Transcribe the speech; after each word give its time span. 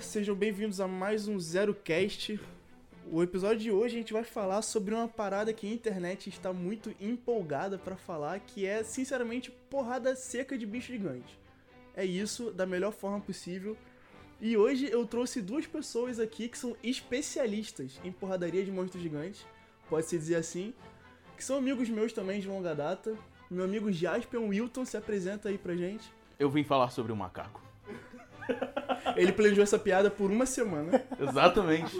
sejam 0.00 0.34
bem-vindos 0.34 0.80
a 0.80 0.86
mais 0.86 1.26
um 1.26 1.38
Zero 1.38 1.74
Cast. 1.74 2.38
O 3.10 3.22
episódio 3.22 3.58
de 3.58 3.70
hoje 3.70 3.94
a 3.94 3.98
gente 3.98 4.12
vai 4.12 4.24
falar 4.24 4.60
sobre 4.60 4.94
uma 4.94 5.08
parada 5.08 5.52
que 5.52 5.66
a 5.66 5.72
internet 5.72 6.28
está 6.28 6.52
muito 6.52 6.94
empolgada 7.00 7.78
pra 7.78 7.96
falar, 7.96 8.40
que 8.40 8.66
é 8.66 8.82
sinceramente 8.82 9.50
porrada 9.50 10.14
seca 10.14 10.58
de 10.58 10.66
bicho 10.66 10.92
gigante. 10.92 11.38
É 11.94 12.04
isso 12.04 12.50
da 12.50 12.66
melhor 12.66 12.92
forma 12.92 13.20
possível. 13.20 13.76
E 14.40 14.56
hoje 14.56 14.88
eu 14.90 15.06
trouxe 15.06 15.40
duas 15.40 15.66
pessoas 15.66 16.20
aqui 16.20 16.48
que 16.48 16.58
são 16.58 16.76
especialistas 16.82 17.98
em 18.04 18.12
porradaria 18.12 18.64
de 18.64 18.70
monstros 18.70 19.02
gigantes, 19.02 19.46
pode-se 19.88 20.18
dizer 20.18 20.36
assim, 20.36 20.74
que 21.36 21.44
são 21.44 21.56
amigos 21.56 21.88
meus 21.88 22.12
também 22.12 22.40
de 22.40 22.48
longa 22.48 22.74
data. 22.74 23.16
Meu 23.50 23.64
amigo 23.64 23.90
Jasper 23.90 24.40
Wilton 24.42 24.84
se 24.84 24.96
apresenta 24.96 25.48
aí 25.48 25.56
pra 25.56 25.74
gente. 25.74 26.12
Eu 26.38 26.50
vim 26.50 26.64
falar 26.64 26.90
sobre 26.90 27.12
o 27.12 27.16
macaco. 27.16 27.65
Ele 29.16 29.32
planejou 29.32 29.62
essa 29.62 29.78
piada 29.78 30.10
por 30.10 30.30
uma 30.30 30.46
semana. 30.46 31.02
Exatamente. 31.20 31.96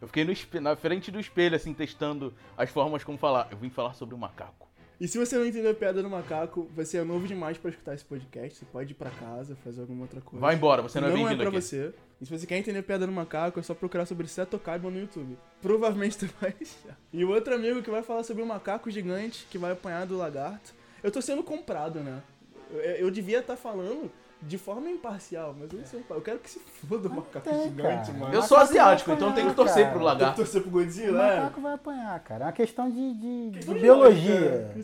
Eu 0.00 0.08
fiquei 0.08 0.24
no 0.24 0.32
espe- 0.32 0.60
na 0.60 0.74
frente 0.76 1.10
do 1.10 1.20
espelho, 1.20 1.54
assim, 1.56 1.72
testando 1.72 2.34
as 2.56 2.70
formas 2.70 3.04
como 3.04 3.16
falar. 3.18 3.48
Eu 3.50 3.56
vim 3.56 3.70
falar 3.70 3.94
sobre 3.94 4.14
o 4.14 4.18
macaco. 4.18 4.68
E 5.00 5.08
se 5.08 5.18
você 5.18 5.36
não 5.36 5.44
entendeu 5.44 5.72
a 5.72 5.74
piada 5.74 6.00
do 6.00 6.08
macaco, 6.08 6.70
você 6.76 6.98
é 6.98 7.02
novo 7.04 7.26
demais 7.26 7.58
pra 7.58 7.70
escutar 7.70 7.94
esse 7.94 8.04
podcast. 8.04 8.58
Você 8.58 8.64
pode 8.64 8.92
ir 8.92 8.94
pra 8.94 9.10
casa, 9.10 9.56
fazer 9.64 9.80
alguma 9.80 10.02
outra 10.02 10.20
coisa. 10.20 10.40
Vai 10.40 10.54
embora, 10.54 10.80
você 10.82 11.00
não, 11.00 11.08
não 11.08 11.14
é 11.16 11.18
é 11.18 11.22
bem-vindo 11.22 11.40
pra 11.42 11.48
aqui. 11.58 11.60
você. 11.60 11.92
E 12.20 12.26
se 12.26 12.38
você 12.38 12.46
quer 12.46 12.58
entender 12.58 12.78
a 12.78 12.82
piada 12.84 13.04
do 13.04 13.10
macaco, 13.12 13.58
é 13.58 13.62
só 13.64 13.74
procurar 13.74 14.06
sobre 14.06 14.28
Seto 14.28 14.58
Kaiba 14.60 14.88
no 14.90 15.00
YouTube. 15.00 15.36
Provavelmente 15.60 16.14
você 16.16 16.26
vai 16.40 16.54
achar. 16.60 16.96
E 17.12 17.24
o 17.24 17.30
outro 17.30 17.52
amigo 17.54 17.82
que 17.82 17.90
vai 17.90 18.02
falar 18.04 18.22
sobre 18.22 18.44
o 18.44 18.46
macaco 18.46 18.90
gigante 18.92 19.44
que 19.50 19.58
vai 19.58 19.72
apanhar 19.72 20.06
do 20.06 20.16
lagarto. 20.16 20.72
Eu 21.02 21.10
tô 21.10 21.20
sendo 21.20 21.42
comprado, 21.42 21.98
né? 21.98 22.22
Eu, 22.70 22.78
eu 22.80 23.10
devia 23.10 23.40
estar 23.40 23.56
falando 23.56 24.08
de 24.42 24.58
forma 24.58 24.90
imparcial, 24.90 25.54
mas 25.58 25.72
eu 25.72 25.78
não 25.78 25.86
sei. 25.86 26.04
Eu 26.10 26.20
quero 26.20 26.38
que 26.40 26.50
se 26.50 26.58
foda 26.88 27.08
o 27.08 27.14
macaco 27.14 27.48
tem, 27.48 27.62
gigante, 27.62 28.06
cara. 28.06 28.18
mano. 28.18 28.34
Eu 28.34 28.42
sou 28.42 28.56
Macaco 28.58 28.70
asiático, 28.72 29.10
vai 29.10 29.16
então 29.16 29.32
tenho 29.32 29.46
que 29.46 29.52
apanhar, 29.52 29.66
torcer 29.74 29.84
cara. 29.84 29.90
pro 29.90 29.98
Tem 30.00 30.08
que 30.08 30.20
lagarto. 30.20 30.36
torcer 30.36 30.60
pro 30.62 30.68
O 30.68 30.72
Godzilla, 30.72 31.22
é? 31.26 31.36
macaco 31.40 31.60
vai 31.60 31.74
apanhar, 31.74 32.20
cara. 32.20 32.44
É 32.44 32.46
uma 32.46 32.52
questão 32.52 32.90
de, 32.90 33.14
de, 33.14 33.50
de 33.50 33.56
Questão 33.58 33.74
de 33.74 33.80
biologia. 33.80 34.74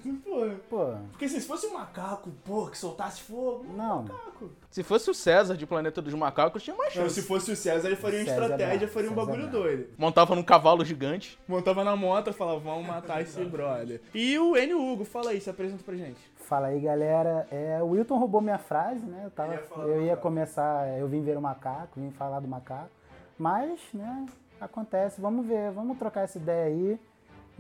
Pô, 0.68 0.94
Porque 1.10 1.24
assim, 1.24 1.40
se 1.40 1.46
fosse 1.46 1.66
um 1.66 1.74
macaco, 1.74 2.30
pô, 2.44 2.66
que 2.68 2.78
soltasse 2.78 3.22
fogo, 3.22 3.66
Não. 3.76 4.02
macaco. 4.02 4.50
Se 4.70 4.82
fosse 4.82 5.10
o 5.10 5.14
César 5.14 5.56
de 5.56 5.66
Planeta 5.66 6.00
dos 6.02 6.12
Macacos, 6.14 6.62
tinha 6.62 6.76
mais 6.76 6.94
Não, 6.94 7.02
chance. 7.04 7.14
se 7.20 7.22
fosse 7.26 7.50
o 7.50 7.56
César, 7.56 7.88
ele 7.88 7.96
faria 7.96 8.20
uma 8.20 8.26
César 8.26 8.40
é 8.40 8.44
estratégia, 8.44 8.78
brabo, 8.78 8.92
faria 8.92 9.10
um 9.10 9.14
César 9.14 9.26
bagulho 9.26 9.42
é 9.46 9.48
brabo. 9.50 9.64
doido. 9.64 9.86
Montava 9.96 10.36
num 10.36 10.42
cavalo 10.42 10.84
gigante. 10.84 11.38
Montava 11.48 11.82
na 11.82 11.96
moto 11.96 12.30
e 12.30 12.32
falava, 12.32 12.58
vamos 12.60 12.86
matar 12.86 13.22
esse 13.22 13.42
brother. 13.44 14.00
E 14.14 14.38
o 14.38 14.56
N. 14.56 14.74
Hugo, 14.74 15.04
fala 15.04 15.30
aí, 15.30 15.40
se 15.40 15.48
apresenta 15.50 15.82
pra 15.82 15.96
gente. 15.96 16.18
Fala 16.48 16.68
aí, 16.68 16.80
galera. 16.80 17.46
É, 17.50 17.78
o 17.82 17.90
Wilton 17.90 18.18
roubou 18.18 18.40
minha 18.40 18.58
frase, 18.58 19.04
né? 19.04 19.22
Eu, 19.24 19.30
tava, 19.30 19.54
eu 19.82 19.96
do 19.98 20.02
ia 20.02 20.16
começar, 20.16 20.88
eu 20.98 21.06
vim 21.06 21.22
ver 21.22 21.36
o 21.36 21.42
macaco, 21.42 22.00
vim 22.00 22.10
falar 22.10 22.40
do 22.40 22.48
macaco. 22.48 22.90
Mas, 23.38 23.80
né, 23.92 24.26
acontece. 24.60 25.20
Vamos 25.20 25.46
ver, 25.46 25.70
vamos 25.70 25.98
trocar 25.98 26.22
essa 26.22 26.38
ideia 26.38 26.66
aí. 26.66 27.00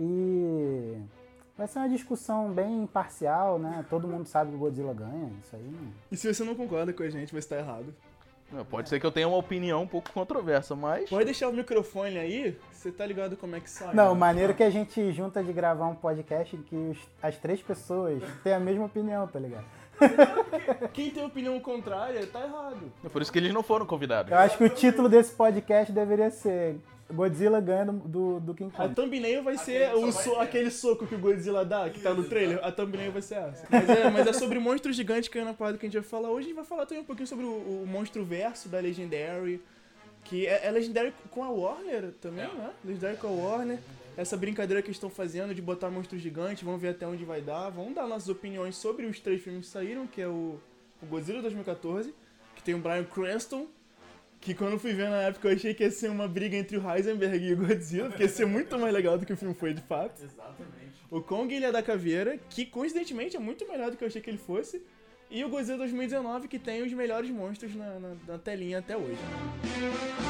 E 0.00 0.96
vai 1.56 1.68
ser 1.68 1.80
uma 1.80 1.88
discussão 1.88 2.50
bem 2.50 2.82
imparcial, 2.82 3.58
né? 3.58 3.84
Todo 3.90 4.08
mundo 4.08 4.26
sabe 4.26 4.50
que 4.50 4.56
o 4.56 4.60
Godzilla 4.60 4.94
ganha. 4.94 5.30
Isso 5.44 5.54
aí 5.54 5.62
não... 5.62 5.92
E 6.10 6.16
se 6.16 6.32
você 6.32 6.42
não 6.42 6.54
concorda 6.54 6.92
com 6.92 7.02
a 7.02 7.10
gente, 7.10 7.32
você 7.32 7.48
tá 7.48 7.58
errado. 7.58 7.94
Pode 8.70 8.88
ser 8.88 8.98
que 8.98 9.04
eu 9.06 9.10
tenha 9.12 9.28
uma 9.28 9.36
opinião 9.36 9.82
um 9.82 9.86
pouco 9.86 10.10
controversa, 10.12 10.74
mas. 10.74 11.08
Pode 11.10 11.24
deixar 11.26 11.48
o 11.48 11.52
microfone 11.52 12.18
aí, 12.18 12.56
você 12.72 12.90
tá 12.90 13.04
ligado 13.04 13.36
como 13.36 13.54
é 13.56 13.60
que 13.60 13.68
sai. 13.68 13.94
Não, 13.94 14.14
né? 14.14 14.18
maneiro 14.20 14.54
que 14.54 14.62
a 14.62 14.70
gente 14.70 15.12
junta 15.12 15.42
de 15.44 15.52
gravar 15.52 15.86
um 15.86 15.94
podcast 15.94 16.56
em 16.56 16.62
que 16.62 16.74
os- 16.74 16.98
as 17.22 17.36
três 17.36 17.60
pessoas 17.60 18.22
têm 18.42 18.54
a 18.54 18.60
mesma 18.60 18.86
opinião, 18.86 19.26
tá 19.26 19.38
ligado? 19.38 19.64
Quem 20.92 21.10
tem 21.10 21.24
opinião 21.24 21.58
contrária, 21.60 22.26
tá 22.26 22.40
errado. 22.44 22.90
É 23.04 23.08
por 23.08 23.20
isso 23.20 23.32
que 23.32 23.38
eles 23.38 23.52
não 23.52 23.62
foram 23.62 23.84
convidados. 23.84 24.30
Eu 24.32 24.38
acho 24.38 24.56
que 24.56 24.64
o 24.64 24.68
título 24.70 25.08
desse 25.08 25.34
podcast 25.34 25.92
deveria 25.92 26.30
ser 26.30 26.76
Godzilla 27.12 27.60
ganhando 27.60 27.92
do, 28.06 28.38
do 28.40 28.54
King 28.54 28.70
A 28.74 28.82
Kong. 28.82 28.94
thumbnail 28.94 29.42
vai 29.42 29.56
ser 29.56 29.94
o 29.94 30.12
so- 30.12 30.36
aquele 30.36 30.70
soco 30.70 31.06
que 31.06 31.14
o 31.14 31.18
Godzilla 31.18 31.64
dá, 31.64 31.88
que 31.88 32.00
tá 32.00 32.12
no 32.12 32.24
trailer. 32.24 32.58
A 32.62 32.70
thumbnail 32.70 33.10
vai 33.12 33.22
ser 33.22 33.36
essa. 33.36 33.66
Mas 33.70 33.88
é, 33.88 34.10
mas 34.10 34.26
é 34.26 34.32
sobre 34.32 34.58
monstros 34.58 34.94
gigantes 34.94 35.28
que 35.28 35.38
é 35.38 35.44
na 35.44 35.54
parada 35.54 35.78
que 35.78 35.86
a 35.86 35.88
gente 35.88 35.98
vai 35.98 36.08
falar 36.08 36.28
hoje. 36.30 36.46
A 36.46 36.48
gente 36.48 36.56
vai 36.56 36.64
falar 36.64 36.84
também 36.86 37.02
um 37.02 37.06
pouquinho 37.06 37.26
sobre 37.26 37.44
o, 37.46 37.48
o 37.48 37.86
monstro 37.86 38.24
verso 38.24 38.68
da 38.68 38.78
Legendary. 38.78 39.60
Que 40.24 40.46
é, 40.46 40.66
é 40.66 40.70
Legendary 40.70 41.14
com 41.30 41.42
a 41.42 41.48
Warner 41.50 42.12
também, 42.20 42.44
né? 42.46 42.70
Legendary 42.84 43.16
com 43.16 43.28
a 43.28 43.30
Warner. 43.30 43.78
Essa 44.14 44.36
brincadeira 44.36 44.82
que 44.82 44.88
eles 44.88 44.96
estão 44.96 45.08
fazendo 45.08 45.54
de 45.54 45.62
botar 45.62 45.88
monstros 45.88 46.20
gigantes, 46.20 46.62
vamos 46.62 46.82
ver 46.82 46.88
até 46.88 47.06
onde 47.06 47.24
vai 47.24 47.40
dar. 47.40 47.70
Vamos 47.70 47.94
dar 47.94 48.06
nossas 48.06 48.28
opiniões 48.28 48.76
sobre 48.76 49.06
os 49.06 49.18
três 49.20 49.40
filmes 49.40 49.66
que 49.66 49.72
saíram, 49.72 50.06
que 50.06 50.20
é 50.20 50.26
o, 50.28 50.58
o 51.00 51.06
Godzilla 51.06 51.40
2014, 51.40 52.12
que 52.56 52.62
tem 52.62 52.74
o 52.74 52.78
Bryan 52.78 53.04
Cranston, 53.04 53.66
que 54.40 54.54
quando 54.54 54.72
eu 54.74 54.78
fui 54.78 54.92
ver 54.92 55.08
na 55.10 55.22
época 55.22 55.48
eu 55.48 55.54
achei 55.56 55.74
que 55.74 55.82
ia 55.84 55.90
ser 55.90 56.10
uma 56.10 56.28
briga 56.28 56.56
entre 56.56 56.76
o 56.76 56.90
Heisenberg 56.90 57.44
e 57.44 57.52
o 57.52 57.56
Godzilla, 57.56 58.08
porque 58.08 58.22
ia 58.22 58.28
ser 58.28 58.46
muito 58.46 58.78
mais 58.78 58.92
legal 58.94 59.18
do 59.18 59.26
que 59.26 59.32
o 59.32 59.36
filme 59.36 59.54
foi 59.54 59.74
de 59.74 59.82
fato. 59.82 60.22
Exatamente. 60.22 60.98
O 61.10 61.20
Kong 61.20 61.52
Ilha 61.54 61.72
da 61.72 61.82
Caveira, 61.82 62.38
que 62.50 62.64
coincidentemente 62.66 63.36
é 63.36 63.40
muito 63.40 63.66
melhor 63.66 63.90
do 63.90 63.96
que 63.96 64.04
eu 64.04 64.08
achei 64.08 64.20
que 64.22 64.30
ele 64.30 64.38
fosse. 64.38 64.82
E 65.30 65.44
o 65.44 65.48
Godzilla 65.48 65.78
2019, 65.78 66.48
que 66.48 66.58
tem 66.58 66.82
os 66.82 66.92
melhores 66.92 67.28
monstros 67.30 67.74
na, 67.74 67.98
na- 67.98 68.16
na 68.26 68.38
telinha 68.38 68.78
até 68.78 68.96
hoje. 68.96 69.18
Então, 69.76 70.27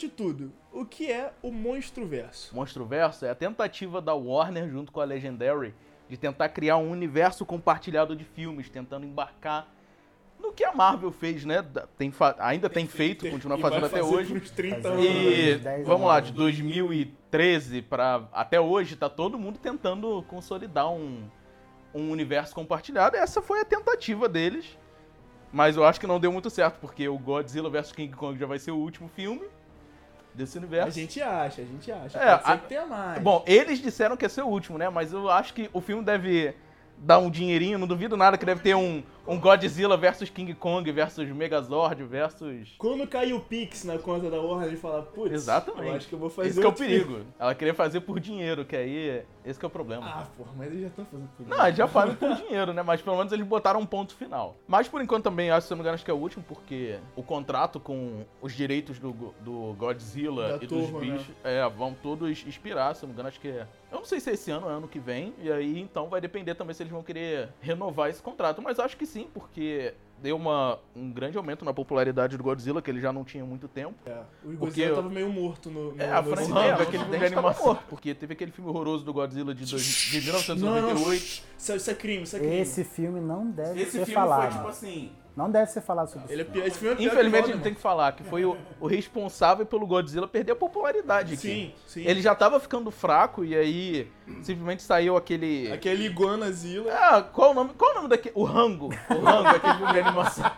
de 0.00 0.08
tudo, 0.08 0.52
o 0.72 0.84
que 0.84 1.10
é 1.10 1.32
o 1.42 1.50
Monstro 1.52 2.06
Verso? 2.06 2.54
Monstro 2.54 2.84
Verso 2.84 3.24
é 3.24 3.30
a 3.30 3.34
tentativa 3.34 4.00
da 4.00 4.14
Warner 4.14 4.68
junto 4.68 4.90
com 4.90 5.00
a 5.00 5.04
Legendary 5.04 5.74
de 6.08 6.16
tentar 6.16 6.48
criar 6.48 6.76
um 6.76 6.90
universo 6.90 7.44
compartilhado 7.46 8.16
de 8.16 8.24
filmes, 8.24 8.68
tentando 8.68 9.06
embarcar 9.06 9.68
no 10.38 10.52
que 10.52 10.64
a 10.64 10.72
Marvel 10.72 11.12
fez, 11.12 11.44
né? 11.44 11.64
Tem 11.98 12.10
fa- 12.10 12.34
ainda 12.38 12.68
tem 12.70 12.86
feito, 12.86 13.28
continua 13.30 13.58
E 13.58 13.60
fazendo 13.60 13.80
vai 13.82 13.90
até 13.90 14.02
hoje. 14.02 14.32
pros 14.34 14.50
30 14.50 14.80
Fazer. 14.82 14.90
anos. 14.90 15.04
E 15.04 15.54
Uns 15.56 15.60
10 15.60 15.86
vamos 15.86 16.06
lá, 16.08 16.18
de 16.20 16.32
2013 16.32 17.82
para 17.82 18.28
até 18.32 18.60
hoje, 18.60 18.96
tá 18.96 19.08
todo 19.08 19.38
mundo 19.38 19.58
tentando 19.58 20.22
consolidar 20.28 20.90
um, 20.90 21.28
um 21.94 22.10
universo 22.10 22.54
compartilhado. 22.54 23.16
Essa 23.16 23.40
foi 23.42 23.60
a 23.60 23.64
tentativa 23.64 24.28
deles. 24.28 24.78
Mas 25.52 25.76
eu 25.76 25.84
acho 25.84 25.98
que 25.98 26.06
não 26.06 26.20
deu 26.20 26.30
muito 26.30 26.48
certo, 26.48 26.78
porque 26.80 27.08
o 27.08 27.18
Godzilla 27.18 27.68
vs 27.68 27.90
King 27.92 28.14
Kong 28.14 28.38
já 28.38 28.46
vai 28.46 28.58
ser 28.58 28.70
o 28.70 28.76
último 28.76 29.08
filme 29.08 29.42
desse 30.40 30.58
universo. 30.58 30.88
A 30.88 30.90
gente 30.90 31.22
acha, 31.22 31.62
a 31.62 31.64
gente 31.64 31.92
acha. 31.92 32.18
É, 32.18 32.36
Pode 32.36 32.52
a- 32.52 32.58
que 32.58 32.68
tenha 32.68 32.86
mais. 32.86 33.22
Bom, 33.22 33.44
eles 33.46 33.78
disseram 33.80 34.16
que 34.16 34.24
ia 34.24 34.28
ser 34.28 34.42
o 34.42 34.46
último, 34.48 34.76
né? 34.78 34.88
Mas 34.88 35.12
eu 35.12 35.30
acho 35.30 35.54
que 35.54 35.70
o 35.72 35.80
filme 35.80 36.02
deve 36.02 36.54
dar 36.98 37.18
um 37.18 37.30
dinheirinho. 37.30 37.78
Não 37.78 37.86
duvido 37.86 38.16
nada 38.16 38.36
que 38.36 38.44
deve 38.44 38.60
ter 38.60 38.74
um, 38.74 39.02
um 39.26 39.38
Godzilla 39.38 39.96
versus 39.96 40.28
King 40.30 40.52
Kong 40.54 40.90
versus 40.92 41.28
Megazord 41.28 42.02
versus. 42.04 42.74
Quando 42.78 43.06
cair 43.06 43.32
o 43.34 43.40
Pix 43.40 43.84
na 43.84 43.98
conta 43.98 44.30
da 44.30 44.40
Warner, 44.40 44.68
ele 44.68 44.76
fala, 44.76 45.02
putz, 45.02 45.32
Exatamente. 45.32 45.86
eu 45.88 45.94
acho 45.94 46.08
que 46.08 46.14
eu 46.14 46.18
vou 46.18 46.30
fazer 46.30 46.48
Esse 46.48 46.60
que 46.60 46.66
é 46.66 46.68
o 46.68 46.72
filme. 46.72 46.92
perigo. 47.04 47.20
Ela 47.38 47.54
queria 47.54 47.74
fazer 47.74 48.00
por 48.00 48.18
dinheiro, 48.20 48.64
que 48.64 48.76
aí. 48.76 49.22
Esse 49.44 49.58
que 49.58 49.64
é 49.64 49.68
o 49.68 49.70
problema. 49.70 50.06
Ah, 50.06 50.26
porra, 50.36 50.50
mas 50.54 50.66
eles 50.66 50.82
já 50.82 50.86
estão 50.88 51.04
fazendo 51.06 51.28
por 51.36 51.46
Não, 51.48 51.64
eles 51.66 51.76
já 51.78 51.88
fazem 51.88 52.14
por 52.14 52.34
dinheiro, 52.36 52.72
né? 52.74 52.82
Mas 52.82 53.00
pelo 53.00 53.16
menos 53.16 53.32
eles 53.32 53.46
botaram 53.46 53.80
um 53.80 53.86
ponto 53.86 54.14
final. 54.14 54.56
Mas 54.68 54.86
por 54.86 55.00
enquanto 55.00 55.24
também, 55.24 55.50
acho, 55.50 55.66
se 55.66 55.72
eu 55.72 55.76
não 55.76 55.78
me 55.78 55.82
engano, 55.84 55.94
acho 55.94 56.04
que 56.04 56.10
é 56.10 56.14
o 56.14 56.18
último, 56.18 56.44
porque 56.46 56.98
o 57.16 57.22
contrato 57.22 57.80
com 57.80 58.24
os 58.42 58.52
direitos 58.52 58.98
do, 58.98 59.12
do 59.40 59.74
Godzilla 59.78 60.58
Da 60.58 60.64
e 60.64 60.66
dos 60.66 60.68
turma, 60.90 61.00
né? 61.00 61.12
bichos 61.12 61.34
é, 61.42 61.66
vão 61.70 61.94
todos 61.94 62.28
expirar, 62.46 62.94
se 62.94 63.02
eu 63.02 63.06
não 63.06 63.14
me 63.14 63.14
engano, 63.14 63.28
acho 63.28 63.40
que 63.40 63.48
é. 63.48 63.66
Eu 63.90 63.98
não 63.98 64.04
sei 64.04 64.20
se 64.20 64.30
é 64.30 64.34
esse 64.34 64.50
ano 64.50 64.66
ou 64.66 64.72
ano 64.72 64.86
que 64.86 65.00
vem. 65.00 65.34
E 65.38 65.50
aí 65.50 65.80
então 65.80 66.08
vai 66.08 66.20
depender 66.20 66.54
também 66.54 66.74
se 66.74 66.82
eles 66.82 66.92
vão 66.92 67.02
querer 67.02 67.48
renovar 67.60 68.08
esse 68.10 68.22
contrato. 68.22 68.60
Mas 68.62 68.78
acho 68.78 68.96
que 68.96 69.06
sim, 69.10 69.26
porque 69.32 69.94
deu 70.22 70.36
uma, 70.36 70.78
um 70.94 71.10
grande 71.10 71.36
aumento 71.38 71.64
na 71.64 71.72
popularidade 71.72 72.36
do 72.36 72.42
Godzilla, 72.42 72.82
que 72.82 72.90
ele 72.90 73.00
já 73.00 73.12
não 73.12 73.24
tinha 73.24 73.44
muito 73.44 73.66
tempo. 73.66 73.94
É, 74.06 74.12
o 74.12 74.24
Porque 74.42 74.56
Godzilla 74.56 74.94
tava 74.96 75.08
meio 75.08 75.30
morto 75.30 75.70
no, 75.70 75.92
no 75.94 76.02
É, 76.02 76.10
a. 76.10 76.20
Rango, 76.20 76.48
Não, 76.48 76.60
aquele 76.60 76.98
não, 76.98 77.04
filme 77.04 77.18
de 77.18 77.24
animação. 77.24 77.78
Porque 77.88 78.14
teve 78.14 78.34
aquele 78.34 78.50
filme 78.50 78.70
horroroso 78.70 79.04
do 79.04 79.12
Godzilla 79.12 79.54
de, 79.54 79.64
dois, 79.64 79.82
de 79.82 80.20
1998. 80.20 81.22
Isso, 81.58 81.72
é- 81.72 81.76
isso 81.76 81.90
é 81.90 81.94
crime, 81.94 82.22
isso 82.22 82.36
é 82.36 82.38
crime. 82.38 82.56
Esse 82.58 82.84
filme 82.84 83.20
não 83.20 83.50
deve 83.50 83.80
Esse 83.80 83.92
ser 83.92 83.98
filme 84.06 84.14
falado. 84.14 84.50
foi 84.50 84.56
tipo 84.58 84.68
assim. 84.68 85.12
Não 85.40 85.50
deve 85.50 85.70
ser 85.70 85.80
falado 85.80 86.08
sobre 86.08 86.30
Ele 86.30 86.42
é 86.42 86.44
isso. 86.44 86.52
pior, 86.52 86.66
esse 86.66 86.78
filme 86.78 86.94
é 86.94 86.96
pior 86.98 87.12
Infelizmente 87.12 87.44
que 87.44 87.50
a 87.50 87.54
gente 87.54 87.62
tem 87.62 87.74
que 87.74 87.80
falar 87.80 88.12
que 88.12 88.22
foi 88.22 88.44
o, 88.44 88.58
o 88.78 88.86
responsável 88.86 89.64
pelo 89.64 89.86
Godzilla 89.86 90.28
perder 90.28 90.52
a 90.52 90.56
popularidade 90.56 91.32
aqui. 91.32 91.42
Sim, 91.42 91.74
sim. 91.86 92.06
Ele 92.06 92.20
já 92.20 92.34
tava 92.34 92.60
ficando 92.60 92.90
fraco 92.90 93.42
e 93.42 93.56
aí 93.56 94.12
simplesmente 94.42 94.82
saiu 94.82 95.16
aquele. 95.16 95.72
Aquele 95.72 96.04
Iguanazilla. 96.04 96.92
Ah, 96.92 97.22
qual 97.22 97.52
o 97.52 97.54
nome? 97.54 97.70
Qual 97.72 97.90
o 97.92 97.94
nome 97.94 98.08
daquele? 98.08 98.34
O 98.36 98.44
Rango. 98.44 98.90
O 99.08 99.20
Rango, 99.20 99.48
aquele 99.48 99.74
filme 99.74 99.92
de 99.92 100.00
animação. 100.00 100.52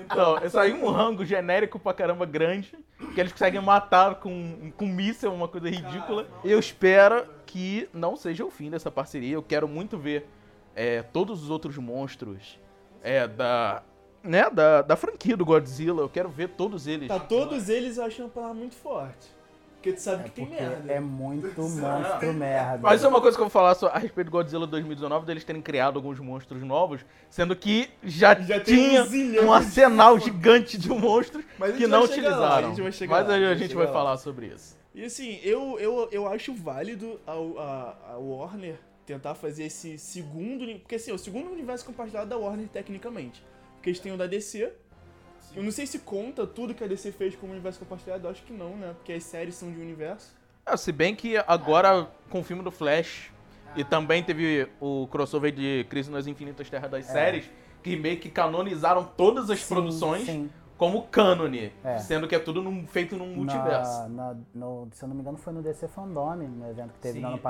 Então, 0.00 0.50
saiu 0.50 0.76
um 0.76 0.90
rango 0.90 1.24
genérico 1.24 1.78
pra 1.78 1.92
caramba 1.92 2.24
grande. 2.26 2.72
que 3.14 3.20
eles 3.20 3.32
conseguem 3.32 3.60
matar 3.60 4.16
com, 4.16 4.72
com 4.76 4.86
míssel, 4.86 5.32
uma 5.32 5.46
coisa 5.46 5.68
ridícula. 5.68 6.26
Eu 6.42 6.58
espero 6.58 7.26
que 7.46 7.88
não 7.92 8.16
seja 8.16 8.44
o 8.44 8.50
fim 8.50 8.70
dessa 8.70 8.90
parceria. 8.90 9.34
Eu 9.34 9.42
quero 9.42 9.68
muito 9.68 9.98
ver 9.98 10.26
é, 10.74 11.02
todos 11.02 11.42
os 11.42 11.50
outros 11.50 11.76
monstros 11.76 12.58
é, 13.04 13.28
da, 13.28 13.82
né, 14.22 14.50
da, 14.50 14.82
da 14.82 14.96
franquia 14.96 15.36
do 15.36 15.44
Godzilla. 15.44 16.02
Eu 16.02 16.08
quero 16.08 16.28
ver 16.28 16.48
todos 16.48 16.86
eles. 16.88 17.08
Tá, 17.08 17.20
todos 17.20 17.68
eles 17.68 17.98
eu 17.98 18.04
acho 18.04 18.22
uma 18.22 18.28
palavra 18.30 18.54
muito 18.54 18.74
forte. 18.74 19.32
Porque 19.76 19.92
tu 19.92 20.00
sabe 20.00 20.22
É 20.22 20.24
que 20.24 20.30
tem 20.30 20.46
merda. 20.48 20.90
é 20.90 20.98
muito 20.98 21.60
monstro 21.60 22.32
merda. 22.32 22.78
Mas 22.82 23.04
é 23.04 23.08
uma 23.08 23.20
coisa 23.20 23.36
que 23.36 23.42
eu 23.42 23.44
vou 23.44 23.50
falar 23.50 23.74
só 23.74 23.88
a 23.88 23.98
respeito 23.98 24.28
do 24.28 24.30
Godzilla 24.30 24.66
2019, 24.66 25.26
deles 25.26 25.44
terem 25.44 25.60
criado 25.60 25.96
alguns 25.98 26.18
monstros 26.18 26.62
novos, 26.62 27.04
sendo 27.28 27.54
que 27.54 27.90
já, 28.02 28.34
Já 28.40 28.58
tinha 28.60 29.02
um 29.02 29.06
um 29.06 29.08
de 29.30 29.38
arsenal 29.50 30.18
gigante 30.18 30.78
de 30.78 30.88
monstros 30.88 31.44
Mas 31.58 31.70
a 31.70 31.72
que 31.74 31.80
gente 31.80 31.90
não 31.90 32.06
vai 32.06 32.08
lá, 32.08 32.12
utilizaram. 32.14 32.66
a 32.66 32.70
gente 32.70 32.80
vai 32.82 32.92
chegar 32.92 33.16
Mas 33.16 33.28
lá, 33.28 33.34
aí 33.34 33.44
a 33.44 33.48
a 33.48 33.50
gente 33.50 33.58
gente 33.58 33.68
chega 33.72 33.78
vai 33.84 33.86
lá. 33.88 33.92
falar 33.92 34.16
sobre 34.16 34.46
isso. 34.46 34.74
E 34.94 35.04
assim, 35.04 35.38
eu, 35.42 35.78
eu, 35.78 36.08
eu 36.10 36.26
acho 36.28 36.54
válido 36.54 37.20
a, 37.26 37.32
a, 37.32 38.12
a 38.14 38.16
Warner 38.18 38.78
tentar 39.06 39.34
fazer 39.34 39.64
esse 39.64 39.98
segundo. 39.98 40.66
Porque 40.80 40.94
assim, 40.96 41.10
é 41.10 41.14
o 41.14 41.18
segundo 41.18 41.50
universo 41.50 41.84
compartilhado 41.84 42.28
da 42.30 42.36
Warner, 42.36 42.68
tecnicamente. 42.68 43.44
Porque 43.74 43.90
eles 43.90 44.00
têm 44.00 44.12
o 44.12 44.16
da 44.16 44.26
DC. 44.26 44.72
Eu 45.54 45.62
não 45.62 45.70
sei 45.70 45.86
se 45.86 46.00
conta 46.00 46.46
tudo 46.46 46.74
que 46.74 46.82
a 46.82 46.86
DC 46.86 47.12
fez 47.12 47.36
como 47.36 47.52
universo 47.52 47.78
compartilhado, 47.78 48.26
acho 48.28 48.42
que 48.42 48.52
não, 48.52 48.76
né? 48.76 48.92
Porque 48.96 49.12
as 49.12 49.22
séries 49.24 49.54
são 49.54 49.70
de 49.70 49.78
universo. 49.80 50.34
Ah, 50.66 50.76
se 50.76 50.90
bem 50.90 51.14
que 51.14 51.36
agora 51.46 52.08
com 52.30 52.40
o 52.40 52.42
filme 52.44 52.62
do 52.62 52.70
Flash 52.70 53.30
e 53.76 53.84
também 53.84 54.22
teve 54.24 54.68
o 54.80 55.06
crossover 55.08 55.52
de 55.52 55.84
Crise 55.90 56.10
nas 56.10 56.26
Infinitas 56.26 56.68
Terras 56.70 56.90
das 56.90 57.04
Séries, 57.04 57.48
que 57.82 57.94
meio 57.96 58.18
que 58.18 58.30
canonizaram 58.30 59.04
todas 59.04 59.50
as 59.50 59.60
Sim, 59.60 59.74
produções 59.74 60.24
sim. 60.24 60.50
como 60.78 61.02
cânone, 61.08 61.70
É. 61.84 61.98
sendo 61.98 62.26
que 62.26 62.34
é 62.34 62.38
tudo 62.38 62.62
num- 62.62 62.86
feito 62.86 63.14
num 63.14 63.26
multiverso. 63.36 64.08
Na, 64.08 64.32
na- 64.32 64.36
no- 64.54 64.88
se 64.92 65.04
eu 65.04 65.08
não 65.08 65.14
me 65.14 65.20
engano, 65.20 65.36
foi 65.36 65.52
no 65.52 65.60
DC 65.62 65.86
Fandom, 65.88 66.34
no 66.36 66.70
evento 66.70 66.94
que 66.94 66.98
teve 67.00 67.14
Sim, 67.16 67.20
no 67.20 67.26
ano 67.28 67.36
é. 67.36 67.40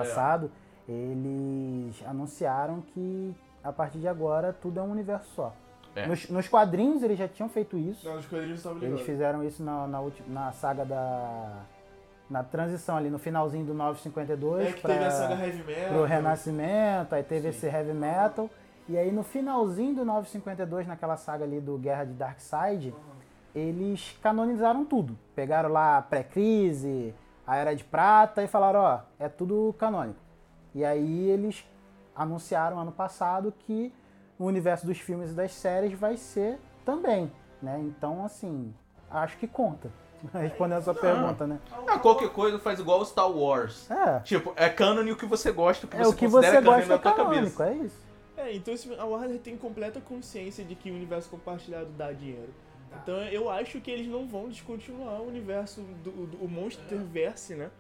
Eles 0.89 2.03
anunciaram 2.07 2.81
que 2.81 3.35
a 3.63 3.73
partir 3.73 3.99
de 3.99 4.09
agora 4.09 4.53
tudo 4.53 4.79
é 4.81 4.83
um 4.83 4.91
universo 4.91 5.29
só. 5.35 5.53
É. 5.97 6.07
Nos, 6.07 6.29
nos 6.29 6.49
quadrinhos 6.49 7.03
eles 7.03 7.19
já 7.19 7.29
tinham 7.29 7.49
feito 7.49 7.77
isso. 7.79 8.07
Não, 8.09 8.19
os 8.19 8.27
quadrinhos 8.27 8.59
estavam 8.59 8.79
Eles 8.79 8.89
ligados. 8.91 9.07
fizeram 9.07 9.45
isso 9.45 9.63
na, 9.63 9.87
na, 9.87 10.01
ulti- 10.01 10.25
na 10.27 10.53
saga 10.53 10.85
da. 10.85 11.63
Na 12.29 12.43
transição 12.43 12.97
ali, 12.97 13.11
no 13.11 13.19
finalzinho 13.19 13.67
do 13.67 13.75
952 13.75 14.67
É 14.69 14.73
que 14.73 14.81
pra, 14.81 14.95
teve 14.95 15.05
a 15.05 15.11
saga 15.11 15.35
Heavy 15.47 15.63
Metal. 15.63 15.89
pro 15.91 16.05
Renascimento, 16.05 17.15
aí 17.15 17.23
teve 17.23 17.49
esse 17.49 17.67
Heavy 17.67 17.93
Metal. 17.93 18.49
E 18.89 18.97
aí 18.99 19.13
no 19.13 19.23
finalzinho 19.23 19.95
do 19.95 20.05
952, 20.07 20.87
naquela 20.87 21.17
saga 21.19 21.45
ali 21.45 21.61
do 21.61 21.77
Guerra 21.79 22.05
de 22.05 22.15
Darkseid, 22.15 22.95
eles 23.55 24.19
canonizaram 24.23 24.85
tudo. 24.87 25.17
Pegaram 25.37 25.69
lá 25.71 25.99
a 25.99 26.03
pré-crise, 26.03 27.15
a 27.47 27.57
Era 27.57 27.75
de 27.77 27.85
Prata 27.85 28.43
e 28.43 28.49
falaram, 28.49 28.81
ó, 28.81 29.01
é 29.19 29.29
tudo 29.29 29.75
canônico. 29.79 30.19
E 30.75 30.85
aí 30.85 31.29
eles 31.31 31.65
anunciaram 32.15 32.79
ano 32.79 32.93
passado 32.93 33.53
que 33.67 33.93
o 34.39 34.45
universo 34.45 34.87
dos 34.87 34.99
filmes 34.99 35.31
e 35.31 35.35
das 35.35 35.53
séries 35.53 35.99
vai 35.99 36.17
ser 36.17 36.59
também, 36.85 37.31
né? 37.63 37.79
Então, 37.81 38.25
assim, 38.25 38.75
acho 39.11 39.37
que 39.39 39.47
conta. 39.47 39.91
Respondendo 40.33 40.79
a 40.79 40.83
sua 40.83 40.95
pergunta, 40.95 41.47
né? 41.47 41.59
Ah, 41.87 41.99
qualquer 41.99 42.31
coisa 42.31 42.59
faz 42.59 42.81
igual 42.81 43.01
o 43.01 43.05
Star 43.05 43.31
Wars. 43.31 43.91
É, 43.91 44.21
Tipo, 44.21 44.53
é 44.57 44.69
cânone 44.71 45.13
o 45.13 45.17
que 45.17 45.27
você 45.27 45.53
gosta, 45.53 45.87
o 45.87 45.89
que 45.89 45.97
é 45.97 46.01
você 46.01 46.11
o 46.11 46.17
que 46.17 46.27
você 46.27 46.61
gosta 46.63 46.95
é 46.95 46.99
canônico, 46.99 47.57
cabeça. 47.57 47.67
é 47.67 47.75
isso. 47.75 48.05
É, 48.37 48.55
então 48.55 48.75
a 48.99 49.05
Warner 49.05 49.39
tem 49.39 49.57
completa 49.57 50.01
consciência 50.01 50.65
de 50.65 50.75
que 50.75 50.91
o 50.91 50.95
universo 50.95 51.29
compartilhado 51.31 51.91
dá 51.97 52.11
dinheiro. 52.11 52.53
Então 53.03 53.17
eu 53.25 53.51
acho 53.51 53.81
que 53.81 53.91
eles 53.91 54.07
não 54.09 54.27
vão 54.27 54.49
descontinuar 54.49 55.21
o 55.21 55.29
universo 55.29 55.83
do, 56.03 56.27
do 56.27 56.45
o 56.45 56.49
Monsterverse, 56.49 57.55
né? 57.55 57.71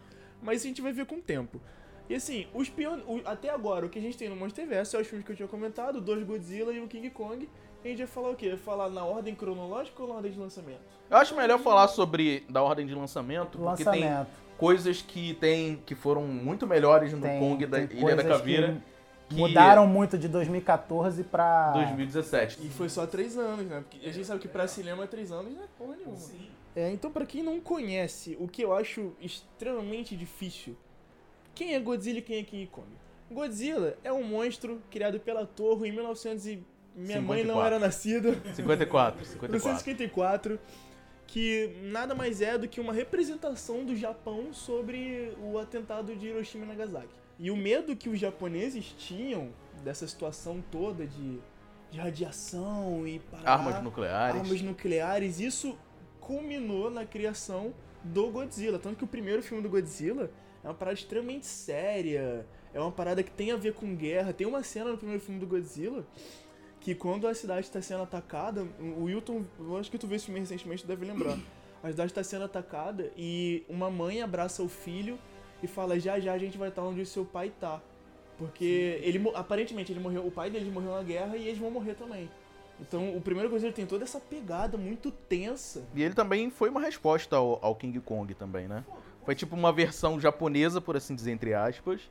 Mas 0.42 0.62
a 0.62 0.66
gente 0.66 0.82
vai 0.82 0.92
ver 0.92 1.06
com 1.06 1.16
o 1.16 1.22
tempo. 1.22 1.60
E 2.08 2.14
assim, 2.14 2.46
os 2.52 2.68
pion... 2.68 2.98
o- 3.06 3.22
até 3.24 3.48
agora, 3.50 3.86
o 3.86 3.88
que 3.88 3.98
a 3.98 4.02
gente 4.02 4.16
tem 4.16 4.28
no 4.28 4.36
Monsterverse 4.36 4.94
é 4.94 5.00
os 5.00 5.06
filmes 5.06 5.24
que 5.24 5.32
eu 5.32 5.36
tinha 5.36 5.48
comentado, 5.48 6.00
dois 6.00 6.22
Godzilla 6.24 6.72
e 6.72 6.80
o 6.80 6.86
King 6.86 7.08
Kong. 7.10 7.48
A 7.84 7.88
gente 7.88 7.98
vai 7.98 8.06
falar 8.06 8.30
o 8.30 8.34
quê? 8.36 8.48
Vai 8.50 8.58
falar 8.58 8.88
na 8.90 9.04
ordem 9.04 9.34
cronológica 9.34 10.02
ou 10.02 10.08
na 10.08 10.14
ordem 10.16 10.32
de 10.32 10.38
lançamento? 10.38 10.80
Eu 11.10 11.16
acho 11.16 11.34
melhor 11.36 11.58
falar 11.58 11.88
sobre 11.88 12.44
da 12.48 12.62
ordem 12.62 12.86
de 12.86 12.94
lançamento, 12.94 13.58
porque 13.58 13.84
tem 13.84 14.04
Lançamento. 14.04 14.28
coisas 14.56 15.02
que 15.02 15.34
tem 15.34 15.76
que 15.84 15.94
foram 15.94 16.22
muito 16.22 16.66
melhores 16.66 17.12
no 17.12 17.20
Tem- 17.20 17.38
Kong 17.38 17.66
da 17.66 17.80
Ilha 17.80 18.16
da 18.16 18.24
Caveira 18.24 18.82
que 19.28 19.34
que 19.36 19.40
Mudaram 19.40 19.86
muito 19.86 20.18
de 20.18 20.28
2014 20.28 21.24
pra. 21.24 21.72
2017. 21.72 22.58
E 22.66 22.68
foi 22.68 22.90
só 22.90 23.06
três 23.06 23.36
anos, 23.38 23.66
né? 23.66 23.82
Porque 23.88 24.06
a 24.06 24.12
gente 24.12 24.26
sabe 24.26 24.38
que 24.40 24.48
pra 24.48 24.68
cinema 24.68 25.06
três 25.06 25.32
anos 25.32 25.52
não 25.54 25.62
é 25.62 25.66
porra 25.78 25.96
nenhuma. 25.96 26.16
É, 26.76 26.90
então 26.92 27.10
pra 27.10 27.24
quem 27.24 27.42
não 27.42 27.58
conhece, 27.60 28.36
o 28.38 28.46
que 28.46 28.60
eu 28.62 28.74
acho 28.74 29.12
extremamente 29.20 30.14
difícil, 30.14 30.76
quem 31.54 31.74
é 31.74 31.80
Godzilla 31.80 32.18
e 32.18 32.22
quem 32.22 32.38
é 32.38 32.42
King 32.42 32.66
Kong? 32.66 32.88
Godzilla 33.30 33.96
é 34.04 34.12
um 34.12 34.22
monstro 34.22 34.80
criado 34.90 35.18
pela 35.20 35.46
Torre 35.46 35.88
em 35.88 35.92
1900 35.92 36.46
e... 36.46 36.62
Minha 36.96 37.20
mãe 37.20 37.42
não 37.42 37.56
54. 37.56 37.66
era 37.66 37.78
nascida. 37.80 38.32
54, 38.54 39.24
54. 39.24 39.48
1954, 39.48 40.60
que 41.26 41.76
nada 41.82 42.14
mais 42.14 42.40
é 42.40 42.56
do 42.56 42.68
que 42.68 42.80
uma 42.80 42.92
representação 42.92 43.84
do 43.84 43.96
Japão 43.96 44.52
sobre 44.52 45.36
o 45.42 45.58
atentado 45.58 46.14
de 46.14 46.28
Hiroshima 46.28 46.64
e 46.64 46.68
Nagasaki. 46.68 47.14
E 47.38 47.50
o 47.50 47.56
medo 47.56 47.96
que 47.96 48.08
os 48.08 48.20
japoneses 48.20 48.94
tinham 48.96 49.50
dessa 49.82 50.06
situação 50.06 50.62
toda 50.70 51.04
de, 51.04 51.40
de 51.90 51.98
radiação 51.98 53.04
e 53.06 53.18
parar, 53.18 53.50
Armas 53.50 53.82
nucleares. 53.82 54.40
armas 54.40 54.62
nucleares, 54.62 55.40
isso 55.40 55.76
culminou 56.20 56.90
na 56.90 57.04
criação 57.04 57.74
do 58.04 58.30
Godzilla. 58.30 58.78
Tanto 58.78 58.98
que 58.98 59.04
o 59.04 59.08
primeiro 59.08 59.42
filme 59.42 59.62
do 59.62 59.68
Godzilla 59.68 60.30
é 60.64 60.68
uma 60.68 60.74
parada 60.74 60.98
extremamente 60.98 61.46
séria, 61.46 62.44
é 62.72 62.80
uma 62.80 62.90
parada 62.90 63.22
que 63.22 63.30
tem 63.30 63.52
a 63.52 63.56
ver 63.56 63.74
com 63.74 63.94
guerra. 63.94 64.32
Tem 64.32 64.46
uma 64.46 64.62
cena 64.62 64.90
no 64.90 64.96
primeiro 64.96 65.22
filme 65.22 65.38
do 65.38 65.46
Godzilla 65.46 66.04
que 66.80 66.94
quando 66.94 67.26
a 67.26 67.34
cidade 67.34 67.66
está 67.66 67.80
sendo 67.80 68.02
atacada, 68.02 68.66
o 68.80 69.04
Wilton, 69.04 69.44
eu 69.58 69.76
acho 69.78 69.90
que 69.90 69.96
tu 69.98 70.06
viu 70.06 70.16
esse 70.16 70.26
filme 70.26 70.40
recentemente, 70.40 70.82
tu 70.82 70.88
deve 70.88 71.04
lembrar. 71.06 71.38
A 71.84 71.90
cidade 71.90 72.12
está 72.12 72.24
sendo 72.24 72.46
atacada 72.46 73.12
e 73.14 73.62
uma 73.68 73.90
mãe 73.90 74.22
abraça 74.22 74.62
o 74.62 74.68
filho 74.70 75.18
e 75.62 75.66
fala: 75.66 76.00
já 76.00 76.18
já 76.18 76.32
a 76.32 76.38
gente 76.38 76.56
vai 76.56 76.70
estar 76.70 76.82
onde 76.82 77.02
o 77.02 77.06
seu 77.06 77.26
pai 77.26 77.52
tá. 77.60 77.78
Porque 78.38 78.98
ele 79.02 79.18
mo- 79.18 79.32
aparentemente 79.34 79.92
ele 79.92 80.00
morreu, 80.00 80.26
o 80.26 80.30
pai 80.30 80.48
dele 80.48 80.70
morreu 80.70 80.92
na 80.92 81.02
guerra 81.02 81.36
e 81.36 81.46
eles 81.46 81.58
vão 81.58 81.70
morrer 81.70 81.92
também. 81.92 82.30
Então 82.80 83.14
o 83.14 83.20
primeiro 83.20 83.50
Godzilla 83.50 83.70
tem 83.70 83.84
toda 83.84 84.02
essa 84.02 84.18
pegada 84.18 84.78
muito 84.78 85.10
tensa. 85.10 85.84
E 85.94 86.02
ele 86.02 86.14
também 86.14 86.48
foi 86.48 86.70
uma 86.70 86.80
resposta 86.80 87.36
ao, 87.36 87.62
ao 87.62 87.76
King 87.76 88.00
Kong 88.00 88.32
também, 88.34 88.66
né? 88.66 88.82
Foi 89.24 89.34
tipo 89.34 89.56
uma 89.56 89.72
versão 89.72 90.20
japonesa, 90.20 90.80
por 90.80 90.96
assim 90.96 91.14
dizer, 91.14 91.32
entre 91.32 91.54
aspas, 91.54 92.10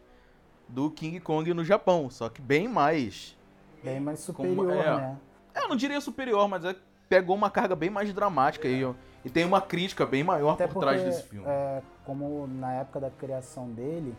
do 0.68 0.90
King 0.90 1.20
Kong 1.20 1.54
no 1.54 1.64
Japão, 1.64 2.10
só 2.10 2.30
que 2.30 2.42
bem 2.42 2.68
mais. 2.68 3.38
Bem 3.84 4.00
mais 4.00 4.20
superior, 4.20 4.72
é. 4.72 4.96
né? 4.98 5.18
Eu 5.56 5.68
não 5.70 5.76
diria 5.76 6.02
superior, 6.02 6.48
mas 6.48 6.66
é, 6.66 6.76
pegou 7.08 7.36
uma 7.36 7.50
carga 7.52 7.76
bem 7.76 7.90
mais 7.90 8.12
dramática 8.14 8.68
e, 8.68 8.82
e 9.24 9.30
tem 9.30 9.46
uma 9.46 9.62
crítica 9.62 10.06
bem 10.06 10.24
maior 10.24 10.54
Até 10.54 10.66
por 10.66 10.74
porque, 10.76 10.88
trás 10.88 11.04
desse 11.04 11.24
filme. 11.24 11.46
é, 11.48 11.82
como 12.06 12.48
na 12.48 12.74
época 12.74 13.00
da 13.00 13.10
criação 13.12 13.70
dele, 13.70 14.16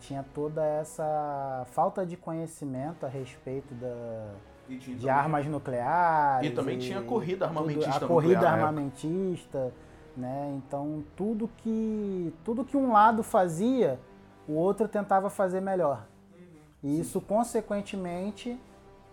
tinha 0.00 0.24
toda 0.34 0.64
essa 0.64 1.66
falta 1.72 2.06
de 2.06 2.16
conhecimento 2.16 3.04
a 3.04 3.08
respeito 3.08 3.74
da, 3.74 4.32
E 4.68 4.78
tinha 4.78 4.96
de 4.96 5.08
armas 5.10 5.44
nucleares. 5.46 6.48
E 6.50 6.54
também 6.54 6.78
tinha 6.78 7.00
a 7.00 7.02
corrida 7.02 7.46
tudo- 7.46 7.58
armamentista 7.58 8.04
A 8.04 8.08
corrida 8.08 8.40
na 8.40 8.56
época. 8.56 8.62
Né? 10.20 10.54
Então 10.58 11.02
tudo 11.16 11.48
que 11.58 12.32
tudo 12.44 12.64
que 12.64 12.76
um 12.76 12.92
lado 12.92 13.22
fazia, 13.22 13.98
o 14.46 14.52
outro 14.52 14.86
tentava 14.86 15.28
fazer 15.30 15.60
melhor. 15.60 16.06
E 16.82 17.00
isso, 17.00 17.20
consequentemente, 17.20 18.58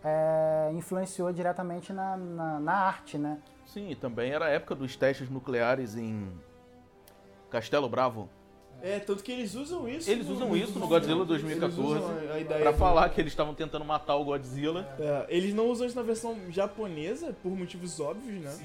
é, 0.04 0.70
influenciou 0.74 1.32
diretamente 1.34 1.92
na, 1.92 2.16
na, 2.16 2.60
na 2.60 2.74
arte, 2.74 3.18
né? 3.18 3.40
Sim, 3.66 3.90
e 3.90 3.96
também 3.96 4.32
era 4.32 4.46
a 4.46 4.50
época 4.50 4.74
dos 4.76 4.96
testes 4.96 5.30
nucleares 5.30 5.96
em 5.98 6.32
Castelo 7.50 7.90
Bravo. 7.90 8.30
É, 8.82 9.00
tanto 9.00 9.24
que 9.24 9.32
eles 9.32 9.56
usam 9.56 9.90
isso. 9.90 10.10
Eles 10.10 10.30
usam 10.30 10.56
isso 10.56 10.78
no 10.78 10.88
Godzilla 10.88 11.26
2014 11.26 11.82
Eles 11.82 11.94
usam 12.04 12.16
a- 12.30 12.34
a 12.36 12.40
ideia 12.40 12.62
Pra 12.62 12.72
do- 12.72 12.78
falar 12.78 13.10
que 13.10 13.20
eles 13.20 13.34
estavam 13.34 13.56
tentando 13.56 13.84
matar 13.84 14.16
o 14.16 14.24
Godzilla. 14.24 14.88
É, 15.00 15.26
eles 15.30 15.54
não 15.54 15.68
usam 15.68 15.88
isso 15.88 15.96
na 15.96 16.04
versão 16.04 16.38
japonesa, 16.50 17.36
por 17.42 17.52
motivos 17.52 18.00
óbvios, 18.00 18.44
né? 18.44 18.56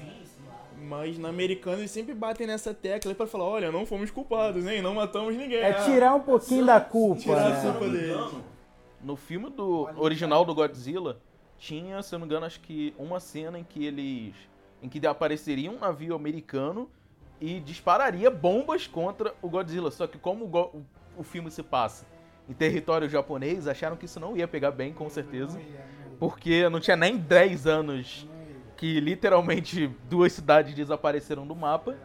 Mas 0.83 1.17
na 1.17 1.29
americana 1.29 1.77
eles 1.79 1.91
sempre 1.91 2.13
batem 2.13 2.45
nessa 2.45 2.73
tecla 2.73 3.15
pra 3.15 3.25
falar, 3.25 3.45
olha, 3.45 3.71
não 3.71 3.85
fomos 3.85 4.11
culpados, 4.11 4.65
hein? 4.67 4.81
Não 4.81 4.93
matamos 4.95 5.35
ninguém. 5.35 5.59
É 5.59 5.73
tirar 5.73 6.13
um 6.15 6.19
pouquinho 6.19 6.65
da 6.65 6.79
culpa, 6.81 7.21
Tirar 7.21 7.45
a 7.45 7.49
né? 7.49 7.61
culpa 7.71 7.87
deles. 7.89 8.31
No 9.01 9.15
filme 9.15 9.49
do 9.49 9.89
original 9.97 10.43
do 10.45 10.53
Godzilla, 10.53 11.19
tinha, 11.57 12.01
se 12.03 12.13
eu 12.13 12.19
não 12.19 12.25
me 12.25 12.31
engano, 12.31 12.45
acho 12.45 12.59
que 12.59 12.93
uma 12.97 13.19
cena 13.19 13.57
em 13.59 13.63
que 13.63 13.85
eles. 13.85 14.33
em 14.81 14.89
que 14.89 15.05
apareceria 15.07 15.71
um 15.71 15.79
navio 15.79 16.13
americano 16.15 16.89
e 17.39 17.59
dispararia 17.61 18.29
bombas 18.29 18.85
contra 18.87 19.33
o 19.41 19.47
Godzilla. 19.49 19.89
Só 19.91 20.05
que 20.07 20.17
como 20.17 20.45
o, 20.45 20.47
go- 20.47 20.71
o- 20.73 20.85
o 21.17 21.23
filme 21.23 21.49
se 21.51 21.63
passa 21.63 22.05
em 22.49 22.53
território 22.53 23.07
japonês, 23.09 23.67
acharam 23.67 23.95
que 23.95 24.05
isso 24.05 24.19
não 24.19 24.35
ia 24.35 24.47
pegar 24.47 24.71
bem, 24.71 24.91
com 24.93 25.09
certeza. 25.09 25.59
Porque 26.19 26.67
não 26.69 26.79
tinha 26.79 26.95
nem 26.97 27.17
10 27.17 27.67
anos 27.67 28.27
que 28.83 28.99
literalmente 28.99 29.87
duas 30.09 30.33
cidades 30.33 30.75
desapareceram 30.75 31.47
do 31.47 31.55
mapa. 31.55 31.95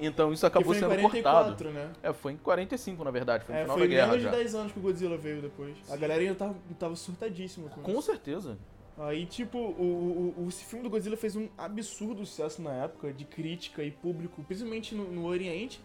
Então 0.00 0.32
isso 0.32 0.46
acabou 0.46 0.68
foi 0.68 0.76
em 0.78 0.80
sendo 0.80 0.88
44, 0.98 1.48
cortado. 1.54 1.70
né? 1.70 1.92
É, 2.02 2.14
foi 2.14 2.32
em 2.32 2.36
45, 2.38 3.04
na 3.04 3.10
verdade, 3.10 3.44
foi 3.44 3.54
no 3.54 3.60
É, 3.60 3.64
final 3.64 3.76
foi 3.76 3.86
da 3.86 3.94
guerra 3.94 4.06
menos 4.08 4.22
já. 4.22 4.30
de 4.30 4.36
10 4.36 4.54
anos 4.54 4.72
que 4.72 4.78
o 4.78 4.82
Godzilla 4.82 5.18
veio 5.18 5.42
depois. 5.42 5.76
A 5.90 5.96
galera 5.96 6.22
ainda 6.22 6.34
tava, 6.34 6.54
tava 6.78 6.96
surtadíssima 6.96 7.68
com 7.68 7.82
Com 7.82 7.92
isso. 7.92 8.02
certeza. 8.04 8.56
Aí, 8.96 9.26
tipo, 9.26 9.58
o, 9.58 10.34
o, 10.38 10.44
o- 10.44 10.48
esse 10.48 10.64
filme 10.64 10.82
do 10.82 10.88
Godzilla 10.88 11.16
fez 11.16 11.36
um 11.36 11.46
absurdo 11.58 12.24
sucesso 12.24 12.62
na 12.62 12.72
época, 12.72 13.12
de 13.12 13.26
crítica 13.26 13.82
e 13.84 13.90
público, 13.90 14.42
principalmente 14.44 14.94
no, 14.94 15.04
no 15.04 15.26
Oriente. 15.26 15.78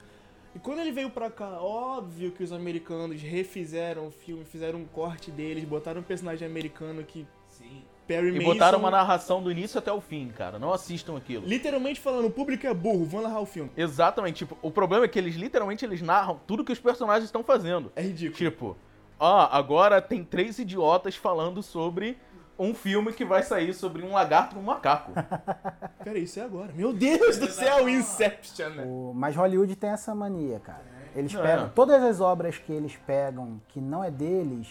E 0.55 0.59
quando 0.59 0.79
ele 0.79 0.93
veio 0.93 1.09
pra 1.09 1.29
cá, 1.29 1.61
óbvio 1.61 2.31
que 2.31 2.41
os 2.43 2.53
americanos 2.53 3.21
refizeram 3.21 4.07
o 4.07 4.11
filme, 4.11 4.45
fizeram 4.45 4.79
um 4.79 4.85
corte 4.85 5.31
deles, 5.31 5.65
botaram 5.65 5.99
um 5.99 6.03
personagem 6.03 6.47
americano 6.47 7.03
que 7.03 7.27
Sim. 7.49 7.83
Perry 8.09 8.29
E 8.29 8.31
Mason... 8.39 8.45
botaram 8.45 8.79
uma 8.79 8.89
narração 8.89 9.43
do 9.43 9.51
início 9.51 9.77
até 9.77 9.91
o 9.93 10.01
fim, 10.01 10.29
cara. 10.35 10.57
Não 10.57 10.73
assistam 10.73 11.15
aquilo. 11.15 11.45
Literalmente 11.45 11.99
falando, 11.99 12.25
o 12.25 12.31
público 12.31 12.65
é 12.65 12.73
burro, 12.73 13.05
vão 13.05 13.21
narrar 13.21 13.39
o 13.39 13.45
filme. 13.45 13.69
Exatamente. 13.77 14.37
Tipo, 14.39 14.57
o 14.63 14.71
problema 14.71 15.05
é 15.05 15.07
que 15.07 15.19
eles 15.19 15.35
literalmente 15.35 15.85
eles 15.85 16.01
narram 16.01 16.39
tudo 16.47 16.63
que 16.65 16.71
os 16.71 16.79
personagens 16.79 17.25
estão 17.25 17.43
fazendo. 17.43 17.91
É 17.95 18.01
ridículo. 18.01 18.35
Tipo, 18.35 18.77
ó, 19.19 19.47
agora 19.51 20.01
tem 20.01 20.23
três 20.23 20.57
idiotas 20.57 21.15
falando 21.15 21.61
sobre 21.61 22.17
um 22.57 22.73
filme 22.73 23.13
que 23.13 23.23
vai 23.23 23.43
sair 23.43 23.73
sobre 23.75 24.03
um 24.03 24.11
lagarto 24.11 24.55
e 24.55 24.59
um 24.59 24.63
macaco. 24.63 25.11
Cara, 26.03 26.17
isso 26.17 26.39
é 26.39 26.43
agora. 26.43 26.71
Meu 26.73 26.91
Deus 26.91 27.37
do 27.37 27.47
céu, 27.47 27.87
Inception, 27.87 28.69
né? 28.71 28.83
O- 28.87 29.13
mas 29.15 29.35
Hollywood 29.35 29.75
tem 29.75 29.91
essa 29.91 30.15
mania, 30.15 30.59
cara. 30.59 30.83
Eles 31.15 31.33
É. 31.35 31.41
pegam 31.41 31.69
todas 31.69 32.01
as 32.03 32.19
obras 32.19 32.57
que 32.57 32.71
eles 32.73 32.97
pegam 33.07 33.61
que 33.69 33.79
não 33.79 34.03
é 34.03 34.09
deles, 34.11 34.67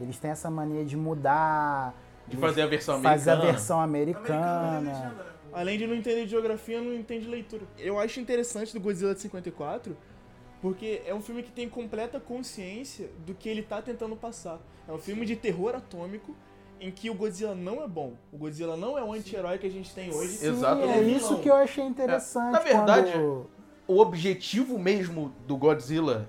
eles 0.00 0.18
têm 0.18 0.30
essa 0.30 0.48
mania 0.50 0.84
de 0.84 0.96
mudar, 0.96 1.92
De 2.28 2.36
fazer 2.36 2.62
a 2.62 2.66
versão 2.66 3.00
fazer 3.00 3.30
a 3.30 3.32
americana. 3.34 3.52
versão 3.52 3.80
Americana, 3.80 4.78
americana. 4.78 5.26
Além 5.52 5.78
de 5.78 5.86
não 5.86 5.94
entender 5.94 6.24
de 6.24 6.30
geografia, 6.30 6.80
não 6.80 6.92
entende 6.92 7.26
leitura. 7.26 7.64
Eu 7.78 7.98
acho 7.98 8.20
interessante 8.20 8.72
do 8.72 8.80
Godzilla 8.80 9.14
de 9.14 9.20
54, 9.20 9.96
porque 10.60 11.02
é 11.06 11.14
um 11.14 11.20
filme 11.20 11.42
que 11.42 11.50
tem 11.50 11.68
completa 11.68 12.20
consciência 12.20 13.08
do 13.24 13.34
que 13.34 13.48
ele 13.48 13.62
tá 13.62 13.80
tentando 13.80 14.16
passar. 14.16 14.60
É 14.86 14.92
um 14.92 14.98
filme 14.98 15.24
de 15.24 15.34
terror 15.36 15.74
atômico 15.74 16.36
em 16.80 16.90
que 16.90 17.08
o 17.08 17.14
Godzilla 17.14 17.54
não 17.54 17.82
é 17.82 17.88
bom. 17.88 18.14
O 18.30 18.36
Godzilla 18.36 18.76
não 18.76 18.98
é 18.98 19.02
o 19.02 19.12
anti-herói 19.12 19.58
que 19.58 19.66
a 19.66 19.70
gente 19.70 19.94
tem 19.94 20.12
hoje. 20.12 20.32
Sim, 20.32 20.48
Exatamente. 20.48 20.98
é 20.98 21.02
isso 21.02 21.38
que 21.38 21.48
eu 21.48 21.54
achei 21.54 21.84
interessante. 21.84 22.52
Na 22.52 22.58
verdade, 22.58 23.12
quando... 23.12 23.50
O 23.88 24.00
objetivo 24.00 24.78
mesmo 24.78 25.32
do 25.46 25.56
Godzilla 25.56 26.28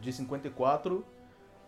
de 0.00 0.12
54 0.12 1.04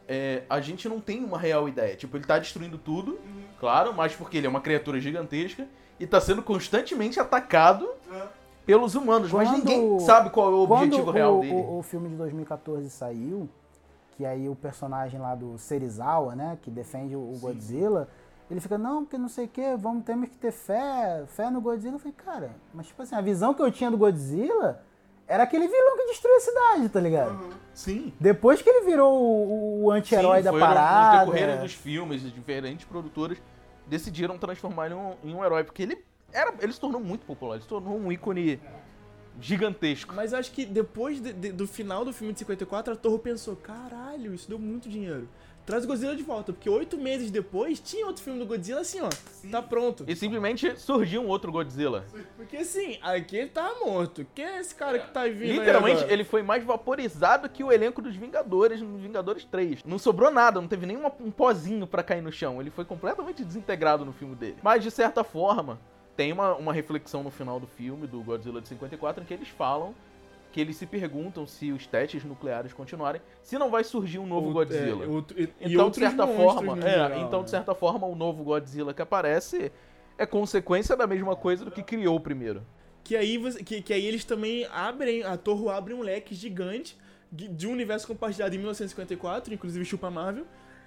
é 0.06 0.42
a 0.50 0.60
gente 0.60 0.86
não 0.86 1.00
tem 1.00 1.24
uma 1.24 1.38
real 1.38 1.66
ideia. 1.66 1.96
Tipo, 1.96 2.18
ele 2.18 2.24
tá 2.24 2.38
destruindo 2.38 2.76
tudo, 2.76 3.18
claro, 3.60 3.94
mas 3.94 4.14
porque 4.16 4.38
ele 4.38 4.46
é 4.46 4.50
uma 4.50 4.60
criatura 4.60 4.98
gigantesca 4.98 5.68
e 6.00 6.06
tá 6.06 6.20
sendo 6.20 6.42
constantemente 6.42 7.20
atacado 7.20 7.88
É. 8.12 8.22
pelos 8.66 8.94
humanos, 8.94 9.30
mas 9.30 9.48
Quando- 9.48 9.58
ninguém 9.58 10.00
sabe 10.00 10.30
qual 10.30 10.50
é 10.50 10.54
o 10.54 10.60
objetivo 10.62 11.10
real 11.10 11.38
o, 11.38 11.40
dele. 11.42 11.52
o, 11.54 11.78
o 11.78 11.82
filme 11.82 12.08
de 12.08 12.16
2014 12.16 12.88
saiu, 12.90 13.48
que 14.16 14.24
aí 14.26 14.48
o 14.48 14.56
personagem 14.56 15.20
lá 15.20 15.34
do 15.34 15.56
Serizawa, 15.58 16.34
né, 16.34 16.58
que 16.62 16.70
defende 16.70 17.14
o, 17.14 17.20
o 17.20 17.38
Godzilla, 17.40 18.08
ele 18.50 18.58
fica, 18.60 18.76
não, 18.76 19.04
porque 19.04 19.16
não 19.16 19.28
sei 19.28 19.44
o 19.44 19.48
que, 19.48 19.76
vamos, 19.76 20.04
temos 20.04 20.28
que 20.28 20.36
ter 20.36 20.50
fé, 20.50 21.22
fé 21.28 21.48
no 21.50 21.60
Godzilla. 21.60 21.94
Eu 21.94 21.98
falei, 22.00 22.14
cara, 22.16 22.50
mas 22.74 22.86
tipo 22.88 23.00
assim, 23.00 23.14
a 23.14 23.20
visão 23.20 23.54
que 23.54 23.62
eu 23.62 23.70
tinha 23.70 23.90
do 23.90 23.96
Godzilla 23.96 24.82
era 25.30 25.44
aquele 25.44 25.68
vilão 25.68 25.96
que 25.96 26.06
destruiu 26.06 26.36
a 26.36 26.40
cidade, 26.40 26.88
tá 26.88 27.00
ligado? 27.00 27.38
Sim. 27.72 28.12
Depois 28.18 28.60
que 28.60 28.68
ele 28.68 28.84
virou 28.84 29.12
o, 29.12 29.84
o 29.84 29.90
anti-herói 29.92 30.42
da 30.42 30.52
parada. 30.52 31.26
No 31.26 31.32
decorrer 31.32 31.60
dos 31.62 31.72
filmes, 31.72 32.20
de 32.22 32.30
diferentes 32.30 32.84
produtoras 32.84 33.38
decidiram 33.86 34.36
transformar 34.36 34.86
ele 34.86 34.94
em 34.94 34.98
um, 34.98 35.14
em 35.24 35.34
um 35.34 35.44
herói, 35.44 35.62
porque 35.62 35.82
ele, 35.84 36.04
era, 36.32 36.52
ele 36.60 36.72
se 36.72 36.80
tornou 36.80 37.00
muito 37.00 37.24
popular, 37.24 37.54
ele 37.54 37.62
se 37.62 37.68
tornou 37.68 37.96
um 37.96 38.10
ícone 38.10 38.60
gigantesco. 39.40 40.14
Mas 40.14 40.34
acho 40.34 40.50
que 40.52 40.64
depois 40.66 41.20
de- 41.20 41.32
de- 41.32 41.52
do 41.52 41.66
final 41.66 42.04
do 42.04 42.12
filme 42.12 42.32
de 42.32 42.38
54, 42.40 42.92
a 42.92 42.96
Torre 42.96 43.18
pensou, 43.18 43.56
caralho, 43.56 44.34
isso 44.34 44.48
deu 44.48 44.58
muito 44.58 44.88
dinheiro. 44.88 45.28
Traz 45.70 45.84
o 45.84 45.86
Godzilla 45.86 46.16
de 46.16 46.24
volta, 46.24 46.52
porque 46.52 46.68
oito 46.68 46.98
meses 46.98 47.30
depois 47.30 47.78
tinha 47.78 48.04
outro 48.04 48.24
filme 48.24 48.40
do 48.40 48.44
Godzilla 48.44 48.80
assim, 48.80 49.00
ó, 49.00 49.08
tá 49.52 49.62
pronto. 49.62 50.04
E 50.04 50.16
simplesmente 50.16 50.76
surgiu 50.80 51.22
um 51.22 51.28
outro 51.28 51.52
Godzilla. 51.52 52.04
Porque 52.36 52.56
assim, 52.56 52.98
aqui 53.00 53.36
ele 53.36 53.50
tá 53.50 53.76
morto. 53.80 54.26
Quem 54.34 54.44
é 54.44 54.58
esse 54.58 54.74
cara 54.74 54.98
que 54.98 55.12
tá 55.12 55.28
vindo 55.28 55.52
Literalmente, 55.52 56.04
ele 56.08 56.24
foi 56.24 56.42
mais 56.42 56.64
vaporizado 56.64 57.48
que 57.48 57.62
o 57.62 57.70
elenco 57.70 58.02
dos 58.02 58.16
Vingadores 58.16 58.82
no 58.82 58.98
Vingadores 58.98 59.44
3. 59.44 59.84
Não 59.84 59.96
sobrou 59.96 60.28
nada, 60.32 60.60
não 60.60 60.66
teve 60.66 60.86
nem 60.86 60.96
um 60.96 61.30
pozinho 61.30 61.86
pra 61.86 62.02
cair 62.02 62.20
no 62.20 62.32
chão. 62.32 62.60
Ele 62.60 62.70
foi 62.70 62.84
completamente 62.84 63.44
desintegrado 63.44 64.04
no 64.04 64.12
filme 64.12 64.34
dele. 64.34 64.56
Mas, 64.64 64.82
de 64.82 64.90
certa 64.90 65.22
forma, 65.22 65.78
tem 66.16 66.32
uma, 66.32 66.56
uma 66.56 66.72
reflexão 66.72 67.22
no 67.22 67.30
final 67.30 67.60
do 67.60 67.68
filme, 67.68 68.08
do 68.08 68.20
Godzilla 68.24 68.60
de 68.60 68.66
54, 68.66 69.22
em 69.22 69.26
que 69.26 69.34
eles 69.34 69.48
falam 69.48 69.94
que 70.52 70.60
eles 70.60 70.76
se 70.76 70.86
perguntam 70.86 71.46
se 71.46 71.70
os 71.72 71.86
testes 71.86 72.24
nucleares 72.24 72.72
continuarem, 72.72 73.20
se 73.42 73.56
não 73.58 73.70
vai 73.70 73.84
surgir 73.84 74.18
um 74.18 74.26
novo 74.26 74.48
Ou- 74.48 74.52
Godzilla. 74.52 75.04
é, 75.04 75.08
outro- 75.08 75.38
e- 75.40 75.44
e 75.44 75.48
Então, 75.60 75.68
de 75.68 75.76
outros 75.78 76.04
certa 76.08 76.26
forma, 76.26 76.78
é, 76.78 76.90
geral, 76.90 77.18
então, 77.20 77.38
né? 77.40 77.44
de 77.44 77.50
certa 77.50 77.74
forma, 77.74 78.06
o 78.06 78.14
novo 78.14 78.42
Godzilla 78.42 78.92
que 78.92 79.00
aparece 79.02 79.70
é 80.18 80.26
consequência 80.26 80.96
da 80.96 81.06
mesma 81.06 81.34
coisa 81.36 81.64
do 81.64 81.70
que 81.70 81.82
criou 81.82 82.16
o 82.16 82.20
primeiro. 82.20 82.62
Que 83.04 83.16
aí, 83.16 83.38
você- 83.38 83.62
que, 83.62 83.80
que 83.80 83.92
aí 83.92 84.04
eles 84.04 84.24
também 84.24 84.66
abrem, 84.66 85.22
a 85.22 85.36
Torre 85.36 85.68
abre 85.70 85.94
um 85.94 86.00
leque 86.02 86.34
gigante 86.34 86.96
de, 87.32 87.48
de 87.48 87.66
um 87.66 87.72
universo 87.72 88.06
compartilhado 88.06 88.54
em 88.54 88.58
1954, 88.58 89.54
inclusive 89.54 89.84
chupa 89.84 90.10
Marvel, 90.10 90.44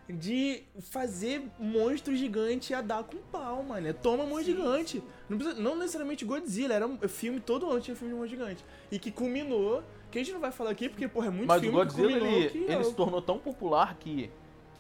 de 0.10 0.64
fazer 0.82 1.44
monstro 1.58 2.16
gigante 2.16 2.74
a 2.74 2.82
dar 2.82 3.04
com 3.04 3.18
pau, 3.32 3.64
mano. 3.64 3.88
É 3.88 3.94
toma 3.94 4.26
monstro 4.26 4.56
gigante. 4.56 5.04
Não, 5.30 5.38
precisa- 5.38 5.62
não 5.62 5.76
necessariamente 5.78 6.26
Godzilla, 6.26 6.74
era 6.74 6.86
um 6.88 6.98
filme, 7.08 7.40
todo 7.40 7.70
ano 7.70 7.80
tinha 7.80 7.96
filme 7.96 8.14
de 8.14 8.20
monstro 8.20 8.38
gigante. 8.40 8.66
E 8.92 9.00
que 9.00 9.12
culminou, 9.12 9.82
que 10.12 10.20
a 10.20 10.24
gente 10.24 10.34
não 10.34 10.42
vai 10.42 10.52
falar 10.52 10.72
aqui, 10.72 10.90
porque, 10.90 11.08
porra, 11.08 11.28
é 11.28 11.30
muito 11.30 11.48
Mas 11.48 11.58
o 11.60 11.62
filme 11.62 11.78
Godzilla, 11.78 12.08
que 12.08 12.14
culminou 12.20 12.40
ele, 12.42 12.50
que 12.50 12.58
ele 12.58 12.74
é 12.74 12.78
o- 12.78 12.84
se 12.84 12.94
tornou 12.94 13.22
tão 13.22 13.38
popular 13.40 13.96
que 13.96 14.30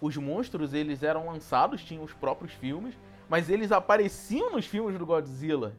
os 0.01 0.17
monstros, 0.17 0.73
eles 0.73 1.01
eram 1.03 1.27
lançados, 1.27 1.83
tinham 1.83 2.03
os 2.03 2.11
próprios 2.13 2.51
filmes, 2.53 2.93
mas 3.29 3.49
eles 3.49 3.71
apareciam 3.71 4.51
nos 4.51 4.65
filmes 4.65 4.97
do 4.99 5.05
Godzilla 5.05 5.73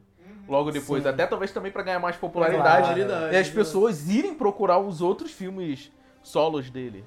logo 0.49 0.71
depois, 0.71 1.03
Sim. 1.03 1.09
até 1.09 1.25
talvez 1.27 1.51
também 1.51 1.71
pra 1.71 1.83
ganhar 1.83 1.99
mais 1.99 2.15
popularidade. 2.15 2.93
Claro. 3.03 3.33
E 3.33 3.37
as 3.37 3.49
pessoas 3.49 4.09
irem 4.09 4.33
procurar 4.33 4.79
os 4.79 5.01
outros 5.01 5.31
filmes 5.31 5.91
solos 6.23 6.69
dele. 6.71 7.03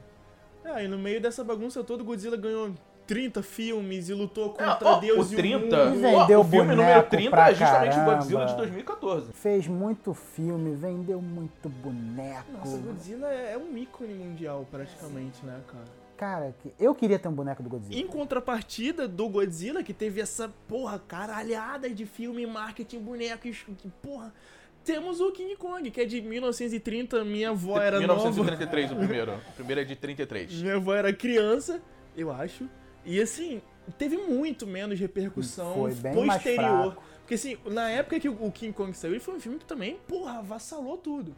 É, 0.77 0.85
e 0.85 0.89
no 0.89 0.99
meio 0.99 1.21
dessa 1.21 1.43
bagunça 1.43 1.83
toda, 1.83 2.03
o 2.03 2.07
Godzilla 2.07 2.37
ganhou 2.37 2.73
30 3.07 3.43
filmes 3.43 4.09
e 4.11 4.15
lutou 4.15 4.55
Ah, 4.59 4.73
contra 4.75 4.89
ó, 4.89 5.01
Deus 5.01 5.31
o 5.31 5.33
e 5.33 5.37
30, 5.37 5.57
o 5.83 5.87
mundo. 5.87 5.97
E 5.97 6.01
vendeu 6.01 6.41
o 6.41 6.45
filme 6.45 6.59
número 6.77 6.77
boneco 6.77 7.11
30 7.11 7.31
pra 7.31 7.51
é 7.51 7.55
justamente 7.55 7.93
o 7.93 7.97
caramba. 7.97 8.15
Godzilla 8.17 8.47
de 8.47 8.57
2014. 8.57 9.33
Fez 9.33 9.67
muito 9.67 10.13
filme, 10.15 10.75
vendeu 10.75 11.23
muito 11.23 11.69
boneco. 11.71 12.53
Nossa, 12.53 12.77
Godzilla 12.77 13.29
é 13.33 13.53
é 13.55 13.59
um 13.59 13.77
ícone 13.79 14.13
mundial, 14.15 14.67
praticamente, 14.71 15.45
né, 15.45 15.59
cara? 15.67 15.85
Cara, 16.19 16.55
que- 16.61 16.75
eu 16.79 16.95
queria 16.95 17.19
ter 17.19 17.29
um 17.29 17.33
boneco 17.33 17.63
do 17.63 17.69
Godzilla. 17.71 17.99
Em 17.99 18.07
contrapartida 18.07 19.07
do 19.09 19.29
Godzilla, 19.29 19.83
que 19.85 19.95
teve 19.95 20.21
essa, 20.21 20.53
porra, 20.67 20.99
caralhada 20.99 21.89
de 21.89 22.05
filme, 22.05 22.45
marketing, 22.45 22.99
boneco, 22.99 23.47
e 23.49 23.55
porra. 24.03 24.35
Temos 24.89 25.21
o 25.21 25.31
King 25.33 25.55
Kong, 25.57 25.91
que 25.91 26.01
é 26.01 26.05
de 26.07 26.21
1930, 26.23 27.23
minha 27.23 27.51
avó 27.51 27.79
era 27.79 28.01
nova. 28.01 28.31
1933 28.31 28.93
o 28.93 28.97
primeiro. 28.97 29.33
O 29.51 29.53
primeiro 29.55 29.81
é 29.83 29.85
de 29.85 29.95
33. 29.95 30.63
Minha 30.63 30.77
avó 30.77 30.95
era 30.95 31.13
criança, 31.13 31.81
eu 32.17 32.33
acho. 32.33 32.67
E 33.05 33.21
assim, 33.21 33.61
teve 33.99 34.17
muito 34.17 34.67
menos 34.67 34.99
repercussão 34.99 35.75
Foi 35.75 35.93
bem 35.95 36.15
mais 36.25 36.43
posterior. 36.43 36.93
fraco. 36.93 37.03
Porque 37.21 37.35
assim, 37.35 37.59
na 37.67 37.91
época 37.91 38.19
que 38.19 38.29
o 38.31 38.51
King 38.51 38.73
Kong 38.73 38.97
saiu, 38.97 39.13
ele 39.13 39.21
foi 39.21 39.35
um 39.35 39.41
filme 39.41 39.59
que 39.59 39.67
também, 39.67 39.99
porra, 40.09 40.39
avassalou 40.39 40.97
tudo. 40.97 41.35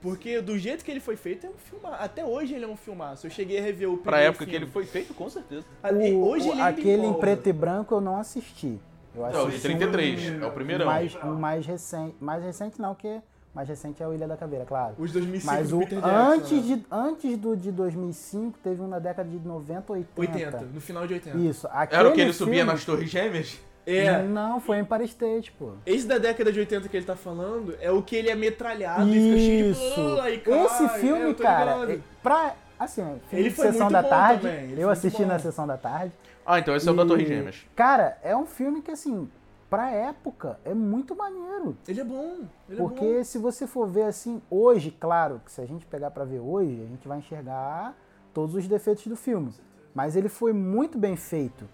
Porque 0.00 0.40
do 0.40 0.56
jeito 0.56 0.84
que 0.84 0.90
ele 0.92 1.00
foi 1.00 1.16
feito, 1.16 1.46
é 1.46 1.50
um 1.50 1.54
filmaço. 1.58 1.96
Até 2.04 2.24
hoje 2.24 2.54
ele 2.54 2.64
é 2.64 2.68
um 2.68 2.76
filmaço. 2.76 3.26
Eu 3.26 3.30
cheguei 3.32 3.58
a 3.58 3.62
rever 3.62 3.90
o 3.90 3.96
Pra 3.96 4.12
primeiro 4.12 4.28
época 4.30 4.44
que 4.44 4.50
filme. 4.52 4.64
ele 4.66 4.72
foi 4.72 4.84
feito, 4.86 5.12
com 5.12 5.28
certeza. 5.28 5.64
O- 5.82 6.28
hoje 6.28 6.48
ele 6.48 6.60
ainda 6.60 6.68
aquele 6.80 7.04
em 7.06 7.14
preto 7.14 7.48
e 7.48 7.52
branco 7.52 7.94
eu 7.96 8.00
não 8.00 8.16
assisti. 8.16 8.78
Eu 9.16 9.24
É 9.26 9.28
o 9.28 9.32
de 9.32 9.48
assisti 9.56 9.68
33, 9.68 10.30
um- 10.40 10.44
é 10.44 10.46
o 10.46 10.50
primeirão. 10.52 10.86
Mais, 10.86 11.14
um 11.24 11.34
mais 11.34 11.66
recente. 11.66 12.16
Mais 12.20 12.42
recente 12.44 12.80
não, 12.80 12.94
que 12.94 13.20
mais 13.54 13.68
recente 13.68 14.02
é 14.02 14.06
o 14.06 14.12
Ilha 14.12 14.28
da 14.28 14.36
Caveira, 14.36 14.64
claro. 14.66 14.94
Os 14.98 15.10
2005 15.12 15.54
Mas 15.54 15.70
do 15.70 15.76
o, 15.76 15.80
Peter 15.80 16.00
Jackson, 16.00 16.16
antes, 16.16 16.52
né? 16.52 16.60
de, 16.76 16.86
antes 16.90 17.36
do 17.38 17.56
de 17.56 17.72
2005, 17.72 18.58
teve 18.62 18.82
um 18.82 18.86
na 18.88 18.98
década 18.98 19.28
de 19.28 19.38
90, 19.38 19.92
80. 19.92 20.20
80, 20.20 20.58
no 20.74 20.80
final 20.80 21.06
de 21.06 21.14
80. 21.14 21.38
Isso. 21.38 21.68
Era 21.90 22.08
o 22.08 22.12
que 22.12 22.20
ele 22.20 22.32
subia 22.32 22.56
filme- 22.56 22.70
nas 22.72 22.84
Torres 22.84 23.08
Gêmeas? 23.10 23.58
É. 23.86 24.20
Não, 24.22 24.60
foi 24.60 24.78
em 24.78 24.80
Empire 24.80 25.04
State, 25.04 25.52
pô. 25.52 25.70
Esse 25.86 26.06
da 26.08 26.18
década 26.18 26.52
de 26.52 26.58
80 26.58 26.88
que 26.88 26.96
ele 26.96 27.06
tá 27.06 27.14
falando 27.14 27.74
é 27.80 27.88
o 27.90 28.02
que 28.02 28.16
ele 28.16 28.28
é 28.28 28.34
metralhado 28.34 29.08
e 29.08 29.12
fica 29.12 29.38
cheio 29.38 29.64
de 29.64 29.70
Isso. 29.70 30.28
e 30.28 30.38
cai, 30.38 30.64
Esse 30.64 30.84
é, 30.84 30.88
filme, 30.98 31.34
tô 31.34 31.42
cara, 31.44 31.74
ligado. 31.76 31.92
é- 31.92 31.98
pra. 32.22 32.54
Assim, 32.78 33.00
filme 33.02 33.20
Ele 33.32 33.48
de 33.48 33.54
foi 33.54 33.66
sessão 33.68 33.82
muito 33.86 33.92
da 33.92 34.02
bom 34.02 34.08
tarde. 34.10 34.42
também, 34.42 34.74
Eu 34.76 34.90
assisti 34.90 35.24
na 35.24 35.38
sessão 35.38 35.66
da 35.66 35.78
tarde. 35.78 36.12
Ah, 36.46 36.58
então 36.60 36.74
esse 36.76 36.88
é 36.88 36.92
o 36.92 36.94
da 36.94 37.02
E, 37.04 37.06
Torres 37.08 37.26
Gêmeas. 37.28 37.66
Cara, 37.74 38.18
é 38.22 38.36
um 38.36 38.46
filme 38.46 38.80
que, 38.82 38.90
assim, 38.90 39.28
pra 39.68 39.90
época, 39.90 40.58
é 40.64 40.72
muito 40.72 41.14
maneiro. 41.16 41.76
Ele 41.88 42.00
é 42.00 42.04
bom, 42.04 42.40
ele 42.68 42.76
é 42.78 42.82
Porque 42.82 43.24
se 43.24 43.36
você 43.38 43.66
for 43.66 43.88
ver 43.88 44.02
assim, 44.04 44.40
hoje, 44.48 44.90
claro, 44.92 45.40
que 45.44 45.50
se 45.50 45.60
a 45.60 45.66
gente 45.66 45.84
pegar 45.86 46.10
pra 46.12 46.24
ver 46.24 46.38
hoje, 46.40 46.80
a 46.82 46.86
gente 46.86 47.08
vai 47.08 47.18
enxergar 47.18 47.96
todos 48.32 48.54
os 48.54 48.68
defeitos 48.68 49.06
do 49.08 49.16
filme. 49.16 49.52
Mas 49.94 50.14
ele 50.14 50.28
foi 50.28 50.52
muito 50.52 50.96
bem 50.98 51.16
feito. 51.16 51.64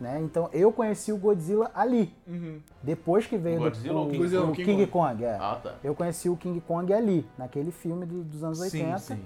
Né? 0.00 0.20
Então 0.20 0.48
eu 0.52 0.72
conheci 0.72 1.12
o 1.12 1.16
Godzilla 1.16 1.70
ali. 1.72 2.12
Uhum. 2.26 2.60
Depois 2.82 3.24
que 3.26 3.36
veio 3.36 3.56
O 3.56 3.58
do- 3.60 3.64
Godzilla 3.66 3.94
ou 4.00 4.04
o, 4.04 4.06
o 4.06 4.10
King 4.10 4.18
Godzilla? 4.22 4.44
o 4.46 4.52
King 4.52 4.64
King, 4.64 4.86
Kong. 4.88 5.12
Kong. 5.14 5.24
é. 5.24 5.36
Ah, 5.40 5.60
tá. 5.62 5.74
Eu 5.84 5.94
conheci 5.94 6.28
o 6.28 6.36
King 6.36 6.60
Kong 6.60 6.92
ali, 6.92 7.24
naquele 7.38 7.70
filme 7.70 8.04
do- 8.04 8.24
dos 8.24 8.42
anos 8.42 8.58
80. 8.58 8.98
Sim, 8.98 9.14
sim. 9.14 9.22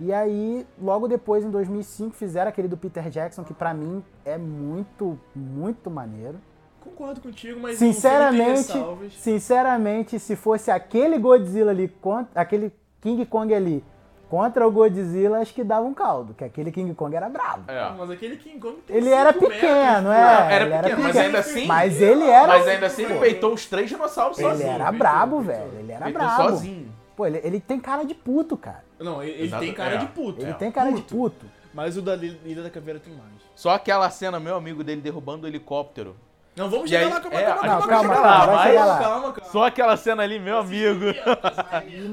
E 0.00 0.12
aí, 0.12 0.66
logo 0.80 1.06
depois, 1.06 1.44
em 1.44 1.50
2005, 1.50 2.14
fizeram 2.16 2.48
aquele 2.48 2.66
do 2.68 2.76
Peter 2.76 3.08
Jackson, 3.10 3.44
que 3.44 3.52
pra 3.52 3.74
mim 3.74 4.02
é 4.24 4.38
muito, 4.38 5.18
muito 5.36 5.90
maneiro. 5.90 6.40
Concordo 6.80 7.20
contigo, 7.20 7.60
mas 7.60 7.76
Sinceramente, 7.78 8.72
sinceramente, 9.18 10.18
se 10.18 10.34
fosse 10.34 10.70
aquele 10.70 11.18
Godzilla 11.18 11.70
ali, 11.70 11.88
contra, 12.00 12.40
aquele 12.40 12.72
King 13.02 13.26
Kong 13.26 13.52
ali, 13.54 13.84
contra 14.30 14.66
o 14.66 14.70
Godzilla, 14.70 15.40
acho 15.40 15.52
que 15.52 15.62
dava 15.62 15.86
um 15.86 15.92
caldo, 15.92 16.32
que 16.32 16.42
aquele 16.44 16.72
King 16.72 16.94
Kong 16.94 17.14
era 17.14 17.28
brabo. 17.28 17.70
É. 17.70 17.92
Mas 17.98 18.10
aquele 18.10 18.36
King 18.36 18.58
Kong 18.58 18.76
tem 18.86 18.96
Ele 18.96 19.10
era 19.10 19.32
pequeno, 19.34 19.50
metros, 19.58 20.04
Não, 20.04 20.12
é. 20.12 20.54
era 20.54 20.64
ele 20.64 20.82
pequeno, 20.82 21.02
mas 21.02 21.16
ainda 21.16 21.38
assim. 21.40 21.66
Mas 21.66 22.00
ele 22.00 22.24
era. 22.24 22.48
Mas 22.48 22.68
ainda 22.68 22.86
assim 22.86 23.02
ele 23.02 23.18
peitou 23.18 23.52
os 23.52 23.66
três 23.66 23.90
dinossauros 23.90 24.38
Ele 24.38 24.48
sozinho. 24.48 24.70
era 24.70 24.90
brabo, 24.90 25.40
velho. 25.40 25.70
Ele 25.78 25.92
era 25.92 26.04
Peitou 26.06 26.22
brabo. 26.22 26.42
sozinho. 26.50 26.99
Pô, 27.20 27.26
ele, 27.26 27.38
ele 27.44 27.60
tem 27.60 27.78
cara 27.78 28.02
de 28.02 28.14
puto, 28.14 28.56
cara. 28.56 28.82
Não, 28.98 29.22
ele, 29.22 29.42
ele 29.42 29.58
tem 29.58 29.74
cara 29.74 29.96
é. 29.96 29.98
de 29.98 30.06
puto. 30.06 30.40
Ele 30.40 30.52
É, 30.52 30.54
tem 30.54 30.72
cara 30.72 30.90
de 30.90 31.02
puto. 31.02 31.14
puto. 31.40 31.46
Mas 31.74 31.94
o 31.98 32.00
da 32.00 32.16
Ilha 32.16 32.62
da 32.62 32.70
Caveira 32.70 32.98
tem 32.98 33.12
mais. 33.12 33.28
Só 33.54 33.72
aquela 33.74 34.08
cena, 34.08 34.40
meu 34.40 34.56
amigo 34.56 34.82
dele 34.82 35.02
derrubando 35.02 35.44
o 35.44 35.46
helicóptero. 35.46 36.16
Não, 36.56 36.70
vamos 36.70 36.88
chegar 36.88 37.04
aí- 37.08 37.12
lá, 37.12 37.20
calma, 37.20 37.38
é, 37.38 37.44
calma, 37.44 37.60
calma, 37.60 37.86
calma, 37.86 38.14
calma, 38.14 38.14
calma, 38.14 38.46
vai 38.46 38.56
mas- 38.56 38.66
chegar 38.70 38.84
lá. 38.86 38.98
calma, 38.98 39.32
calma. 39.34 39.50
Só 39.52 39.64
aquela 39.66 39.96
cena 39.98 40.22
ali, 40.22 40.38
meu 40.38 40.56
amigo. 40.56 41.04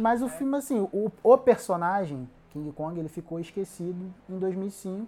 Mas 0.01 0.21
o 0.21 0.27
filme, 0.27 0.57
assim, 0.57 0.77
o, 0.91 1.09
o 1.23 1.37
personagem, 1.37 2.29
King 2.51 2.69
Kong, 2.73 2.99
ele 2.99 3.07
ficou 3.07 3.39
esquecido 3.39 4.13
em 4.29 4.37
2005. 4.37 5.07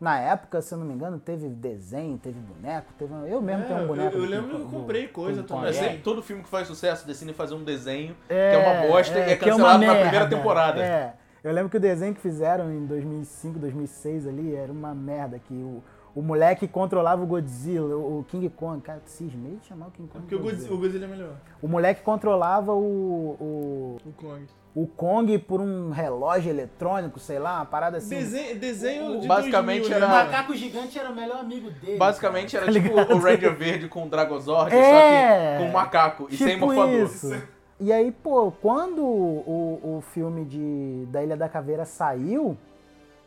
Na 0.00 0.18
época, 0.18 0.62
se 0.62 0.72
eu 0.72 0.78
não 0.78 0.86
me 0.86 0.94
engano, 0.94 1.18
teve 1.20 1.46
desenho, 1.48 2.16
teve 2.16 2.40
boneco, 2.40 2.86
teve... 2.98 3.12
Eu 3.28 3.42
mesmo 3.42 3.64
É, 3.64 3.66
tenho 3.66 3.78
um 3.80 3.82
eu- 3.82 3.88
boneco. 3.88 4.16
eu 4.16 4.20
do 4.22 4.26
lembro 4.26 4.56
que 4.56 4.62
eu 4.62 4.66
comprei 4.68 5.06
do 5.08 5.12
coisa. 5.12 5.44
Mas 5.50 5.76
É. 5.76 5.80
sempre, 5.82 5.98
todo 5.98 6.22
filme 6.22 6.42
que 6.42 6.48
faz 6.48 6.66
sucesso 6.66 7.06
decide 7.06 7.34
fazer 7.34 7.54
um 7.54 7.62
desenho 7.62 8.16
É, 8.26 8.50
que 8.50 8.56
é 8.56 8.58
uma 8.66 8.88
bosta 8.88 9.18
e 9.18 9.22
é 9.22 9.36
que 9.36 9.44
uma 9.44 9.50
cancelado 9.52 9.84
na 9.84 9.94
primeira 10.00 10.26
temporada. 10.28 10.82
É. 10.82 11.14
Eu 11.44 11.52
lembro 11.52 11.68
que 11.70 11.76
o 11.76 11.80
desenho 11.80 12.14
que 12.14 12.20
fizeram 12.20 12.72
em 12.72 12.86
2005, 12.86 13.58
2006 13.58 14.26
ali 14.26 14.54
era 14.54 14.72
uma 14.72 14.94
merda, 14.94 15.38
que 15.38 15.52
o, 15.54 15.82
o 16.14 16.22
moleque 16.22 16.66
controlava 16.66 17.22
o 17.22 17.26
Godzilla, 17.26 17.94
o 17.96 18.24
King 18.28 18.48
Kong, 18.48 18.80
cara, 18.82 19.02
cismei 19.04 19.56
de 19.56 19.66
chamar 19.66 19.88
o 19.88 19.90
King 19.90 20.08
Kong 20.08 20.24
Porque 20.26 20.36
Godzilla, 20.42 20.74
o 20.74 20.78
Godzilla 20.78 21.04
é 21.04 21.08
melhor. 21.08 21.36
O 21.60 21.68
moleque 21.68 22.00
controlava 22.02 22.72
o, 22.72 23.36
o, 23.38 23.96
O 24.06 24.12
Kong. 24.12 24.46
O 24.74 24.86
Kong 24.86 25.36
por 25.38 25.60
um 25.60 25.90
relógio 25.90 26.50
eletrônico, 26.50 27.18
sei 27.18 27.38
lá, 27.38 27.56
uma 27.56 27.64
parada 27.66 27.98
assim. 27.98 28.10
Desenho, 28.16 28.58
desenho 28.58 29.20
de 29.20 29.26
Basicamente 29.26 29.88
2000, 29.88 29.96
era- 29.96 30.06
né? 30.08 30.12
O 30.22 30.24
macaco 30.26 30.54
gigante 30.54 30.98
era 30.98 31.10
o 31.10 31.14
melhor 31.14 31.38
amigo 31.38 31.70
dele. 31.70 31.98
Basicamente 31.98 32.52
cara, 32.52 32.64
era 32.66 32.72
tá 32.74 32.80
tipo 32.80 32.94
ligado? 32.94 33.14
o 33.14 33.18
Ranger 33.18 33.56
Verde 33.56 33.88
com 33.88 34.04
o 34.04 34.08
Dragozord, 34.08 34.74
É. 34.74 34.78
só 34.82 35.58
que 35.58 35.64
com 35.64 35.68
um 35.70 35.72
macaco 35.72 36.26
e 36.30 36.36
sem 36.36 36.54
Tipo 36.54 36.66
morfador. 36.66 36.92
isso. 36.92 37.42
E 37.80 37.92
aí, 37.92 38.12
pô, 38.12 38.52
quando 38.52 39.02
o, 39.02 39.80
o 39.98 40.04
filme 40.12 40.44
de, 40.44 41.06
da 41.10 41.22
Ilha 41.22 41.36
da 41.36 41.48
Caveira 41.48 41.84
saiu, 41.84 42.56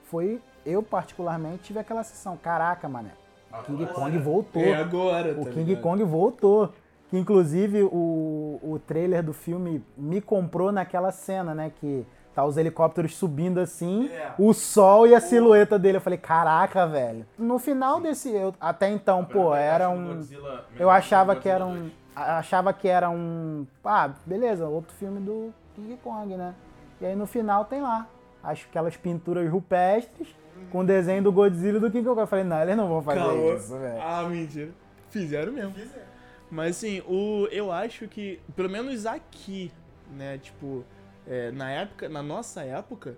foi. 0.03 0.39
Eu, 0.65 0.81
particularmente, 0.81 1.63
tive 1.63 1.79
aquela 1.79 2.03
sessão. 2.03 2.38
Caraca, 2.38 2.88
mané. 2.88 3.09
O 3.51 3.63
King 3.63 3.85
Kong 3.88 4.17
voltou. 4.19 4.62
É 4.62 4.75
agora, 4.75 5.33
o 5.33 5.43
tá 5.43 5.51
King 5.51 5.63
ligado? 5.71 5.81
Kong 5.83 6.03
voltou. 6.03 6.73
Que 7.13 7.20
inclusive 7.20 7.84
o, 7.84 8.60
o 8.63 8.79
trailer 8.88 9.22
do 9.22 9.34
filme 9.34 9.86
me 9.96 10.20
comprou 10.20 10.72
naquela 10.72 11.11
cena, 11.11 11.53
né? 11.53 11.72
Que 11.79 12.03
tá 12.33 12.44
os 12.44 12.57
helicópteros 12.57 13.16
subindo 13.16 13.59
assim, 13.59 14.09
É. 14.11 14.31
o 14.40 14.51
sol 14.51 15.05
e 15.05 15.14
a 15.14 15.22
silhueta 15.22 15.77
dele. 15.77 15.98
Eu 15.98 16.01
falei, 16.01 16.18
caraca, 16.18 16.87
velho. 16.87 17.24
No 17.37 17.59
final 17.59 18.01
desse. 18.01 18.31
eu- 18.33 18.55
até 18.59 18.90
então, 18.90 19.24
pô, 19.24 19.53
era 19.53 19.92
um. 19.92 20.25
Eu 20.79 20.90
achava 20.90 21.35
que 21.35 21.48
era 21.48 21.64
um. 21.64 21.92
Achava 22.16 22.74
que 22.74 22.87
era 22.87 23.11
um. 23.11 23.68
Ah, 23.85 24.09
beleza, 24.25 24.66
outro 24.68 24.92
filme 24.96 25.20
do 25.20 25.53
King 25.75 25.96
Kong, 26.03 26.35
né? 26.35 26.55
E 27.00 27.05
aí 27.05 27.16
no 27.16 27.27
final 27.27 27.66
tem 27.66 27.79
lá. 27.79 28.07
Acho 28.44 28.66
aquelas 28.72 28.98
pinturas 28.98 29.48
rupestres 29.48 30.35
com 30.72 30.83
desenho 30.83 31.22
do 31.22 31.31
Godzilla 31.31 31.77
e 31.77 31.79
do 31.79 31.92
King 31.92 32.07
Kong. 32.09 32.20
Eu 32.20 32.25
falei, 32.25 32.44
não, 32.44 32.59
eles 32.59 32.75
não 32.75 32.87
vão 32.87 33.03
fazer 33.03 33.20
Calma. 33.20 33.53
isso, 33.53 33.77
velho. 33.77 34.01
Ah, 34.01 34.24
mentira. 34.24 34.72
Fizeram 35.11 35.53
mesmo. 35.53 35.75
Mas 36.53 36.77
assim, 36.77 37.01
o, 37.07 37.48
eu 37.51 37.72
acho 37.72 38.07
que, 38.07 38.39
pelo 38.55 38.70
menos 38.70 39.05
aqui, 39.07 39.72
né, 40.16 40.37
tipo, 40.37 40.85
é, 41.27 41.51
na 41.51 41.72
época, 41.72 42.07
na 42.07 42.22
nossa 42.22 42.61
época, 42.63 43.18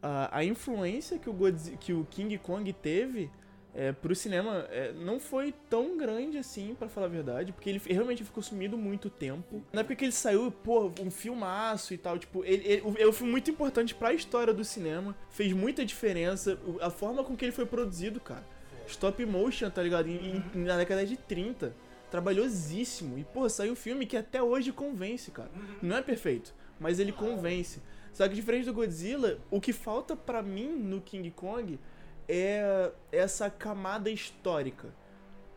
a, 0.00 0.38
a 0.38 0.44
influência 0.44 1.18
que 1.18 1.28
o, 1.28 1.32
Godzi- 1.32 1.76
que 1.76 1.92
o 1.92 2.06
King 2.08 2.38
Kong 2.38 2.72
teve 2.72 3.30
é, 3.74 3.90
pro 3.92 4.14
cinema 4.14 4.64
é, 4.70 4.92
não 4.92 5.18
foi 5.18 5.52
tão 5.68 5.96
grande 5.98 6.38
assim, 6.38 6.74
pra 6.78 6.88
falar 6.88 7.06
a 7.06 7.10
verdade, 7.10 7.52
porque 7.52 7.68
ele 7.68 7.80
realmente 7.84 8.22
ficou 8.22 8.42
sumido 8.42 8.78
muito 8.78 9.10
tempo. 9.10 9.60
Na 9.72 9.80
época 9.80 9.96
que 9.96 10.04
ele 10.04 10.12
saiu, 10.12 10.50
pô, 10.52 10.92
um 11.00 11.10
filmaço 11.10 11.92
e 11.92 11.98
tal, 11.98 12.16
tipo, 12.16 12.44
ele, 12.44 12.64
ele, 12.64 13.06
um 13.08 13.12
filme 13.12 13.32
muito 13.32 13.50
importante 13.50 13.92
pra 13.94 14.12
história 14.12 14.54
do 14.54 14.64
cinema, 14.64 15.16
fez 15.30 15.52
muita 15.52 15.84
diferença, 15.84 16.56
a 16.80 16.90
forma 16.90 17.24
com 17.24 17.36
que 17.36 17.44
ele 17.44 17.52
foi 17.52 17.66
produzido, 17.66 18.20
cara. 18.20 18.44
Stop 18.86 19.24
motion, 19.26 19.68
tá 19.68 19.82
ligado? 19.82 20.08
Em- 20.08 20.42
na 20.54 20.76
década 20.76 21.04
de 21.04 21.16
30. 21.16 21.74
Trabalhosíssimo. 22.10 23.18
E, 23.18 23.24
pô, 23.24 23.48
saiu 23.48 23.72
um 23.72 23.76
filme 23.76 24.06
que 24.06 24.16
até 24.16 24.42
hoje 24.42 24.72
convence, 24.72 25.30
cara. 25.30 25.50
Não 25.82 25.96
é 25.96 26.02
perfeito, 26.02 26.54
mas 26.80 26.98
ele 26.98 27.12
convence. 27.12 27.80
Só 28.12 28.26
que 28.28 28.34
diferente 28.34 28.66
do 28.66 28.72
Godzilla, 28.74 29.38
o 29.50 29.60
que 29.60 29.72
falta 29.72 30.16
pra 30.16 30.42
mim 30.42 30.68
no 30.68 31.00
King 31.00 31.30
Kong 31.30 31.78
é 32.28 32.90
essa 33.12 33.48
camada 33.50 34.10
histórica. 34.10 34.88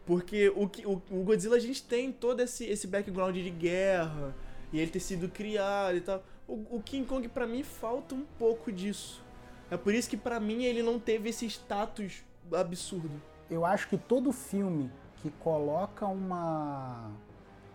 Porque 0.05 0.51
o, 0.55 0.67
que- 0.67 0.85
o, 0.85 1.01
o 1.09 1.23
Godzilla 1.23 1.55
a 1.55 1.59
gente 1.59 1.83
tem 1.83 2.11
todo 2.11 2.39
esse, 2.41 2.65
esse 2.65 2.87
background 2.87 3.35
de 3.35 3.49
guerra 3.49 4.35
e 4.73 4.79
ele 4.79 4.91
ter 4.91 4.99
sido 4.99 5.29
criado 5.29 5.95
e 5.97 6.01
tal. 6.01 6.23
O, 6.47 6.77
o 6.77 6.81
King 6.83 7.05
Kong 7.07 7.27
pra 7.29 7.47
mim 7.47 7.63
falta 7.63 8.13
um 8.15 8.25
pouco 8.37 8.71
disso. 8.71 9.23
É 9.69 9.77
por 9.77 9.93
isso 9.93 10.09
que 10.09 10.17
pra 10.17 10.39
mim 10.39 10.63
ele 10.63 10.83
não 10.83 10.99
teve 10.99 11.29
esse 11.29 11.45
status 11.45 12.23
absurdo. 12.51 13.21
Eu 13.49 13.65
acho 13.65 13.87
que 13.87 13.97
todo 13.97 14.31
filme 14.33 14.91
que 15.21 15.29
coloca 15.29 16.05
uma. 16.05 17.11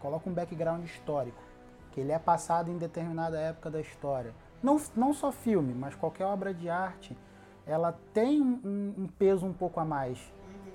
coloca 0.00 0.28
um 0.28 0.32
background 0.32 0.85
histórico, 0.85 1.42
que 1.92 2.00
ele 2.00 2.12
é 2.12 2.18
passado 2.18 2.70
em 2.70 2.76
determinada 2.78 3.38
época 3.38 3.70
da 3.70 3.80
história. 3.80 4.35
Não, 4.62 4.80
não 4.96 5.12
só 5.14 5.30
filme, 5.30 5.72
mas 5.74 5.94
qualquer 5.94 6.24
obra 6.24 6.52
de 6.52 6.68
arte, 6.68 7.16
ela 7.66 7.98
tem 8.12 8.40
um, 8.42 8.94
um 8.98 9.06
peso 9.06 9.46
um 9.46 9.52
pouco 9.52 9.78
a 9.78 9.85
mais, 9.85 10.18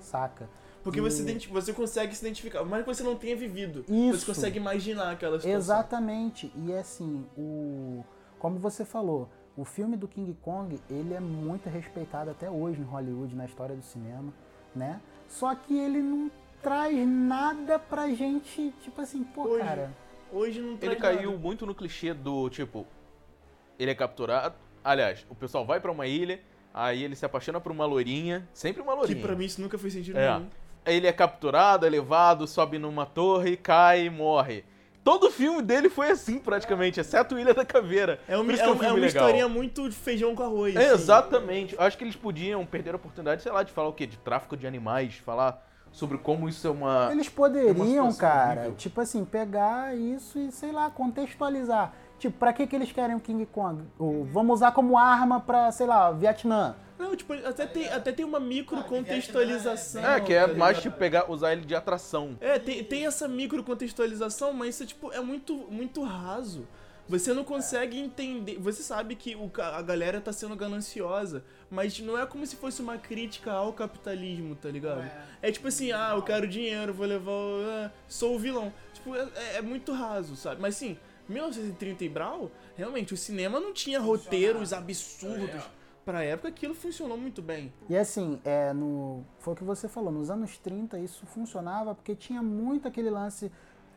saca? 0.00 0.48
Porque 0.82 0.98
E- 0.98 1.02
você, 1.02 1.38
você 1.48 1.72
consegue 1.72 2.14
se 2.14 2.24
identificar, 2.24 2.64
mas 2.64 2.80
que 2.80 2.86
você 2.94 3.02
não 3.02 3.16
tenha 3.16 3.36
vivido. 3.36 3.84
Isso. 3.88 4.20
Você 4.20 4.26
consegue 4.26 4.58
imaginar 4.58 5.10
aquela 5.12 5.38
situação. 5.38 5.56
Exatamente. 5.58 6.52
E 6.56 6.72
assim, 6.72 7.26
o 7.36 8.02
como 8.38 8.58
você 8.58 8.84
falou, 8.84 9.28
o 9.56 9.64
filme 9.64 9.96
do 9.96 10.08
King 10.08 10.36
Kong, 10.42 10.80
ele 10.90 11.14
é 11.14 11.20
muito 11.20 11.68
respeitado 11.68 12.28
até 12.30 12.50
hoje 12.50 12.80
em 12.80 12.84
Hollywood, 12.84 13.36
na 13.36 13.44
história 13.44 13.76
do 13.76 13.82
cinema, 13.82 14.32
né? 14.74 15.00
Só 15.28 15.54
que 15.54 15.78
ele 15.78 16.02
não 16.02 16.28
traz 16.62 16.96
nada 17.06 17.78
pra 17.78 18.08
gente, 18.10 18.72
tipo 18.82 19.00
assim, 19.00 19.22
pô, 19.24 19.42
Hoje. 19.44 19.64
cara. 19.64 19.92
Hoje 20.32 20.60
não 20.60 20.76
traz 20.76 20.92
Ele 20.92 21.00
caiu 21.00 21.30
nada. 21.32 21.42
muito 21.42 21.66
no 21.66 21.74
clichê 21.74 22.14
do 22.14 22.48
tipo. 22.48 22.86
Ele 23.78 23.90
é 23.90 23.94
capturado. 23.94 24.54
Aliás, 24.84 25.26
o 25.28 25.34
pessoal 25.34 25.64
vai 25.66 25.80
pra 25.80 25.90
uma 25.92 26.06
ilha, 26.06 26.40
aí 26.72 27.02
ele 27.02 27.14
se 27.16 27.24
apaixona 27.26 27.60
por 27.60 27.70
uma 27.72 27.84
loirinha. 27.84 28.48
Sempre 28.52 28.80
uma 28.82 28.92
Que 28.92 28.98
loirinha. 28.98 29.26
pra 29.26 29.36
mim 29.36 29.44
isso 29.44 29.60
nunca 29.60 29.76
fez 29.78 29.92
sentido 29.92 30.18
É. 30.18 30.34
nenhum. 30.34 30.48
Ele 30.84 31.06
é 31.06 31.12
capturado, 31.12 31.86
é 31.86 31.90
levado, 31.90 32.46
sobe 32.46 32.78
numa 32.78 33.06
torre, 33.06 33.56
cai 33.56 34.06
e 34.06 34.10
morre. 34.10 34.64
Todo 35.04 35.30
filme 35.30 35.62
dele 35.62 35.88
foi 35.88 36.10
assim, 36.10 36.38
praticamente, 36.38 36.98
exceto 37.00 37.36
Ilha 37.38 37.52
da 37.54 37.64
Caveira. 37.64 38.20
É 38.28 38.34
isso 38.40 38.52
é 38.52 38.56
que 38.56 38.62
é 38.62 38.68
um 38.68 38.72
uma, 38.72 38.84
é 38.84 38.88
uma 38.88 38.94
legal. 38.94 39.06
historinha 39.08 39.48
muito 39.48 39.90
feijão 39.92 40.34
com 40.34 40.42
arroz. 40.44 40.74
É, 40.76 40.86
assim. 40.86 40.94
exatamente. 40.94 41.74
Eu 41.74 41.80
acho 41.82 41.98
que 41.98 42.04
eles 42.04 42.14
podiam 42.16 42.64
perder 42.64 42.92
a 42.92 42.96
oportunidade, 42.96 43.42
sei 43.42 43.50
lá, 43.52 43.62
de 43.62 43.72
falar 43.72 43.88
o 43.88 43.92
quê? 43.92 44.06
De 44.06 44.16
tráfico 44.16 44.56
de 44.56 44.66
animais, 44.66 45.14
falar 45.16 45.68
sobre 45.92 46.18
como 46.18 46.48
isso 46.48 46.66
é 46.66 46.70
uma. 46.70 47.08
Eles 47.12 47.26
é 47.26 47.30
uma 47.30 47.36
poderiam, 47.36 47.76
situação 48.10 48.16
cara, 48.16 48.60
horrível. 48.62 48.76
tipo 48.76 49.00
assim, 49.00 49.24
pegar 49.24 49.94
isso 49.96 50.38
e, 50.38 50.50
sei 50.50 50.72
lá, 50.72 50.90
contextualizar. 50.90 51.92
Tipo, 52.18 52.38
pra 52.38 52.52
que 52.52 52.66
que 52.66 52.74
eles 52.76 52.90
querem 52.92 53.14
o 53.16 53.20
King 53.20 53.44
Kong? 53.46 53.82
O- 53.98 54.24
vamos 54.32 54.54
usar 54.58 54.72
como 54.72 54.96
arma 54.96 55.40
pra, 55.40 55.70
sei 55.72 55.86
lá, 55.86 56.10
Vietnã. 56.12 56.74
Não, 56.98 57.16
tipo, 57.16 57.32
até 57.32 57.66
tem, 57.66 57.88
até 57.88 58.12
tem 58.12 58.24
uma 58.24 58.38
micro 58.38 58.80
contextualização. 58.84 60.04
É, 60.06 60.20
que 60.20 60.32
é 60.32 60.46
tá 60.46 60.54
mais 60.54 60.80
tipo 60.80 60.96
pegar, 60.96 61.28
usar 61.30 61.52
ele 61.52 61.62
de 61.64 61.74
atração. 61.74 62.36
É, 62.40 62.58
tem, 62.60 62.84
tem 62.84 63.06
essa 63.06 63.26
micro 63.26 63.62
contextualização, 63.64 64.52
mas 64.52 64.76
isso 64.76 64.86
tipo, 64.86 65.12
é 65.12 65.20
muito, 65.20 65.54
muito 65.70 66.02
raso. 66.02 66.66
Você 67.08 67.32
não 67.34 67.42
consegue 67.42 67.98
entender. 67.98 68.56
Você 68.60 68.82
sabe 68.84 69.16
que 69.16 69.34
o, 69.34 69.50
a 69.60 69.82
galera 69.82 70.20
tá 70.20 70.32
sendo 70.32 70.54
gananciosa, 70.54 71.44
mas 71.72 71.98
não 71.98 72.16
é 72.18 72.24
como 72.26 72.46
se 72.46 72.54
fosse 72.54 72.80
uma 72.82 72.98
crítica 72.98 73.50
ao 73.50 73.72
capitalismo, 73.72 74.54
tá 74.54 74.68
ligado? 74.68 75.10
É 75.40 75.50
tipo 75.50 75.66
assim, 75.66 75.90
ah, 75.90 76.12
eu 76.14 76.22
quero 76.22 76.46
dinheiro, 76.46 76.92
vou 76.94 77.06
levar. 77.06 77.32
o- 77.32 77.64
ah, 77.86 77.90
sou 78.06 78.36
o 78.36 78.38
vilão. 78.38 78.72
Tipo, 78.94 79.16
é, 79.16 79.56
é 79.56 79.62
muito 79.62 79.92
raso, 79.92 80.36
sabe? 80.36 80.60
Mas 80.60 80.76
sim, 80.76 80.96
1930 81.28 82.04
e 82.04 82.08
Brau, 82.08 82.50
realmente, 82.76 83.14
o 83.14 83.16
cinema 83.16 83.58
não 83.58 83.72
tinha 83.72 83.98
roteiros 83.98 84.72
absurdos. 84.72 85.62
pra 86.04 86.22
época 86.24 86.48
aquilo 86.48 86.74
funcionou 86.74 87.16
muito 87.16 87.40
bem. 87.40 87.72
E 87.88 87.96
assim, 87.96 88.40
é, 88.44 88.72
no, 88.72 89.24
foi 89.38 89.54
o 89.54 89.56
que 89.56 89.64
você 89.64 89.88
falou, 89.88 90.10
nos 90.12 90.30
anos 90.30 90.58
30 90.58 90.98
isso 90.98 91.24
funcionava 91.26 91.94
porque 91.94 92.14
tinha 92.14 92.42
muito 92.42 92.86
aquele 92.88 93.08
lance 93.08 93.50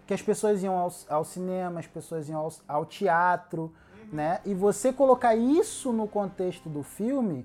que 0.06 0.14
as 0.14 0.22
pessoas 0.22 0.62
iam 0.62 0.78
ao, 0.78 0.94
ao 1.10 1.26
cinema, 1.26 1.80
as 1.80 1.88
pessoas 1.88 2.30
iam 2.30 2.40
ao, 2.40 2.54
ao 2.68 2.86
teatro, 2.86 3.74
né? 4.14 4.40
E 4.46 4.54
você 4.54 4.94
colocar 4.94 5.36
isso 5.36 5.92
no 5.92 6.08
contexto 6.08 6.70
do 6.70 6.84
filme, 6.84 7.44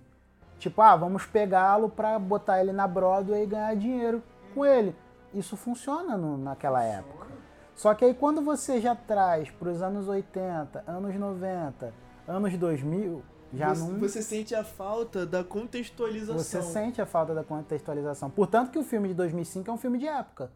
tipo, 0.61 0.81
ah, 0.81 0.95
vamos 0.95 1.27
pegá-lo 1.27 1.89
pra 1.89 2.19
botar 2.19 2.61
ele 2.61 2.73
na 2.73 2.87
Broadway 2.87 3.43
e 3.43 3.47
ganhar 3.47 3.75
dinheiro 3.75 4.23
com 4.55 4.65
ele. 4.65 4.95
Isso 5.35 5.57
funciona 5.57 6.17
no- 6.17 6.39
naquela 6.39 6.83
época. 6.83 7.27
Só 7.75 7.95
que 7.95 8.05
aí 8.05 8.15
quando 8.15 8.43
você 8.43 8.81
já 8.81 8.95
traz 8.95 9.51
pros 9.51 9.81
anos 9.83 10.07
80, 10.07 10.85
anos 10.87 11.15
90, 11.17 11.95
anos 12.29 12.57
2000, 12.57 13.23
já 13.55 13.75
você, 13.75 13.91
não... 13.91 13.99
você 13.99 14.23
sente 14.23 14.55
a 14.55 14.63
falta 14.63 15.25
da 15.25 15.43
contextualização. 15.43 16.39
Você 16.39 16.63
sente 16.63 17.01
a 17.01 17.07
falta 17.07 17.35
da 17.35 17.43
contextualização. 17.43 18.29
Portanto 18.31 18.71
que 18.71 18.79
o 18.79 18.85
filme 18.85 19.09
de 19.09 19.15
2005 19.15 19.71
é 19.71 19.73
um 19.73 19.79
filme 19.79 19.99
de 19.99 20.07
época. 20.07 20.51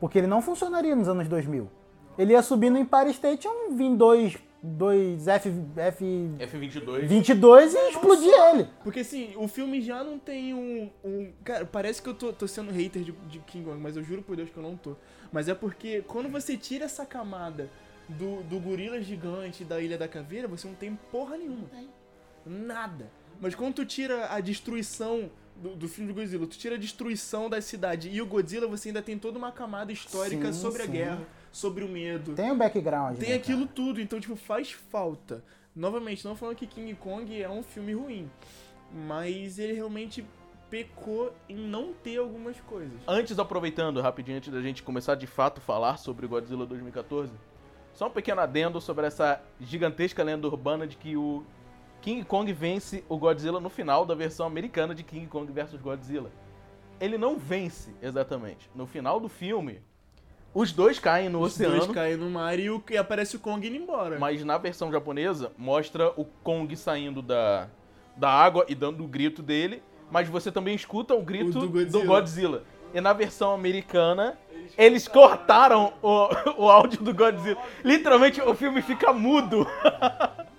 Porque 0.00 0.18
ele 0.18 0.26
não 0.26 0.42
funcionaria 0.42 0.94
nos 0.94 1.08
anos 1.08 1.28
2000. 1.28 1.68
Ele 2.16 2.32
ia 2.32 2.42
subir 2.42 2.70
no 2.70 2.78
Empire 2.78 3.10
State, 3.10 3.46
iam 3.46 3.70
vir 3.76 3.94
dois, 3.96 4.36
dois 4.62 5.28
F, 5.28 5.50
F22 5.50 7.08
F22. 7.08 7.72
e 7.74 7.90
explodir 7.90 8.32
ele. 8.52 8.68
Porque 8.82 9.00
assim, 9.00 9.32
o 9.36 9.46
filme 9.46 9.80
já 9.80 10.02
não 10.02 10.18
tem 10.18 10.54
um. 10.54 10.90
um- 11.04 11.32
cara, 11.44 11.64
parece 11.64 12.02
que 12.02 12.08
eu 12.08 12.14
tô, 12.14 12.32
tô 12.32 12.46
sendo 12.48 12.70
hater 12.70 13.02
de, 13.02 13.12
de 13.12 13.38
King 13.40 13.64
Kong, 13.64 13.80
mas 13.80 13.96
eu 13.96 14.02
juro 14.02 14.22
por 14.22 14.36
Deus 14.36 14.50
que 14.50 14.56
eu 14.56 14.62
não 14.62 14.76
tô. 14.76 14.96
Mas 15.32 15.48
é 15.48 15.54
porque 15.54 16.02
quando 16.06 16.28
você 16.28 16.56
tira 16.56 16.84
essa 16.86 17.04
camada 17.06 17.70
do, 18.08 18.42
do 18.44 18.58
gorila 18.58 19.00
gigante 19.00 19.64
da 19.64 19.80
Ilha 19.80 19.98
da 19.98 20.08
Caveira, 20.08 20.48
você 20.48 20.66
não 20.66 20.74
tem 20.74 20.98
porra 21.10 21.36
nenhuma. 21.36 21.68
Nada. 22.44 23.10
Mas 23.40 23.54
quando 23.54 23.74
tu 23.74 23.84
tira 23.84 24.32
a 24.32 24.40
destruição 24.40 25.30
do, 25.54 25.76
do 25.76 25.88
filme 25.88 26.12
do 26.12 26.14
Godzilla, 26.18 26.46
tu 26.46 26.56
tira 26.58 26.74
a 26.74 26.78
destruição 26.78 27.48
da 27.48 27.60
cidade 27.60 28.08
e 28.10 28.20
o 28.22 28.26
Godzilla, 28.26 28.66
você 28.66 28.88
ainda 28.88 29.02
tem 29.02 29.18
toda 29.18 29.38
uma 29.38 29.52
camada 29.52 29.92
histórica 29.92 30.52
Sim, 30.52 30.60
sobre 30.60 30.82
a 30.82 30.86
sim. 30.86 30.92
guerra, 30.92 31.20
sobre 31.52 31.84
o 31.84 31.88
medo. 31.88 32.34
Tem 32.34 32.50
o 32.50 32.56
background. 32.56 33.18
Tem 33.18 33.30
né, 33.30 33.36
aquilo 33.36 33.66
cara? 33.66 33.72
tudo, 33.74 34.00
então, 34.00 34.20
tipo, 34.20 34.36
faz 34.36 34.72
falta. 34.72 35.44
Novamente, 35.74 36.24
não 36.24 36.36
falando 36.36 36.56
que 36.56 36.66
King 36.66 36.94
Kong 36.94 37.40
é 37.40 37.48
um 37.48 37.62
filme 37.62 37.94
ruim, 37.94 38.30
mas 38.92 39.58
ele 39.58 39.74
realmente 39.74 40.24
pecou 40.68 41.32
em 41.48 41.56
não 41.56 41.92
ter 41.92 42.18
algumas 42.18 42.60
coisas. 42.60 43.00
Antes, 43.06 43.38
aproveitando 43.38 44.00
rapidinho, 44.00 44.36
antes 44.36 44.52
da 44.52 44.60
gente 44.60 44.82
começar 44.82 45.14
de 45.14 45.26
fato 45.26 45.58
a 45.58 45.60
falar 45.60 45.96
sobre 45.96 46.26
o 46.26 46.28
Godzilla 46.28 46.66
2014, 46.66 47.32
só 47.92 48.06
um 48.08 48.10
pequeno 48.10 48.40
adendo 48.40 48.80
sobre 48.80 49.06
essa 49.06 49.40
gigantesca 49.60 50.22
lenda 50.22 50.46
urbana 50.46 50.86
de 50.86 50.96
que 50.96 51.16
o 51.16 51.44
King 52.00 52.24
Kong 52.24 52.52
vence 52.52 53.04
o 53.08 53.16
Godzilla 53.16 53.60
no 53.60 53.68
final 53.68 54.04
da 54.06 54.14
versão 54.14 54.46
americana 54.46 54.94
de 54.94 55.02
King 55.02 55.26
Kong 55.26 55.50
vs 55.50 55.80
Godzilla. 55.80 56.30
Ele 57.00 57.18
não 57.18 57.38
vence 57.38 57.94
exatamente. 58.02 58.70
No 58.74 58.86
final 58.86 59.20
do 59.20 59.28
filme, 59.28 59.80
os 60.54 60.72
dois 60.72 60.98
caem 60.98 61.28
no 61.28 61.40
Os 61.40 61.54
oceano. 61.54 61.76
dois 61.76 61.90
caem 61.90 62.16
no 62.16 62.30
mar 62.30 62.58
e, 62.58 62.70
o, 62.70 62.82
e 62.90 62.96
aparece 62.96 63.36
o 63.36 63.38
Kong 63.38 63.66
indo 63.66 63.76
embora. 63.76 64.18
Mas 64.18 64.44
na 64.44 64.58
versão 64.58 64.90
japonesa, 64.90 65.52
mostra 65.56 66.12
o 66.16 66.24
Kong 66.24 66.74
saindo 66.76 67.22
da, 67.22 67.68
da 68.16 68.30
água 68.30 68.64
e 68.68 68.74
dando 68.74 69.04
o 69.04 69.08
grito 69.08 69.42
dele. 69.42 69.82
Mas 70.10 70.28
você 70.28 70.50
também 70.50 70.74
escuta 70.74 71.14
o 71.14 71.22
grito 71.22 71.50
O 71.50 71.52
do 71.52 71.60
do 71.60 71.68
Godzilla. 71.68 72.04
Godzilla. 72.06 72.62
E 72.94 73.00
na 73.00 73.12
versão 73.12 73.52
americana, 73.52 74.38
eles 74.76 75.06
cortaram 75.06 75.92
o, 76.02 76.28
o 76.64 76.70
áudio 76.70 77.02
do 77.02 77.12
Godzilla. 77.14 77.60
Literalmente, 77.84 78.40
o 78.40 78.54
filme 78.54 78.80
fica 78.82 79.12
mudo. 79.12 79.66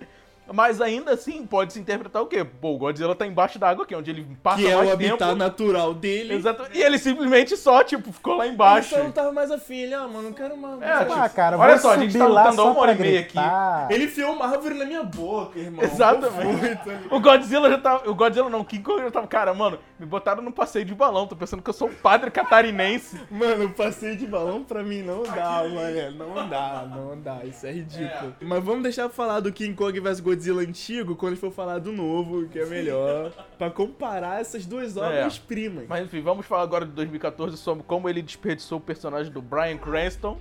Mas 0.52 0.80
ainda 0.80 1.12
assim, 1.12 1.46
pode 1.46 1.72
se 1.72 1.78
interpretar 1.80 2.20
o 2.22 2.26
quê? 2.26 2.44
Pô, 2.44 2.74
o 2.74 2.78
Godzilla 2.78 3.14
tá 3.14 3.26
embaixo 3.26 3.58
da 3.58 3.68
água 3.68 3.84
aqui, 3.84 3.94
onde 3.94 4.10
ele 4.10 4.26
passa 4.42 4.58
que 4.58 4.66
é 4.66 4.74
mais 4.76 4.88
o 4.88 4.92
habitat 4.92 5.18
tempo. 5.18 5.34
natural 5.36 5.94
dele. 5.94 6.34
Exato. 6.34 6.64
E 6.74 6.82
ele 6.82 6.98
simplesmente 6.98 7.56
só, 7.56 7.84
tipo, 7.84 8.12
ficou 8.12 8.34
lá 8.36 8.44
Ele 8.46 8.54
embaixo. 8.54 8.90
só 8.96 9.02
não 9.02 9.12
tava 9.12 9.30
mais 9.32 9.50
afim. 9.50 9.76
Ele, 9.76 9.94
ah, 9.94 10.08
mano, 10.08 10.22
não 10.22 10.32
quero 10.32 10.56
mais. 10.56 10.82
É, 10.82 10.92
Ah, 10.92 11.04
tipo, 11.04 11.34
cara, 11.36 11.56
olha 11.56 11.78
só, 11.78 11.92
a 11.92 11.98
gente 11.98 12.18
tá 12.18 12.26
lutando 12.26 12.64
uma 12.64 12.80
hora 12.80 12.92
e 12.92 12.98
meia 12.98 13.20
aqui. 13.20 13.94
Ele 13.94 14.04
enfiou 14.06 14.32
uma 14.32 14.46
árvore 14.48 14.74
na 14.74 14.84
minha 14.84 15.04
boca, 15.04 15.56
irmão. 15.58 15.84
Exatamente. 15.84 16.80
O 17.10 17.20
Godzilla 17.20 17.70
já 17.70 17.78
tava. 17.78 18.10
O 18.10 18.14
Godzilla 18.14 18.50
não, 18.50 18.60
o 18.60 18.64
King 18.64 18.82
Kong 18.82 19.00
já 19.02 19.10
tava. 19.10 19.28
Cara, 19.28 19.54
mano, 19.54 19.78
me 20.00 20.06
botaram 20.06 20.42
num 20.42 20.50
passeio 20.52 20.84
de 20.84 20.94
balão. 20.96 21.28
Tô 21.28 21.36
pensando 21.36 21.62
que 21.62 21.70
eu 21.70 21.74
sou 21.74 21.88
um 21.88 21.94
padre 21.94 22.28
catarinense. 22.30 23.20
Mano, 23.30 23.66
o 23.66 23.70
passeio 23.70 24.16
de 24.16 24.26
balão 24.26 24.64
pra 24.64 24.82
mim 24.82 25.02
não 25.02 25.22
dá, 25.22 25.62
mano. 25.62 26.18
Não 26.34 26.48
dá, 26.48 26.84
não 26.90 27.20
dá. 27.20 27.44
Isso 27.44 27.66
é 27.66 27.72
ridículo. 27.72 28.34
Mas 28.40 28.64
vamos 28.64 28.82
deixar 28.82 29.04
pra 29.04 29.12
falar 29.12 29.38
do 29.38 29.52
King 29.52 29.74
Kong 29.74 30.00
vs 30.00 30.18
Godzilla 30.18 30.39
antigo 30.48 31.16
quando 31.16 31.32
a 31.32 31.34
gente 31.34 31.40
for 31.40 31.52
falar 31.52 31.78
do 31.78 31.92
novo, 31.92 32.48
que 32.48 32.58
é 32.58 32.66
melhor. 32.66 33.32
pra 33.58 33.70
comparar 33.70 34.40
essas 34.40 34.64
duas 34.64 34.96
obras-primas. 34.96 35.86
Mas 35.88 36.04
enfim, 36.04 36.20
vamos 36.22 36.46
falar 36.46 36.62
agora 36.62 36.86
de 36.86 36.92
2014 36.92 37.56
sobre 37.56 37.82
como 37.84 38.08
ele 38.08 38.22
desperdiçou 38.22 38.78
o 38.78 38.80
personagem 38.80 39.32
do 39.32 39.42
Bryan 39.42 39.78
Cranston. 39.78 40.38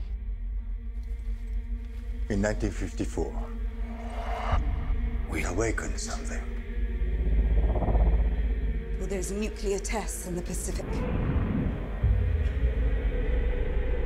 In 2.29 2.37
1954, 2.37 3.33
we 5.31 5.43
awakened 5.45 5.99
something. 5.99 6.39
Well, 8.99 9.07
there's 9.07 9.31
nuclear 9.31 9.79
tests 9.79 10.27
in 10.27 10.35
the 10.35 10.41
Pacific. 10.41 10.85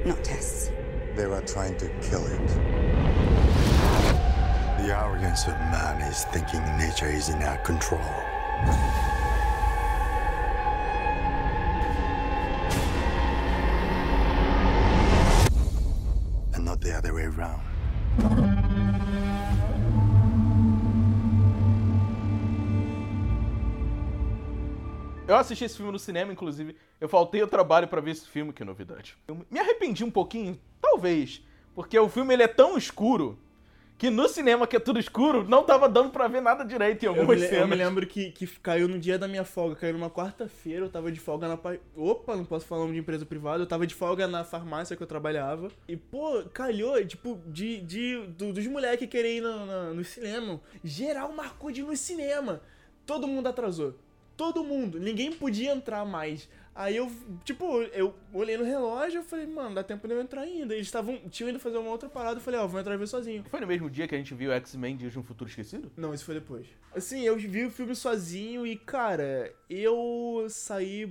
Not 0.06 0.24
tests. 0.24 0.72
They 1.16 1.28
were 1.28 1.42
trying 1.42 1.78
to 1.78 1.90
kill 2.02 2.26
it. 2.26 3.53
The 4.84 4.92
arrogance 4.92 5.48
of 5.48 5.58
man 5.72 6.02
is 6.02 6.26
thinking 6.26 6.60
nature 6.78 7.08
is 7.08 7.30
in 7.30 7.42
our 7.42 7.58
control. 7.60 8.02
And 16.54 16.66
not 16.66 16.82
the 16.82 16.98
other 16.98 17.14
way 17.14 17.28
around. 17.28 17.62
Eu 25.26 25.38
assisti 25.38 25.64
esse 25.64 25.78
filme 25.78 25.94
no 25.94 25.98
cinema, 25.98 26.34
inclusive. 26.34 26.76
Eu 27.00 27.08
faltei 27.08 27.42
ao 27.42 27.48
trabalho 27.48 27.88
pra 27.88 28.02
ver 28.02 28.12
esse 28.12 28.28
filme, 28.28 28.52
que 28.52 28.66
novidade. 28.66 29.16
Eu 29.26 29.46
me 29.50 29.60
arrependi 29.60 30.04
um 30.04 30.12
pouquinho, 30.12 30.60
talvez, 30.82 31.42
porque 31.74 31.98
o 31.98 32.10
filme 32.10 32.34
ele 32.34 32.44
é 32.44 32.50
tão 32.50 32.78
escuro 32.78 33.40
que 34.04 34.10
no 34.10 34.28
cinema 34.28 34.68
que 34.68 34.76
é 34.76 34.80
tudo 34.82 35.00
escuro, 35.00 35.48
não 35.48 35.64
tava 35.64 35.88
dando 35.88 36.10
pra 36.10 36.28
ver 36.28 36.42
nada 36.42 36.66
direito 36.66 37.04
em 37.04 37.06
Eu 37.06 37.14
me, 37.14 37.20
algumas 37.22 37.40
cenas. 37.40 37.58
eu 37.62 37.68
me 37.70 37.76
lembro 37.76 38.06
que, 38.06 38.32
que 38.32 38.46
caiu 38.60 38.86
no 38.90 39.00
dia 39.00 39.18
da 39.18 39.30
minha 39.30 39.46
folga, 39.46 39.78
caiu 39.78 39.94
numa 39.94 40.10
quarta-feira, 40.10 40.84
eu 40.86 40.90
tava 40.90 41.10
de 41.10 41.22
folga 41.22 41.48
na. 41.48 41.56
pa- 41.56 41.78
Opa, 41.96 42.36
não 42.36 42.44
posso 42.44 42.66
falar 42.66 42.82
nome 42.82 42.96
de 42.96 43.00
empresa 43.00 43.26
privada, 43.26 43.64
eu 43.64 43.66
tava 43.66 43.88
de 43.88 43.96
folga 43.96 44.28
na 44.28 44.44
farmácia 44.44 44.98
que 44.98 45.02
eu 45.02 45.08
trabalhava. 45.08 45.70
E, 45.88 45.96
pô, 45.96 46.44
calhou, 46.54 47.02
tipo, 47.06 47.40
de, 47.48 47.80
de, 47.80 48.18
do- 48.38 48.52
dos 48.52 48.68
moleques 48.68 49.08
querem 49.08 49.38
ir 49.38 49.42
no, 49.42 49.66
na- 49.66 49.94
no 49.94 50.04
cinema. 50.04 50.60
Geral 50.84 51.32
marcou 51.34 51.72
de 51.72 51.80
ir 51.80 51.86
no 51.86 51.96
cinema. 51.96 52.62
Todo 53.06 53.26
mundo 53.26 53.48
atrasou. 53.48 53.96
Todo 54.36 54.66
mundo. 54.66 55.00
Ninguém 55.00 55.32
podia 55.32 55.72
entrar 55.72 56.04
mais. 56.06 56.50
Aí 56.76 56.98
eu, 56.98 57.12
tipo, 57.44 57.82
eu 57.94 58.16
olhei 58.34 58.58
no 58.58 58.64
relógio 58.64 59.22
e 59.22 59.24
falei, 59.24 59.46
mano, 59.46 59.76
dá 59.76 59.84
tempo 59.84 60.08
de 60.08 60.14
eu 60.14 60.20
entrar 60.20 60.42
ainda. 60.42 60.74
Eles 60.74 60.88
estavam, 60.88 61.18
tinham 61.30 61.50
ido 61.50 61.60
fazer 61.60 61.78
uma 61.78 61.92
outra 61.92 62.10
parada, 62.10 62.38
eu 62.38 62.42
falei, 62.42 62.60
ó, 62.60 62.66
vou 62.66 62.80
entrar 62.80 62.96
e 62.96 62.98
ver 62.98 63.08
sozinho. 63.08 63.46
Foi 63.48 63.60
no 63.60 63.68
mesmo 63.68 63.90
dia 63.90 64.08
que 64.08 64.16
a 64.16 64.18
gente 64.18 64.34
viu 64.34 64.52
X-Men 64.52 64.98
Dias 64.98 65.12
de 65.12 65.20
um 65.20 65.24
Futuro 65.24 65.48
Esquecido? 65.48 65.92
Não, 65.96 66.14
isso 66.14 66.26
foi 66.26 66.34
depois. 66.34 66.66
Assim, 66.96 67.22
eu 67.22 67.38
vi 67.38 67.66
o 67.66 67.70
filme 67.70 67.96
sozinho 67.96 68.66
e, 68.66 68.76
cara, 68.76 69.54
eu 69.70 70.48
saí 70.50 71.06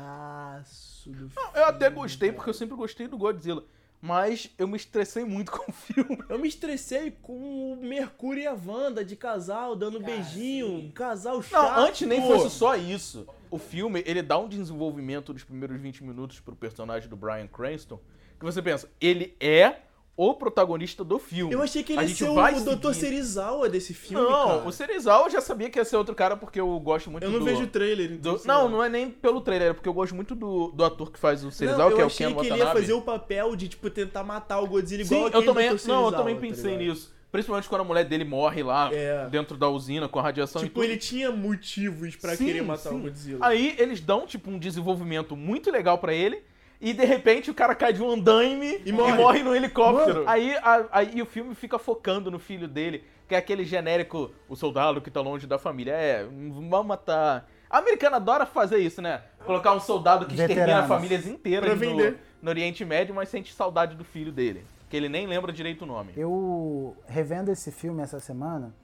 broxadaço 0.00 1.10
do 1.10 1.28
filme. 1.30 1.50
Eu 1.54 1.64
até 1.64 1.90
gostei, 1.90 2.30
porque 2.30 2.50
eu 2.50 2.54
sempre 2.54 2.76
gostei 2.76 3.08
do 3.08 3.18
Godzilla. 3.18 3.64
Mas 4.02 4.50
eu 4.56 4.66
me 4.66 4.76
estressei 4.76 5.24
muito 5.24 5.50
com 5.52 5.70
o 5.70 5.74
filme. 5.74 6.22
Eu 6.28 6.38
me 6.38 6.48
estressei 6.48 7.10
com 7.10 7.72
o 7.72 7.76
Mercúrio 7.76 8.42
e 8.42 8.46
a 8.46 8.54
Wanda 8.54 9.04
de 9.04 9.16
casal, 9.16 9.76
dando 9.76 10.00
beijinho, 10.00 10.90
casal 10.92 11.42
chato. 11.42 11.76
Não, 11.76 11.86
antes 11.86 12.06
nem 12.06 12.20
fosse 12.22 12.50
só 12.50 12.76
isso. 12.76 13.26
O 13.50 13.58
filme, 13.58 14.02
ele 14.06 14.22
dá 14.22 14.38
um 14.38 14.48
desenvolvimento 14.48 15.32
dos 15.32 15.42
primeiros 15.44 15.80
20 15.80 16.04
minutos 16.04 16.38
pro 16.40 16.54
personagem 16.54 17.08
do 17.08 17.16
Bryan 17.16 17.46
Cranston, 17.48 17.98
que 18.38 18.44
você 18.44 18.62
pensa, 18.62 18.88
ele 19.00 19.34
é 19.40 19.76
o 20.16 20.34
protagonista 20.34 21.02
do 21.02 21.18
filme. 21.18 21.52
Eu 21.54 21.62
achei 21.62 21.82
que 21.82 21.94
ele 21.94 22.02
ia 22.02 22.08
ser 22.14 22.28
o, 22.28 22.34
o 22.38 22.76
Dr. 22.76 22.92
Serizawa 22.92 23.70
desse 23.70 23.94
filme, 23.94 24.22
Não, 24.22 24.46
cara. 24.48 24.68
o 24.68 24.72
Serizawa 24.72 25.26
eu 25.26 25.30
já 25.30 25.40
sabia 25.40 25.70
que 25.70 25.78
ia 25.78 25.84
ser 25.84 25.96
outro 25.96 26.14
cara, 26.14 26.36
porque 26.36 26.60
eu 26.60 26.78
gosto 26.78 27.10
muito 27.10 27.24
Eu 27.24 27.30
não 27.30 27.38
do... 27.38 27.44
vejo 27.46 27.62
o 27.62 27.66
trailer, 27.66 28.12
então. 28.12 28.36
do- 28.36 28.46
não, 28.46 28.68
não 28.68 28.84
é 28.84 28.88
nem 28.90 29.10
pelo 29.10 29.40
trailer, 29.40 29.70
é 29.70 29.72
porque 29.72 29.88
eu 29.88 29.94
gosto 29.94 30.14
muito 30.14 30.34
do, 30.34 30.72
do 30.72 30.84
ator 30.84 31.10
que 31.10 31.18
faz 31.18 31.42
o 31.42 31.50
Serizawa, 31.50 31.90
eu 31.90 31.96
que 31.96 32.02
é 32.02 32.04
o 32.04 32.06
achei 32.06 32.26
Ken 32.26 32.34
que 32.34 32.40
ele 32.40 32.48
ia 32.50 32.56
Watanabe. 32.58 32.80
fazer 32.80 32.92
o 32.92 33.00
papel 33.02 33.56
de, 33.56 33.68
tipo, 33.68 33.88
tentar 33.88 34.22
matar 34.22 34.60
o 34.60 34.66
Godzilla 34.66 35.04
Sim, 35.04 35.14
igual 35.14 35.22
eu 35.22 35.26
aquele 35.28 35.46
também, 35.46 35.70
não, 35.86 36.04
eu 36.06 36.12
também 36.12 36.34
tá 36.34 36.40
pensei 36.42 36.76
ligado? 36.76 36.88
nisso. 36.94 37.14
Principalmente 37.32 37.68
quando 37.68 37.82
a 37.82 37.84
mulher 37.84 38.04
dele 38.04 38.24
morre 38.24 38.62
lá, 38.62 38.90
É. 38.92 39.28
dentro 39.28 39.56
da 39.56 39.68
usina, 39.68 40.08
com 40.08 40.18
a 40.18 40.22
radiação 40.22 40.62
e 40.62 40.64
Tipo, 40.64 40.80
tudo. 40.80 40.84
ele 40.90 40.96
tinha 40.98 41.30
motivos 41.30 42.16
pra 42.16 42.34
Sim, 42.34 42.46
querer 42.46 42.62
matar 42.62 42.90
sim. 42.90 42.96
o 42.96 43.02
Godzilla. 43.02 43.46
Aí 43.46 43.74
eles 43.78 44.00
dão, 44.00 44.26
tipo, 44.26 44.50
um 44.50 44.58
desenvolvimento 44.58 45.36
muito 45.36 45.70
legal 45.70 45.98
pra 45.98 46.12
ele. 46.12 46.42
E 46.80 46.94
de 46.94 47.04
repente 47.04 47.50
o 47.50 47.54
cara 47.54 47.74
cai 47.74 47.92
de 47.92 48.02
um 48.02 48.10
andaime 48.10 48.80
e 48.86 48.90
morre. 48.90 49.12
morre, 49.12 49.42
no 49.42 49.54
helicóptero. 49.54 50.20
Mano. 50.24 50.28
Aí, 50.30 50.56
a- 50.56 50.86
aí 50.90 51.20
o 51.20 51.26
filme 51.26 51.54
fica 51.54 51.78
focando 51.78 52.30
no 52.30 52.38
filho 52.38 52.66
dele, 52.66 53.04
Que 53.28 53.34
é 53.36 53.38
aquele 53.38 53.64
genérico, 53.64 54.32
o 54.48 54.56
soldado 54.56 55.00
que 55.00 55.08
tá 55.08 55.20
longe 55.20 55.46
da 55.46 55.56
família. 55.56 55.92
É, 55.92 56.24
vamos 56.24 56.84
matar. 56.86 57.48
A 57.70 57.78
americana 57.78 58.16
adora 58.16 58.44
fazer 58.44 58.78
isso, 58.78 59.00
né? 59.00 59.22
Colocar 59.46 59.72
um 59.72 59.78
soldado 59.78 60.26
que 60.26 60.32
extermina 60.32 60.64
Veteranos. 60.66 60.88
famílias 60.88 61.26
inteiras 61.28 61.78
no, 61.80 62.14
no 62.42 62.50
Oriente 62.50 62.84
Médio, 62.84 63.14
mas 63.14 63.28
sente 63.28 63.52
saudade 63.54 63.94
do 63.94 64.02
filho 64.02 64.32
dele. 64.32 64.64
Que 64.90 64.96
ele 64.96 65.08
nem 65.08 65.26
lembra 65.26 65.52
direito 65.52 65.82
o 65.82 65.86
nome. 65.86 66.12
Eu 66.16 66.96
revendo 67.06 67.50
esse 67.50 67.70
filme 67.70 68.02
essa 68.02 68.20
semana 68.20 68.74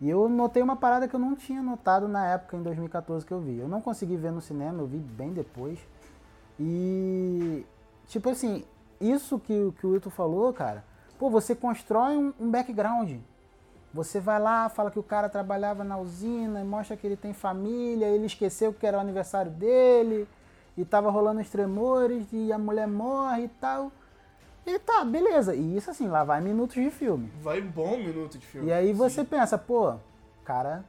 e 0.00 0.08
eu 0.08 0.28
notei 0.28 0.62
uma 0.62 0.76
parada 0.76 1.08
que 1.08 1.14
eu 1.14 1.18
não 1.18 1.34
tinha 1.34 1.60
notado 1.60 2.06
na 2.06 2.24
época, 2.24 2.56
em 2.56 2.62
2014, 2.62 3.26
que 3.26 3.32
eu 3.32 3.40
vi. 3.40 3.58
Eu 3.58 3.68
não 3.68 3.80
consegui 3.80 4.16
ver 4.16 4.30
no 4.30 4.40
cinema, 4.40 4.80
eu 4.80 4.86
vi 4.86 4.98
bem 4.98 5.32
depois. 5.32 5.78
E, 6.58 7.66
tipo 8.06 8.30
assim, 8.30 8.64
isso 9.00 9.40
que, 9.40 9.72
que 9.80 9.86
o 9.86 9.90
Wilton 9.90 10.10
falou, 10.10 10.52
cara, 10.52 10.84
pô, 11.18 11.28
você 11.28 11.52
constrói 11.52 12.16
um, 12.16 12.32
um 12.38 12.48
background. 12.48 13.16
Você 13.92 14.20
vai 14.20 14.38
lá, 14.38 14.68
fala 14.68 14.90
que 14.90 15.00
o 15.00 15.02
cara 15.02 15.28
trabalhava 15.28 15.82
na 15.82 15.98
usina, 15.98 16.62
mostra 16.62 16.96
que 16.96 17.04
ele 17.04 17.16
tem 17.16 17.32
família, 17.32 18.06
ele 18.06 18.26
esqueceu 18.26 18.72
que 18.72 18.86
era 18.86 18.98
o 18.98 19.00
aniversário 19.00 19.50
dele, 19.50 20.28
e 20.76 20.84
tava 20.84 21.10
rolando 21.10 21.40
os 21.40 21.48
tremores, 21.48 22.24
e 22.32 22.52
a 22.52 22.58
mulher 22.58 22.86
morre 22.86 23.44
e 23.44 23.48
tal. 23.48 23.90
E 24.70 24.78
tá, 24.78 25.04
beleza. 25.04 25.54
E 25.54 25.76
isso 25.76 25.90
assim, 25.90 26.08
lá 26.08 26.22
vai 26.24 26.40
minutos 26.40 26.74
de 26.76 26.90
filme. 26.90 27.32
Vai 27.40 27.60
bom 27.60 27.96
minuto 27.96 28.36
de 28.38 28.44
filme. 28.46 28.68
E 28.68 28.72
aí 28.72 28.92
você 28.92 29.24
pensa, 29.24 29.56
pô, 29.56 29.94
cara, 30.44 30.84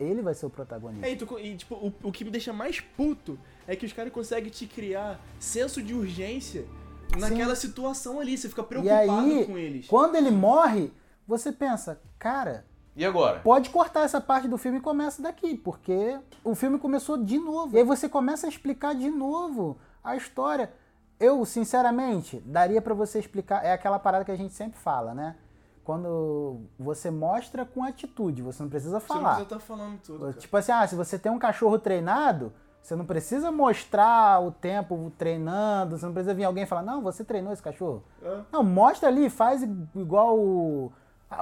ele 0.00 0.20
vai 0.22 0.34
ser 0.34 0.46
o 0.46 0.50
protagonista. 0.50 1.06
É, 1.06 1.12
e, 1.12 1.16
tu- 1.16 1.38
e, 1.38 1.56
tipo, 1.56 1.74
o, 1.76 1.92
o 2.02 2.10
que 2.12 2.24
me 2.24 2.30
deixa 2.30 2.52
mais 2.52 2.80
puto 2.80 3.38
é 3.66 3.76
que 3.76 3.86
os 3.86 3.92
caras 3.92 4.12
conseguem 4.12 4.50
te 4.50 4.66
criar 4.66 5.20
senso 5.38 5.80
de 5.80 5.94
urgência 5.94 6.64
naquela 7.16 7.54
situação 7.54 8.18
ali. 8.18 8.36
Você 8.36 8.48
fica 8.48 8.62
e 8.62 8.64
preocupado 8.64 9.00
aí, 9.20 9.44
com 9.46 9.56
eles. 9.56 9.86
quando 9.86 10.16
ele 10.16 10.30
morre, 10.32 10.92
você 11.26 11.52
pensa, 11.52 12.00
cara, 12.18 12.64
E 12.96 13.04
agora? 13.04 13.38
pode 13.40 13.70
cortar 13.70 14.02
essa 14.02 14.20
parte 14.20 14.48
do 14.48 14.58
filme 14.58 14.78
e 14.78 14.80
começa 14.80 15.22
daqui, 15.22 15.54
porque 15.56 16.18
o 16.42 16.54
filme 16.56 16.78
começou 16.78 17.16
de 17.16 17.38
novo. 17.38 17.76
E 17.76 17.78
aí 17.78 17.84
você 17.84 18.08
começa 18.08 18.46
a 18.46 18.50
explicar 18.50 18.94
de 18.96 19.08
novo 19.10 19.78
a 20.02 20.16
história. 20.16 20.72
Eu, 21.24 21.44
sinceramente, 21.44 22.40
daria 22.44 22.82
pra 22.82 22.94
você 22.94 23.18
explicar, 23.18 23.64
é 23.64 23.72
aquela 23.72 23.98
parada 23.98 24.24
que 24.24 24.30
a 24.30 24.36
gente 24.36 24.52
sempre 24.54 24.78
fala, 24.78 25.14
né? 25.14 25.36
Quando 25.84 26.60
você 26.78 27.10
mostra 27.10 27.64
com 27.64 27.82
atitude, 27.82 28.40
você 28.42 28.62
não 28.62 28.70
precisa 28.70 29.00
Você 29.00 29.12
não 29.12 29.20
falar. 29.20 29.34
precisa 29.36 29.54
estar 29.56 29.58
falando 29.60 29.98
tudo. 30.00 30.20
cara. 30.20 30.32
Tipo 30.34 30.56
assim, 30.56 30.72
ah, 30.72 30.86
se 30.86 30.94
você 30.94 31.18
tem 31.18 31.30
um 31.32 31.38
cachorro 31.38 31.78
treinado, 31.78 32.52
você 32.80 32.94
não 32.96 33.04
precisa 33.04 33.50
mostrar 33.50 34.40
o 34.42 34.50
tempo 34.52 35.12
treinando, 35.18 35.98
você 35.98 36.06
não 36.06 36.12
precisa 36.12 36.34
vir 36.34 36.44
alguém 36.44 36.66
falar, 36.66 36.82
não, 36.82 37.02
você 37.02 37.24
treinou 37.24 37.52
esse 37.52 37.62
cachorro. 37.62 38.02
É. 38.22 38.40
Não, 38.52 38.62
mostra 38.62 39.08
ali, 39.08 39.28
faz 39.28 39.62
igual 39.94 40.38
o, 40.38 40.92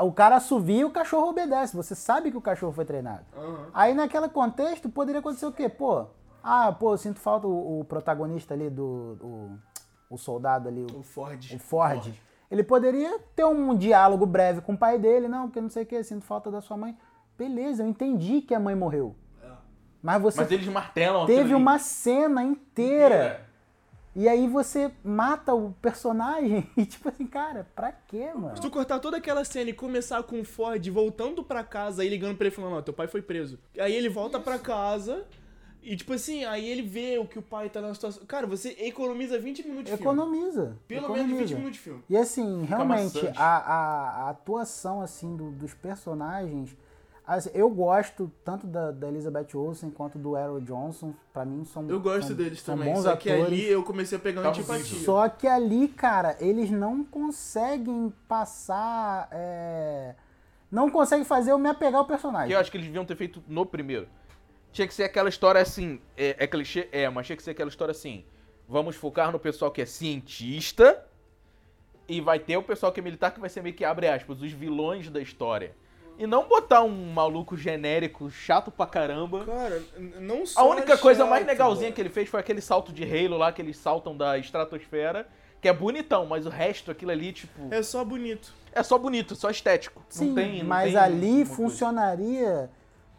o 0.02 0.12
cara 0.12 0.36
assovia 0.36 0.80
e 0.80 0.84
o 0.84 0.90
cachorro 0.90 1.28
obedece. 1.28 1.76
Você 1.76 1.94
sabe 1.94 2.30
que 2.30 2.36
o 2.36 2.40
cachorro 2.42 2.72
foi 2.72 2.84
treinado. 2.86 3.24
Aham. 3.36 3.66
Aí 3.74 3.94
naquele 3.94 4.28
contexto 4.28 4.88
poderia 4.88 5.20
acontecer 5.20 5.46
o 5.46 5.52
quê? 5.52 5.68
Pô, 5.68 6.06
ah, 6.42 6.72
pô, 6.72 6.94
eu 6.94 6.98
sinto 6.98 7.20
falta 7.20 7.46
o, 7.46 7.80
o 7.80 7.84
protagonista 7.84 8.54
ali 8.54 8.70
do. 8.70 9.18
O, 9.20 9.58
o 10.10 10.18
soldado 10.18 10.68
ali, 10.68 10.84
o, 10.92 10.98
O 10.98 11.02
Ford. 11.02 11.52
o 11.54 11.58
Ford. 11.58 12.12
Ele 12.50 12.64
poderia 12.64 13.20
ter 13.36 13.44
um 13.44 13.76
diálogo 13.76 14.26
breve 14.26 14.60
com 14.60 14.72
o 14.72 14.78
pai 14.78 14.98
dele, 14.98 15.28
não, 15.28 15.46
porque 15.46 15.60
não 15.60 15.70
sei 15.70 15.84
o 15.84 15.86
que, 15.86 16.02
sinto 16.02 16.24
falta 16.24 16.50
da 16.50 16.60
sua 16.60 16.76
mãe. 16.76 16.98
Beleza, 17.38 17.84
eu 17.84 17.88
entendi 17.88 18.42
que 18.42 18.52
a 18.54 18.60
mãe 18.60 18.74
morreu. 18.74 19.14
Mas 20.02 20.20
você 20.20 20.40
Mas 20.40 20.50
eles 20.50 20.66
martelam 20.68 21.26
teve 21.26 21.54
uma 21.54 21.78
cena 21.78 22.42
inteira. 22.42 23.46
E 24.16 24.28
aí 24.28 24.48
você 24.48 24.90
mata 25.04 25.54
o 25.54 25.72
personagem 25.80 26.68
e 26.76 26.84
tipo 26.84 27.08
assim, 27.08 27.26
cara, 27.26 27.68
pra 27.76 27.92
quê, 27.92 28.32
mano? 28.34 28.56
Se 28.56 28.62
tu 28.62 28.70
cortar 28.70 28.98
toda 28.98 29.18
aquela 29.18 29.44
cena 29.44 29.70
e 29.70 29.72
começar 29.72 30.22
com 30.24 30.40
o 30.40 30.44
Ford 30.44 30.84
voltando 30.90 31.44
pra 31.44 31.62
casa 31.62 32.04
e 32.04 32.08
ligando 32.08 32.36
pra 32.36 32.46
ele 32.46 32.54
falando, 32.54 32.76
ó, 32.76 32.82
teu 32.82 32.92
pai 32.92 33.06
foi 33.06 33.22
preso. 33.22 33.58
Aí 33.78 33.94
ele 33.94 34.08
volta 34.08 34.40
pra 34.40 34.58
casa 34.58 35.24
e, 35.82 35.96
tipo 35.96 36.12
assim, 36.12 36.44
aí 36.44 36.68
ele 36.68 36.82
vê 36.82 37.18
o 37.18 37.24
que 37.26 37.38
o 37.38 37.42
pai 37.42 37.68
tá 37.70 37.80
na 37.80 37.92
situação. 37.94 38.24
Cara, 38.26 38.46
você 38.46 38.76
economiza 38.80 39.38
20 39.38 39.62
minutos 39.64 39.84
de 39.90 39.96
filme. 39.96 40.02
Economiza. 40.02 40.76
Pelo 40.86 41.00
economiza. 41.06 41.26
menos 41.34 41.50
20 41.50 41.58
minutos 41.58 41.76
de 41.78 41.82
filme. 41.82 42.02
E 42.08 42.16
assim, 42.16 42.64
realmente, 42.64 43.26
a, 43.36 43.56
a, 43.56 44.10
a 44.26 44.30
atuação 44.30 45.00
assim 45.00 45.36
do- 45.36 45.50
dos 45.52 45.72
personagens, 45.74 46.76
assim, 47.26 47.50
eu 47.54 47.70
gosto 47.70 48.30
tanto 48.44 48.66
da, 48.66 48.90
da 48.90 49.08
Elizabeth 49.08 49.48
Olsen 49.54 49.90
quanto 49.90 50.18
do 50.18 50.36
Errol 50.36 50.60
Johnson. 50.60 51.12
Pra 51.32 51.44
mim 51.44 51.64
são 51.64 51.88
Eu 51.88 52.00
gosto 52.00 52.28
são, 52.28 52.36
deles 52.36 52.60
são 52.60 52.76
também. 52.76 52.92
bons 52.92 53.02
Só 53.04 53.16
que 53.16 53.30
atores. 53.30 53.46
ali 53.46 53.66
eu 53.68 53.82
comecei 53.82 54.18
a 54.18 54.20
pegar 54.20 54.40
uma 54.40 54.50
Tá 54.52 54.58
antipatia. 54.58 54.98
Só 55.04 55.28
que 55.28 55.46
ali, 55.46 55.88
cara, 55.88 56.36
eles 56.40 56.70
não 56.70 57.04
conseguem 57.04 58.12
passar. 58.28 59.28
é, 59.32 60.14
Não 60.70 60.90
conseguem 60.90 61.24
fazer 61.24 61.52
eu 61.52 61.58
me 61.58 61.68
apegar 61.68 62.00
ao 62.00 62.04
personagem. 62.06 62.48
Que 62.48 62.54
eu 62.54 62.58
acho 62.58 62.70
que 62.70 62.76
eles 62.76 62.86
deviam 62.86 63.04
ter 63.04 63.16
feito 63.16 63.42
no 63.48 63.64
primeiro. 63.64 64.06
Tinha 64.72 64.86
que 64.86 64.94
ser 64.94 65.04
aquela 65.04 65.28
história 65.28 65.60
assim. 65.60 66.00
É, 66.16 66.36
é 66.38 66.46
clichê? 66.46 66.88
É, 66.92 67.08
mas 67.08 67.26
tinha 67.26 67.36
que 67.36 67.42
ser 67.42 67.50
aquela 67.50 67.68
história 67.68 67.92
assim. 67.92 68.24
Vamos 68.68 68.96
focar 68.96 69.32
no 69.32 69.38
pessoal 69.38 69.70
que 69.70 69.82
é 69.82 69.86
cientista. 69.86 71.04
E 72.08 72.20
vai 72.20 72.38
ter 72.38 72.56
o 72.56 72.62
pessoal 72.62 72.90
que 72.90 72.98
é 72.98 73.02
militar 73.02 73.32
que 73.32 73.40
vai 73.40 73.48
ser 73.48 73.62
meio 73.62 73.74
que, 73.74 73.84
abre 73.84 74.08
aspas, 74.08 74.40
os 74.42 74.52
vilões 74.52 75.08
da 75.08 75.20
história. 75.20 75.74
E 76.18 76.26
não 76.26 76.46
botar 76.46 76.82
um 76.82 77.12
maluco 77.12 77.56
genérico, 77.56 78.30
chato 78.30 78.70
pra 78.70 78.86
caramba. 78.86 79.44
Cara, 79.46 79.82
não 80.20 80.44
só 80.44 80.60
A 80.60 80.64
única 80.64 80.98
coisa 80.98 81.24
mais 81.24 81.42
chato, 81.42 81.48
legalzinha 81.48 81.90
que 81.92 82.00
ele 82.00 82.10
fez 82.10 82.28
foi 82.28 82.40
aquele 82.40 82.60
salto 82.60 82.92
de 82.92 83.04
Halo 83.04 83.38
lá, 83.38 83.50
que 83.52 83.62
eles 83.62 83.78
saltam 83.78 84.16
da 84.16 84.36
estratosfera. 84.36 85.26
Que 85.62 85.68
é 85.68 85.72
bonitão, 85.72 86.26
mas 86.26 86.46
o 86.46 86.48
resto, 86.48 86.90
aquilo 86.90 87.10
ali, 87.10 87.32
tipo. 87.32 87.72
É 87.72 87.82
só 87.82 88.04
bonito. 88.04 88.52
É 88.72 88.82
só 88.82 88.98
bonito, 88.98 89.34
só 89.34 89.50
estético. 89.50 90.02
Sim, 90.08 90.28
não 90.28 90.34
tem, 90.34 90.58
não 90.58 90.66
mas 90.66 90.92
tem 90.92 90.96
ali 90.96 91.36
coisa. 91.36 91.54
funcionaria. 91.54 92.70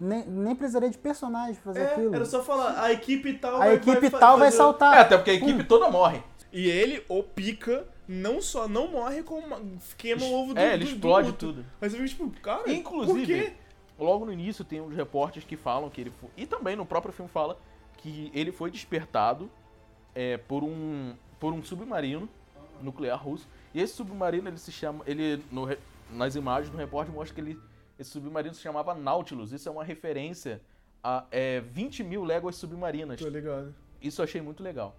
Nem, 0.03 0.25
nem 0.25 0.55
precisaria 0.55 0.89
de 0.89 0.97
personagem 0.97 1.53
pra 1.53 1.63
fazer 1.73 1.81
É, 1.81 1.91
aquilo. 1.91 2.15
era 2.15 2.25
só 2.25 2.41
falar, 2.43 2.81
a 2.81 2.91
equipe 2.91 3.33
tal 3.35 3.55
A 3.55 3.59
vai, 3.59 3.73
equipe 3.75 4.09
fa- 4.09 4.17
tal 4.17 4.37
vai 4.39 4.47
fazer- 4.47 4.57
saltar. 4.57 4.97
É, 4.97 4.99
até 5.01 5.15
porque 5.15 5.29
a 5.29 5.33
equipe 5.35 5.63
toda 5.63 5.91
morre. 5.91 6.23
E 6.51 6.67
ele, 6.67 7.05
o 7.07 7.21
pica, 7.21 7.85
não 8.07 8.41
só 8.41 8.67
não 8.67 8.87
morre, 8.89 9.21
como 9.21 9.55
queima 9.97 10.25
o 10.25 10.33
ovo 10.33 10.53
do 10.55 10.59
É, 10.59 10.73
ele 10.73 10.85
do- 10.85 10.89
do 10.89 10.95
explode 10.95 11.27
outro. 11.27 11.47
tudo. 11.49 11.65
Mas 11.79 11.91
você 11.91 11.97
fica 11.99 12.09
tipo, 12.09 12.41
cara, 12.41 12.63
por 12.63 12.71
Inclusive, 12.71 13.25
quê? 13.41 13.53
logo 13.99 14.25
no 14.25 14.33
início 14.33 14.65
tem 14.65 14.81
uns 14.81 14.95
repórteres 14.95 15.47
que 15.47 15.55
falam 15.55 15.87
que 15.89 16.01
ele 16.01 16.09
foi. 16.19 16.29
E 16.35 16.47
também 16.47 16.75
no 16.75 16.85
próprio 16.85 17.13
filme 17.13 17.29
fala 17.31 17.55
que 17.97 18.31
ele 18.33 18.51
foi 18.51 18.71
despertado 18.71 19.49
é, 20.15 20.37
por 20.37 20.63
um. 20.63 21.13
por 21.39 21.53
um 21.53 21.63
submarino 21.63 22.27
nuclear 22.81 23.23
russo. 23.23 23.47
E 23.73 23.79
esse 23.79 23.93
submarino 23.93 24.47
ele 24.49 24.57
se 24.57 24.71
chama. 24.71 25.03
Ele. 25.05 25.43
no 25.51 25.69
nas 26.11 26.35
imagens 26.35 26.69
no 26.73 26.77
repórter 26.79 27.13
mostra 27.13 27.35
que 27.35 27.39
ele. 27.39 27.59
Esse 28.01 28.09
submarino 28.09 28.55
se 28.55 28.61
chamava 28.61 28.95
Nautilus. 28.95 29.51
Isso 29.51 29.69
é 29.69 29.71
uma 29.71 29.83
referência 29.83 30.59
a 31.03 31.25
é, 31.31 31.61
20 31.61 32.03
mil 32.03 32.23
léguas 32.23 32.55
submarinas. 32.55 33.19
Tô 33.19 33.29
ligado. 33.29 33.75
Isso 34.01 34.21
eu 34.21 34.23
achei 34.23 34.41
muito 34.41 34.63
legal. 34.63 34.95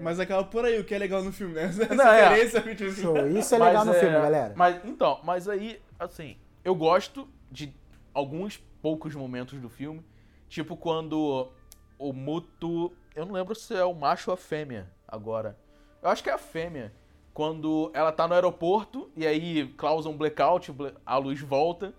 Mas 0.00 0.18
acaba 0.18 0.44
por 0.44 0.64
aí 0.64 0.78
o 0.78 0.84
que 0.84 0.94
é 0.94 0.98
legal 0.98 1.22
no 1.22 1.32
filme, 1.32 1.54
né? 1.54 1.64
Essa 1.70 1.94
Não, 1.94 2.06
é. 2.06 2.28
referência, 2.28 2.88
assim. 2.88 3.02
Show. 3.02 3.28
Isso 3.28 3.54
é 3.54 3.58
Mas 3.58 3.68
legal 3.68 3.84
no 3.84 3.94
filme, 3.94 4.14
galera. 4.14 4.54
Mas 4.56 4.84
então, 4.84 5.20
mas 5.24 5.48
aí, 5.48 5.80
assim, 5.98 6.36
eu 6.64 6.74
gosto 6.74 7.28
de 7.50 7.72
alguns 8.12 8.56
poucos 8.82 9.14
momentos 9.14 9.60
do 9.60 9.68
filme, 9.68 10.04
tipo 10.48 10.76
quando 10.76 11.50
o 11.98 12.12
Muto, 12.12 12.92
eu 13.14 13.26
não 13.26 13.32
lembro 13.32 13.54
se 13.54 13.74
é 13.74 13.84
o 13.84 13.94
macho 13.94 14.30
ou 14.30 14.34
a 14.34 14.36
fêmea 14.36 14.88
agora. 15.06 15.56
Eu 16.02 16.10
acho 16.10 16.22
que 16.22 16.30
é 16.30 16.32
a 16.32 16.38
fêmea. 16.38 16.92
Quando 17.38 17.88
ela 17.94 18.10
tá 18.10 18.26
no 18.26 18.34
aeroporto 18.34 19.08
e 19.16 19.24
aí 19.24 19.68
causa 19.76 20.08
um 20.08 20.16
blackout, 20.16 20.74
a 21.06 21.16
luz 21.18 21.40
volta, 21.40 21.94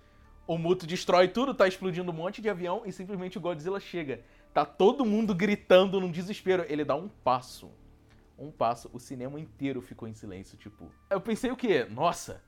o 0.45 0.57
Muto 0.57 0.85
destrói 0.85 1.29
tudo, 1.29 1.53
tá 1.53 1.65
explodindo 1.65 2.11
um 2.11 2.13
monte 2.13 2.41
de 2.41 2.49
avião 2.49 2.81
e 2.85 2.91
simplesmente 2.91 3.37
o 3.37 3.41
Godzilla 3.41 3.79
chega. 3.79 4.19
Tá 4.53 4.65
todo 4.65 5.05
mundo 5.05 5.33
gritando 5.33 5.97
num 6.01 6.11
desespero. 6.11 6.65
Ele 6.67 6.83
dá 6.83 6.93
um 6.93 7.07
passo 7.07 7.71
um 8.37 8.51
passo, 8.51 8.89
o 8.91 8.99
cinema 8.99 9.39
inteiro 9.39 9.81
ficou 9.81 10.09
em 10.09 10.13
silêncio, 10.13 10.57
tipo. 10.57 10.91
Eu 11.09 11.21
pensei 11.21 11.49
o 11.51 11.55
quê? 11.55 11.87
Nossa, 11.89 12.41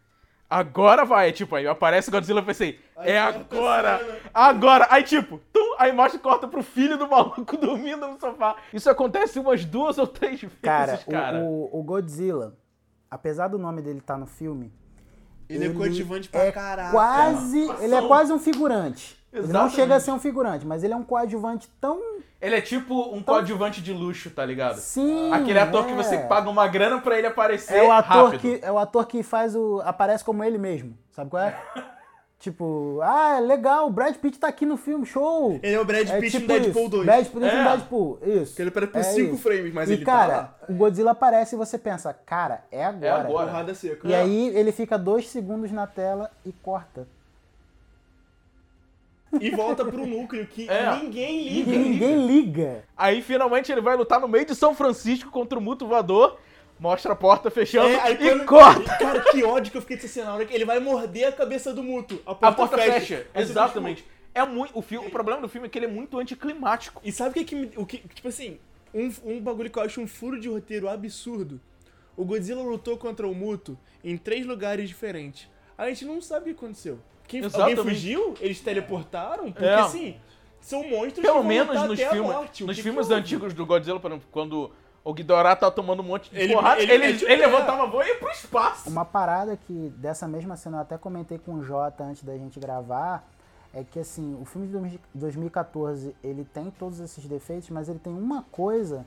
agora 0.50 1.06
vai, 1.06 1.32
tipo, 1.32 1.56
aí 1.56 1.66
aparece 1.68 2.10
o 2.10 2.12
Godzilla, 2.12 2.42
eu 2.42 2.46
pensei, 2.46 2.78
é 2.98 3.22
corta 3.22 3.56
agora, 3.56 4.22
agora, 4.34 4.88
aí 4.90 5.04
tipo, 5.04 5.40
tum, 5.54 5.76
aí 5.80 5.92
mostra 5.94 6.18
e 6.20 6.22
corta 6.22 6.46
pro 6.48 6.62
filho 6.64 6.98
do 6.98 7.08
maluco 7.10 7.56
dormindo 7.58 8.06
no 8.08 8.20
sofá. 8.20 8.56
Isso 8.74 8.90
acontece 8.90 9.40
umas 9.40 9.64
duas 9.66 9.98
ou 9.98 10.08
três 10.08 10.42
vezes, 10.42 10.58
Cara, 10.62 10.98
cara. 10.98 11.40
o, 11.40 11.70
o- 11.74 11.80
o 11.80 11.84
Godzilla, 11.84 12.58
apesar 13.12 13.50
do 13.50 13.60
nome 13.60 13.82
dele 13.82 14.00
estar 14.00 14.18
no 14.18 14.26
filme, 14.26 14.72
Ele, 15.50 15.66
é 15.66 15.70
coadjuvante 15.74 16.30
pra 16.30 16.46
é 16.46 16.52
caralho. 16.52 16.92
quase, 16.94 17.60
ele 17.82 17.94
é 17.94 18.02
quase 18.08 18.32
um 18.32 18.40
figurante. 18.40 19.20
Ele 19.34 19.42
não 19.44 19.50
Exatamente. 19.50 19.76
chega 19.76 19.96
a 19.96 20.00
ser 20.00 20.12
um 20.12 20.20
figurante, 20.20 20.66
mas 20.66 20.84
ele 20.84 20.94
é 20.94 20.96
um 20.96 21.04
coadjuvante 21.04 21.70
tão 21.80 22.00
Ele 22.42 22.56
é 22.56 22.62
tipo 22.62 23.14
um 23.16 23.22
coadjuvante 23.24 23.82
de 23.82 23.94
luxo, 23.94 24.30
tá 24.30 24.46
ligado? 24.46 24.78
sim. 24.78 25.32
Aquele 25.32 25.60
ator 25.60 25.86
que 25.86 25.92
é. 25.94 25.96
você 25.96 26.18
paga 26.20 26.50
uma 26.50 26.68
grana 26.68 27.00
pra 27.00 27.18
ele 27.18 27.28
aparecer 27.28 27.76
É 27.78 27.84
o 27.88 27.92
ator 27.92 28.24
rápido. 28.32 28.40
que 28.42 28.60
é 28.62 28.72
o 28.72 28.78
ator 28.78 29.06
que 29.08 29.22
faz 29.24 29.56
o 29.56 29.82
aparece 29.86 30.24
como 30.24 30.44
ele 30.44 30.58
mesmo, 30.58 30.98
sabe 31.12 31.30
qual 31.30 31.44
é? 31.44 31.56
Tipo, 32.42 33.00
ah, 33.04 33.38
legal, 33.40 33.86
o 33.88 33.92
Brad 33.92 34.16
Pitt 34.16 34.40
tá 34.40 34.48
aqui 34.48 34.66
no 34.66 34.76
filme, 34.76 35.06
show! 35.06 35.60
Ele 35.62 35.76
é 35.76 35.80
o 35.80 35.86
Brad 35.86 36.10
Pitt 36.20 36.32
tipo 36.40 36.42
no 36.42 36.60
Deadpool 36.60 36.82
isso, 36.82 36.90
2. 36.90 37.06
Brad 37.06 37.26
Pitt 37.28 37.38
É. 37.46 37.58
no 37.58 37.64
Deadpool, 37.70 38.20
isso. 38.26 38.56
Que 38.56 38.62
ele 38.64 38.70
aparece 38.70 38.92
por 38.92 39.00
É 39.00 39.04
5 39.04 39.34
isso. 39.36 39.44
frames, 39.44 39.74
mas 39.74 39.90
e, 39.90 39.94
ele 39.94 40.04
cara, 40.06 40.28
tá 40.34 40.40
lá. 40.42 40.56
o 40.68 40.74
Godzilla 40.74 41.12
aparece 41.12 41.54
e 41.54 41.58
você 41.58 41.78
pensa, 41.78 42.12
cara, 42.26 42.64
é 42.72 42.84
agora. 42.84 43.14
agora. 43.20 43.46
Porrada 43.48 43.76
seca. 43.76 44.08
E 44.08 44.16
aí 44.16 44.48
ele 44.58 44.72
fica 44.72 44.98
dois 44.98 45.30
segundos 45.30 45.72
na 45.72 45.86
tela 45.86 46.32
e 46.44 46.52
corta. 46.52 47.08
E 49.40 49.50
volta 49.52 49.86
pro 49.86 50.06
núcleo 50.06 50.46
que 50.46 50.68
É. 50.70 50.96
ninguém 50.98 51.48
E 51.48 51.62
liga. 51.64 51.78
ninguém 51.78 52.26
liga. 52.28 52.84
Aí 52.98 53.22
finalmente 53.22 53.72
ele 53.72 53.80
vai 53.82 53.96
lutar 53.96 54.20
no 54.20 54.28
meio 54.28 54.46
de 54.46 54.54
São 54.56 54.74
Francisco 54.74 55.30
contra 55.32 55.58
o 55.58 55.62
Muto 55.62 55.88
Voador, 55.88 56.38
mostra 56.82 57.14
a 57.14 57.16
porta 57.16 57.52
fechando 57.52 57.88
É, 57.90 58.00
aí 58.02 58.14
e 58.16 58.18
quando- 58.18 58.46
corta. 58.48 58.98
Cara, 58.98 59.22
que 59.32 59.44
ódio 59.44 59.72
que 59.72 59.78
eu 59.78 59.82
fiquei 59.82 59.96
dessa 59.98 60.08
cena. 60.10 60.26
Na 60.30 60.34
hora 60.34 60.46
que 60.46 60.54
ele 60.54 60.66
vai 60.66 60.80
morder 60.80 61.28
a 61.28 61.32
cabeça 61.32 61.72
do 61.74 61.84
Muto. 61.84 62.16
A 62.26 62.34
porta, 62.34 62.48
A 62.48 62.52
porta 62.52 62.78
fecha. 62.80 63.18
Fica, 63.18 63.40
Exatamente. 63.40 64.04
É 64.34 64.44
muito, 64.46 64.78
o, 64.78 64.82
filme, 64.82 65.08
o 65.08 65.12
problema 65.12 65.42
do 65.42 65.48
filme 65.48 65.68
é 65.68 65.70
que 65.70 65.78
ele 65.78 65.86
é 65.86 65.90
muito 65.90 66.18
anticlimático. 66.18 67.00
E 67.06 67.12
sabe 67.12 67.30
o 67.30 67.34
que 67.34 67.44
que 67.46 67.56
me- 67.56 67.72
o 67.76 67.86
que 67.86 68.00
tipo 68.00 68.28
assim, 68.28 68.58
um, 68.94 69.12
um 69.26 69.40
bagulho 69.40 69.70
que 69.70 69.78
eu 69.78 69.84
acho 69.84 70.02
um 70.02 70.08
furo 70.08 70.40
de 70.40 70.50
roteiro 70.50 70.90
absurdo. 70.90 71.62
O 72.18 72.26
Godzilla 72.26 72.64
lutou 72.64 72.98
contra 72.98 73.28
o 73.28 73.36
Muto 73.36 73.78
em 74.04 74.18
três 74.18 74.46
lugares 74.46 74.90
diferentes. 74.90 75.48
A 75.78 75.88
gente 75.90 76.04
não 76.06 76.20
sabe 76.22 76.50
o 76.52 76.56
que 76.56 76.64
aconteceu. 76.66 77.00
Quem, 77.28 77.42
alguém 77.44 77.76
fugiu? 77.76 78.34
Eles 78.42 78.60
teleportaram? 78.60 79.52
Porque 79.52 79.66
É. 79.66 79.76
assim, 79.76 80.16
são 80.60 80.84
monstros 80.84 81.16
que 81.16 81.22
Pelo 81.22 81.36
vão 81.36 81.44
menos 81.44 81.76
nos. 81.76 81.86
O 81.86 81.88
nos 82.66 82.76
que 82.76 82.84
filmes 82.84 83.08
que 83.08 83.14
antigos 83.14 83.54
do 83.54 83.66
Godzilla, 83.66 84.00
por 84.00 84.12
exemplo, 84.12 84.28
quando 84.32 84.72
o 85.04 85.14
Ghidorah 85.14 85.56
tá 85.56 85.70
tomando 85.72 86.02
um 86.02 86.06
monte 86.06 86.30
de 86.30 86.40
Ele- 86.40 86.54
porrada, 86.54 86.82
ele- 86.82 86.92
ele, 86.94 87.06
ele, 87.26 87.26
é. 87.34 87.48
levantava 87.48 87.84
a 87.84 87.86
voz 87.88 88.08
e 88.08 88.12
ia 88.12 88.18
pro 88.18 88.30
espaço. 88.30 88.90
Uma 88.90 89.04
parada 89.06 89.58
que 89.58 89.92
dessa 89.98 90.28
mesma 90.28 90.56
cena 90.56 90.78
eu 90.78 90.82
até 90.82 90.98
comentei 90.98 91.38
com 91.40 91.56
o 91.56 91.64
Jota 91.64 92.04
antes 92.04 92.24
da 92.24 92.38
gente 92.38 92.60
gravar 92.60 93.28
é 93.74 93.84
que 93.84 94.00
assim, 94.00 94.38
o 94.42 94.46
filme 94.46 94.68
de 94.68 94.74
2000 94.74 95.00
2014 95.16 96.16
ele 96.24 96.46
tem 96.54 96.70
todos 96.72 97.00
esses 97.00 97.26
defeitos, 97.26 97.70
mas 97.70 97.88
ele 97.90 98.00
tem 98.00 98.14
uma 98.14 98.44
coisa 98.52 99.06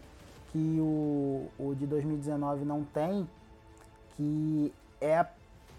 que 0.53 0.79
o, 0.81 1.49
o 1.59 1.75
de 1.75 1.87
2019 1.87 2.65
não 2.65 2.83
tem, 2.85 3.29
que 4.17 4.73
é 5.01 5.19
a 5.19 5.27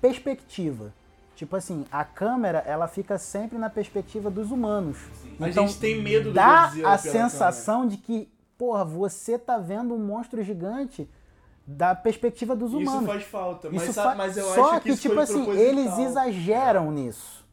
perspectiva. 0.02 0.94
Tipo 1.36 1.56
assim, 1.58 1.86
a 1.92 2.04
câmera 2.06 2.60
ela 2.60 2.88
fica 2.88 3.18
sempre 3.18 3.58
na 3.58 3.70
perspectiva 3.70 4.30
dos 4.30 4.52
humanos. 4.52 4.98
A 5.40 5.50
Então, 5.50 5.68
gente 5.68 5.80
tem 5.80 6.02
medo 6.02 6.30
do 6.30 6.34
dá 6.34 6.66
Godzilla 6.68 6.90
a 6.92 6.98
sensação 6.98 7.86
de 7.88 7.98
que, 7.98 8.30
porra, 8.58 8.84
você 8.86 9.38
tá 9.38 9.58
vendo 9.58 9.94
um 9.94 10.00
monstro 10.00 10.42
gigante 10.44 11.08
da 11.68 11.96
perspectiva 11.96 12.56
dos 12.56 12.74
humanos. 12.74 13.02
Isso 13.02 13.06
faz 13.12 13.24
falta, 13.24 13.70
mas, 13.72 13.94
fa- 13.96 14.16
mas 14.16 14.38
eu 14.38 14.46
Só 14.46 14.72
acho 14.74 14.82
que, 14.82 14.90
isso 14.92 15.02
tipo 15.02 15.16
foi 15.16 15.24
assim, 15.24 15.44
proposital. 15.44 15.68
eles 15.68 15.98
exageram 16.00 16.92
nisso. 16.92 17.44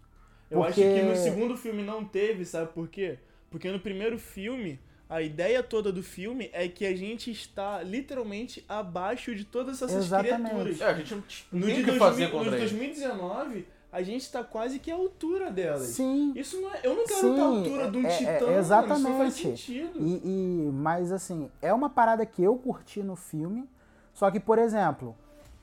Eu 0.50 0.60
porque- 0.60 0.82
acho 0.82 0.94
que 0.94 1.02
no 1.02 1.16
segundo 1.16 1.56
filme 1.56 1.82
não 1.82 2.04
teve, 2.04 2.44
sabe 2.44 2.70
por 2.72 2.88
quê? 2.88 3.18
Porque 3.50 3.70
no 3.70 3.80
primeiro 3.80 4.18
filme, 4.18 4.78
a 5.08 5.22
ideia 5.22 5.62
toda 5.62 5.90
do 5.90 6.02
filme 6.02 6.50
é 6.52 6.68
que 6.68 6.84
a 6.86 6.94
gente 6.94 7.30
está 7.30 7.82
literalmente 7.82 8.64
abaixo 8.68 9.34
de 9.34 9.44
todas 9.44 9.76
essas 9.80 10.04
Exatamente. 10.04 10.50
criaturas. 10.50 10.80
É, 10.80 10.84
a 10.86 10.94
gente 10.94 11.14
não 11.14 11.22
No 11.60 11.66
tem 11.66 11.74
de 11.76 11.80
o 11.80 11.84
que 11.84 11.90
2000 11.92 11.98
fazer 11.98 12.24
no 12.26 12.30
contra 12.32 12.50
de 12.50 12.56
ele. 12.56 12.60
2019, 12.64 13.66
a 13.92 14.02
gente 14.02 14.32
tá 14.32 14.42
quase 14.42 14.78
que 14.78 14.90
à 14.90 14.94
altura 14.94 15.50
delas. 15.50 15.82
Sim. 15.88 16.32
Isso 16.34 16.60
não 16.60 16.72
é, 16.72 16.80
eu 16.82 16.94
não 16.96 17.04
quero 17.06 17.20
Sim, 17.20 17.30
estar 17.30 17.42
à 17.42 17.46
altura 17.46 17.90
de 17.90 17.98
um 17.98 18.06
é- 18.06 18.06
é- 18.12 18.16
titã, 18.16 18.46
mano, 18.46 18.58
exatamente. 18.58 18.98
isso 19.00 19.08
não 19.10 19.18
faz 19.18 19.34
sentido. 19.34 19.92
E, 20.00 20.12
e- 20.24 20.70
mas 20.72 21.12
assim, 21.12 21.50
é 21.60 21.72
uma 21.74 21.90
parada 21.90 22.24
que 22.24 22.42
eu 22.42 22.56
curti 22.56 23.02
no 23.02 23.14
filme. 23.16 23.68
Só 24.14 24.30
que, 24.30 24.40
por 24.40 24.58
exemplo, 24.58 25.14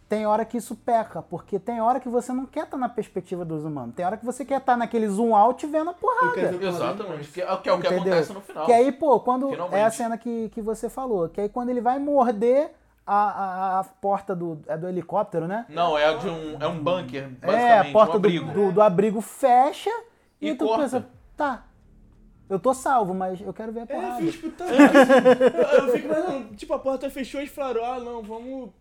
tem 0.08 0.26
hora 0.26 0.44
que 0.44 0.58
isso 0.58 0.76
peca, 0.76 1.22
porque 1.22 1.60
tem 1.60 1.82
hora 1.82 2.00
que 2.00 2.10
você 2.10 2.32
não 2.34 2.46
quer 2.46 2.64
estar 2.66 2.78
na 2.78 2.90
perspectiva 2.90 3.46
dos 3.46 3.64
humanos. 3.64 3.94
Tem 3.96 4.04
hora 4.06 4.18
que 4.18 4.26
você 4.26 4.44
quer 4.44 4.60
estar 4.60 4.76
naquele 4.76 5.08
zoom 5.08 5.36
out 5.36 5.66
vendo 5.68 5.92
a 5.92 5.94
porrada. 5.94 6.56
Exatamente, 6.66 7.30
que 7.32 7.42
é, 7.42 7.46
que 7.58 7.70
é 7.70 7.74
o 7.74 7.80
que 7.80 7.88
Entendeu? 7.88 8.00
acontece 8.14 8.34
no 8.34 8.42
final. 8.42 8.66
Que 8.66 8.74
aí, 8.74 8.92
pô, 8.92 9.20
quando. 9.20 9.50
Finalmente. 9.50 9.76
É 9.80 9.84
a 9.86 9.92
cena 9.92 10.18
que, 10.18 10.50
que 10.50 10.62
você 10.62 10.90
falou. 10.90 11.30
Que 11.30 11.42
aí 11.42 11.50
quando 11.50 11.70
ele 11.70 11.82
vai 11.82 12.00
morder 12.00 12.72
a, 13.14 13.78
a, 13.78 13.80
a 13.80 13.84
porta 13.84 14.36
do. 14.36 14.62
É 14.68 14.78
do 14.78 14.88
helicóptero, 14.88 15.48
né? 15.48 15.66
Não, 15.70 15.98
é 15.98 16.16
de 16.18 16.28
um, 16.28 16.58
é 16.60 16.68
um 16.68 16.78
bunker, 16.84 17.30
basicamente, 17.30 17.62
É, 17.64 17.80
a 17.80 17.92
porta 17.92 18.18
um 18.18 18.20
do- 18.22 18.28
abrigo. 18.28 18.52
Do, 18.52 18.72
do, 18.72 18.82
abrigo 18.82 19.22
fecha 19.22 19.90
e, 20.42 20.50
E 20.50 20.56
tu 20.56 20.66
corta. 20.66 20.84
pensa, 20.84 21.06
tá. 21.36 21.64
Eu 22.50 22.60
tô 22.60 22.74
salvo, 22.74 23.14
mas 23.14 23.40
eu 23.42 23.54
quero 23.54 23.72
ver 23.72 23.82
a 23.82 23.84
É, 23.84 23.86
porrada. 23.86 24.22
eu 24.24 24.32
fico 24.34 24.50
tipo, 24.50 24.64
tá, 24.64 24.66
eu, 24.66 25.86
eu 25.86 25.92
fico 25.94 26.08
imaginando, 26.08 26.56
tipo, 26.56 26.74
a 26.74 26.80
porta 26.80 27.10
fechou 27.10 27.40
e 27.40 27.44
eles 27.44 27.54
falaram, 27.54 27.86
ah, 27.86 28.00
não, 28.00 28.24
vamos... 28.24 28.72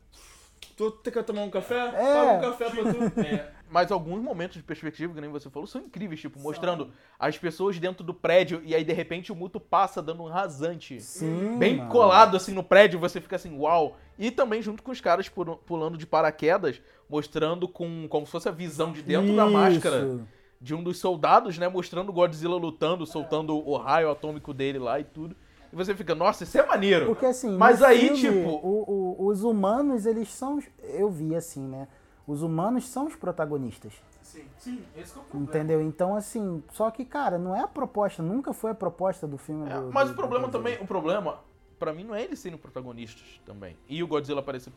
Tu 0.77 0.91
tu 0.91 1.11
quer 1.11 1.23
tomar 1.25 1.43
um 1.43 1.51
café? 1.51 1.75
É. 1.95 2.15
Paga 2.15 2.33
um 2.33 2.41
café 2.51 2.71
pra 2.71 2.83
tu. 2.93 3.21
É, 3.21 3.47
mas 3.71 3.91
alguns 3.93 4.23
momentos 4.23 4.57
de 4.57 4.63
perspectiva, 4.63 5.13
que 5.15 5.21
nem 5.21 5.31
você 5.31 5.49
falou, 5.51 5.67
são 5.67 5.81
incríveis, 5.81 6.21
tipo, 6.21 6.39
mostrando 6.41 6.91
as 7.19 7.37
pessoas 7.39 7.79
dentro 7.79 8.03
do 8.05 8.15
prédio 8.15 8.63
e 8.65 8.75
aí 8.75 8.83
de 8.85 8.93
repente 8.93 9.31
o 9.31 9.35
Muto 9.37 9.61
passa 9.61 10.01
dando 10.03 10.23
um 10.23 10.27
rasante. 10.29 11.01
Sim. 11.01 11.57
Bem 11.59 11.77
mano. 11.77 11.91
colado 11.91 12.37
assim 12.37 12.53
no 12.53 12.63
prédio, 12.63 12.99
você 12.99 13.21
fica 13.21 13.37
assim, 13.37 13.57
uau. 13.59 13.97
E 14.19 14.31
também 14.31 14.61
junto 14.63 14.83
com 14.83 14.91
os 14.91 15.01
caras 15.01 15.29
pu- 15.29 15.57
pulando 15.67 15.97
de 15.99 16.07
paraquedas, 16.07 16.81
mostrando 17.09 17.69
com 17.69 18.07
como 18.09 18.27
se 18.27 18.33
fosse 18.33 18.49
a 18.49 18.53
visão 18.53 18.93
de 18.93 19.03
dentro 19.03 19.35
da 19.37 19.45
Isso. 19.45 19.53
máscara 19.53 20.19
de 20.61 20.75
um 20.75 20.83
dos 20.83 20.99
soldados, 20.99 21.57
né, 21.57 21.69
mostrando 21.69 22.09
o 22.09 22.13
Godzilla 22.13 22.57
lutando, 22.57 23.07
soltando 23.07 23.57
o 23.57 23.77
raio 23.77 24.11
atômico 24.11 24.53
dele 24.53 24.79
lá 24.79 24.99
e 24.99 25.05
tudo. 25.05 25.37
E 25.73 25.77
você 25.77 25.95
fica, 25.95 26.15
nossa, 26.15 26.45
isso 26.45 26.59
é 26.59 26.67
maneiro. 26.67 27.07
Porque 27.07 27.27
assim, 27.27 27.57
Mas 27.57 27.83
aí, 27.83 28.09
filme, 28.17 28.39
tipo- 28.41 28.49
o- 28.67 29.17
o- 29.21 29.27
os 29.27 29.45
humanos, 29.45 30.07
eles 30.07 30.29
são. 30.31 30.59
Eu 30.83 31.11
vi 31.11 31.35
assim, 31.37 31.61
né? 31.63 31.87
Os 32.29 32.43
humanos 32.43 32.87
são 32.87 33.07
os 33.07 33.17
protagonistas. 33.17 33.95
Sim, 34.23 34.45
sim, 34.59 34.83
esse 34.95 35.15
que 35.15 35.19
é 35.19 35.23
o 35.23 35.25
problema. 35.25 35.51
Entendeu? 35.51 35.81
Então, 35.81 36.15
assim, 36.15 36.63
só 36.75 36.91
que, 36.91 37.03
cara, 37.03 37.39
não 37.39 37.57
é 37.57 37.61
a 37.63 37.67
proposta, 37.67 38.23
nunca 38.23 38.53
foi 38.53 38.73
a 38.73 38.75
proposta 38.75 39.27
do 39.27 39.39
filme. 39.39 39.67
É, 39.69 39.81
do- 39.81 39.91
mas 39.91 40.09
do- 40.09 40.13
o 40.13 40.15
problema 40.17 40.47
do 40.47 40.53
também, 40.53 40.77
o 40.79 40.87
problema, 40.87 41.39
pra 41.79 41.91
mim, 41.91 42.05
não 42.05 42.15
é 42.15 42.23
eles 42.23 42.39
serem 42.39 42.59
protagonistas 42.59 43.41
também. 43.47 43.75
E 43.89 44.03
o 44.03 44.07
Godzilla 44.07 44.41
aparecer. 44.41 44.71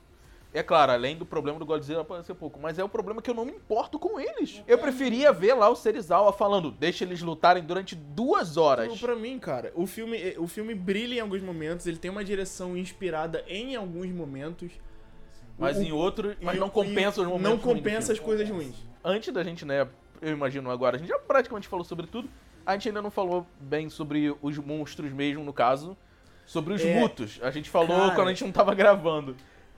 É 0.54 0.64
claro, 0.64 0.94
além 0.94 1.18
do 1.18 1.26
problema 1.26 1.60
do 1.60 1.66
Godzilla 1.66 2.02
aparecer 2.02 2.34
pouco, 2.36 2.58
mas 2.60 2.80
é 2.80 2.84
o 2.84 2.90
problema 2.90 3.22
que 3.22 3.30
eu 3.30 3.34
não 3.34 3.44
me 3.46 3.52
importo 3.52 4.00
com 4.00 4.18
eles. 4.20 4.62
Eu 4.66 4.78
preferia 4.78 5.32
ver 5.34 5.54
lá 5.54 5.68
o 5.70 5.76
Serizawa 5.76 6.32
falando, 6.32 6.72
deixa 6.72 7.04
eles 7.04 7.22
lutarem 7.22 7.64
durante 7.64 7.96
duas 7.96 8.56
horas. 8.58 8.98
Pra 9.00 9.16
mim, 9.16 9.38
cara, 9.40 9.72
o 9.76 9.86
filme, 9.86 10.36
o 10.38 10.48
filme 10.48 10.74
brilha 10.76 11.16
em 11.16 11.20
alguns 11.20 11.42
momentos, 11.42 11.86
ele 11.88 11.98
tem 11.98 12.12
uma 12.12 12.24
direção 12.24 12.78
inspirada 12.78 13.44
em 13.48 13.76
alguns 13.76 14.10
momentos. 14.12 14.72
Mas 15.62 15.78
O- 15.78 15.82
em 15.84 15.91
outros, 15.91 16.36
mas 16.41 16.60
não 16.60 16.69
compensa 16.69 17.21
os 17.21 17.28
momentos 17.28 17.43
Não 17.43 17.52
ruins 17.58 17.62
do 17.62 17.84
compensa 17.84 18.12
as 18.12 18.19
coisas 18.19 18.50
ruins. 18.50 18.76
Antes 19.04 19.32
da 19.34 19.43
gente, 19.43 19.63
né, 19.63 19.88
eu 20.21 20.32
imagino 20.32 20.69
agora, 20.71 20.95
a 20.95 21.00
gente 21.00 21.08
já 21.10 21.19
praticamente 21.19 21.67
falou 21.67 21.86
sobre 21.86 22.08
tudo. 22.08 22.28
A 22.65 22.74
gente 22.74 22.88
ainda 22.89 23.02
não 23.02 23.12
falou 23.12 23.45
bem 23.60 23.89
sobre 23.89 24.36
os 24.41 24.58
monstros 24.58 25.12
mesmo, 25.12 25.43
no 25.43 25.54
caso. 25.54 25.95
Sobre 26.45 26.74
os 26.74 26.82
É, 26.82 27.00
mutos. 27.00 27.39
A 27.41 27.52
gente 27.52 27.69
falou 27.69 27.97
cara, 27.97 28.15
quando 28.15 28.28
a 28.28 28.32
gente 28.32 28.43
não 28.43 28.52
tava 28.52 28.74
gravando. 28.76 29.36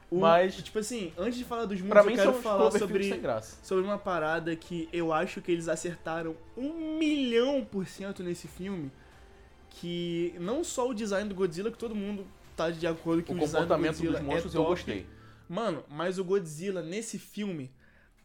O- 0.10 0.20
Mas, 0.20 0.56
Tipo 0.56 0.80
assim, 0.80 1.12
antes 1.18 1.38
de 1.38 1.44
falar 1.44 1.66
dos 1.66 1.78
mundos, 1.80 1.90
pra 1.90 2.02
eu 2.02 2.06
mim, 2.06 2.16
quero 2.16 2.30
são 2.30 2.38
os 2.38 2.44
falar 2.44 2.72
sobre, 2.72 3.22
sobre 3.64 3.84
uma 3.84 3.98
parada 3.98 4.56
que 4.56 4.88
eu 4.94 5.12
acho 5.14 5.42
que 5.42 5.52
eles 5.52 5.68
acertaram 5.68 6.36
um 6.58 6.98
milhão 6.98 7.66
por 7.70 7.86
cento 7.88 8.24
nesse 8.24 8.48
filme. 8.48 8.92
Que 9.70 10.36
não 10.40 10.64
só 10.64 10.88
o 10.88 10.94
design 10.94 11.28
do 11.28 11.36
Godzilla, 11.36 11.72
que 11.72 11.78
todo 11.78 11.96
mundo 11.96 12.26
tá 12.56 12.70
de 12.70 12.86
acordo 12.86 13.24
que 13.24 13.32
o, 13.32 13.36
O 13.36 13.40
design 13.40 13.66
do 13.66 13.70
comportamento 13.70 13.96
Godzilla 13.96 14.20
dos 14.20 14.28
monstros 14.28 14.56
é 14.56 14.58
eu 14.58 14.64
gostei. 14.66 15.06
Mano, 15.54 15.84
mas 15.88 16.18
o 16.18 16.24
Godzilla 16.24 16.82
nesse 16.82 17.20
filme, 17.20 17.70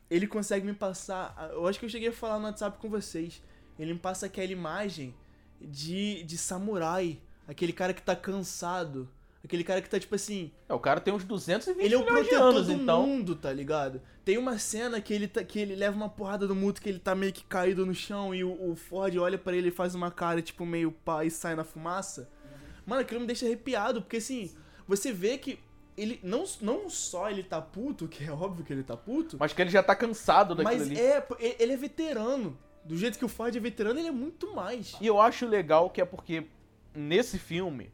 ele 0.09 0.27
consegue 0.27 0.65
me 0.65 0.73
passar. 0.73 1.51
Eu 1.53 1.67
acho 1.69 1.79
que 1.79 1.85
eu 1.85 1.91
cheguei 1.91 2.09
a 2.09 2.13
falar 2.13 2.39
no 2.39 2.47
WhatsApp 2.47 2.79
com 2.79 2.89
vocês. 2.89 3.43
Ele 3.79 3.93
me 3.93 3.99
passa 3.99 4.25
aquela 4.25 4.51
imagem 4.51 5.15
de, 5.61 6.23
de 6.23 6.39
samurai. 6.39 7.21
Aquele 7.47 7.75
cara 7.75 7.93
que 7.93 8.01
tá 8.01 8.17
cansado. 8.17 9.07
Aquele 9.45 9.63
cara 9.63 9.83
que 9.83 9.91
tá 9.91 10.01
tipo 10.01 10.15
assim. 10.15 10.51
É, 10.67 10.73
o 10.73 10.79
cara 10.81 11.01
tem 11.01 11.13
uns 11.13 11.23
220 11.23 11.85
Ele 11.85 11.95
é 11.95 11.99
o 11.99 12.05
protetor 12.05 12.41
anos, 12.41 12.67
do 12.67 12.73
então. 12.73 13.07
mundo, 13.07 13.37
tá 13.37 13.53
ligado? 13.53 14.01
Tem 14.25 14.39
uma 14.39 14.59
cena 14.59 14.99
que 14.99 15.13
ele, 15.13 15.29
tá, 15.29 15.45
que 15.45 15.59
ele 15.59 15.77
leva 15.77 15.95
uma 15.95 16.09
porrada 16.09 16.47
do 16.47 16.55
muto, 16.57 16.81
que 16.81 16.89
ele 16.89 16.99
tá 16.99 17.15
meio 17.15 17.35
que 17.35 17.45
caído 17.45 17.85
no 17.85 17.95
chão 17.95 18.35
e 18.35 18.43
o, 18.43 18.71
o 18.71 18.75
Ford 18.75 19.15
olha 19.19 19.37
pra 19.37 19.55
ele 19.55 19.69
e 19.69 19.71
faz 19.71 19.95
uma 19.95 20.11
cara, 20.11 20.41
tipo, 20.41 20.65
meio 20.65 20.91
pá 20.91 21.27
e 21.27 21.31
sai 21.31 21.55
na 21.55 21.63
fumaça. 21.63 22.31
Mano, 22.87 23.03
aquilo 23.03 23.21
me 23.21 23.27
deixa 23.27 23.45
arrepiado, 23.45 24.01
porque 24.01 24.17
assim, 24.17 24.51
você 24.87 25.13
vê 25.13 25.37
que 25.37 25.59
ele 26.01 26.21
não, 26.23 26.45
não 26.61 26.89
só 26.89 27.29
ele 27.31 27.43
tá 27.43 27.61
puto, 27.61 28.07
que 28.09 28.25
é 28.25 28.31
óbvio 28.33 28.65
que 28.65 28.73
ele 28.73 28.83
tá 28.83 28.97
puto, 28.97 29.37
Mas 29.39 29.53
que 29.53 29.61
ele 29.61 29.71
já 29.71 29.83
tá 29.83 29.95
cansado 29.97 30.55
daquilo 30.55 30.79
mas 30.79 30.89
ali. 30.91 30.99
é, 30.99 31.27
ele 31.59 31.73
é 31.73 31.77
veterano. 31.77 32.57
Do 32.85 32.97
jeito 32.97 33.19
que 33.19 33.25
o 33.25 33.29
Ford 33.29 33.55
é 33.55 33.61
veterano, 33.61 33.99
ele 33.99 34.09
é 34.09 34.13
muito 34.13 34.55
mais. 34.55 34.97
E 35.01 35.07
eu 35.07 35.21
acho 35.21 35.47
legal 35.47 35.91
que 35.91 36.01
é 36.01 36.05
porque 36.05 36.45
nesse 36.95 37.39
filme, 37.39 37.91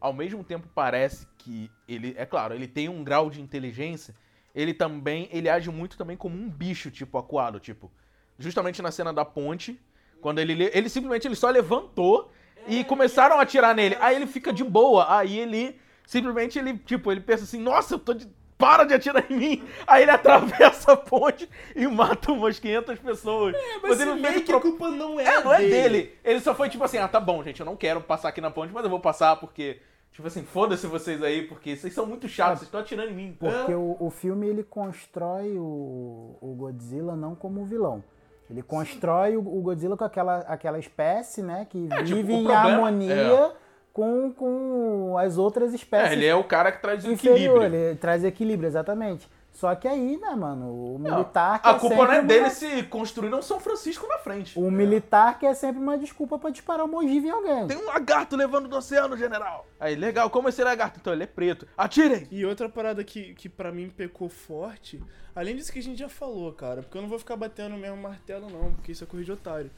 ao 0.00 0.12
mesmo 0.12 0.42
tempo 0.42 0.66
parece 0.74 1.26
que 1.38 1.70
ele, 1.86 2.14
é 2.16 2.26
claro, 2.26 2.54
ele 2.54 2.66
tem 2.66 2.88
um 2.88 3.04
grau 3.04 3.30
de 3.30 3.40
inteligência, 3.40 4.14
ele 4.54 4.74
também, 4.74 5.28
ele 5.30 5.48
age 5.48 5.70
muito 5.70 5.96
também 5.96 6.16
como 6.16 6.36
um 6.36 6.48
bicho, 6.50 6.90
tipo, 6.90 7.16
acuado, 7.18 7.60
tipo, 7.60 7.90
justamente 8.38 8.82
na 8.82 8.90
cena 8.90 9.12
da 9.12 9.24
ponte, 9.24 9.80
quando 10.20 10.38
ele, 10.40 10.54
le- 10.54 10.70
ele 10.74 10.88
simplesmente, 10.88 11.26
ele 11.28 11.34
só 11.36 11.48
levantou 11.50 12.32
e 12.66 12.84
começaram 12.84 13.38
a 13.38 13.42
atirar 13.42 13.74
nele, 13.74 13.96
aí 14.00 14.16
ele 14.16 14.26
fica 14.26 14.52
de 14.52 14.62
boa, 14.64 15.16
aí 15.16 15.38
ele, 15.38 15.78
simplesmente, 16.06 16.58
ele, 16.58 16.76
tipo, 16.78 17.10
ele 17.10 17.20
pensa 17.20 17.44
assim, 17.44 17.60
nossa, 17.60 17.94
eu 17.94 17.98
tô 17.98 18.14
de 18.14 18.28
para 18.58 18.84
de 18.84 18.94
atirar 18.94 19.24
em 19.28 19.36
mim. 19.36 19.64
Aí 19.86 20.02
ele 20.02 20.10
atravessa 20.12 20.92
a 20.92 20.96
ponte 20.96 21.48
e 21.74 21.84
mata 21.88 22.30
umas 22.30 22.60
500 22.60 22.98
pessoas. 23.00 23.56
Mas 23.82 24.00
ele 24.00 24.14
meio 24.14 24.34
que 24.34 24.46
pro- 24.46 24.58
a 24.58 24.60
culpa 24.60 24.88
não 24.88 25.18
é, 25.18 25.24
É, 25.24 25.42
não 25.42 25.52
é 25.52 25.58
dele. 25.58 26.16
Ele 26.24 26.38
só 26.38 26.54
foi 26.54 26.68
tipo 26.68 26.84
assim, 26.84 26.98
ah, 26.98 27.08
tá 27.08 27.18
bom, 27.18 27.42
gente, 27.42 27.58
eu 27.58 27.66
não 27.66 27.74
quero 27.74 28.00
passar 28.00 28.28
aqui 28.28 28.40
na 28.40 28.50
ponte, 28.52 28.72
mas 28.72 28.84
eu 28.84 28.90
vou 28.90 29.00
passar 29.00 29.34
porque, 29.34 29.80
tipo 30.12 30.28
assim, 30.28 30.44
foda-se 30.44 30.86
vocês 30.86 31.20
aí, 31.24 31.42
porque 31.48 31.74
vocês 31.74 31.92
são 31.92 32.06
muito 32.06 32.28
chatos, 32.28 32.60
vocês 32.60 32.68
estão 32.68 32.80
atirando 32.80 33.10
em 33.10 33.14
mim. 33.14 33.36
Porque 33.36 33.74
o, 33.74 33.96
o 33.98 34.10
filme 34.10 34.46
ele 34.46 34.62
constrói 34.62 35.58
o, 35.58 36.36
o 36.40 36.54
Godzilla 36.56 37.16
não 37.16 37.34
como 37.34 37.64
vilão. 37.64 38.04
Ele 38.48 38.62
constrói 38.62 39.36
o, 39.36 39.40
o 39.40 39.60
Godzilla 39.60 39.96
com 39.96 40.04
aquela, 40.04 40.38
aquela 40.40 40.78
espécie, 40.78 41.42
né, 41.42 41.66
que 41.68 41.88
É, 41.90 41.96
tipo, 42.04 42.16
vive 42.16 42.32
o 42.32 42.36
em 42.36 42.44
problema- 42.44 42.68
harmonia 42.74 43.52
com, 43.92 44.32
com 44.32 45.16
as 45.18 45.36
outras 45.38 45.74
espécies 45.74 46.10
É, 46.10 46.12
ele 46.14 46.26
é 46.26 46.34
o 46.34 46.44
cara 46.44 46.72
que 46.72 46.80
traz 46.80 47.04
o 47.04 47.10
equilíbrio. 47.12 47.62
ele 47.62 47.94
traz 47.96 48.24
equilíbrio, 48.24 48.66
exatamente. 48.66 49.28
Só 49.50 49.74
que 49.74 49.86
aí, 49.86 50.16
né, 50.16 50.30
mano, 50.34 50.64
o 50.94 50.98
Não, 50.98 51.10
militar 51.18 51.56
a 51.62 51.74
quer 51.74 51.78
culpa 51.80 51.94
não 51.96 52.12
é 52.12 52.18
uma- 52.20 52.22
dele 52.26 52.48
se 52.48 52.84
construir 52.84 53.34
um 53.34 53.42
São 53.42 53.60
Francisco 53.60 54.06
na 54.08 54.16
frente. 54.16 54.58
O 54.58 54.70
militar 54.70 55.38
quer 55.38 55.52
sempre 55.54 55.78
uma 55.82 55.98
desculpa 55.98 56.38
pra 56.38 56.48
disparar 56.48 56.86
uma 56.86 56.96
ogiva 56.96 57.26
em 57.26 57.30
alguém. 57.30 57.66
Tem 57.66 57.76
um 57.76 57.84
lagarto 57.84 58.34
levando 58.34 58.66
do 58.66 58.74
oceano, 58.78 59.14
general. 59.14 59.66
Aí, 59.78 59.94
legal, 59.94 60.30
como 60.30 60.48
esse 60.48 60.64
lagarto? 60.64 60.98
Então, 61.02 61.12
ele 61.12 61.24
é 61.24 61.26
preto. 61.26 61.68
Atirem! 61.76 62.26
E 62.30 62.46
outra 62.46 62.66
parada 62.66 63.04
que, 63.04 63.34
que 63.34 63.46
pra 63.46 63.70
mim 63.70 63.90
pecou 63.94 64.30
forte, 64.30 65.02
além 65.36 65.54
disso 65.54 65.70
que 65.70 65.80
a 65.80 65.82
gente 65.82 65.98
já 65.98 66.08
falou, 66.08 66.50
cara, 66.54 66.80
porque 66.82 66.96
eu 66.96 67.02
não 67.02 67.08
vou 67.10 67.18
ficar 67.18 67.36
batendo 67.36 67.74
o 67.74 67.78
mesmo 67.78 67.98
martelo 67.98 68.48
não, 68.48 68.72
porque 68.72 68.92
isso 68.92 69.04
é 69.04 69.06
coisa 69.06 69.26
de 69.26 69.32
otário. 69.32 69.70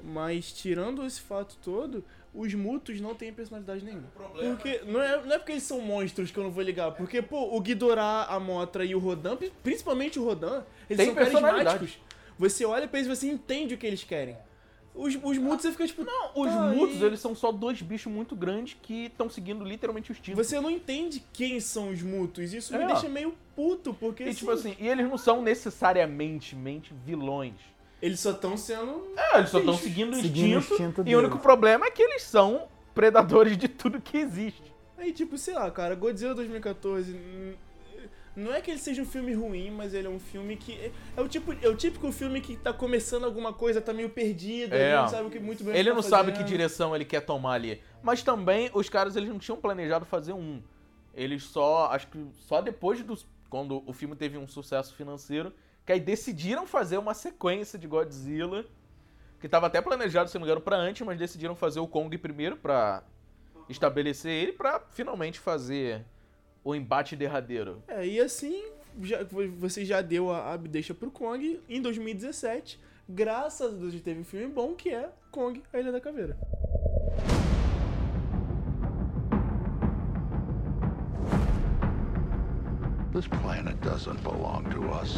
Mas 0.00 0.52
tirando 0.52 1.04
esse 1.04 1.20
fato 1.20 1.56
todo, 1.60 2.04
os 2.34 2.52
mutos 2.54 3.00
não 3.00 3.14
têm 3.14 3.32
personalidade 3.32 3.84
nenhuma. 3.84 4.08
Porque 4.32 4.82
não 4.86 5.02
é, 5.02 5.22
não 5.24 5.34
é 5.34 5.38
porque 5.38 5.52
eles 5.52 5.62
são 5.64 5.80
monstros 5.80 6.30
que 6.30 6.38
eu 6.38 6.44
não 6.44 6.50
vou 6.50 6.62
ligar, 6.62 6.92
porque 6.92 7.20
pô, 7.22 7.56
o 7.56 7.60
Ghidorah, 7.60 8.26
a 8.28 8.38
Motra 8.38 8.84
e 8.84 8.94
o 8.94 8.98
Rodan, 8.98 9.36
principalmente 9.62 10.18
o 10.18 10.24
Rodan, 10.24 10.62
eles 10.88 10.96
Tem 11.04 11.06
são 11.06 11.14
carismáticos. 11.14 11.98
Você 12.38 12.64
olha 12.64 12.86
pra 12.86 13.00
eles 13.00 13.10
e 13.10 13.16
você 13.16 13.26
entende 13.28 13.74
o 13.74 13.78
que 13.78 13.86
eles 13.86 14.04
querem. 14.04 14.36
Os, 14.94 15.16
os 15.22 15.38
mutos 15.38 15.62
você 15.62 15.70
fica 15.72 15.86
tipo, 15.86 16.02
não, 16.02 16.30
Os 16.34 16.48
tá 16.52 16.60
mutos, 16.74 16.96
aí. 16.96 17.04
eles 17.04 17.20
são 17.20 17.32
só 17.34 17.52
dois 17.52 17.80
bichos 17.82 18.12
muito 18.12 18.34
grandes 18.34 18.76
que 18.82 19.04
estão 19.06 19.30
seguindo 19.30 19.64
literalmente 19.64 20.10
o 20.10 20.12
instinto. 20.12 20.36
Você 20.36 20.60
não 20.60 20.70
entende 20.70 21.22
quem 21.32 21.60
são 21.60 21.90
os 21.90 22.02
mutos. 22.02 22.52
Isso 22.52 22.74
É. 22.74 22.78
me 22.78 22.86
deixa 22.86 23.08
meio 23.08 23.32
puto, 23.54 23.94
porque 23.94 24.24
E 24.24 24.34
tipo 24.34 24.50
assim, 24.50 24.74
e 24.78 24.88
eles 24.88 25.08
não 25.08 25.16
são 25.16 25.40
necessariamente 25.40 26.56
mente 26.56 26.92
vilões. 27.04 27.54
Eles 28.00 28.20
só 28.20 28.30
estão 28.30 28.56
sendo. 28.56 29.12
É, 29.16 29.38
eles 29.38 29.50
só 29.50 29.58
estão 29.58 29.74
seguindo 29.76 30.12
o 30.12 30.20
seguindo 30.20 30.54
o 30.56 30.58
instinto. 30.58 30.74
instinto 30.74 31.02
e 31.06 31.14
o 31.16 31.18
único 31.18 31.38
problema 31.38 31.86
é 31.86 31.90
que 31.90 32.02
eles 32.02 32.22
são 32.22 32.68
predadores 32.94 33.56
de 33.56 33.66
tudo 33.68 34.00
que 34.00 34.18
existe. 34.18 34.72
Aí, 34.96 35.12
tipo, 35.12 35.36
sei 35.38 35.54
lá, 35.54 35.70
cara, 35.70 35.94
Godzilla 35.94 36.34
2014. 36.34 37.12
hum, 37.12 37.54
Não 38.36 38.54
é 38.54 38.60
que 38.60 38.70
ele 38.70 38.78
seja 38.78 39.02
um 39.02 39.04
filme 39.04 39.32
ruim, 39.34 39.70
mas 39.70 39.94
ele 39.94 40.06
é 40.06 40.10
um 40.10 40.20
filme 40.20 40.56
que. 40.56 40.92
É 41.16 41.20
o, 41.20 41.26
tipo, 41.28 41.52
é 41.60 41.68
o 41.68 41.74
típico 41.74 42.10
filme 42.12 42.40
que 42.40 42.56
tá 42.56 42.72
começando 42.72 43.24
alguma 43.24 43.52
coisa, 43.52 43.80
tá 43.80 43.92
meio 43.92 44.10
perdido, 44.10 44.74
É. 44.74 44.90
ele 44.92 44.96
não 44.96 45.08
sabe 45.08 45.26
o 45.26 45.30
que 45.30 45.40
muito 45.40 45.64
bem 45.64 45.74
Ele 45.74 45.88
tá 45.88 45.94
não 45.96 46.02
sabe 46.02 46.32
que 46.32 46.44
direção 46.44 46.94
ele 46.94 47.04
quer 47.04 47.20
tomar 47.20 47.54
ali. 47.54 47.80
Mas 48.02 48.22
também 48.22 48.70
os 48.72 48.88
caras 48.88 49.16
eles 49.16 49.28
não 49.28 49.38
tinham 49.40 49.56
planejado 49.58 50.04
fazer 50.04 50.32
um. 50.32 50.62
Eles 51.14 51.42
só, 51.42 51.86
acho 51.90 52.06
que 52.06 52.24
só 52.46 52.60
depois 52.60 53.02
do 53.02 53.18
quando 53.50 53.82
o 53.86 53.92
filme 53.92 54.14
teve 54.14 54.36
um 54.38 54.46
sucesso 54.46 54.94
financeiro, 54.94 55.52
que 55.88 55.92
aí 55.94 56.00
decidiram 56.00 56.66
fazer 56.66 56.98
uma 56.98 57.14
sequência 57.14 57.78
de 57.78 57.88
Godzilla, 57.88 58.62
que 59.40 59.46
estava 59.46 59.68
até 59.68 59.80
planejado, 59.80 60.28
se 60.28 60.34
não 60.34 60.42
me 60.42 60.46
engano, 60.46 60.60
pra 60.60 60.76
antes, 60.76 61.00
mas 61.00 61.18
decidiram 61.18 61.56
fazer 61.56 61.80
o 61.80 61.88
Kong 61.88 62.18
primeiro 62.18 62.58
pra 62.58 63.02
estabelecer 63.70 64.30
ele 64.30 64.52
pra 64.52 64.80
finalmente 64.90 65.40
fazer 65.40 66.04
o 66.62 66.74
embate 66.74 67.16
derradeiro. 67.16 67.82
É, 67.88 68.06
e 68.06 68.20
assim, 68.20 68.62
já, 69.00 69.24
você 69.56 69.82
já 69.82 70.02
deu 70.02 70.30
a, 70.30 70.52
a 70.52 70.56
deixa 70.58 70.92
pro 70.92 71.10
Kong 71.10 71.58
em 71.66 71.80
2017. 71.80 72.78
Graças 73.08 73.72
a 73.72 73.74
Deus 73.74 73.98
teve 74.02 74.20
um 74.20 74.24
filme 74.24 74.46
bom 74.46 74.74
que 74.74 74.90
é 74.90 75.08
Kong, 75.30 75.62
a 75.72 75.80
Ilha 75.80 75.90
da 75.90 76.02
Caveira. 76.02 76.36
This 83.10 83.26
planet 83.26 83.80
doesn't 83.80 84.22
belong 84.22 84.70
to 84.70 84.90
us. 84.90 85.16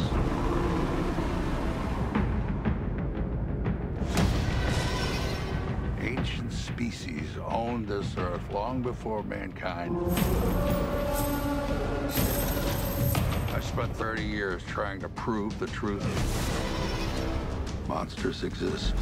Ancient 5.99 6.53
species 6.53 7.27
owned 7.45 7.89
this 7.89 8.17
earth 8.17 8.41
long 8.51 8.81
before 8.81 9.23
mankind. 9.23 9.97
I 13.53 13.59
spent 13.59 13.93
30 13.97 14.23
years 14.23 14.63
trying 14.63 15.01
to 15.01 15.09
prove 15.09 15.59
the 15.59 15.67
truth. 15.67 16.05
Monsters 17.89 18.43
exist. 18.43 18.95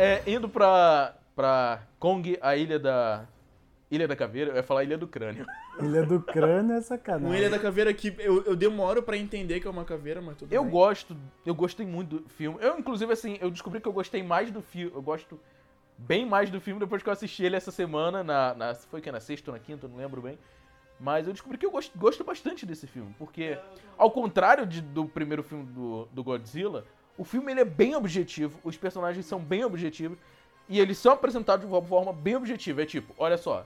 É, 0.00 0.22
indo 0.26 0.48
pra, 0.48 1.14
pra 1.36 1.82
Kong, 1.98 2.38
a 2.40 2.56
ilha 2.56 2.78
da. 2.78 3.26
Ilha 3.90 4.06
da 4.06 4.14
Caveira, 4.14 4.52
eu 4.52 4.56
ia 4.56 4.62
falar 4.62 4.84
Ilha 4.84 4.96
do 4.96 5.08
Crânio. 5.08 5.44
Ilha 5.82 6.04
do 6.04 6.20
crânio 6.20 6.76
é 6.76 6.80
sacanagem. 6.80 7.26
Uma 7.26 7.36
Ilha 7.36 7.50
da 7.50 7.58
Caveira 7.58 7.92
que 7.92 8.14
eu, 8.18 8.44
eu 8.44 8.54
demoro 8.54 9.02
pra 9.02 9.16
entender 9.16 9.58
que 9.60 9.66
é 9.66 9.70
uma 9.70 9.84
caveira, 9.84 10.20
mas 10.20 10.36
tudo 10.36 10.52
Eu 10.52 10.62
bem. 10.62 10.70
gosto, 10.70 11.16
eu 11.44 11.54
gostei 11.54 11.84
muito 11.86 12.18
do 12.20 12.28
filme. 12.28 12.58
Eu, 12.60 12.78
inclusive, 12.78 13.12
assim, 13.12 13.36
eu 13.40 13.50
descobri 13.50 13.80
que 13.80 13.88
eu 13.88 13.92
gostei 13.92 14.22
mais 14.22 14.50
do 14.50 14.60
filme. 14.62 14.92
Eu 14.94 15.02
gosto 15.02 15.40
bem 15.98 16.24
mais 16.26 16.50
do 16.50 16.60
filme 16.60 16.78
depois 16.78 17.02
que 17.02 17.08
eu 17.08 17.12
assisti 17.12 17.44
ele 17.44 17.56
essa 17.56 17.70
semana. 17.72 18.22
Na, 18.22 18.54
na, 18.54 18.74
foi 18.74 19.00
que 19.00 19.10
na 19.10 19.20
sexta 19.20 19.50
ou 19.50 19.56
na 19.56 19.62
quinta, 19.62 19.86
eu 19.86 19.90
não 19.90 19.96
lembro 19.96 20.20
bem. 20.22 20.38
Mas 21.00 21.26
eu 21.26 21.32
descobri 21.32 21.56
que 21.58 21.64
eu 21.66 21.70
gosto, 21.70 21.98
gosto 21.98 22.22
bastante 22.22 22.64
desse 22.66 22.86
filme. 22.86 23.12
Porque, 23.18 23.58
ao 23.98 24.10
contrário 24.10 24.66
de- 24.66 24.82
do 24.82 25.06
primeiro 25.06 25.42
filme 25.42 25.64
do, 25.64 26.06
do 26.12 26.22
Godzilla, 26.22 26.84
o 27.20 27.24
filme 27.24 27.52
ele 27.52 27.60
é 27.60 27.64
bem 27.64 27.94
objetivo. 27.94 28.58
Os 28.64 28.76
personagens 28.76 29.26
são 29.26 29.38
bem 29.38 29.64
objetivos. 29.64 30.18
E 30.68 30.78
eles 30.80 30.98
são 30.98 31.12
apresentados 31.12 31.66
de 31.66 31.72
uma 31.72 31.82
forma 31.82 32.12
bem 32.12 32.36
objetiva. 32.36 32.82
É 32.82 32.86
tipo, 32.86 33.12
olha 33.18 33.36
só. 33.36 33.64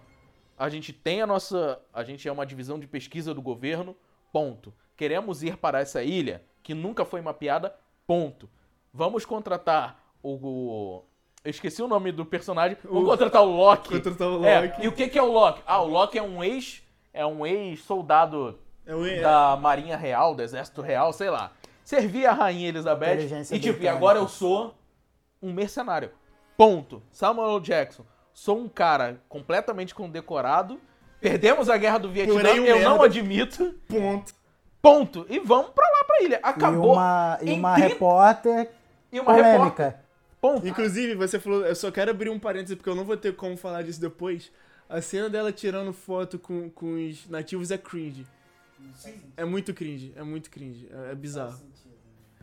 A 0.58 0.68
gente 0.68 0.92
tem 0.92 1.20
a 1.22 1.26
nossa. 1.26 1.78
A 1.92 2.02
gente 2.02 2.26
é 2.28 2.32
uma 2.32 2.46
divisão 2.46 2.78
de 2.78 2.86
pesquisa 2.86 3.32
do 3.34 3.42
governo. 3.42 3.94
Ponto. 4.32 4.72
Queremos 4.96 5.42
ir 5.42 5.56
para 5.56 5.80
essa 5.80 6.02
ilha 6.02 6.42
que 6.62 6.72
nunca 6.74 7.04
foi 7.04 7.20
mapeada. 7.20 7.74
Ponto. 8.06 8.48
Vamos 8.92 9.24
contratar 9.24 10.00
o. 10.22 10.30
o- 10.34 11.04
eu 11.44 11.50
esqueci 11.50 11.82
o 11.82 11.86
nome 11.88 12.10
do 12.10 12.24
personagem. 12.24 12.76
Vamos 12.82 13.04
O- 13.04 13.06
contratar 13.10 13.42
o 13.42 13.54
Loki. 13.56 13.90
Contratar 13.90 14.28
o 14.28 14.44
É, 14.44 14.60
Loki. 14.62 14.82
e 14.84 14.88
o 14.88 14.92
que, 14.92 15.08
que 15.08 15.18
é 15.18 15.22
o 15.22 15.30
Loki? 15.30 15.62
Ah, 15.66 15.82
o 15.82 15.86
Loki 15.88 16.16
é 16.18 16.22
um 16.22 16.42
ex. 16.42 16.82
É 17.12 17.24
um 17.26 17.44
ex-soldado 17.46 18.58
É 18.86 18.94
o- 18.94 19.20
da 19.22 19.56
Marinha 19.56 19.96
Real, 19.96 20.34
do 20.34 20.42
Exército 20.42 20.80
Real, 20.80 21.12
sei 21.12 21.28
lá. 21.30 21.52
Servia 21.84 22.30
a 22.30 22.34
Rainha 22.34 22.68
Elizabeth. 22.70 23.28
E 23.52 23.60
tipo, 23.60 23.82
e 23.82 23.86
agora 23.88 24.18
eu 24.18 24.26
sou 24.28 24.74
um 25.42 25.52
mercenário. 25.52 26.10
Ponto. 26.56 27.02
Samuel 27.12 27.60
Jackson. 27.60 28.04
Sou 28.32 28.58
um 28.58 28.68
cara 28.68 29.20
completamente 29.28 29.94
condecorado. 29.94 30.80
Perdemos 31.20 31.68
a 31.68 31.76
guerra 31.76 31.98
do 31.98 32.10
Vietnã, 32.10 32.34
Porém, 32.34 32.60
um 32.60 32.64
eu 32.66 32.80
não 32.80 32.90
merda. 32.92 33.04
admito. 33.06 33.74
Ponto. 33.88 34.34
Ponto. 34.82 35.26
E 35.28 35.38
vamos 35.38 35.70
pra 35.70 35.84
lá 35.84 36.04
pra 36.04 36.22
ilha. 36.22 36.36
E 36.36 36.40
Acabou. 36.42 36.92
uma, 36.94 37.38
e 37.42 37.52
uma 37.52 37.74
30 37.74 37.88
repórter 37.88 38.70
e 39.12 39.20
uma 39.20 39.32
repórter. 39.32 39.56
polêmica. 39.58 40.00
Ponto. 40.40 40.66
Inclusive, 40.68 41.14
você 41.14 41.38
falou, 41.38 41.64
eu 41.64 41.74
só 41.74 41.90
quero 41.90 42.10
abrir 42.10 42.28
um 42.28 42.38
parênteses 42.38 42.76
porque 42.76 42.90
eu 42.90 42.94
não 42.94 43.04
vou 43.04 43.16
ter 43.16 43.34
como 43.36 43.56
falar 43.56 43.82
disso 43.82 44.00
depois. 44.00 44.50
A 44.88 45.00
cena 45.00 45.30
dela 45.30 45.50
tirando 45.50 45.92
foto 45.92 46.38
com, 46.38 46.68
com 46.68 46.94
os 46.94 47.26
nativos 47.28 47.70
é 47.70 47.78
cringe. 47.78 48.26
É 49.36 49.44
muito 49.44 49.72
cringe, 49.74 50.12
é 50.16 50.22
muito 50.22 50.50
cringe, 50.50 50.88
é, 50.92 51.12
é 51.12 51.14
bizarro. 51.14 51.54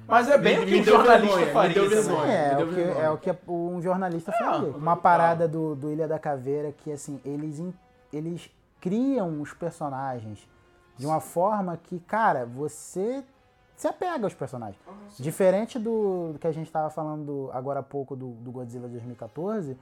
Mas 0.07 0.27
é 0.29 0.37
bem 0.37 0.57
Me- 0.57 0.63
o 0.63 0.65
que 0.65 0.71
me 0.71 0.79
um 0.79 0.83
deu 0.83 0.95
jornalista 0.95 1.35
vergonha, 1.37 1.45
me 1.45 1.53
faria. 1.53 1.73
deu 1.73 1.89
também. 1.89 2.03
vergonha. 2.03 2.31
É, 2.33 2.47
me 2.47 2.53
é 2.53 2.55
deu 2.57 2.67
o, 2.67 2.73
que, 2.73 2.81
é 2.99 3.09
o 3.09 3.17
que 3.35 3.51
um 3.51 3.81
jornalista 3.81 4.31
É, 4.31 4.33
faria. 4.37 4.69
Uma 4.71 4.95
parada 4.97 5.47
do, 5.47 5.75
do 5.75 5.91
Ilha 5.91 6.07
da 6.07 6.17
Caveira 6.17 6.71
que, 6.71 6.91
assim, 6.91 7.21
eles, 7.23 7.59
in- 7.59 7.73
eles 8.11 8.49
criam 8.79 9.39
os 9.41 9.53
personagens 9.53 10.47
de 10.97 11.05
uma 11.05 11.19
forma 11.19 11.77
que, 11.77 11.99
cara, 11.99 12.45
você 12.45 13.23
se 13.75 13.87
apega 13.87 14.25
aos 14.25 14.33
personagens. 14.33 14.77
Diferente 15.19 15.77
do, 15.79 16.33
do 16.33 16.39
que 16.39 16.47
a 16.47 16.51
gente 16.51 16.67
estava 16.67 16.89
falando 16.89 17.25
do- 17.25 17.49
agora 17.53 17.79
há 17.79 17.83
pouco 17.83 18.15
do, 18.15 18.31
do 18.33 18.51
Godzilla 18.51 18.87
2014, 18.87 19.77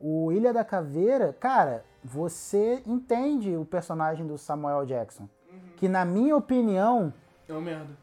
o 0.00 0.32
Ilha 0.32 0.52
da 0.52 0.64
Caveira, 0.64 1.32
cara, 1.38 1.84
você 2.02 2.82
entende 2.86 3.54
o 3.56 3.64
personagem 3.64 4.26
do 4.26 4.36
Samuel 4.36 4.84
Jackson. 4.86 5.28
Que, 5.76 5.88
na 5.88 6.04
minha 6.04 6.36
opinião... 6.36 7.12
É 7.48 7.52
uma 7.52 7.60
merda. 7.60 8.02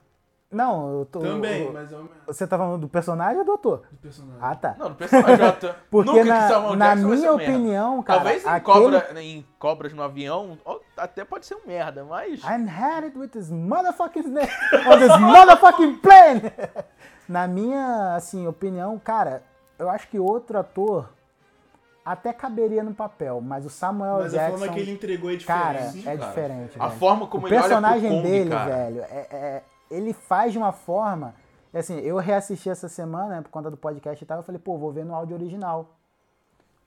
Não, 0.51 0.99
eu 0.99 1.05
tô... 1.05 1.19
Também, 1.19 1.65
eu- 1.65 1.71
mas 1.73 1.91
é 1.91 1.95
uma 1.95 2.05
merda 2.05 2.19
Você 2.25 2.47
tá 2.47 2.57
falando 2.57 2.81
do 2.81 2.89
personagem 2.89 3.37
ou 3.37 3.45
do 3.45 3.51
ator? 3.53 3.83
do 3.91 3.97
personagem. 3.97 4.39
Ah, 4.41 4.55
tá. 4.55 4.75
Não, 4.79 4.89
no 4.89 4.95
personagem 4.95 5.37
já 5.45 5.51
tá- 5.51 5.75
Porque 5.91 6.09
Nunca 6.09 6.23
que 6.23 6.29
na, 6.29 6.47
Samuel 6.47 6.75
na 6.75 6.95
Jackson 6.95 7.07
minha 7.07 7.33
um 7.33 7.37
merda. 7.37 7.51
opinião, 7.53 8.03
cara, 8.03 8.19
Talvez 8.19 8.43
em, 8.43 8.47
aquele... 8.47 8.61
cobra, 8.73 9.21
em 9.23 9.45
cobras 9.59 9.93
no 9.93 10.01
avião, 10.01 10.57
até 10.97 11.23
pode 11.23 11.45
ser 11.45 11.53
um 11.55 11.67
merda, 11.67 12.03
mas. 12.03 12.41
I'm 12.43 12.65
headed 12.67 13.15
with 13.15 13.27
this 13.29 13.51
motherfucking 13.51 14.23
snake 14.25 14.51
on 14.87 14.97
this 14.97 15.15
motherfucking 15.19 15.97
plane. 16.01 16.41
na 17.29 17.47
minha, 17.47 18.15
assim, 18.15 18.47
opinião, 18.47 18.97
cara, 18.97 19.43
eu 19.77 19.87
acho 19.87 20.07
que 20.09 20.17
outro 20.19 20.57
ator 20.57 21.07
até 22.11 22.33
caberia 22.33 22.83
no 22.83 22.93
papel, 22.93 23.39
mas 23.41 23.65
o 23.65 23.69
Samuel 23.69 24.19
Mas 24.19 24.33
a 24.33 24.37
Jackson, 24.37 24.57
forma 24.57 24.73
que 24.73 24.79
ele 24.79 24.91
entregou 24.91 25.29
é 25.31 25.35
diferente. 25.35 25.63
cara, 25.63 25.89
Sim, 25.91 25.99
é 25.99 26.03
cara. 26.17 26.17
diferente. 26.29 26.75
A 26.79 26.87
velho. 26.87 26.99
forma 26.99 27.27
como 27.27 27.45
o 27.45 27.47
ele 27.47 27.55
olha 27.55 27.61
pro 27.63 27.69
personagem 27.69 28.21
dele, 28.23 28.49
cara. 28.49 28.75
velho, 28.75 29.01
é- 29.03 29.27
é- 29.31 29.63
ele 29.91 30.13
faz 30.13 30.51
de 30.51 30.57
uma 30.57 30.71
forma. 30.71 31.35
Assim, 31.73 31.99
eu 31.99 32.17
reassisti 32.17 32.69
essa 32.69 32.89
semana, 32.89 33.35
né, 33.35 33.41
por 33.41 33.49
conta 33.49 33.69
do 33.69 33.77
podcast 33.77 34.23
e 34.23 34.27
tal, 34.27 34.37
eu 34.37 34.43
falei, 34.43 34.59
pô, 34.59 34.77
vou 34.77 34.91
ver 34.91 35.05
no 35.05 35.13
áudio 35.13 35.35
original. 35.35 35.95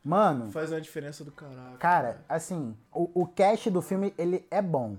Mano, 0.05 0.51
Faz 0.51 0.73
uma 0.73 0.81
diferença 0.81 1.23
do 1.25 1.31
caralho. 1.31 1.77
cara, 1.79 2.21
assim, 2.29 2.77
o, 2.93 3.09
o 3.15 3.27
cast 3.27 3.71
do 3.71 3.81
filme, 3.81 4.13
ele 4.19 4.45
é 4.51 4.61
bom. 4.61 4.97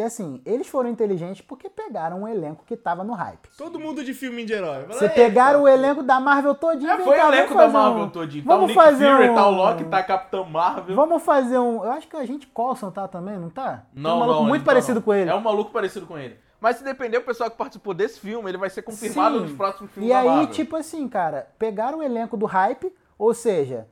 Porque, 0.00 0.06
assim, 0.06 0.40
eles 0.46 0.66
foram 0.66 0.88
inteligentes 0.88 1.42
porque 1.42 1.68
pegaram 1.68 2.22
um 2.22 2.28
elenco 2.28 2.64
que 2.64 2.74
tava 2.74 3.04
no 3.04 3.12
hype. 3.12 3.50
Todo 3.58 3.78
mundo 3.78 4.02
de 4.02 4.14
filme 4.14 4.46
de 4.46 4.54
herói. 4.54 4.84
Você 4.86 5.10
pegaram 5.10 5.62
o 5.64 5.68
elenco 5.68 6.02
da 6.02 6.18
Marvel 6.18 6.54
todinho. 6.54 6.90
É, 6.90 6.98
foi 6.98 7.18
o 7.18 7.22
elenco 7.22 7.54
da 7.54 7.68
Marvel 7.68 8.04
um- 8.04 8.08
todinho. 8.08 8.42
Tá 8.44 8.48
o 8.50 8.52
Vamos 8.54 8.68
Nick 8.68 8.80
fazer 8.82 9.14
Fury, 9.14 9.28
um... 9.28 9.34
tá 9.34 9.46
o 9.46 9.50
Loki, 9.50 9.84
tá 9.84 9.98
a 9.98 10.02
Capitã 10.02 10.42
Marvel. 10.44 10.96
Vamos 10.96 11.22
fazer 11.22 11.58
um... 11.58 11.84
Eu 11.84 11.90
acho 11.92 12.08
que 12.08 12.16
a 12.16 12.24
gente 12.24 12.46
Coulson 12.46 12.90
tá 12.90 13.06
também, 13.06 13.36
não 13.38 13.50
tá? 13.50 13.84
Tem 13.92 14.02
Não, 14.02 14.16
um 14.16 14.20
maluco 14.20 14.40
não, 14.40 14.48
muito 14.48 14.62
tá 14.64 14.70
parecido 14.70 14.94
não. 15.00 15.02
com 15.02 15.12
ele. 15.12 15.28
É 15.30 15.34
um 15.34 15.40
maluco 15.42 15.70
parecido 15.70 16.06
com 16.06 16.16
ele. 16.16 16.38
Mas 16.58 16.76
se 16.76 16.84
depender 16.84 17.18
do 17.18 17.24
pessoal 17.26 17.50
que 17.50 17.58
participou 17.58 17.92
desse 17.92 18.20
filme, 18.20 18.50
ele 18.50 18.56
vai 18.58 18.70
ser 18.70 18.80
confirmado 18.80 19.36
Sim. 19.36 19.42
nos 19.44 19.52
próximos 19.52 19.90
filmes 19.92 20.08
E 20.08 20.12
aí, 20.14 20.26
Marvel. 20.26 20.46
tipo 20.46 20.76
assim, 20.76 21.06
cara, 21.08 21.48
pegaram 21.58 21.98
o 21.98 22.02
elenco 22.02 22.38
do 22.38 22.46
hype, 22.46 22.90
ou 23.18 23.34
seja, 23.34 23.86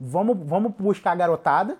vamos, 0.00 0.36
vamos 0.42 0.72
buscar 0.76 1.12
a 1.12 1.16
garotada, 1.16 1.78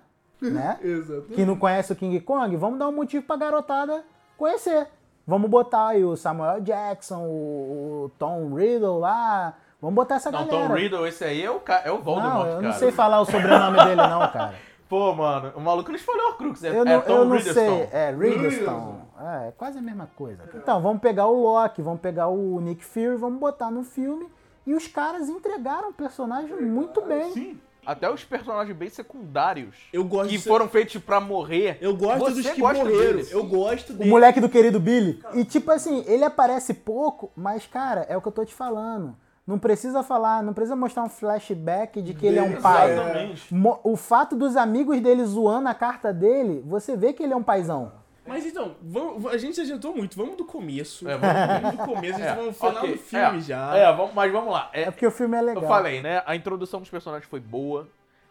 né? 0.51 0.79
Exato. 0.83 1.23
que 1.23 1.45
não 1.45 1.57
conhece 1.57 1.93
o 1.93 1.97
King 1.97 2.21
Kong, 2.21 2.57
vamos 2.57 2.79
dar 2.79 2.89
um 2.89 2.93
motivo 2.93 3.25
pra 3.27 3.37
garotada 3.37 4.05
conhecer. 4.37 4.89
Vamos 5.27 5.49
botar 5.49 5.89
aí 5.89 6.05
o 6.05 6.17
Samuel 6.17 6.61
Jackson, 6.61 7.23
o, 7.25 8.11
Tom 8.19 8.55
Riddle 8.55 8.99
lá. 8.99 9.55
Vamos 9.81 9.95
botar 9.95 10.17
essa 10.17 10.31
Não, 10.31 10.47
galera. 10.47 10.69
Tom 10.69 10.75
Riddle, 10.75 11.07
esse 11.07 11.25
aí 11.25 11.43
é 11.45 11.51
o, 11.51 11.61
ca... 11.61 11.83
é 11.85 11.93
o 11.93 11.99
Voldemort, 11.99 12.35
não, 12.35 12.47
eu 12.47 12.55
cara. 12.57 12.63
não 12.63 12.73
sei 12.73 12.91
falar 12.91 13.21
o 13.21 13.25
sobrenome 13.25 13.79
dele 13.85 13.97
não, 13.97 14.29
cara. 14.29 14.55
Pô, 14.89 15.15
mano, 15.15 15.53
o 15.57 15.61
maluco 15.61 15.89
não 15.89 15.97
espalhou 15.97 16.29
a 16.29 16.35
Crux. 16.35 16.63
É, 16.65 16.69
Eu 16.69 16.83
é 16.83 16.85
não, 16.85 17.01
Tom 17.01 17.13
eu 17.13 17.25
não 17.25 17.37
Riddleston. 17.37 17.61
sei. 17.61 17.89
É, 17.93 18.11
Riddleston. 18.11 19.01
É, 19.19 19.49
é 19.49 19.53
quase 19.53 19.79
a 19.79 19.83
mesma 19.83 20.09
coisa. 20.15 20.43
Então, 20.55 20.83
vamos 20.83 21.01
pegar 21.01 21.27
o 21.27 21.41
Loki, 21.43 21.81
vamos 21.81 22.01
pegar 22.01 22.29
o 22.29 22.61
Nick 22.61 22.85
Fury, 22.85 23.17
vamos 23.17 23.41
botar 23.41 23.71
no 23.71 23.85
filme. 23.85 24.29
E 24.67 24.75
os 24.75 24.87
caras 24.87 25.29
entregaram 25.29 25.91
o 25.91 25.95
personagem 25.95 26.55
muito 26.61 27.01
bem. 27.01 27.33
Sim. 27.33 27.61
Até 27.85 28.09
os 28.11 28.23
personagens 28.25 28.77
bem 28.77 28.89
secundários. 28.89 29.75
Eu 29.93 30.05
gosto 30.05 30.31
Que 30.31 30.39
foram 30.39 30.69
feitos 30.69 30.97
pra 31.03 31.21
morrer. 31.21 31.79
Eu 31.81 31.97
gosto 31.97 32.21
Você 32.21 32.43
dos 32.43 32.51
que 32.51 32.61
gosta 32.61 32.85
morreram. 32.85 33.01
deles. 33.01 33.31
Eu 33.33 33.45
gosto 33.45 33.91
O 33.91 33.97
dele. 33.97 34.11
moleque 34.11 34.41
do 34.41 34.49
querido 34.49 34.79
Billy. 34.79 35.21
E 35.35 35.45
tipo 35.45 35.71
assim, 35.71 36.05
ele 36.07 36.25
aparece 36.25 36.75
pouco, 36.75 37.33
mas 37.37 37.67
cara, 37.67 38.07
é 38.09 38.17
o 38.17 38.23
que 38.23 38.29
eu 38.29 38.33
tô 38.33 38.45
te 38.45 38.55
falando. 38.55 39.17
Não 39.45 39.59
precisa 39.59 40.05
falar, 40.05 40.41
não 40.43 40.53
precisa 40.55 40.77
mostrar 40.77 41.03
um 41.03 41.09
flashback 41.09 42.01
de 42.01 42.15
que 42.15 42.25
ele 42.25 42.39
é 42.39 42.43
um 42.43 42.61
pai. 42.61 42.93
Exatamente. 42.93 43.55
O 43.83 43.97
fato 43.97 44.37
dos 44.37 44.57
amigos 44.57 45.01
dele 45.01 45.25
zoando 45.25 45.69
a 45.69 45.75
carta 45.75 46.13
dele, 46.13 46.63
você 46.65 46.97
vê 46.97 47.13
que 47.13 47.25
ele 47.25 47.33
é 47.33 47.37
um 47.37 47.43
paizão. 47.43 47.91
Mas 48.27 48.47
então, 48.47 48.77
vamos, 48.83 49.27
a 49.27 49.37
gente 49.37 49.55
se 49.55 49.61
adiantou 49.63 49.95
muito. 49.95 50.17
Vamos 50.17 50.37
do 50.37 50.45
começo. 50.45 51.09
É, 51.09 51.17
vamos- 51.19 51.63
vamos 51.63 51.77
do 51.79 51.85
começo, 51.95 52.15
a 52.15 52.19
gente 52.19 52.29
É, 52.29 52.35
tá 52.37 52.43
no 52.43 52.53
final 52.53 52.77
ok. 52.77 52.93
do 52.93 52.99
filme 52.99 53.39
É, 53.39 53.41
já. 53.41 53.77
É, 53.77 53.93
vamos, 53.93 54.15
mas 54.15 54.31
vamos 54.33 54.53
lá. 54.53 54.71
É, 54.73 54.83
É 54.83 54.91
porque 54.91 55.07
o 55.07 55.11
filme 55.11 55.37
é 55.37 55.41
legal. 55.41 55.63
Eu 55.63 55.69
falei, 55.69 56.01
né? 56.01 56.23
A 56.25 56.37
introdução 56.37 56.79
dos 56.81 56.89
personagens 56.89 57.29
foi 57.29 57.41
boa, 57.41 57.89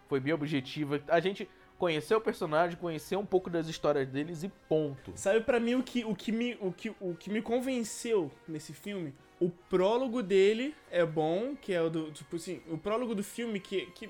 foi 0.07 0.19
bem 0.19 0.33
objetiva. 0.33 1.01
A 1.09 1.19
gente 1.19 1.49
conheceu 1.77 2.19
o 2.19 2.21
personagem, 2.21 2.77
conheceu 2.77 3.19
um 3.19 3.25
pouco 3.25 3.49
das 3.49 3.67
histórias 3.67 4.07
deles 4.07 4.43
e 4.43 4.49
ponto. 4.69 5.11
Sabe 5.15 5.41
pra 5.41 5.59
mim 5.59 5.75
o 5.75 5.83
que, 5.83 6.05
o, 6.05 6.15
que 6.15 6.31
me, 6.31 6.57
o, 6.61 6.71
que, 6.71 6.93
o 7.01 7.13
que 7.15 7.29
me 7.29 7.41
convenceu 7.41 8.31
nesse 8.47 8.71
filme? 8.73 9.13
O 9.39 9.49
prólogo 9.49 10.21
dele 10.23 10.73
é 10.91 11.03
bom, 11.05 11.55
que 11.59 11.73
é 11.73 11.81
o 11.81 11.89
do. 11.89 12.11
Tipo 12.11 12.35
assim, 12.37 12.61
o 12.69 12.77
prólogo 12.77 13.13
do 13.15 13.23
filme 13.23 13.59
que. 13.59 13.87
que 13.87 14.09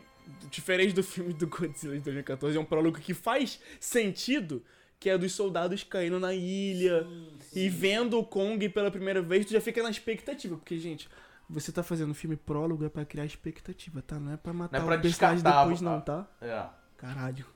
diferente 0.50 0.94
do 0.94 1.04
filme 1.04 1.34
do 1.34 1.48
Godzilla 1.48 1.96
de 1.96 2.02
2014, 2.02 2.56
é 2.56 2.60
um 2.60 2.66
prólogo 2.66 3.00
que 3.00 3.14
faz 3.14 3.60
sentido, 3.80 4.64
que 5.02 5.10
é 5.10 5.18
dos 5.18 5.34
soldados 5.34 5.84
caindo 5.84 6.20
na 6.20 6.32
ilha 6.32 7.08
e 7.56 7.68
vendo 7.68 8.20
o 8.20 8.24
Kong 8.24 8.70
pela 8.70 8.92
primeira 8.92 9.20
vez, 9.20 9.48
tu 9.48 9.52
já 9.52 9.60
fica 9.60 9.82
na 9.82 9.90
expectativa. 9.90 10.56
Porque, 10.56 10.78
gente, 10.78 11.10
você 11.50 11.72
tá 11.72 11.82
fazendo 11.82 12.14
filme 12.14 12.38
prólogo 12.38 12.86
é 12.86 12.90
pra 12.90 13.04
criar 13.04 13.26
expectativa, 13.26 14.04
tá? 14.04 14.20
Não 14.20 14.32
é 14.32 14.38
pra 14.38 14.54
matar 14.54 14.80
Não 14.80 14.86
é 14.86 14.90
pra 14.92 15.00
o 15.00 15.02
personagem 15.02 15.44
depois, 15.44 15.82
não, 15.82 16.00
tá? 16.00 16.28
É. 16.40 16.66
Caralho. 16.98 17.48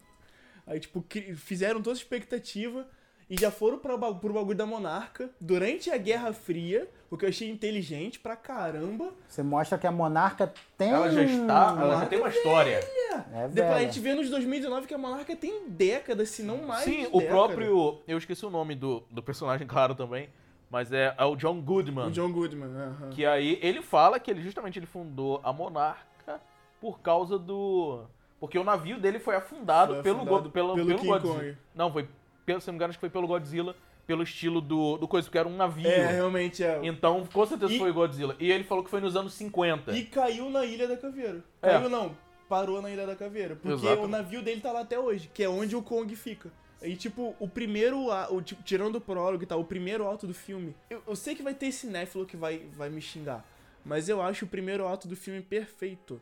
Aí, 0.66 0.80
tipo, 0.80 1.06
fizeram 1.36 1.84
toda 1.84 1.96
a 1.96 2.02
expectativa 2.02 2.88
e 3.30 3.40
já 3.40 3.50
foram 3.50 3.78
pra, 3.78 3.98
pro 3.98 4.34
bagulho 4.34 4.58
da 4.58 4.66
Monarca 4.66 5.30
durante 5.40 5.90
a 5.90 5.98
Guerra 5.98 6.32
Fria, 6.32 6.88
o 7.10 7.18
que 7.18 7.26
eu 7.26 7.30
achei 7.30 7.50
inteligente 7.50 8.20
pra 8.20 8.36
caramba. 8.36 9.12
Você 9.28 9.42
mostra 9.42 9.78
que 9.78 9.88
a 9.88 9.92
monarca 9.92 10.54
tem. 10.78 10.92
Ela 10.92 11.10
já 11.10 11.24
está, 11.24 11.78
ela 11.80 12.00
já 12.02 12.06
tem 12.06 12.20
uma 12.20 12.30
história. 12.30 12.80
É 13.34 13.48
Depois 13.48 13.76
a 13.76 13.80
gente 13.80 14.00
vê 14.00 14.14
nos 14.14 14.30
2019 14.30 14.88
que 14.88 14.94
a 14.94 14.98
Monarca 14.98 15.36
tem 15.36 15.68
décadas, 15.70 16.30
se 16.30 16.44
não 16.44 16.58
mais. 16.58 16.84
Sim, 16.84 17.08
o 17.12 17.20
década. 17.20 17.28
próprio. 17.28 18.00
Eu 18.08 18.18
esqueci 18.18 18.46
o 18.46 18.50
nome 18.50 18.76
do, 18.76 19.04
do 19.10 19.24
personagem, 19.24 19.66
claro, 19.68 19.96
também. 19.96 20.30
Mas 20.70 20.92
é, 20.92 21.16
é 21.18 21.24
o 21.24 21.36
John 21.36 21.62
Goodman. 21.62 22.08
O 22.08 22.12
John 22.12 22.32
Goodman, 22.32 22.68
aham. 22.68 23.10
Que 23.12 23.26
aí 23.26 23.60
ele 23.62 23.82
fala 23.82 24.20
que 24.20 24.30
ele 24.30 24.42
justamente 24.42 24.78
ele 24.78 24.86
fundou 24.86 25.40
a 25.44 25.54
Monarca 25.54 26.42
por 26.82 27.00
causa 27.00 27.40
do. 27.40 28.04
Porque 28.40 28.60
o 28.60 28.64
navio 28.64 29.00
dele 29.00 29.20
foi 29.20 29.36
afundado, 29.36 29.94
Foi 29.94 30.04
pelo, 30.04 30.22
afundado 30.22 30.50
pelo, 30.52 30.74
pelo 30.76 30.88
pelo 30.88 31.00
King 31.00 31.08
Godzilla. 31.08 31.36
Kong. 31.36 31.58
Não, 31.74 31.92
foi. 31.92 32.08
Se 32.46 32.68
não 32.68 32.74
me 32.74 32.78
engano, 32.78 32.90
acho 32.90 32.98
que 32.98 33.02
foi 33.02 33.10
pelo 33.10 33.28
Godzilla, 33.28 33.76
pelo 34.06 34.24
estilo 34.24 34.62
do, 34.62 34.98
do 34.98 35.08
coisa, 35.08 35.26
porque 35.26 35.38
era 35.38 35.48
um 35.48 35.56
navio. 35.56 35.88
É, 35.88 36.08
realmente 36.14 36.64
é. 36.64 36.80
Então, 36.84 37.26
com 37.26 37.46
certeza 37.46 37.74
E- 37.74 37.78
foi 37.80 37.92
o 37.92 37.94
Godzilla. 37.94 38.36
E 38.40 38.52
ele 38.52 38.64
falou 38.64 38.84
que 38.84 38.90
foi 38.90 39.02
nos 39.02 39.16
anos 39.16 39.34
50. 39.34 39.92
E 39.98 40.06
caiu 40.06 40.50
na 40.50 40.66
Ilha 40.66 40.88
da 40.88 40.96
Caveira. 40.98 41.44
É. 41.62 41.72
Caiu 41.72 41.90
não, 41.90 42.16
parou 42.48 42.82
na 42.82 42.90
Ilha 42.90 43.06
da 43.08 43.16
Caveira. 43.16 43.56
Porque 43.56 43.86
Exato. 43.86 44.02
o 44.04 44.08
navio 44.08 44.42
dele 44.42 44.62
tá 44.62 44.72
lá 44.72 44.82
até 44.82 45.00
hoje, 45.00 45.30
que 45.34 45.44
é 45.44 45.50
onde 45.50 45.76
o 45.76 45.82
Kong 45.82 46.16
fica. 46.16 46.52
E 46.82 46.96
tipo, 46.96 47.36
o 47.40 47.48
primeiro, 47.48 48.10
o, 48.30 48.42
tipo, 48.42 48.62
tirando 48.62 48.98
o 48.98 49.02
prólogo 49.02 49.44
e 49.44 49.48
tal, 49.48 49.60
o 49.60 49.66
primeiro 49.66 50.08
ato 50.10 50.28
do 50.28 50.34
filme. 50.34 50.76
Eu, 50.90 51.02
eu 51.08 51.16
sei 51.16 51.34
que 51.34 51.42
vai 51.42 51.54
ter 51.54 51.72
cinéfilo 51.72 52.26
que 52.26 52.38
vai, 52.38 52.60
vai 52.78 52.90
me 52.90 53.02
xingar. 53.02 53.44
Mas 53.84 54.08
eu 54.10 54.22
acho 54.22 54.46
o 54.46 54.48
primeiro 54.48 54.88
ato 54.88 55.08
do 55.08 55.16
filme 55.16 55.42
perfeito. 55.42 56.22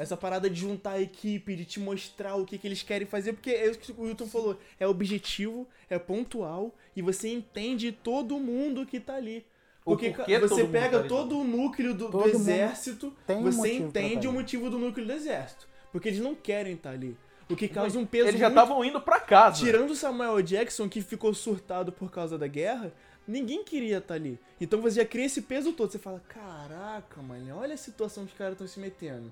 Essa 0.00 0.16
parada 0.16 0.48
de 0.48 0.58
juntar 0.58 0.92
a 0.92 1.00
equipe, 1.00 1.54
de 1.54 1.66
te 1.66 1.78
mostrar 1.78 2.34
o 2.36 2.46
que, 2.46 2.56
que 2.56 2.66
eles 2.66 2.82
querem 2.82 3.06
fazer, 3.06 3.34
porque 3.34 3.50
é 3.50 3.68
o 3.68 3.76
que 3.76 3.92
o 3.92 4.02
Wilton 4.04 4.26
falou, 4.26 4.58
é 4.78 4.86
objetivo, 4.86 5.68
é 5.90 5.98
pontual, 5.98 6.74
e 6.96 7.02
você 7.02 7.28
entende 7.28 7.92
todo 7.92 8.38
mundo 8.38 8.86
que 8.86 8.98
tá 8.98 9.16
ali. 9.16 9.44
O 9.84 9.90
Porque 9.90 10.10
porquê 10.10 10.38
você 10.38 10.48
todo 10.48 10.58
mundo 10.60 10.72
pega 10.72 10.90
tá 10.90 10.98
ali 11.00 11.08
todo 11.08 11.38
o 11.38 11.44
núcleo 11.44 11.92
do, 11.92 12.08
do 12.08 12.26
exército, 12.26 13.14
um 13.28 13.42
você 13.42 13.58
motivo 13.58 13.92
pra 13.92 14.02
entende 14.02 14.26
tá 14.26 14.30
o 14.30 14.32
motivo 14.32 14.70
do 14.70 14.78
núcleo 14.78 15.06
do 15.06 15.12
exército. 15.12 15.68
Porque 15.92 16.08
eles 16.08 16.20
não 16.20 16.34
querem 16.34 16.72
estar 16.72 16.90
ali. 16.92 17.14
O 17.50 17.54
que 17.54 17.68
causa 17.68 17.98
um 17.98 18.06
peso 18.06 18.28
Eles 18.28 18.40
já 18.40 18.48
muito- 18.48 18.58
estavam 18.58 18.82
indo 18.82 19.00
pra 19.02 19.20
casa. 19.20 19.62
Tirando 19.62 19.90
o 19.90 19.94
Samuel 19.96 20.40
Jackson, 20.40 20.88
que 20.88 21.02
ficou 21.02 21.34
surtado 21.34 21.92
por 21.92 22.10
causa 22.10 22.38
da 22.38 22.46
guerra, 22.46 22.90
ninguém 23.28 23.62
queria 23.64 23.98
estar 23.98 24.14
ali. 24.14 24.38
Então 24.58 24.80
você 24.80 25.00
já 25.00 25.04
cria 25.04 25.26
esse 25.26 25.42
peso 25.42 25.74
todo. 25.74 25.90
Você 25.92 25.98
fala, 25.98 26.22
caraca, 26.28 27.20
mano, 27.20 27.54
olha 27.58 27.74
a 27.74 27.76
situação 27.76 28.24
que 28.24 28.32
os 28.32 28.38
caras 28.38 28.54
estão 28.54 28.66
se 28.66 28.80
metendo. 28.80 29.30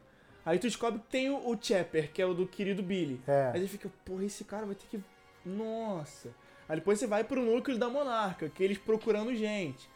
Aí 0.48 0.58
tu 0.58 0.66
descobre 0.66 0.98
que 1.00 1.06
tem 1.08 1.28
o, 1.28 1.36
o 1.36 1.58
Chopper, 1.60 2.10
que 2.10 2.22
é 2.22 2.26
o 2.26 2.32
do 2.32 2.46
querido 2.46 2.82
Billy. 2.82 3.20
É. 3.28 3.50
Aí 3.54 3.60
você 3.60 3.68
fica, 3.68 3.90
porra, 4.04 4.24
esse 4.24 4.44
cara 4.44 4.64
vai 4.64 4.74
ter 4.74 4.86
que... 4.90 4.98
Nossa. 5.44 6.30
Aí 6.66 6.76
depois 6.76 6.98
você 6.98 7.06
vai 7.06 7.22
pro 7.22 7.42
núcleo 7.42 7.76
da 7.78 7.88
Monarca, 7.90 8.48
que 8.48 8.62
eles 8.64 8.78
procurando 8.78 9.34
gente. 9.34 9.88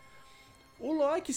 O 0.78 0.92
Loki, 0.92 1.32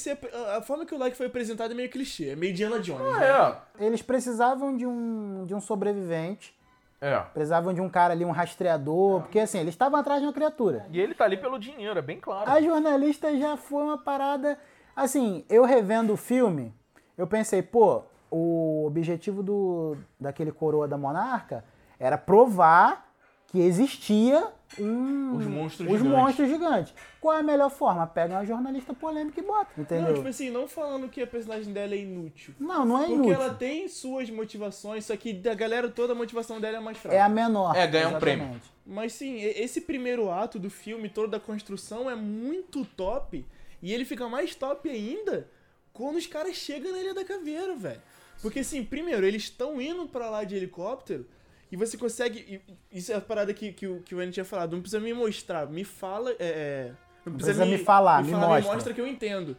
a 0.57 0.61
forma 0.61 0.85
que 0.85 0.93
o 0.93 0.97
Loki 0.97 1.15
foi 1.15 1.27
apresentado 1.27 1.71
é 1.71 1.73
meio 1.75 1.89
clichê, 1.89 2.29
é 2.31 2.35
meio 2.35 2.53
Diana 2.53 2.79
Jones. 2.79 3.19
né? 3.19 3.29
Ah, 3.31 3.61
Eles 3.79 4.01
precisavam 4.01 4.75
de 4.75 4.85
um, 4.85 5.45
de 5.45 5.53
um 5.55 5.61
sobrevivente. 5.61 6.53
é. 6.99 7.11
É. 7.13 7.19
Precisavam 7.19 7.73
de 7.73 7.79
um 7.79 7.87
cara 7.87 8.13
ali, 8.13 8.25
um 8.25 8.31
rastreador. 8.31 9.21
Porque 9.21 9.39
assim, 9.39 9.59
eles 9.59 9.73
estavam 9.75 9.97
atrás 9.99 10.19
de 10.19 10.25
uma 10.27 10.33
criatura. 10.33 10.87
E 10.91 10.99
ele 10.99 11.13
tá 11.13 11.23
ali 11.25 11.37
pelo 11.37 11.57
dinheiro, 11.57 11.97
é 11.99 12.01
bem 12.01 12.19
claro. 12.19 12.49
A 12.49 12.59
jornalista 12.61 13.37
já 13.37 13.55
foi 13.55 13.83
uma 13.83 13.97
parada. 13.97 14.57
Assim, 14.95 15.45
eu 15.49 15.63
revendo 15.63 16.13
o 16.13 16.17
filme, 16.17 16.73
eu 17.17 17.27
pensei, 17.27 17.61
pô, 17.61 18.03
o 18.37 18.85
objetivo 18.85 19.41
do 19.41 19.95
daquele 20.19 20.51
coroa 20.51 20.87
da 20.87 20.97
monarca 20.97 21.63
era 21.97 22.17
provar 22.17 23.05
que 23.47 23.59
existia 23.61 24.51
um, 24.77 25.37
Os 25.37 25.45
monstros 25.45 25.87
os 25.89 25.97
gigantes. 25.99 26.19
monstros 26.19 26.49
gigantes. 26.49 26.93
Qual 27.21 27.33
é 27.37 27.39
a 27.39 27.43
melhor 27.43 27.69
forma? 27.69 28.05
Pega 28.05 28.33
uma 28.33 28.45
jornalista 28.45 28.93
polêmica 28.93 29.39
e 29.39 29.43
bota, 29.43 29.69
Não, 29.77 29.83
entendeu? 29.83 30.15
tipo 30.15 30.27
assim, 30.27 30.49
não 30.49 30.67
falando 30.67 31.07
que 31.07 31.21
a 31.21 31.27
personagem 31.27 31.71
dela 31.71 31.93
é 31.93 31.99
inútil. 31.99 32.53
Não, 32.59 32.83
não 32.83 32.97
é 32.97 33.01
Porque 33.05 33.13
inútil. 33.13 33.33
ela 33.33 33.53
tem 33.53 33.87
suas 33.87 34.29
motivações, 34.29 35.05
só 35.05 35.15
que 35.15 35.31
da 35.31 35.53
galera 35.53 35.87
toda 35.87 36.11
a 36.11 36.15
motivação 36.15 36.59
dela 36.59 36.77
é 36.77 36.79
mais 36.81 36.97
fraca. 36.97 37.15
É 37.15 37.21
a 37.21 37.29
menor. 37.29 37.73
É, 37.77 37.87
ganhar 37.87 38.09
um 38.09 38.19
prêmio. 38.19 38.59
Mas 38.85 39.13
sim, 39.13 39.37
esse 39.41 39.79
primeiro 39.81 40.29
ato 40.29 40.59
do 40.59 40.69
filme, 40.69 41.07
toda 41.07 41.37
a 41.37 41.39
construção 41.39 42.09
é 42.09 42.15
muito 42.15 42.83
top. 42.83 43.45
E 43.81 43.93
ele 43.93 44.03
fica 44.03 44.27
mais 44.27 44.53
top 44.55 44.89
ainda 44.89 45.47
quando 45.93 46.17
os 46.17 46.27
caras 46.27 46.55
chegam 46.57 46.91
na 46.91 46.99
Ilha 46.99 47.13
da 47.13 47.23
Caveira, 47.23 47.73
velho. 47.75 48.01
Porque 48.41 48.59
assim, 48.59 48.83
primeiro, 48.83 49.25
eles 49.25 49.43
estão 49.43 49.81
indo 49.81 50.07
pra 50.07 50.29
lá 50.29 50.43
de 50.43 50.55
helicóptero 50.55 51.25
e 51.71 51.75
você 51.75 51.97
consegue. 51.97 52.61
Isso 52.91 53.11
é 53.11 53.15
a 53.15 53.21
parada 53.21 53.53
que, 53.53 53.71
que, 53.73 53.87
o, 53.87 54.01
que 54.01 54.13
o 54.15 54.31
tinha 54.31 54.45
falado. 54.45 54.73
Não 54.73 54.81
precisa 54.81 54.99
me 54.99 55.13
mostrar, 55.13 55.67
me 55.67 55.83
fala. 55.83 56.31
É, 56.31 56.35
é, 56.39 56.91
não 57.25 57.33
precisa 57.33 57.65
me 57.65 57.77
falar, 57.77 58.23
me 58.23 58.31
mostra. 58.31 58.93
que 58.93 59.01
eu 59.01 59.07
entendo. 59.07 59.57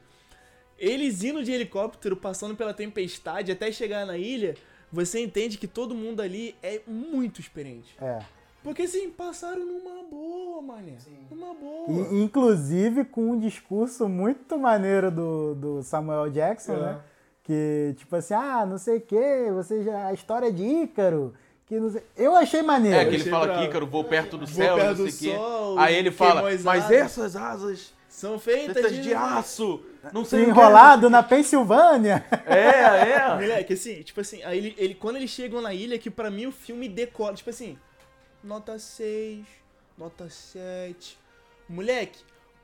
eles 0.78 1.24
indo 1.24 1.42
de 1.42 1.52
helicóptero, 1.52 2.16
passando 2.16 2.54
pela 2.54 2.72
tempestade 2.72 3.50
até 3.50 3.72
chegar 3.72 4.06
na 4.06 4.16
ilha, 4.16 4.54
você 4.92 5.20
entende 5.20 5.58
que 5.58 5.66
todo 5.66 5.94
mundo 5.94 6.20
ali 6.22 6.54
é 6.62 6.80
muito 6.86 7.40
experiente. 7.40 7.96
É. 8.00 8.18
Porque 8.62 8.82
assim, 8.82 9.10
passaram 9.10 9.64
numa 9.64 10.02
boa, 10.04 10.60
mané. 10.60 10.96
Numa 11.30 11.54
boa. 11.54 11.88
E, 11.88 12.22
inclusive 12.22 13.04
com 13.04 13.30
um 13.32 13.38
discurso 13.38 14.08
muito 14.08 14.58
maneiro 14.58 15.10
do, 15.10 15.54
do 15.54 15.82
Samuel 15.82 16.30
Jackson, 16.30 16.74
É. 16.74 16.80
né? 16.80 17.00
Que, 17.46 17.94
tipo 17.96 18.16
assim, 18.16 18.34
ah, 18.34 18.66
não 18.66 18.76
sei 18.76 18.96
o 18.96 19.00
que, 19.00 19.50
você 19.54 19.84
já. 19.84 20.08
A 20.08 20.12
história 20.12 20.52
de 20.52 20.64
Ícaro. 20.64 21.32
Que 21.64 21.78
não 21.78 21.90
sei... 21.90 22.02
Eu 22.16 22.34
achei 22.36 22.60
maneiro. 22.62 22.96
É, 22.98 23.04
que 23.04 23.14
ele 23.14 23.30
fala 23.30 23.58
que 23.58 23.64
Ícaro 23.64 23.86
voou 23.86 24.04
perto 24.04 24.36
do 24.36 24.46
céu, 24.46 24.74
perto 24.76 25.02
não 25.02 25.10
sei 25.10 25.30
o 25.30 25.32
quê. 25.32 25.36
sol, 25.38 25.78
Aí 25.78 25.94
ele 25.94 26.10
fala, 26.10 26.42
mas 26.42 26.66
asas." 26.66 26.90
essas 26.92 27.36
asas 27.36 27.94
São 28.08 28.38
feitas, 28.38 28.74
feitas 28.74 28.92
de... 28.92 29.02
de 29.02 29.14
aço, 29.14 29.80
não 30.12 30.24
sei 30.24 30.42
o 30.42 30.44
quê." 30.44 30.50
Enrolado 30.50 31.08
na 31.10 31.22
Pensilvânia. 31.22 32.24
É, 32.46 33.10
é. 33.14 33.34
Moleque, 33.34 33.72
assim, 33.74 34.02
tipo 34.02 34.20
assim, 34.20 34.42
aí 34.44 34.58
ele, 34.58 34.74
ele- 34.78 34.94
quando 34.94 35.16
eles 35.16 35.30
chegam 35.30 35.60
na 35.60 35.72
ilha, 35.74 35.98
que 35.98 36.10
pra 36.10 36.30
mim 36.30 36.46
o 36.46 36.52
filme 36.52 36.88
decola, 36.88 37.34
tipo 37.34 37.50
assim, 37.50 37.76
nota 38.44 38.78
6, 38.78 39.44
nota 39.98 40.28
7. 40.28 41.18
Moleque, 41.68 42.20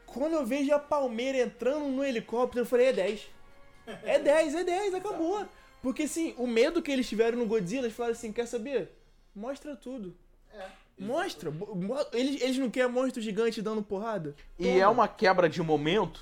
quando 0.06 0.34
eu 0.34 0.46
vejo 0.46 0.72
a 0.72 0.78
Palmeira 0.78 1.38
entrando 1.38 1.86
no 1.86 2.04
helicóptero, 2.04 2.60
eu 2.62 2.66
falei, 2.66 2.86
é 2.88 2.92
10. 2.92 3.31
É 4.04 4.18
10, 4.18 4.54
é 4.54 4.64
10, 4.64 4.94
acabou. 4.94 5.46
Porque 5.82 6.04
assim, 6.04 6.34
o 6.38 6.46
medo 6.46 6.80
que 6.82 6.90
eles 6.92 7.08
tiveram 7.08 7.38
no 7.38 7.46
Godzilla, 7.46 7.86
eles 7.86 7.96
falaram 7.96 8.14
assim, 8.14 8.32
quer 8.32 8.46
saber? 8.46 8.90
Mostra 9.34 9.74
tudo. 9.76 10.14
Mostra. 10.98 11.50
Bo- 11.50 11.74
mo- 11.74 11.96
Eles, 12.12 12.40
eles 12.40 12.58
não 12.58 12.70
querem 12.70 12.90
monstro 12.92 13.20
gigante 13.20 13.60
dando 13.62 13.82
porrada? 13.82 14.34
E 14.58 14.68
é 14.68 14.86
uma 14.86 15.08
quebra 15.08 15.48
de 15.48 15.60
momento 15.62 16.20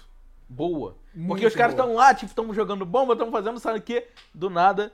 boa. 0.48 0.92
Porque 1.12 1.18
Muito 1.18 1.46
os 1.46 1.54
caras 1.54 1.72
estão 1.74 1.94
lá, 1.94 2.14
tipo, 2.14 2.30
estão 2.30 2.52
jogando 2.54 2.86
bomba, 2.86 3.12
estão 3.12 3.30
fazendo 3.30 3.58
sabe 3.60 3.80
o 3.80 3.82
quê? 3.82 4.08
Do 4.34 4.48
nada, 4.48 4.92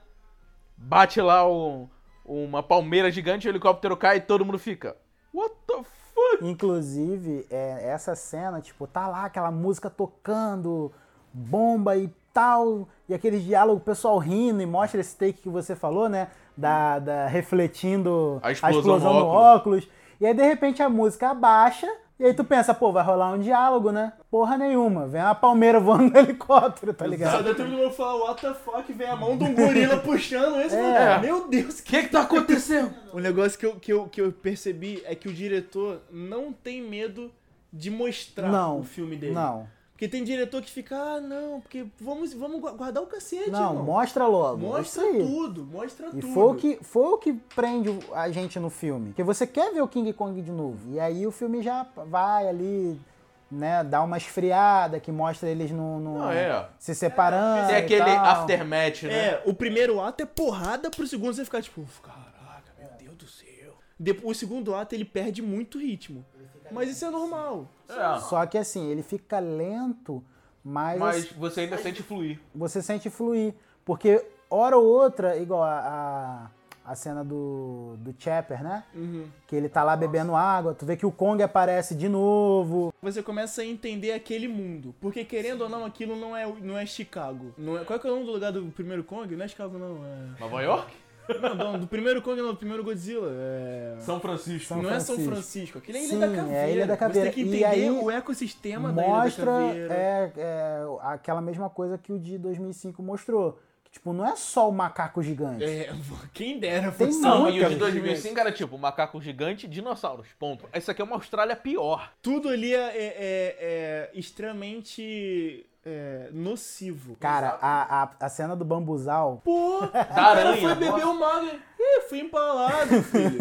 bate 0.75 1.21
lá 1.21 1.47
o- 1.47 1.87
uma 2.25 2.61
palmeira 2.61 3.09
gigante, 3.09 3.47
o 3.47 3.51
helicóptero 3.51 3.95
cai 3.95 4.17
e 4.17 4.21
todo 4.21 4.43
mundo 4.43 4.59
fica. 4.59 4.97
What 5.33 5.55
the 5.67 5.75
fuck? 6.13 6.43
Inclusive, 6.43 7.45
é, 7.49 7.89
essa 7.89 8.15
cena, 8.15 8.59
tipo, 8.59 8.85
tá 8.87 9.07
lá 9.07 9.25
aquela 9.25 9.51
música 9.51 9.89
tocando, 9.89 10.91
bomba 11.31 11.95
e 11.95 12.09
tal, 12.37 12.87
e 13.09 13.15
aquele 13.15 13.39
diálogo, 13.39 13.79
o 13.79 13.83
pessoal 13.83 14.19
rindo 14.19 14.61
e 14.61 14.65
mostra 14.67 15.01
esse 15.01 15.15
take 15.17 15.41
que 15.41 15.49
você 15.49 15.75
falou, 15.75 16.07
né? 16.07 16.27
Da, 16.55 16.99
da 16.99 17.25
refletindo 17.27 18.39
A 18.43 18.51
explosão 18.51 19.13
no 19.13 19.19
no 19.21 19.25
óculos. 19.25 19.87
E 20.21 20.25
aí, 20.25 20.33
de 20.35 20.43
repente, 20.43 20.83
a 20.83 20.89
música 20.89 21.29
abaixa, 21.31 21.87
e 22.19 22.25
aí 22.25 22.33
tu 22.35 22.43
pensa, 22.43 22.73
pô, 22.75 22.91
vai 22.91 23.03
rolar 23.03 23.31
um 23.33 23.39
diálogo, 23.39 23.91
né? 23.91 24.13
Porra 24.29 24.55
nenhuma. 24.57 25.07
Vem 25.07 25.21
uma 25.21 25.33
palmeira 25.33 25.79
voando 25.79 26.11
no 26.11 26.17
helicóptero, 26.17 26.93
tá 26.93 27.05
Só 27.05 27.09
ligado? 27.11 27.43
daí 27.43 27.55
todo 27.55 27.69
mundo 27.69 27.91
fala, 27.91 28.23
what 28.25 28.39
the 28.41 28.53
fuck, 28.53 28.93
vem 28.93 29.07
a 29.07 29.15
mão 29.15 29.35
de 29.35 29.43
um 29.43 29.55
gorila 29.55 29.97
puxando 30.01 30.61
esse, 30.61 30.75
É. 30.75 30.81
mano. 31.09 31.21
Meu 31.21 31.47
Deus, 31.47 31.79
O 31.79 31.83
que 31.83 32.03
que 32.03 32.09
tá 32.09 32.21
acontecendo? 32.21 32.93
O 33.13 33.19
negócio 33.19 33.57
que 33.57 33.65
eu, 33.65 33.75
que, 33.75 33.91
eu, 33.93 34.05
que 34.07 34.21
eu 34.21 34.31
percebi 34.31 35.01
é 35.05 35.15
que 35.15 35.27
o 35.27 35.33
diretor 35.33 36.01
não 36.11 36.51
tem 36.53 36.83
medo 36.83 37.31
de 37.73 37.89
mostrar 37.89 38.49
Não, 38.51 38.79
o 38.79 38.83
filme 38.83 39.15
dele. 39.15 39.33
Não, 39.33 39.67
Porque 39.97 40.07
tem 40.07 40.23
diretor 40.23 40.61
que 40.61 40.69
fica, 40.69 40.95
ah, 40.95 41.19
não, 41.19 41.59
porque 41.59 41.87
vamos, 41.99 42.31
vamos 42.31 42.61
gu- 42.61 42.71
guardar 42.73 43.01
o 43.01 43.07
cacete, 43.07 43.49
não, 43.49 43.69
irmão. 43.71 43.83
mostra 43.83 44.27
logo. 44.27 44.57
Mostra 44.67 44.81
isso 45.07 45.15
aí. 45.17 45.25
tudo, 45.27 45.65
mostra 45.65 46.07
E 46.09 46.21
tudo. 46.21 46.27
foi 46.35 46.43
o, 46.43 46.53
que, 46.53 46.77
foi 46.83 47.03
o 47.07 47.17
que 47.17 47.33
prende 47.33 47.89
a 48.13 48.29
gente 48.29 48.59
no 48.59 48.69
filme. 48.69 49.07
Porque 49.07 49.23
você 49.23 49.47
quer 49.47 49.73
ver 49.73 49.81
o 49.81 49.87
King 49.87 50.13
Kong 50.13 50.39
de 50.39 50.51
novo. 50.51 50.93
E 50.93 50.99
aí 50.99 51.25
o 51.25 51.31
filme 51.31 51.63
já 51.63 51.83
vai 52.05 52.47
ali, 52.47 53.01
né, 53.49 53.83
dá 53.83 54.03
uma 54.03 54.17
esfriada, 54.17 54.99
que 54.99 55.11
mostra 55.11 55.49
eles 55.49 55.71
no, 55.71 55.99
no- 55.99 56.23
Ah, 56.23 56.35
é. 56.35 56.69
se 56.77 56.93
separando. 56.93 57.71
E 57.71 57.75
aquele 57.75 58.05
tal. 58.05 58.25
aftermath, 58.25 59.01
né? 59.01 59.13
É, 59.29 59.41
o 59.47 59.53
primeiro 59.55 59.99
ato 59.99 60.21
é 60.21 60.27
porrada 60.27 60.91
pro 60.91 61.07
segundo 61.07 61.33
você 61.33 61.43
ficar 61.43 61.63
tipo, 61.63 61.83
caraca, 62.03 62.71
meu 62.77 62.89
Deus 62.99 63.15
do 63.17 63.27
céu. 63.27 63.73
Depois, 63.99 64.37
o 64.37 64.39
segundo 64.39 64.75
ato 64.75 64.93
ele 64.93 65.05
perde 65.05 65.41
muito 65.41 65.79
ritmo. 65.79 66.23
Mas 66.71 66.89
isso 66.89 67.05
é 67.05 67.09
normal. 67.09 67.67
É. 67.89 68.19
Só 68.21 68.45
que 68.45 68.57
assim, 68.57 68.89
ele 68.89 69.03
fica 69.03 69.39
lento, 69.39 70.23
mas, 70.63 70.99
Mas 70.99 71.31
você 71.31 71.61
ainda 71.61 71.77
sente 71.77 72.03
fluir. 72.03 72.39
você 72.53 72.81
sente 72.81 73.09
fluir. 73.09 73.53
Porque 73.85 74.23
hora 74.49 74.77
ou 74.77 74.85
outra, 74.85 75.37
igual 75.37 75.63
a, 75.63 76.49
a, 76.85 76.91
a 76.91 76.95
cena 76.95 77.23
do, 77.23 77.95
do 77.99 78.13
Chopper, 78.17 78.61
né? 78.61 78.83
Uhum. 78.93 79.27
Que 79.47 79.55
ele 79.55 79.69
tá 79.69 79.81
lá 79.81 79.95
bebendo 79.95 80.35
água, 80.35 80.73
tu 80.73 80.85
vê 80.85 80.97
que 80.97 81.05
o 81.05 81.11
Kong 81.11 81.41
aparece 81.41 81.95
de 81.95 82.09
novo. 82.09 82.93
Você 83.01 83.23
começa 83.23 83.61
a 83.61 83.65
entender 83.65 84.11
aquele 84.11 84.47
mundo. 84.49 84.93
Porque 84.99 85.23
querendo 85.23 85.61
ou 85.61 85.69
não, 85.69 85.85
aquilo 85.85 86.17
não 86.17 86.35
é, 86.35 86.45
não 86.61 86.77
é 86.77 86.85
Chicago. 86.85 87.53
Não 87.57 87.77
é, 87.77 87.85
qual 87.85 87.97
é, 87.97 88.01
que 88.01 88.07
é 88.07 88.11
o 88.11 88.13
nome 88.15 88.25
do 88.25 88.33
lugar 88.33 88.51
do 88.51 88.65
primeiro 88.71 89.05
Kong? 89.05 89.33
Não 89.35 89.45
é 89.45 89.47
Chicago, 89.47 89.77
não. 89.77 90.03
É... 90.03 90.39
Nova 90.39 90.61
York? 90.61 90.93
Não, 91.41 91.55
não, 91.55 91.79
do 91.79 91.87
primeiro 91.87 92.21
Kong 92.21 92.41
não, 92.41 92.49
do 92.51 92.57
primeiro 92.57 92.83
Godzilla. 92.83 93.29
É... 93.31 93.95
São 93.99 94.19
Francisco. 94.19 94.67
São 94.67 94.81
não 94.81 94.89
é 94.91 94.99
São 94.99 95.15
Francisco. 95.15 95.31
Francisco, 95.33 95.77
aquele 95.79 95.97
é 95.97 96.01
a 96.01 96.03
Ilha 96.03 96.09
Sim, 96.13 96.19
da 96.19 96.25
é 96.25 96.29
a 96.29 96.35
Caveira. 96.35 96.69
Ilha 96.71 96.87
da 96.87 96.97
Caveira. 96.97 97.29
Você 97.29 97.33
tem 97.35 97.43
que 97.43 97.49
entender 97.49 97.65
aí 97.65 97.89
o 97.89 98.09
ecossistema 98.11 98.91
da 98.93 99.01
Ilha 99.03 99.11
da 99.11 99.17
mostra 99.23 99.45
Caveira. 99.45 99.93
é, 99.93 100.31
é, 100.37 100.81
aquela 101.01 101.41
mesma 101.41 101.69
coisa 101.69 101.97
que 101.97 102.11
o 102.13 102.19
de 102.19 102.37
2005 102.37 103.01
mostrou. 103.03 103.59
Que, 103.83 103.91
tipo, 103.91 104.11
não 104.11 104.25
é 104.27 104.35
só 104.35 104.67
o 104.69 104.71
macaco 104.71 105.21
gigante. 105.23 105.63
É, 105.63 105.93
quem 106.33 106.59
dera 106.59 106.91
Tem 106.91 107.07
fosse 107.07 107.21
Não, 107.21 107.47
e 107.47 107.51
o 107.51 107.53
de 107.53 107.59
cara, 107.61 107.75
2005 107.75 108.39
era 108.39 108.51
tipo 108.51 108.77
macaco 108.77 109.21
gigante, 109.21 109.65
dinossauros. 109.67 110.27
Ponto. 110.37 110.65
Isso 110.73 110.91
aqui 110.91 111.01
é 111.01 111.05
uma 111.05 111.15
Austrália 111.15 111.55
pior. 111.55 112.11
Tudo 112.21 112.49
ali 112.49 112.73
é, 112.73 112.77
é- 112.77 112.89
é- 112.97 113.55
é 113.59 114.11
extremamente 114.13 115.65
é, 115.89 116.29
nocivo. 116.33 117.15
Cara, 117.15 117.57
a, 117.61 118.03
a, 118.03 118.09
a 118.19 118.29
cena 118.29 118.55
do 118.57 118.65
bambuzal. 118.65 119.41
Pô, 119.43 119.77
o 119.85 119.87
Da 119.87 120.03
cara 120.03 120.39
aranha. 120.41 120.61
foi 120.61 120.75
beber 120.75 121.05
o 121.05 121.17
mago. 121.17 121.47
Ih, 121.79 122.01
fui 122.09 122.19
empalado, 122.19 123.01
filho. 123.03 123.37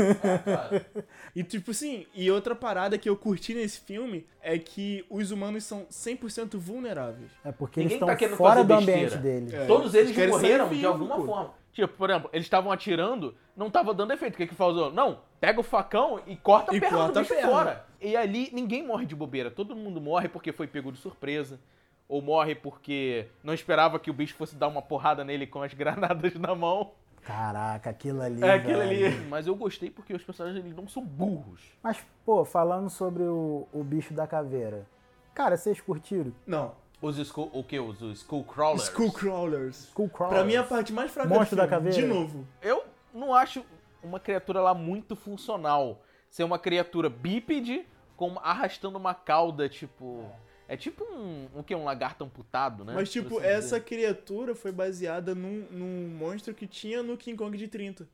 E 1.35 1.43
tipo 1.43 1.71
assim, 1.73 2.07
e 2.15 2.31
outra 2.31 2.55
parada 2.55 2.97
que 2.97 3.09
eu 3.09 3.17
curti 3.17 3.55
nesse 3.55 3.81
filme 3.81 4.27
é 4.41 4.59
que 4.59 5.05
os 5.11 5.31
humanos 5.33 5.65
são 5.65 5.87
100% 5.87 6.57
vulneráveis. 6.57 7.31
É 7.45 7.51
porque 7.51 7.81
Ninguém 7.81 7.97
eles 7.97 8.07
tá 8.07 8.13
estão 8.13 8.17
querendo 8.19 8.37
fora 8.37 8.63
do 8.63 8.75
ambiente 8.75 9.17
deles. 9.19 9.53
É, 9.53 9.67
Todos 9.67 9.95
eles 9.95 10.15
querem 10.15 10.31
morreram 10.31 10.67
sair 10.67 10.75
de 10.77 10.81
vivo, 10.83 10.89
alguma 10.93 11.17
pô. 11.17 11.25
forma. 11.27 11.55
Tipo, 11.73 11.89
por 11.95 12.09
exemplo, 12.09 12.31
eles 12.33 12.47
estavam 12.47 12.73
atirando, 12.73 13.35
não 13.57 13.71
tava 13.71 13.93
dando 13.93 14.13
efeito. 14.13 14.35
O 14.35 14.37
que 14.39 14.47
que 14.47 14.55
falou? 14.55 14.91
Não, 14.93 15.19
pega 15.41 15.61
o 15.61 15.63
facão 15.63 16.21
e 16.27 16.35
corta 16.37 16.73
a 16.73 16.75
E 16.77 16.81
perna 16.81 16.97
corta 16.99 17.13
do 17.13 17.19
a 17.19 17.23
bicho 17.23 17.35
perna. 17.35 17.51
fora. 17.51 17.87
E 18.01 18.17
ali 18.17 18.49
ninguém 18.53 18.87
morre 18.87 19.05
de 19.05 19.15
bobeira. 19.15 19.51
Todo 19.51 19.75
mundo 19.77 20.01
morre 20.01 20.29
porque 20.29 20.53
foi 20.53 20.67
pego 20.67 20.91
de 20.93 20.99
surpresa. 20.99 21.59
Ou 22.09 22.23
morre 22.23 22.55
porque 22.55 23.27
não 23.43 23.53
esperava 23.53 23.99
que 23.99 24.11
o 24.11 24.15
bicho 24.15 24.35
fosse 24.35 24.55
dar 24.55 24.69
uma 24.69 24.83
porrada 24.83 25.25
nele 25.25 25.47
com 25.47 25.63
as 25.63 25.73
granadas 25.75 26.35
na 26.35 26.55
mão. 26.55 26.93
Caraca, 27.23 27.91
aquilo 27.91 28.23
ali. 28.23 28.43
É 28.43 28.53
aquilo 28.53 28.81
ali. 28.81 29.11
Mas 29.29 29.49
eu 29.49 29.57
gostei 29.57 29.91
porque 29.91 30.15
os 30.15 30.23
personagens 30.23 30.65
eles 30.65 30.77
não 30.77 30.87
são 30.87 31.05
burros. 31.05 31.61
Mas, 31.83 31.99
pô, 32.25 32.45
falando 32.45 32.89
sobre 32.89 33.25
o, 33.25 33.67
o 33.73 33.83
bicho 33.83 34.15
da 34.15 34.27
caveira. 34.29 34.87
Cara, 35.35 35.57
vocês 35.57 35.81
curtiram? 35.81 36.33
Não. 36.47 36.73
Os 37.03 37.19
skull, 37.19 37.51
o 37.53 37.63
que? 37.63 37.79
Os, 37.79 38.01
os 38.01 38.19
Skullcrawlers. 38.19 38.85
Skullcrawlers. 38.85 39.79
Skullcrawlers. 39.89 40.39
Pra 40.39 40.47
mim, 40.47 40.57
a 40.57 40.63
parte 40.63 40.93
mais 40.93 41.11
fraca 41.11 41.29
Monstro 41.29 41.57
do 41.57 41.63
da 41.63 41.69
filme, 41.69 41.85
caveira. 41.91 42.01
De 42.01 42.07
novo. 42.07 42.47
Eu 42.63 42.85
não 43.13 43.35
acho 43.35 43.65
uma 44.03 44.21
criatura 44.21 44.61
lá 44.61 44.73
muito 44.73 45.17
funcional. 45.17 46.01
Ser 46.31 46.45
uma 46.45 46.59
criatura 46.59 47.11
bípede 47.11 47.87
com 48.17 48.39
arrastando 48.39 48.97
uma 48.97 49.15
cauda, 49.15 49.69
tipo. 49.69 50.25
É 50.25 50.46
tipo 50.75 51.05
um. 51.05 51.49
O 51.55 51.63
que? 51.63 51.75
Um 51.75 51.85
lagarto 51.85 52.25
amputado, 52.25 52.85
né? 52.85 52.95
Mas, 52.95 53.11
tipo, 53.11 53.39
assim 53.39 53.47
essa 53.47 53.79
dizer. 53.79 53.85
criatura 53.85 54.55
foi 54.55 54.73
baseada 54.73 55.35
num, 55.35 55.67
num 55.71 56.09
monstro 56.17 56.55
que 56.55 56.67
tinha 56.67 57.03
no 57.03 57.17
King 57.17 57.37
Kong 57.37 57.57
de 57.57 57.69
30. 57.69 58.09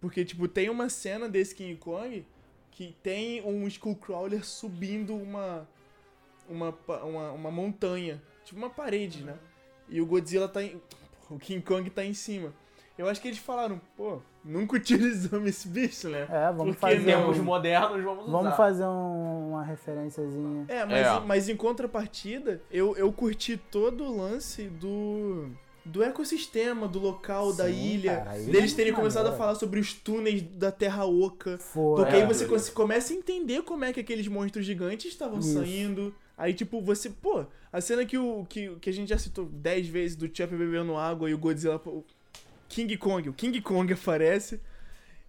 Porque, 0.00 0.24
tipo, 0.24 0.46
tem 0.46 0.70
uma 0.70 0.88
cena 0.88 1.28
desse 1.28 1.54
King 1.54 1.76
Kong 1.76 2.24
que 2.70 2.94
tem 3.02 3.42
um 3.42 3.66
Skullcrawler 3.66 4.44
subindo 4.44 5.14
uma, 5.16 5.68
uma, 6.48 6.74
uma, 7.02 7.32
uma 7.32 7.50
montanha. 7.50 8.22
Tipo, 8.44 8.58
uma 8.58 8.70
parede, 8.70 9.24
né? 9.24 9.36
E 9.88 10.00
o 10.00 10.06
Godzilla 10.06 10.48
tá 10.48 10.62
em... 10.62 10.80
O 11.28 11.38
King 11.38 11.62
Kong 11.62 11.88
tá 11.90 12.04
em 12.04 12.14
cima. 12.14 12.54
Eu 12.96 13.08
acho 13.08 13.20
que 13.20 13.28
eles 13.28 13.38
falaram, 13.38 13.80
pô, 13.96 14.22
nunca 14.46 14.76
utilizamos 14.76 15.48
esse 15.50 15.68
bicho, 15.68 16.08
né? 16.08 16.26
É, 16.30 16.52
vamos 16.52 16.76
Por 16.76 16.88
que 16.88 16.96
fazer 16.96 17.12
não? 17.16 17.20
Tempos 17.22 17.38
modernos, 17.38 18.02
vamos 18.04 18.22
usar. 18.24 18.32
Vamos 18.32 18.56
fazer 18.56 18.84
um- 18.84 19.48
uma 19.50 19.62
referenciazinha. 19.64 20.64
É, 20.68 20.84
mas, 20.84 21.06
É. 21.06 21.16
Em, 21.16 21.26
mas 21.26 21.48
em 21.48 21.56
contrapartida, 21.56 22.62
eu, 22.70 22.96
eu 22.96 23.12
curti 23.12 23.56
todo 23.56 24.04
o 24.04 24.16
lance 24.16 24.68
do. 24.68 25.48
Do 25.88 26.02
ecossistema, 26.02 26.88
do 26.88 26.98
local, 26.98 27.52
da 27.52 27.66
Sim, 27.66 27.92
ilha. 27.94 28.16
cara, 28.16 28.30
a 28.32 28.34
deles 28.38 28.72
é 28.72 28.74
terem 28.76 28.90
muito 28.90 28.96
começado 29.02 29.20
a 29.26 29.30
maneiro. 29.30 29.38
falar 29.38 29.54
sobre 29.54 29.78
os 29.78 29.92
túneis 29.92 30.42
da 30.42 30.72
Terra 30.72 31.04
Oca. 31.04 31.58
Foi. 31.58 31.94
Porque 32.02 32.16
aí 32.16 32.22
É, 32.22 32.26
você 32.26 32.44
doido. 32.44 32.58
cons- 32.58 32.70
começa 32.70 33.12
a 33.12 33.16
entender 33.16 33.62
como 33.62 33.84
é 33.84 33.92
que 33.92 34.00
aqueles 34.00 34.26
monstros 34.26 34.66
gigantes 34.66 35.12
estavam 35.12 35.38
Isso. 35.38 35.52
saindo. 35.52 36.12
Aí, 36.36 36.52
tipo, 36.52 36.80
você. 36.82 37.08
Pô, 37.08 37.46
a 37.72 37.80
cena 37.80 38.04
que, 38.04 38.18
o, 38.18 38.44
que, 38.48 38.74
que 38.80 38.90
a 38.90 38.92
gente 38.92 39.10
já 39.10 39.16
citou 39.16 39.44
10 39.46 39.86
vezes 39.86 40.16
do 40.16 40.26
Chopper 40.26 40.58
bebendo 40.58 40.96
água 40.96 41.30
e 41.30 41.34
o 41.34 41.38
Godzilla. 41.38 41.80
King 42.68 42.96
Kong. 42.96 43.28
O 43.28 43.32
King 43.32 43.60
Kong 43.60 43.92
aparece. 43.92 44.60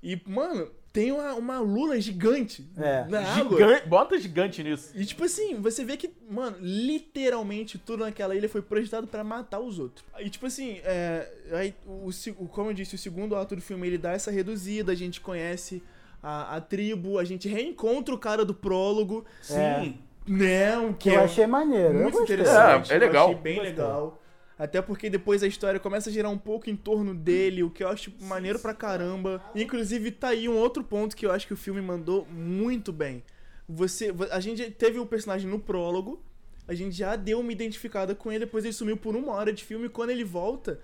E, 0.03 0.19
mano, 0.27 0.69
tem 0.93 1.11
uma, 1.11 1.33
uma 1.33 1.59
lula 1.59 1.99
gigante 1.99 2.67
É. 2.77 3.05
na 3.09 3.19
água. 3.21 3.57
Gigante, 3.57 3.88
bota 3.88 4.17
gigante 4.19 4.63
nisso. 4.63 4.91
E 4.95 5.05
tipo 5.05 5.23
assim, 5.23 5.55
você 5.61 5.83
vê 5.83 5.97
que, 5.97 6.11
mano, 6.29 6.57
literalmente 6.61 7.77
tudo 7.77 8.03
naquela 8.03 8.35
ilha 8.35 8.47
foi 8.49 8.61
projetado 8.61 9.07
pra 9.07 9.23
matar 9.23 9.59
os 9.59 9.79
outros. 9.79 10.05
E 10.19 10.29
tipo 10.29 10.45
assim, 10.45 10.79
é, 10.83 11.27
aí, 11.51 11.73
o, 11.85 12.09
o- 12.39 12.47
como 12.47 12.69
eu 12.69 12.73
disse, 12.73 12.95
o 12.95 12.97
segundo 12.97 13.35
ato 13.35 13.55
do 13.55 13.61
filme 13.61 13.88
ele 13.88 13.97
dá 13.97 14.11
essa 14.13 14.31
reduzida, 14.31 14.91
a 14.91 14.95
gente 14.95 15.19
conhece 15.21 15.83
a, 16.21 16.55
a 16.57 16.61
tribo, 16.61 17.17
a 17.19 17.23
gente 17.23 17.47
reencontra 17.47 18.13
o 18.13 18.17
cara 18.17 18.43
do 18.45 18.53
prólogo. 18.53 19.25
É. 19.49 19.93
Né? 20.27 20.77
o 20.77 20.93
Que 20.93 21.09
eu 21.09 21.21
é 21.21 21.23
achei 21.23 21.47
maneiro. 21.47 21.93
muito 21.93 22.19
interessante. 22.21 22.91
É, 22.91 22.95
é 22.95 22.99
legal. 22.99 23.27
Eu 23.27 23.31
achei 23.31 23.41
bem 23.41 23.61
legal. 23.61 24.21
Até 24.58 24.82
porque 24.82 25.10
depois 25.10 25.43
a 25.43 25.47
história 25.47 25.80
começa 25.80 26.10
a 26.10 26.14
girar 26.14 26.32
um 26.32 26.38
pouco 26.38 26.70
em 26.70 26.76
torno 26.76 27.14
dele, 27.14 27.62
o 27.62 27.70
que 27.70 27.84
eu 27.84 27.89
acho 27.89 28.12
maneiro 28.22 28.58
pra 28.58 28.74
caramba. 28.74 29.43
Inclusive, 29.53 30.12
tá 30.12 30.30
aí 30.30 30.49
um 30.49 30.58
outro 30.58 30.84
ponto 30.84 31.16
que 31.16 31.26
eu 31.26 31.32
acho 31.32 31.45
que 31.45 31.53
o 31.53 31.58
filme 31.58 31.82
mandou 31.82 32.26
muito 32.26 32.91
bem. 32.91 33.24
Você, 33.70 34.14
a 34.32 34.39
gente 34.39 34.72
teve 34.72 34.97
o 34.97 35.05
personagem 35.05 35.49
no 35.49 35.60
prólogo, 35.60 36.22
a 36.68 36.74
gente 36.74 36.95
já 36.95 37.16
deu 37.16 37.39
uma 37.39 37.51
identificada 37.51 38.16
com 38.16 38.32
ele, 38.32 38.45
depois 38.45 38.64
ele 38.64 38.74
sumiu 38.74 38.97
por 38.97 39.16
uma 39.16 39.34
hora 39.34 39.53
de 39.53 39.64
filme, 39.64 39.86
e 39.86 39.89
quando 39.89 40.10
ele 40.10 40.24
volta, 40.24 40.80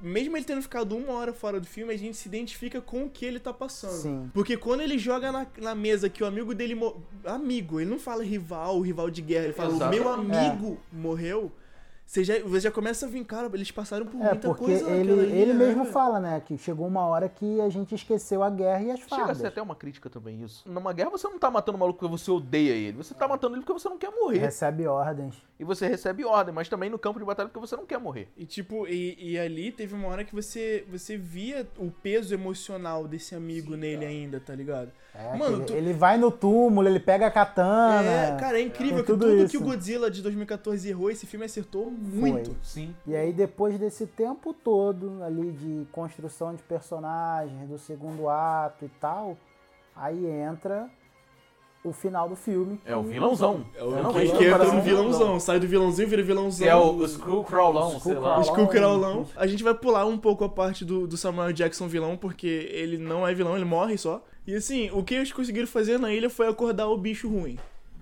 mesmo 0.00 0.36
ele 0.36 0.44
tendo 0.44 0.60
ficado 0.60 0.96
uma 0.96 1.12
hora 1.12 1.32
fora 1.32 1.60
do 1.60 1.66
filme, 1.66 1.94
a 1.94 1.96
gente 1.96 2.16
se 2.16 2.26
identifica 2.28 2.80
com 2.80 3.04
o 3.04 3.10
que 3.10 3.24
ele 3.24 3.38
tá 3.38 3.52
passando. 3.52 4.02
Sim. 4.02 4.30
Porque 4.34 4.56
quando 4.56 4.80
ele 4.80 4.98
joga 4.98 5.30
na, 5.30 5.46
na 5.58 5.74
mesa 5.76 6.08
que 6.10 6.24
o 6.24 6.26
amigo 6.26 6.54
dele. 6.54 6.76
Amigo, 7.24 7.80
ele 7.80 7.88
não 7.88 8.00
fala 8.00 8.24
rival, 8.24 8.80
rival 8.80 9.08
de 9.08 9.22
guerra, 9.22 9.44
ele 9.44 9.52
fala: 9.52 9.72
o 9.72 9.90
meu 9.90 10.08
amigo 10.08 10.80
morreu. 10.92 11.52
Você 12.12 12.24
já, 12.24 12.38
você 12.40 12.60
já 12.60 12.70
começa 12.70 13.06
a 13.06 13.08
vir, 13.08 13.24
cara, 13.24 13.50
eles 13.54 13.70
passaram 13.70 14.04
por 14.04 14.20
É, 14.20 14.24
muita 14.32 14.48
porque 14.48 14.64
coisa 14.66 14.90
ele, 14.90 15.12
ele 15.12 15.54
né, 15.54 15.64
mesmo 15.66 15.80
cara? 15.84 15.92
fala, 15.94 16.20
né, 16.20 16.42
que 16.44 16.58
chegou 16.58 16.86
uma 16.86 17.06
hora 17.06 17.26
que 17.26 17.58
a 17.62 17.70
gente 17.70 17.94
esqueceu 17.94 18.42
a 18.42 18.50
guerra 18.50 18.82
e 18.82 18.90
as 18.90 19.00
Chega 19.00 19.14
a 19.14 19.18
fardas. 19.20 19.38
ser 19.38 19.46
até 19.46 19.62
uma 19.62 19.74
crítica 19.74 20.10
também 20.10 20.42
isso. 20.42 20.62
Numa 20.70 20.92
guerra 20.92 21.08
você 21.08 21.26
não 21.26 21.38
tá 21.38 21.50
matando 21.50 21.76
o 21.76 21.80
maluco 21.80 21.98
porque 22.00 22.12
você 22.12 22.30
odeia 22.30 22.72
ele. 22.74 22.98
Você 22.98 23.14
tá 23.14 23.26
matando 23.26 23.54
ele 23.56 23.64
porque 23.64 23.80
você 23.80 23.88
não 23.88 23.96
quer 23.96 24.10
morrer. 24.10 24.40
Recebe 24.40 24.86
ordens. 24.86 25.36
E 25.58 25.64
você 25.64 25.88
recebe 25.88 26.22
ordem, 26.22 26.54
mas 26.54 26.68
também 26.68 26.90
no 26.90 26.98
campo 26.98 27.18
de 27.18 27.24
batalha 27.24 27.48
porque 27.48 27.66
você 27.66 27.76
não 27.76 27.86
quer 27.86 27.98
morrer. 27.98 28.28
E 28.36 28.44
tipo, 28.44 28.86
e, 28.86 29.16
e 29.18 29.38
ali 29.38 29.72
teve 29.72 29.94
uma 29.94 30.08
hora 30.08 30.22
que 30.22 30.34
você, 30.34 30.84
você 30.90 31.16
via 31.16 31.66
o 31.78 31.90
peso 31.90 32.34
emocional 32.34 33.08
desse 33.08 33.34
amigo 33.34 33.74
nele 33.74 34.04
ainda, 34.04 34.38
tá 34.38 34.54
ligado? 34.54 34.90
É, 35.14 35.36
Mano, 35.36 35.64
tu- 35.64 35.72
ele, 35.74 35.90
ele 35.90 35.92
vai 35.92 36.16
no 36.18 36.30
túmulo, 36.30 36.88
ele 36.88 36.98
pega 36.98 37.26
a 37.26 37.30
katana. 37.30 38.02
É, 38.02 38.36
cara, 38.40 38.58
é 38.58 38.62
incrível 38.62 38.96
tem 38.96 39.04
que 39.04 39.12
tudo 39.12 39.26
tudo 39.28 39.48
que 39.50 39.56
o 39.58 39.60
Godzilla 39.62 40.10
de 40.10 40.22
2014 40.22 40.88
errou, 40.88 41.10
esse 41.10 41.26
filme 41.26 41.44
acertou 41.44 41.92
muito. 42.02 42.56
Sim. 42.62 42.94
E 43.06 43.14
aí, 43.14 43.32
depois 43.32 43.78
desse 43.78 44.06
tempo 44.06 44.52
todo 44.52 45.22
ali 45.22 45.52
de 45.52 45.86
construção 45.92 46.54
de 46.54 46.62
personagens, 46.62 47.68
do 47.68 47.78
segundo 47.78 48.28
ato 48.28 48.84
e 48.84 48.88
tal, 49.00 49.36
aí 49.96 50.26
entra 50.26 50.88
o 51.84 51.92
final 51.92 52.28
do 52.28 52.36
filme. 52.36 52.80
É 52.84 52.94
o 52.94 53.02
vilãozão. 53.02 53.64
É 53.74 53.82
o 53.82 54.12
que, 54.12 54.38
que 54.38 54.44
entra 54.44 54.72
no 54.72 54.82
vilãozão, 54.82 55.40
sai 55.40 55.58
do 55.58 55.66
vilãozinho, 55.66 56.08
vira 56.08 56.22
vilãozão. 56.22 56.64
Que 56.64 56.70
é 56.70 56.76
o 56.76 57.04
Skullcrawlão, 57.04 58.00
sei 58.00 58.14
lá. 58.14 58.40
Skullcrawlão. 58.40 59.22
Skullcrawlão. 59.22 59.26
A 59.36 59.46
gente 59.46 59.64
vai 59.64 59.74
pular 59.74 60.06
um 60.06 60.16
pouco 60.16 60.44
a 60.44 60.48
parte 60.48 60.84
do, 60.84 61.06
do 61.06 61.16
Samuel 61.16 61.52
Jackson 61.52 61.88
vilão, 61.88 62.16
porque 62.16 62.68
ele 62.70 62.98
não 62.98 63.26
é 63.26 63.34
vilão, 63.34 63.56
ele 63.56 63.64
morre 63.64 63.96
só. 63.98 64.24
E 64.46 64.54
assim, 64.54 64.90
o 64.92 65.02
que 65.02 65.14
eles 65.14 65.32
conseguiram 65.32 65.66
fazer 65.66 65.98
na 65.98 66.12
ilha 66.12 66.30
foi 66.30 66.48
acordar 66.48 66.88
o 66.88 66.96
bicho 66.96 67.28
ruim. 67.28 67.58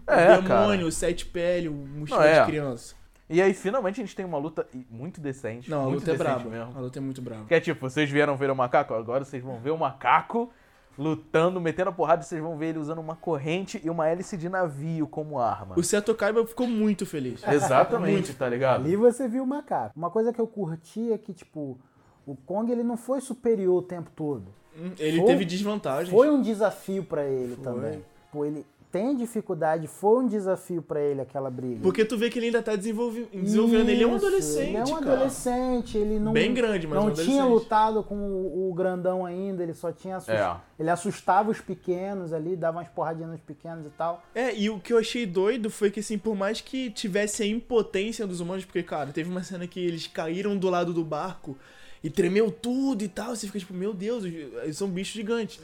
É, 0.07 0.39
o 0.39 0.43
demônio, 0.43 0.47
cara. 0.47 0.87
o 0.87 0.93
sete 0.93 1.25
pele, 1.27 1.69
o 1.69 1.73
mochila 1.73 2.19
Não, 2.19 2.27
é. 2.27 2.41
de 2.41 2.47
criança. 2.47 3.00
E 3.31 3.41
aí, 3.41 3.55
finalmente, 3.55 4.01
a 4.01 4.05
gente 4.05 4.17
tem 4.17 4.27
uma 4.27 4.37
luta 4.39 4.67
muito 4.91 5.21
decente. 5.21 5.71
Não, 5.71 5.83
a 5.83 5.85
muito 5.85 6.01
luta 6.01 6.11
é 6.11 6.15
decente 6.17 6.35
braba. 6.43 6.51
mesmo. 6.51 6.77
A 6.77 6.81
luta 6.81 6.99
é 6.99 7.01
muito 7.01 7.23
braba. 7.23 7.45
Que 7.47 7.55
é 7.55 7.61
tipo, 7.61 7.89
vocês 7.89 8.11
vieram 8.11 8.37
ver 8.37 8.51
o 8.51 8.57
macaco, 8.57 8.93
agora 8.93 9.25
vocês 9.25 9.43
vão 9.43 9.59
ver 9.61 9.71
o 9.71 9.79
macaco 9.79 10.51
lutando, 10.99 11.61
metendo 11.61 11.91
a 11.91 11.93
porrada, 11.93 12.23
e 12.23 12.27
vocês 12.27 12.43
vão 12.43 12.59
ver 12.59 12.71
ele 12.71 12.79
usando 12.79 12.99
uma 12.99 13.15
corrente 13.17 13.81
e 13.83 13.89
uma 13.89 14.07
hélice 14.09 14.37
de 14.37 14.49
navio 14.49 15.07
como 15.07 15.39
arma. 15.39 15.75
O 15.79 15.83
Seto 15.83 16.15
Kaiba 16.15 16.45
ficou 16.47 16.67
muito 16.67 17.07
feliz. 17.07 17.43
Exatamente, 17.49 18.35
tá 18.35 18.49
ligado? 18.49 18.85
Ali 18.85 18.97
você 18.97 19.27
viu 19.29 19.45
o 19.45 19.47
macaco. 19.47 19.93
Uma 19.97 20.11
coisa 20.11 20.33
que 20.33 20.41
eu 20.41 20.47
curti 20.47 21.13
é 21.13 21.17
que, 21.17 21.33
tipo, 21.33 21.79
o 22.27 22.35
Kong 22.37 22.71
ele 22.71 22.83
não 22.83 22.97
foi 22.97 23.21
superior 23.21 23.77
o 23.79 23.83
tempo 23.83 24.11
todo. 24.15 24.53
Hum, 24.77 24.91
Ele 24.99 25.19
Foi- 25.19 25.27
teve 25.27 25.45
desvantagem. 25.45 26.11
Foi 26.13 26.31
um 26.31 26.43
desafio 26.43 27.05
pra 27.05 27.25
ele 27.25 27.57
também. 27.57 28.05
Pô, 28.33 28.45
ele 28.45 28.65
tem 28.91 29.17
dificuldade, 29.17 29.87
foi 29.87 30.25
um 30.25 30.27
desafio 30.27 30.83
pra 30.83 31.01
ele 31.01 31.21
aquela 31.21 31.51
briga. 31.51 31.81
Porque 31.83 32.05
tu 32.05 32.19
vê 32.19 32.29
que 32.29 32.39
ele 32.39 32.47
ainda 32.47 32.63
tá 32.63 32.75
desenvolvendo. 32.75 33.29
Ele 33.33 34.03
é 34.03 34.07
um 34.07 34.17
adolescente. 34.17 34.69
Ele 34.69 34.77
é 34.77 34.83
um 34.83 34.87
cara. 34.87 35.13
adolescente, 35.13 35.97
ele 35.97 36.19
não. 36.19 36.33
Bem 36.33 36.53
grande, 36.53 36.87
mas 36.87 36.99
Não 36.99 37.07
um 37.07 37.13
tinha 37.13 37.45
lutado 37.45 38.03
com 38.03 38.17
o, 38.17 38.71
o 38.71 38.75
grandão 38.75 39.25
ainda, 39.25 39.63
ele 39.63 39.75
só 39.75 39.93
tinha 39.93 40.17
assust... 40.17 40.33
É. 40.33 40.57
Ele 40.79 40.91
assustava 40.91 41.51
os 41.51 41.61
pequenos 41.61 42.33
ali, 42.33 42.57
dava 42.57 42.79
umas 42.79 42.89
porradinhas 42.89 43.31
nos 43.31 43.41
pequenos 43.41 43.87
e 43.87 43.91
tal. 43.91 44.25
É, 44.35 44.55
e 44.57 44.71
o 44.71 44.81
que 44.81 44.93
eu 44.93 44.99
achei 44.99 45.27
doido 45.27 45.71
foi 45.71 45.91
que, 45.91 46.01
assim, 46.01 46.19
por 46.19 46.35
mais 46.35 46.61
que 46.61 46.91
tivesse 46.91 47.43
a 47.43 47.47
impotência 47.47 48.27
dos 48.27 48.41
humanos, 48.41 48.65
porque, 48.65 48.83
cara, 48.83 49.13
teve 49.13 49.31
uma 49.31 49.43
cena 49.43 49.67
que 49.67 49.79
eles 49.79 50.07
caíram 50.07 50.57
do 50.57 50.69
lado 50.69 50.93
do 50.93 51.05
barco 51.05 51.57
e 52.03 52.09
tremeu 52.09 52.51
tudo 52.51 53.05
e 53.05 53.09
tal, 53.09 53.37
você 53.37 53.47
fica 53.47 53.59
tipo, 53.59 53.75
meu 53.75 53.93
Deus, 53.93 54.25
eles 54.25 54.77
são 54.77 54.89
bichos 54.89 55.15
gigantes. 55.15 55.61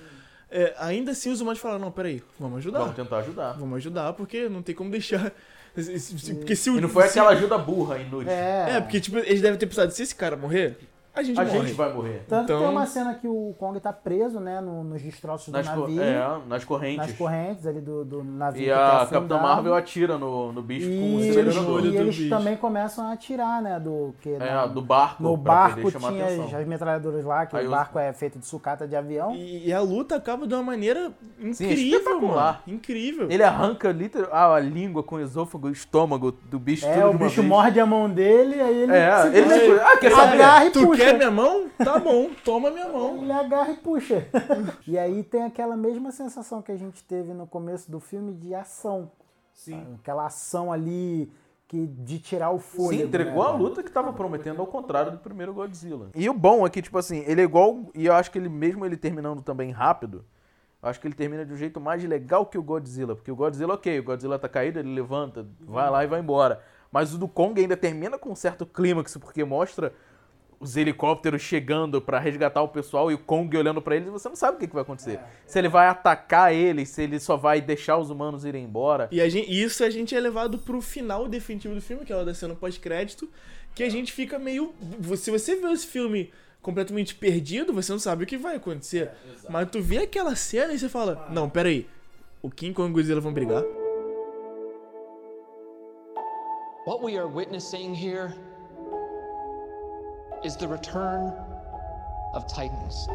É, 0.50 0.74
ainda 0.78 1.10
assim, 1.12 1.30
os 1.30 1.40
humanos 1.40 1.58
falaram, 1.60 1.80
não, 1.80 1.90
peraí, 1.90 2.22
vamos 2.38 2.58
ajudar. 2.58 2.78
Vamos 2.80 2.94
tentar 2.96 3.18
ajudar. 3.18 3.52
Vamos 3.54 3.76
ajudar, 3.78 4.12
porque 4.12 4.48
não 4.48 4.62
tem 4.62 4.74
como 4.74 4.90
deixar... 4.90 5.32
Porque 6.38 6.56
se 6.56 6.70
o... 6.70 6.78
E 6.78 6.80
não 6.80 6.88
foi 6.88 7.02
se- 7.02 7.10
aquela 7.18 7.32
ajuda 7.32 7.58
burra, 7.58 7.98
inútil. 7.98 8.30
É. 8.32 8.76
É, 8.76 8.80
porque, 8.80 8.98
tipo, 8.98 9.18
eles 9.18 9.42
devem 9.42 9.58
ter 9.58 9.66
pensado, 9.66 9.92
se 9.92 10.02
esse 10.02 10.14
cara 10.14 10.34
morrer, 10.34 10.78
a 11.16 11.22
gente 11.22 11.40
A 11.40 11.44
morre. 11.44 11.58
gente 11.60 11.72
vai 11.72 11.92
morrer. 11.92 12.24
Tanto 12.28 12.44
Então- 12.44 12.58
que 12.58 12.62
tem 12.64 12.72
uma 12.72 12.86
cena 12.86 13.14
que 13.14 13.26
o 13.26 13.54
Kong 13.58 13.80
tá 13.80 13.92
preso, 13.92 14.38
né, 14.38 14.60
no- 14.60 14.84
nos 14.84 15.00
destroços 15.02 15.52
Nas, 15.52 15.66
do 15.66 15.72
co- 15.74 15.80
navio. 15.80 16.02
é, 16.02 16.38
nas 16.48 16.64
correntes. 16.64 16.98
Nas 17.08 17.12
correntes 17.16 17.66
ali 17.66 17.80
do, 17.80 18.04
do 18.04 18.22
navio. 18.24 18.62
E 18.62 18.64
que 18.66 18.70
tá 18.70 18.76
a 18.76 19.02
afundado. 19.02 19.10
Capitã 19.28 19.38
Marvel 19.38 19.74
atira 19.74 20.18
no, 20.18 20.52
no 20.52 20.62
bicho 20.62 20.86
com 20.86 20.92
o 21.16 21.20
E, 21.20 21.30
acelerador. 21.30 21.70
olho 21.70 21.86
e 21.86 21.90
do 21.92 21.96
eles 21.98 22.16
bicho. 22.16 22.28
também 22.30 22.56
começam 22.56 23.06
a 23.08 23.12
atirar, 23.12 23.62
né? 23.62 23.80
Do, 23.80 24.14
que 24.20 24.30
É, 24.30 24.38
na- 24.38 24.66
do 24.66 24.82
barco. 24.82 25.22
No 25.22 25.36
barco 25.36 25.90
tinha 25.90 26.08
atenção. 26.08 26.46
as, 26.46 26.54
as 26.54 26.66
metralhadoras 26.66 27.24
lá, 27.24 27.46
que 27.46 27.56
Aí 27.56 27.66
o 27.66 27.70
barco 27.70 27.98
é 27.98 28.12
feito 28.12 28.38
de 28.38 28.46
sucata 28.46 28.86
de 28.86 28.94
avião. 28.94 29.34
E, 29.34 29.68
e 29.68 29.72
a 29.72 29.80
luta 29.80 30.16
acaba 30.16 30.46
de 30.46 30.54
uma 30.54 30.62
maneira 30.62 31.12
incrível, 31.40 31.98
espetacular. 31.98 32.62
mano. 32.66 32.76
Incrível. 32.76 33.26
Ele 33.30 33.42
arranca 33.42 33.90
literal, 33.92 34.52
a 34.54 34.60
língua 34.60 35.02
com 35.02 35.16
o 35.16 35.20
esôfago 35.20 35.68
e 35.68 35.70
o 35.70 35.72
estômago 35.72 36.32
do 36.50 36.58
bicho 36.58 36.86
É, 36.86 36.92
tudo 36.94 37.06
o 37.06 37.10
de 37.10 37.16
uma 37.16 37.24
bicho 37.26 37.36
vez. 37.40 37.48
morde 37.48 37.80
a 37.80 37.86
mão 37.86 38.08
dele, 38.10 38.60
aí 38.60 38.82
ele 38.82 38.92
É, 38.92 39.26
ele 39.26 39.36
simplesmente 39.48 39.64
tipo, 39.72 39.80
ah, 39.86 39.96
quer 39.98 40.10
saber? 40.12 40.32
agarra 40.34 40.64
e 40.66 40.70
puxa. 40.70 41.05
Quer 41.06 41.16
minha 41.16 41.30
mão? 41.30 41.70
Tá 41.78 41.98
bom, 41.98 42.30
toma 42.44 42.70
minha 42.70 42.88
mão. 42.88 43.22
Ele 43.22 43.32
agarra 43.32 43.72
e 43.72 43.76
puxa. 43.76 44.26
e 44.86 44.98
aí 44.98 45.22
tem 45.22 45.44
aquela 45.44 45.76
mesma 45.76 46.10
sensação 46.10 46.60
que 46.60 46.72
a 46.72 46.76
gente 46.76 47.02
teve 47.04 47.32
no 47.32 47.46
começo 47.46 47.90
do 47.90 48.00
filme 48.00 48.34
de 48.34 48.54
ação. 48.54 49.10
Sim. 49.52 49.96
Aquela 50.00 50.26
ação 50.26 50.72
ali 50.72 51.30
que 51.68 51.86
de 51.86 52.18
tirar 52.18 52.50
o 52.50 52.58
fôlego. 52.58 53.02
Sim, 53.02 53.08
entregou 53.08 53.42
né, 53.42 53.50
a 53.50 53.52
luta 53.52 53.82
que 53.82 53.90
tava 53.90 54.12
prometendo 54.12 54.60
ao 54.60 54.66
contrário 54.66 55.12
do 55.12 55.18
primeiro 55.18 55.52
Godzilla. 55.52 56.10
E 56.14 56.28
o 56.28 56.34
bom 56.34 56.66
é 56.66 56.70
que, 56.70 56.80
tipo 56.80 56.96
assim, 56.98 57.24
ele 57.26 57.40
é 57.40 57.44
igual. 57.44 57.90
E 57.94 58.06
eu 58.06 58.14
acho 58.14 58.30
que 58.30 58.38
ele, 58.38 58.48
mesmo 58.48 58.84
ele 58.84 58.96
terminando 58.96 59.42
também 59.42 59.70
rápido, 59.70 60.24
eu 60.82 60.88
acho 60.88 61.00
que 61.00 61.08
ele 61.08 61.14
termina 61.14 61.44
de 61.44 61.52
um 61.52 61.56
jeito 61.56 61.80
mais 61.80 62.04
legal 62.04 62.46
que 62.46 62.58
o 62.58 62.62
Godzilla. 62.62 63.16
Porque 63.16 63.32
o 63.32 63.36
Godzilla, 63.36 63.74
ok, 63.74 63.98
o 63.98 64.04
Godzilla 64.04 64.38
tá 64.38 64.48
caído, 64.48 64.78
ele 64.78 64.94
levanta, 64.94 65.46
vai 65.60 65.90
lá 65.90 66.04
e 66.04 66.06
vai 66.06 66.20
embora. 66.20 66.62
Mas 66.92 67.12
o 67.12 67.18
do 67.18 67.26
Kong 67.26 67.60
ainda 67.60 67.76
termina 67.76 68.16
com 68.16 68.30
um 68.30 68.36
certo 68.36 68.64
clímax, 68.64 69.16
porque 69.16 69.44
mostra 69.44 69.92
os 70.58 70.76
helicópteros 70.76 71.42
chegando 71.42 72.00
pra 72.00 72.18
resgatar 72.18 72.62
o 72.62 72.68
pessoal 72.68 73.10
e 73.10 73.14
o 73.14 73.18
Kong 73.18 73.56
olhando 73.56 73.82
pra 73.82 73.96
eles, 73.96 74.08
você 74.08 74.28
não 74.28 74.36
sabe 74.36 74.56
o 74.56 74.60
que, 74.60 74.66
que 74.66 74.74
vai 74.74 74.82
acontecer. 74.82 75.20
Se 75.46 75.58
ele 75.58 75.68
vai 75.68 75.86
atacar 75.86 76.52
eles, 76.52 76.88
se 76.88 77.02
ele 77.02 77.20
só 77.20 77.36
vai 77.36 77.60
deixar 77.60 77.98
os 77.98 78.10
humanos 78.10 78.44
irem 78.44 78.64
embora. 78.64 79.08
E 79.10 79.20
a 79.20 79.28
gente, 79.28 79.50
isso 79.50 79.84
a 79.84 79.90
gente 79.90 80.14
é 80.14 80.20
levado 80.20 80.58
pro 80.58 80.80
final 80.80 81.28
definitivo 81.28 81.74
do 81.74 81.80
filme, 81.80 82.04
que 82.04 82.12
é 82.12 82.16
o 82.16 82.24
da 82.24 82.34
cena 82.34 82.54
pós-crédito, 82.54 83.28
que 83.74 83.82
a 83.82 83.90
gente 83.90 84.12
fica 84.12 84.38
meio. 84.38 84.74
Se 85.16 85.30
você 85.30 85.56
vê 85.56 85.70
esse 85.72 85.86
filme 85.86 86.32
completamente 86.62 87.14
perdido, 87.14 87.72
você 87.72 87.92
não 87.92 87.98
sabe 87.98 88.24
o 88.24 88.26
que 88.26 88.38
vai 88.38 88.56
acontecer. 88.56 89.10
Mas 89.48 89.68
tu 89.70 89.82
vê 89.82 89.98
aquela 89.98 90.34
cena 90.34 90.72
e 90.72 90.78
você 90.78 90.88
fala: 90.88 91.28
Não, 91.30 91.50
peraí. 91.50 91.86
O 92.42 92.50
King 92.50 92.72
Kong 92.72 92.88
e 92.88 92.90
o 92.92 92.94
Godzilla 92.94 93.20
vão 93.20 93.32
brigar? 93.32 93.62
What 96.86 97.04
we 97.04 97.18
are 97.18 97.26
witnessing 97.26 97.94
here 97.94 98.32
is 100.44 100.56
the 100.56 100.68
return 100.68 101.32
of 102.34 102.46
Titans. 102.46 103.06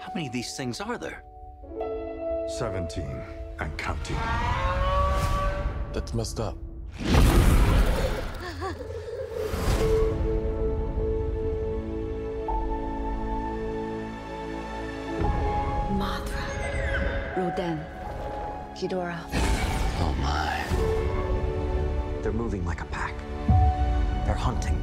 How 0.00 0.12
many 0.14 0.26
of 0.26 0.32
these 0.32 0.56
things 0.56 0.80
are 0.80 0.98
there? 0.98 1.22
17 2.48 3.04
and 3.60 3.78
counting. 3.78 4.16
That's 5.92 6.14
messed 6.14 6.40
up. 6.40 6.56
Mothra. 15.92 17.36
Rodan. 17.36 17.84
Ghidorah. 18.74 19.20
Oh 19.98 20.14
my. 20.20 21.05
They're 22.26 22.32
moving 22.32 22.66
like 22.66 22.80
a 22.80 22.86
pack. 22.86 23.14
They're 24.24 24.34
hunting. 24.34 24.76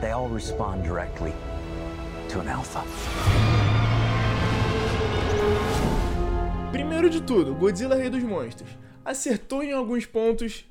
They 0.00 0.12
all 0.12 0.28
respond 0.28 0.84
directly. 0.84 1.32
to 2.28 2.38
an 2.38 2.46
alpha. 2.46 2.84
Primeiro 6.70 7.10
de 7.10 7.20
tudo, 7.20 7.52
Godzilla 7.52 7.96
Rei 7.96 8.08
dos 8.08 8.22
Monstros. 8.22 8.70
Acertou 9.04 9.60
em 9.64 9.72
alguns 9.72 10.06
pontos, 10.06 10.64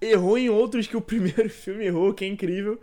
errou 0.00 0.38
em 0.38 0.48
outros 0.48 0.86
que 0.86 0.96
o 0.96 1.00
primeiro 1.02 1.50
filme 1.50 1.86
errou, 1.86 2.14
que 2.14 2.24
é 2.24 2.28
incrível. 2.28 2.80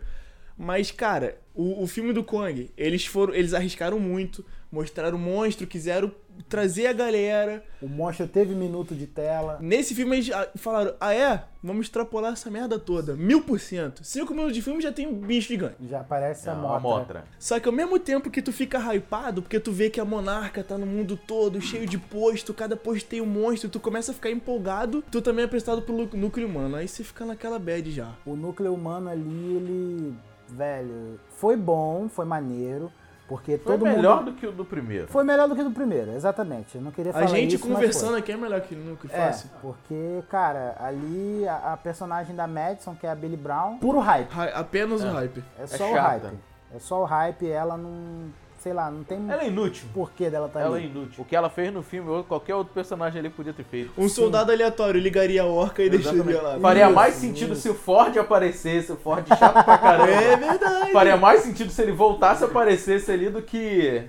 Mas, 0.57 0.91
cara, 0.91 1.39
o, 1.53 1.83
o 1.83 1.87
filme 1.87 2.11
do 2.11 2.21
Kong, 2.21 2.69
eles 2.75 3.05
foram. 3.05 3.33
Eles 3.33 3.53
arriscaram 3.53 3.97
muito, 3.97 4.45
mostraram 4.69 5.17
o 5.17 5.21
monstro, 5.21 5.65
quiseram 5.65 6.11
trazer 6.47 6.87
a 6.87 6.93
galera. 6.93 7.63
O 7.81 7.87
monstro 7.87 8.27
teve 8.27 8.53
minuto 8.53 8.95
de 8.95 9.07
tela. 9.07 9.57
Nesse 9.61 9.93
filme 9.93 10.17
eles 10.17 10.31
ah, 10.31 10.49
falaram, 10.55 10.93
ah 10.99 11.13
é? 11.13 11.43
Vamos 11.63 11.87
extrapolar 11.87 12.33
essa 12.33 12.49
merda 12.51 12.77
toda. 12.77 13.15
Mil 13.15 13.41
por 13.41 13.59
cento. 13.59 14.03
Cinco 14.03 14.33
minutos 14.33 14.53
de 14.53 14.61
filme 14.61 14.81
já 14.81 14.91
tem 14.91 15.07
um 15.07 15.13
bicho 15.13 15.47
gigante. 15.47 15.75
Já 15.89 16.01
aparece 16.01 16.49
a 16.49 16.53
Não, 16.53 16.61
motra. 16.61 16.77
a 16.77 16.79
motra. 16.79 17.23
Só 17.39 17.59
que 17.59 17.67
ao 17.67 17.73
mesmo 17.73 17.99
tempo 17.99 18.29
que 18.29 18.41
tu 18.41 18.53
fica 18.53 18.77
hypado, 18.93 19.41
porque 19.41 19.59
tu 19.59 19.71
vê 19.71 19.89
que 19.89 19.99
a 19.99 20.05
monarca 20.05 20.63
tá 20.63 20.77
no 20.77 20.85
mundo 20.85 21.17
todo, 21.17 21.59
cheio 21.61 21.87
de 21.87 21.97
posto, 21.97 22.53
cada 22.53 22.75
posto 22.75 23.07
tem 23.07 23.21
um 23.21 23.25
monstro, 23.25 23.69
tu 23.69 23.79
começa 23.79 24.11
a 24.11 24.15
ficar 24.15 24.29
empolgado, 24.29 25.03
tu 25.11 25.21
também 25.21 25.43
é 25.43 25.45
apresentado 25.45 25.81
pelo 25.81 26.07
núcleo 26.13 26.47
humano. 26.47 26.75
Aí 26.75 26.87
você 26.87 27.03
fica 27.03 27.25
naquela 27.25 27.57
bad 27.57 27.89
já. 27.91 28.13
O 28.25 28.35
núcleo 28.35 28.73
humano 28.73 29.09
ali, 29.09 29.55
ele. 29.55 30.15
Velho, 30.47 31.19
foi 31.37 31.57
bom, 31.57 32.07
foi 32.07 32.25
maneiro. 32.25 32.91
Porque 33.27 33.57
Foi 33.57 33.73
todo 33.73 33.83
melhor 33.85 34.17
mundo. 34.17 34.31
do 34.31 34.37
que 34.37 34.45
o 34.45 34.51
do 34.51 34.63
primeiro. 34.63 35.07
Foi 35.07 35.23
melhor 35.23 35.47
do 35.49 35.55
que 35.55 35.63
do 35.63 35.71
primeiro, 35.71 36.11
exatamente. 36.11 36.75
Eu 36.75 36.81
não 36.83 36.91
queria 36.91 37.11
falar 37.11 37.25
A 37.25 37.27
gente 37.27 37.55
isso, 37.55 37.67
conversando 37.67 38.15
aqui 38.15 38.31
é 38.31 38.37
melhor 38.37 38.61
que 38.61 38.75
no 38.75 38.91
núcleo 38.91 39.11
É, 39.11 39.25
fácil. 39.27 39.49
porque, 39.61 40.21
cara, 40.29 40.75
ali 40.79 41.47
a, 41.47 41.73
a 41.73 41.77
personagem 41.77 42.35
da 42.35 42.45
Madison, 42.45 42.93
que 42.93 43.07
é 43.07 43.09
a 43.09 43.15
Billy 43.15 43.35
Brown, 43.37 43.77
puro 43.79 43.99
hype. 43.99 44.29
Hy- 44.31 44.51
Apenas 44.53 45.03
o 45.03 45.07
hype. 45.11 45.43
É 45.57 45.65
só 45.65 45.85
o 45.89 45.93
chata. 45.95 46.01
hype. 46.27 46.37
É 46.75 46.79
só 46.79 47.01
o 47.01 47.05
hype, 47.05 47.49
ela 47.49 47.75
não. 47.77 48.25
Sei 48.65 48.73
lá, 48.73 48.89
não 48.89 49.03
tem 49.03 49.19
Ela 49.29 49.43
é 49.43 49.47
inútil. 49.47 49.85
porquê 49.93 50.27
dela 50.27 50.49
tá 50.49 50.59
Ela 50.59 50.77
é 50.77 50.79
ali. 50.79 50.87
inútil. 50.89 51.21
O 51.21 51.23
que 51.23 51.35
ela 51.35 51.51
fez 51.51 51.71
no 51.71 51.83
filme, 51.83 52.09
ou 52.09 52.23
qualquer 52.23 52.55
outro 52.55 52.73
personagem 52.73 53.19
ali 53.19 53.29
podia 53.29 53.53
ter 53.53 53.63
feito. 53.63 53.91
Um 53.95 54.09
soldado 54.09 54.51
aleatório 54.51 54.99
ligaria 54.99 55.43
a 55.43 55.45
orca 55.45 55.83
e 55.83 55.89
deixaria 55.91 56.23
lá. 56.23 56.31
Exatamente. 56.31 56.61
Faria 56.63 56.85
Isso, 56.85 56.95
mais 56.95 57.13
sentido 57.13 57.53
isso. 57.53 57.61
se 57.61 57.69
o 57.69 57.75
Ford 57.75 58.17
aparecesse, 58.17 58.91
o 58.91 58.95
Ford 58.95 59.23
chato 59.27 59.63
pra 59.63 59.77
caramba. 59.77 60.09
É 60.09 60.35
verdade. 60.35 60.91
Faria 60.91 61.15
mais 61.15 61.41
sentido 61.41 61.69
se 61.69 61.79
ele 61.79 61.91
voltasse 61.91 62.43
a 62.43 62.47
aparecesse 62.47 63.11
ali 63.11 63.29
do 63.29 63.43
que 63.43 64.01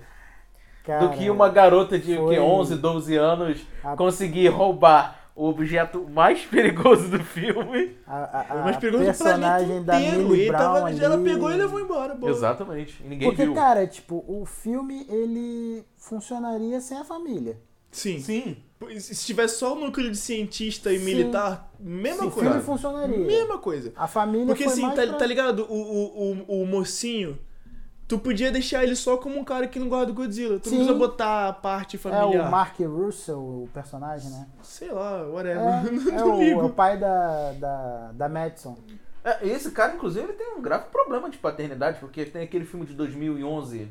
Cara, 0.87 1.01
do 1.07 1.11
que 1.11 1.29
uma 1.29 1.51
garota 1.51 1.99
de 1.99 2.17
foi- 2.17 2.37
que 2.37 2.41
11, 2.41 2.77
12 2.77 3.15
anos 3.15 3.61
A- 3.85 3.95
conseguir 3.95 4.49
roubar 4.49 5.21
o 5.37 5.49
objeto 5.49 6.09
mais 6.11 6.41
perigoso 6.47 7.09
do 7.11 7.23
filme. 7.23 7.97
A, 8.07 8.17
a, 8.17 8.41
a 8.61 8.65
Mas 8.65 8.77
pegou 8.79 8.99
o 9.01 9.03
planeta 9.05 9.25
personagem 9.25 9.85
da. 9.85 10.01
Millie 10.01 10.47
E 10.47 10.49
Brown 10.49 10.59
tava, 10.59 10.87
ali... 10.87 11.05
ela 11.05 11.19
pegou 11.19 11.51
e 11.53 11.57
levou 11.57 11.79
embora. 11.79 12.15
boa. 12.15 12.33
Exatamente. 12.33 13.01
E 13.05 13.09
ninguém 13.09 13.29
Porque, 13.29 13.45
viu. 13.45 13.55
cara, 13.55 13.87
tipo, 13.87 14.25
o 14.27 14.45
filme, 14.47 15.07
ele 15.09 15.85
funcionaria 15.99 16.81
sem 16.81 16.97
a 16.99 17.05
família. 17.05 17.59
Sim. 17.93 18.19
Sim. 18.21 18.57
Se 18.99 19.25
tivesse 19.27 19.59
só 19.59 19.73
o 19.75 19.79
núcleo 19.81 20.11
de 20.11 20.17
cientista 20.19 20.93
e 20.93 20.99
Sim. 20.99 21.05
militar, 21.05 21.71
mesma 21.81 22.27
o 22.27 22.31
coisa. 22.31 22.51
filme 22.51 22.65
funcionaria. 22.65 23.17
Mesma 23.19 23.59
coisa. 23.59 23.93
A 23.97 24.07
família 24.07 24.47
Porque 24.47 24.65
foi 24.65 24.73
assim, 24.73 24.83
mais 24.83 24.95
tá, 24.97 25.07
pra- 25.07 25.15
tá 25.15 25.27
ligado? 25.27 25.67
O, 25.69 25.75
o, 25.75 26.33
o, 26.49 26.63
o 26.63 26.67
mocinho, 26.67 27.39
tu 28.09 28.19
podia 28.19 28.51
deixar 28.53 28.83
ele 28.85 28.95
só 28.97 29.17
como 29.17 29.39
um 29.39 29.45
cara 29.45 29.67
que 29.67 29.79
não 29.79 29.89
gosta 29.89 30.07
do 30.07 30.15
Godzilla. 30.15 30.59
Tu 30.59 30.69
Sim. 30.69 30.77
não 30.79 30.85
precisa 30.85 30.99
botar 30.99 31.49
a 31.49 31.53
parte 31.53 31.97
É 31.97 31.99
familiar. 31.99 32.47
o 32.47 32.51
Mark 32.51 32.79
Russell, 32.81 33.39
o 33.39 33.69
personagem, 33.75 34.31
né? 34.31 34.47
Sei 34.63 34.91
lá, 34.91 35.23
whatever. 35.29 35.57
É, 35.63 35.91
não 35.91 36.13
é 36.13 36.17
não 36.17 36.37
o, 36.37 36.41
ligo. 36.43 36.61
é 36.61 36.65
o 36.65 36.71
pai 36.71 36.99
da, 36.99 37.53
da, 37.53 38.13
da 38.13 38.29
Madison. 38.29 38.77
É, 39.25 39.45
esse 39.49 39.73
cara, 39.73 39.95
inclusive, 39.95 40.25
ele 40.25 40.33
tem 40.35 40.55
um 40.57 40.63
grave 40.63 40.85
problema 40.91 41.29
de 41.29 41.37
paternidade, 41.39 41.99
porque 41.99 42.25
tem 42.25 42.43
aquele 42.45 42.65
filme 42.65 42.87
de 42.87 42.95
2011, 42.95 43.89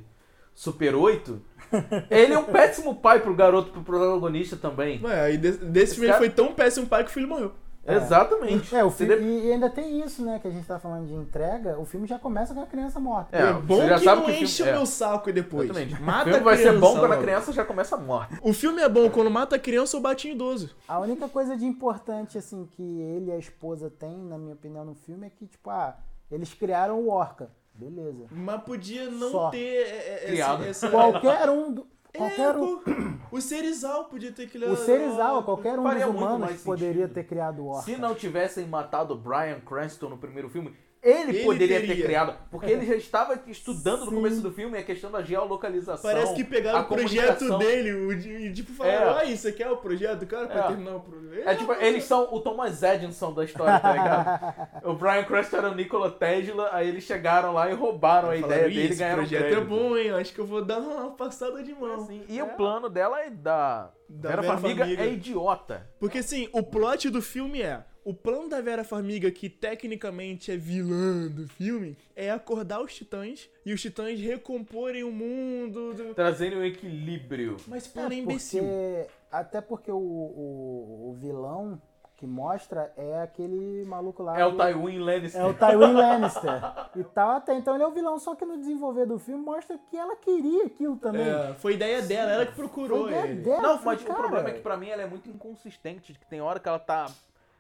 Super 0.54 0.96
8. 0.96 1.42
Ele 2.10 2.32
é 2.34 2.40
um 2.40 2.46
péssimo 2.46 2.96
pai 2.96 3.20
pro 3.20 3.36
garoto, 3.36 3.70
pro 3.72 3.82
protagonista 3.84 4.56
também. 4.56 5.02
Ué, 5.04 5.20
aí 5.20 5.38
de- 5.38 5.52
desse 5.58 5.96
filme 5.96 6.08
cara- 6.08 6.24
ele 6.24 6.30
foi 6.32 6.34
tão 6.34 6.54
péssimo 6.54 6.88
pai 6.88 7.04
que 7.04 7.10
o 7.10 7.14
filho 7.14 7.28
morreu. 7.28 7.52
Exatamente. 7.94 8.76
É, 8.76 8.84
o 8.84 8.90
filme, 8.92 9.16
deve- 9.16 9.48
e 9.48 9.52
ainda 9.52 9.70
tem 9.70 10.02
isso, 10.02 10.24
né, 10.24 10.40
que 10.40 10.48
a 10.48 10.52
gente 10.52 10.66
tá 10.66 10.80
falando 10.80 11.08
de 11.08 11.14
entrega, 11.14 11.78
o 11.80 11.86
filme 11.86 12.08
já 12.08 12.18
começa 12.18 12.54
com 12.54 12.62
a 12.62 12.66
criança 12.66 13.00
morta. 13.00 13.36
É, 13.38 13.50
É, 13.50 13.54
bom 13.54 13.76
você 13.78 13.88
já 13.88 13.98
que 14.00 14.04
sabe 14.04 14.16
não 14.18 14.26
que 14.26 14.32
o 14.32 14.34
filme- 14.34 14.44
enche 14.48 14.64
o 14.64 14.66
é. 14.68 14.72
meu 14.74 14.86
saco 14.86 15.32
depois. 15.34 15.70
Exatamente. 15.70 16.02
Mata 16.02 16.22
o 16.22 16.24
filme 16.26 16.40
a 16.40 16.44
vai 16.44 16.58
ser 16.58 16.64
criança 16.64 16.80
bom 16.80 17.00
quando 17.00 17.12
a 17.14 17.18
criança 17.18 17.54
já 17.54 17.66
começa 17.66 17.98
morta. 17.98 18.40
O 18.42 18.54
filme 18.54 18.82
é 18.82 18.90
bom 18.90 19.10
quando 19.10 19.30
mata 19.30 19.56
a 19.56 19.60
criança 19.60 19.98
ou 19.98 20.02
bate 20.04 20.28
em 20.28 20.32
idoso. 20.32 20.76
A 20.88 21.00
única 21.00 21.28
coisa 21.30 21.56
de 21.56 21.66
importante, 21.66 22.38
assim, 22.38 22.66
que 22.72 22.82
ele 23.02 23.30
e 23.30 23.34
a 23.34 23.38
esposa 23.38 23.90
têm, 23.90 24.18
na 24.26 24.38
minha 24.38 24.54
opinião, 24.54 24.84
no 24.84 24.96
filme 24.96 25.28
é 25.28 25.30
que, 25.30 25.46
tipo, 25.46 25.70
ah, 25.70 25.96
eles 26.32 26.54
criaram 26.54 27.00
o 27.00 27.10
Orca. 27.10 27.50
Beleza. 27.78 28.26
Mas 28.32 28.64
podia 28.64 29.10
não 29.10 29.32
Só. 29.32 29.50
ter 29.50 29.58
é, 29.86 30.22
é, 30.24 30.28
Criado. 30.28 30.64
essa... 30.64 30.88
essa- 30.88 30.90
Qualquer 30.90 31.50
um 31.50 31.74
do. 31.74 31.88
É, 32.16 32.18
Qualquer 32.18 32.56
um. 32.58 32.78
pô, 32.78 32.92
o 33.32 33.42
Serizal 33.42 34.06
podia 34.06 34.32
ter 34.32 34.48
criado... 34.50 34.72
O 34.72 34.78
Serizal, 34.78 35.44
qualquer 35.44 35.78
um 35.78 35.84
dos 35.84 36.04
humanos 36.04 36.62
poderia 36.64 36.94
sentido. 37.04 37.14
ter 37.14 37.24
criado 37.26 37.60
o 37.64 37.68
Orca. 37.68 37.84
Se 37.84 37.98
não 37.98 38.16
tivessem 38.16 38.66
matado 38.66 39.14
o 39.14 39.18
Brian 39.18 39.60
Cranston 39.60 40.10
no 40.10 40.18
primeiro 40.18 40.50
filme, 40.50 40.76
ele, 41.06 41.38
Ele 41.38 41.44
poderia 41.46 41.80
ter 41.82 41.88
teria. 41.88 42.06
criado. 42.06 42.36
Porque 42.50 42.72
ele 42.72 42.86
já 42.86 42.96
estava 42.96 43.40
estudando 43.48 44.00
no 44.06 44.10
Sim. 44.10 44.16
começo 44.16 44.42
do 44.42 44.52
filme 44.52 44.78
a 44.78 44.84
questão 44.84 45.12
da 45.12 45.22
geolocalização. 45.22 46.10
Parece 46.12 46.34
que 46.34 46.44
pegaram 46.44 46.82
o 46.82 46.86
projeto 46.86 47.58
dele 47.60 47.94
o 47.94 48.16
de- 48.20 48.30
e 48.48 48.54
tipo 48.54 48.72
falaram, 48.74 49.18
É. 49.18 49.22
ah, 49.22 49.26
isso 49.26 49.48
aqui 49.48 49.62
é 49.62 49.70
o 49.70 49.78
projeto 49.78 50.20
do 50.22 50.26
cara 50.26 50.48
pra 50.48 50.62
É. 50.62 50.68
terminar 50.68 50.96
o 50.96 51.00
projeto. 51.02 51.48
É 51.48 51.56
tipo, 51.56 51.74
eles 51.74 52.04
são 52.06 52.28
o 52.34 52.40
Thomas 52.40 52.82
Edison 52.82 53.32
da 53.34 53.46
história, 53.46 53.80
tá 53.80 53.92
ligado? 53.94 54.56
o 54.84 54.94
Brian 54.96 55.24
Cranston 55.24 55.58
era 55.58 55.70
o 55.72 55.76
Nikola 55.76 56.10
Tesla, 56.12 56.70
aí 56.74 56.90
eles 56.90 57.04
chegaram 57.04 57.54
lá 57.54 57.70
e 57.70 57.74
roubaram 57.74 58.30
a 58.32 58.36
ideia 58.38 58.64
dele 58.64 58.92
e 58.94 58.96
ganharam 58.96 59.18
projeto 59.18 59.40
crédito. 59.42 59.62
é 59.62 59.64
bom, 59.66 59.96
hein? 59.98 60.12
Acho 60.12 60.34
que 60.34 60.40
eu 60.40 60.46
vou 60.46 60.66
dar 60.66 60.80
uma 60.80 61.12
passada 61.12 61.62
de 61.62 61.74
mão. 61.74 61.96
Assim, 61.96 62.24
e 62.28 62.42
o 62.42 62.48
plano 62.48 62.90
dela 62.90 63.22
é 63.22 63.30
da, 63.30 63.92
Da 64.10 64.30
Vera, 64.36 65.02
é 65.02 65.08
idiota. 65.14 65.88
Porque 66.00 66.20
assim, 66.20 66.50
o 66.52 66.64
plot 66.64 67.10
do 67.10 67.22
filme 67.22 67.62
é. 67.62 67.84
O 68.06 68.14
plano 68.14 68.48
da 68.48 68.62
Vera 68.62 68.84
Farmiga, 68.84 69.32
que 69.32 69.50
tecnicamente 69.50 70.52
é 70.52 70.56
vilã 70.56 71.28
do 71.28 71.48
filme, 71.48 71.98
é 72.16 72.30
acordar 72.30 72.80
os 72.82 72.94
titãs 72.94 73.50
e 73.66 73.74
os 73.74 73.82
titãs 73.82 74.20
recomporem 74.20 75.04
o 75.04 75.12
mundo. 75.12 75.92
do- 75.94 76.14
Trazendo 76.14 76.58
um 76.58 76.64
equilíbrio. 76.64 77.58
Mas 77.68 77.88
plano 77.88 78.14
é 78.14 78.18
imbecil. 78.18 78.62
porque, 78.64 79.08
até 79.32 79.60
porque 79.60 79.92
o, 79.92 79.98
o, 79.98 81.10
o 81.10 81.14
vilão 81.20 81.82
que 82.18 82.26
mostra 82.28 82.94
é 82.96 83.22
aquele 83.24 83.84
maluco 83.86 84.22
lá. 84.24 84.40
É 84.40 84.46
o 84.46 84.56
Tywin 84.56 85.00
Lannister. 85.00 85.42
É 85.42 85.46
o 85.46 85.54
Tywin 85.56 85.94
Lannister. 85.94 86.62
e 86.96 87.04
tal 87.06 87.32
até. 87.32 87.56
Então 87.58 87.74
ele 87.74 87.84
é 87.84 87.88
o 87.88 87.92
vilão, 87.92 88.20
só 88.20 88.36
que 88.36 88.46
no 88.46 88.58
desenvolver 88.58 89.08
do 89.08 89.18
filme 89.18 89.44
mostra 89.44 89.78
que 89.90 89.98
ela 89.98 90.16
queria 90.16 90.66
aquilo 90.68 90.96
também. 90.98 91.28
É, 91.28 91.56
foi 91.56 91.74
ideia 91.74 92.04
dela, 92.04 92.32
ela 92.32 92.46
que 92.46 92.54
procurou 92.54 93.02
Foi 93.06 93.12
ideia 93.12 93.26
ele. 93.32 93.42
dela, 93.42 93.62
Não, 93.64 93.78
foi, 93.80 93.96
mas 93.96 94.02
o 94.04 94.06
cara, 94.06 94.20
problema 94.20 94.50
é 94.50 94.54
que 94.54 94.62
pra 94.62 94.78
mim 94.78 94.90
ela 94.90 95.02
é 95.02 95.08
muito 95.08 95.28
inconsistente. 95.28 96.14
Que 96.14 96.26
tem 96.28 96.40
hora 96.40 96.60
que 96.60 96.70
ela 96.70 96.80
tá 96.80 97.08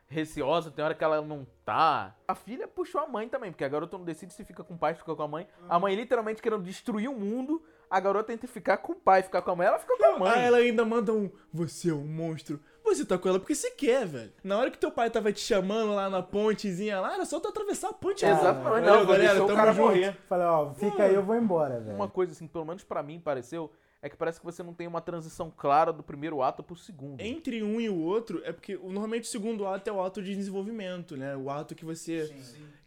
receosa, 0.08 0.72
tem 0.72 0.84
hora 0.84 0.94
que 0.94 1.04
ela 1.04 1.22
não 1.22 1.46
tá. 1.64 2.16
A 2.28 2.36
filha 2.36 2.68
puxou 2.68 3.02
a 3.02 3.08
mãe 3.08 3.28
também, 3.28 3.52
porque 3.52 3.64
a 3.64 3.70
garota 3.70 3.98
não 3.98 4.06
decide 4.06 4.34
se 4.34 4.44
fica 4.46 4.64
com 4.64 4.76
o 4.76 4.78
pai, 4.78 4.94
se 4.94 5.00
fica 5.00 5.16
com 5.16 5.24
a 5.24 5.28
mãe. 5.28 5.48
A 5.68 5.80
mãe 5.80 5.96
literalmente 5.96 6.42
querendo 6.42 6.64
destruir 6.64 7.10
o 7.10 7.20
mundo. 7.20 7.64
A 7.90 8.00
garota 8.00 8.28
tenta 8.28 8.48
ficar 8.48 8.78
com 8.78 8.94
o 8.94 8.96
pai, 8.96 9.22
ficar 9.22 9.42
com 9.42 9.52
a 9.52 9.56
mãe, 9.56 9.68
ela 9.68 9.80
fica 9.80 9.96
com 9.98 10.06
a 10.06 10.20
mãe. 10.20 10.32
Aí 10.32 10.46
ela 10.46 10.58
ainda 10.58 10.84
manda 10.84 11.14
um, 11.14 11.30
você 11.54 11.92
é 11.92 11.94
um 11.94 12.06
monstro. 12.06 12.60
Você 12.84 13.04
tá 13.04 13.18
com 13.18 13.28
ela 13.28 13.40
porque 13.40 13.56
você 13.56 13.72
quer, 13.72 14.06
velho. 14.06 14.32
Na 14.44 14.58
hora 14.58 14.70
que 14.70 14.78
teu 14.78 14.92
pai 14.92 15.10
tava 15.10 15.32
te 15.34 15.40
chamando 15.40 15.94
lá 15.96 16.08
na 16.08 16.22
pontezinha 16.22 17.00
lá, 17.00 17.16
era 17.16 17.26
só 17.26 17.40
tu 17.40 17.48
atravessar 17.48 17.90
a 17.90 17.94
ponte. 17.94 18.24
Exatamente, 18.24 18.86
não, 18.86 19.06
galera, 19.06 19.36
tamo 19.36 19.56
cara 19.56 19.74
junto. 19.74 19.88
morrer. 19.88 20.18
Falei, 20.28 20.46
ó, 20.46 20.74
fica 20.74 21.04
aí, 21.04 21.16
eu 21.16 21.24
vou 21.24 21.36
embora, 21.36 21.80
velho. 21.80 21.96
Uma 21.96 22.08
coisa 22.08 22.32
assim, 22.32 22.48
pelo 22.48 22.64
menos 22.64 22.84
pra 22.84 23.02
mim 23.02 23.20
pareceu, 23.20 23.72
é 24.06 24.10
que 24.10 24.16
parece 24.16 24.40
que 24.40 24.46
você 24.46 24.62
não 24.62 24.74
tem 24.74 24.86
uma 24.88 25.02
transição 25.02 25.50
clara 25.50 25.92
do 25.92 26.04
primeiro 26.04 26.42
ato 26.44 26.62
pro 26.62 26.76
segundo. 26.76 27.20
Entre 27.22 27.64
um 27.64 27.82
e 27.82 27.90
o 27.90 27.98
outro, 27.98 28.40
é 28.46 28.52
porque 28.52 28.76
o- 28.76 28.84
normalmente 28.92 29.24
o 29.24 29.28
segundo 29.28 29.66
ato 29.66 29.90
é 29.90 29.94
o 29.94 30.02
ato 30.02 30.22
de 30.22 30.36
desenvolvimento, 30.36 31.18
né? 31.18 31.36
O 31.36 31.50
ato 31.50 31.74
que 31.74 31.84
você 31.84 32.28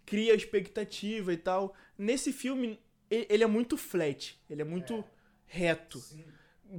cria 0.06 0.34
expectativa 0.34 1.32
e 1.32 1.36
tal. 1.36 1.74
Nesse 1.98 2.32
filme, 2.32 2.78
ele 3.10 3.42
é 3.42 3.46
muito 3.46 3.76
flat, 3.76 4.38
ele 4.48 4.62
é 4.62 4.64
muito 4.64 5.04
reto. 5.46 5.98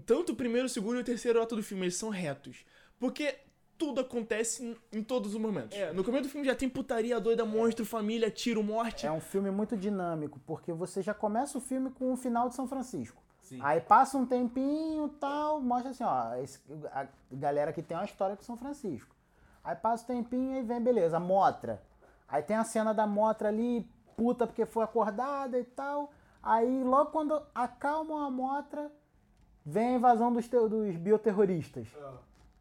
Tanto 0.05 0.31
o 0.31 0.35
primeiro, 0.35 0.67
o 0.67 0.69
segundo 0.69 0.97
e 0.97 1.01
o 1.01 1.03
terceiro 1.03 1.41
ato 1.41 1.55
do 1.55 1.63
filme, 1.63 1.83
eles 1.85 1.95
são 1.95 2.09
retos. 2.09 2.63
Porque 2.99 3.35
tudo 3.77 4.01
acontece 4.01 4.63
em, 4.63 4.75
em 4.99 5.03
todos 5.03 5.33
os 5.33 5.39
momentos. 5.41 5.77
É, 5.77 5.91
no 5.93 6.03
começo 6.03 6.23
do 6.23 6.29
filme 6.29 6.45
já 6.45 6.53
tem 6.55 6.69
putaria 6.69 7.19
doida, 7.19 7.45
monstro, 7.45 7.85
família, 7.85 8.29
tiro, 8.29 8.61
morte. 8.63 9.05
É 9.07 9.11
um 9.11 9.19
filme 9.21 9.49
muito 9.51 9.75
dinâmico, 9.75 10.39
porque 10.45 10.71
você 10.71 11.01
já 11.01 11.13
começa 11.13 11.57
o 11.57 11.61
filme 11.61 11.89
com 11.91 12.11
o 12.13 12.15
final 12.17 12.47
de 12.49 12.55
São 12.55 12.67
Francisco. 12.67 13.21
Sim. 13.49 13.59
Aí 13.63 13.81
passa 13.81 14.15
um 14.17 14.25
tempinho 14.25 15.09
tal, 15.19 15.59
mostra 15.59 15.89
assim, 15.91 16.03
ó, 16.03 16.35
esse- 16.35 16.59
a 16.93 17.07
galera 17.31 17.73
que 17.73 17.81
tem 17.81 17.97
uma 17.97 18.05
história 18.05 18.35
com 18.35 18.43
São 18.43 18.55
Francisco. 18.55 19.15
Aí 19.63 19.75
passa 19.75 20.03
um 20.03 20.07
tempinho 20.07 20.57
e 20.57 20.61
vem, 20.61 20.79
beleza, 20.79 21.17
a 21.17 21.19
Motra. 21.19 21.81
Aí 22.27 22.43
tem 22.43 22.55
a 22.55 22.63
cena 22.63 22.93
da 22.93 23.07
Motra 23.07 23.49
ali, 23.49 23.89
puta 24.15 24.45
porque 24.45 24.65
foi 24.67 24.83
acordada 24.83 25.57
e 25.57 25.63
tal. 25.63 26.11
Aí 26.43 26.83
logo 26.83 27.09
quando 27.11 27.41
acalmam 27.55 28.19
a 28.23 28.29
Motra, 28.29 28.91
vem 29.65 29.87
a 29.89 29.93
invasão 29.97 30.31
dos, 30.31 30.47
dos 30.47 30.95
bioterroristas. 30.95 31.87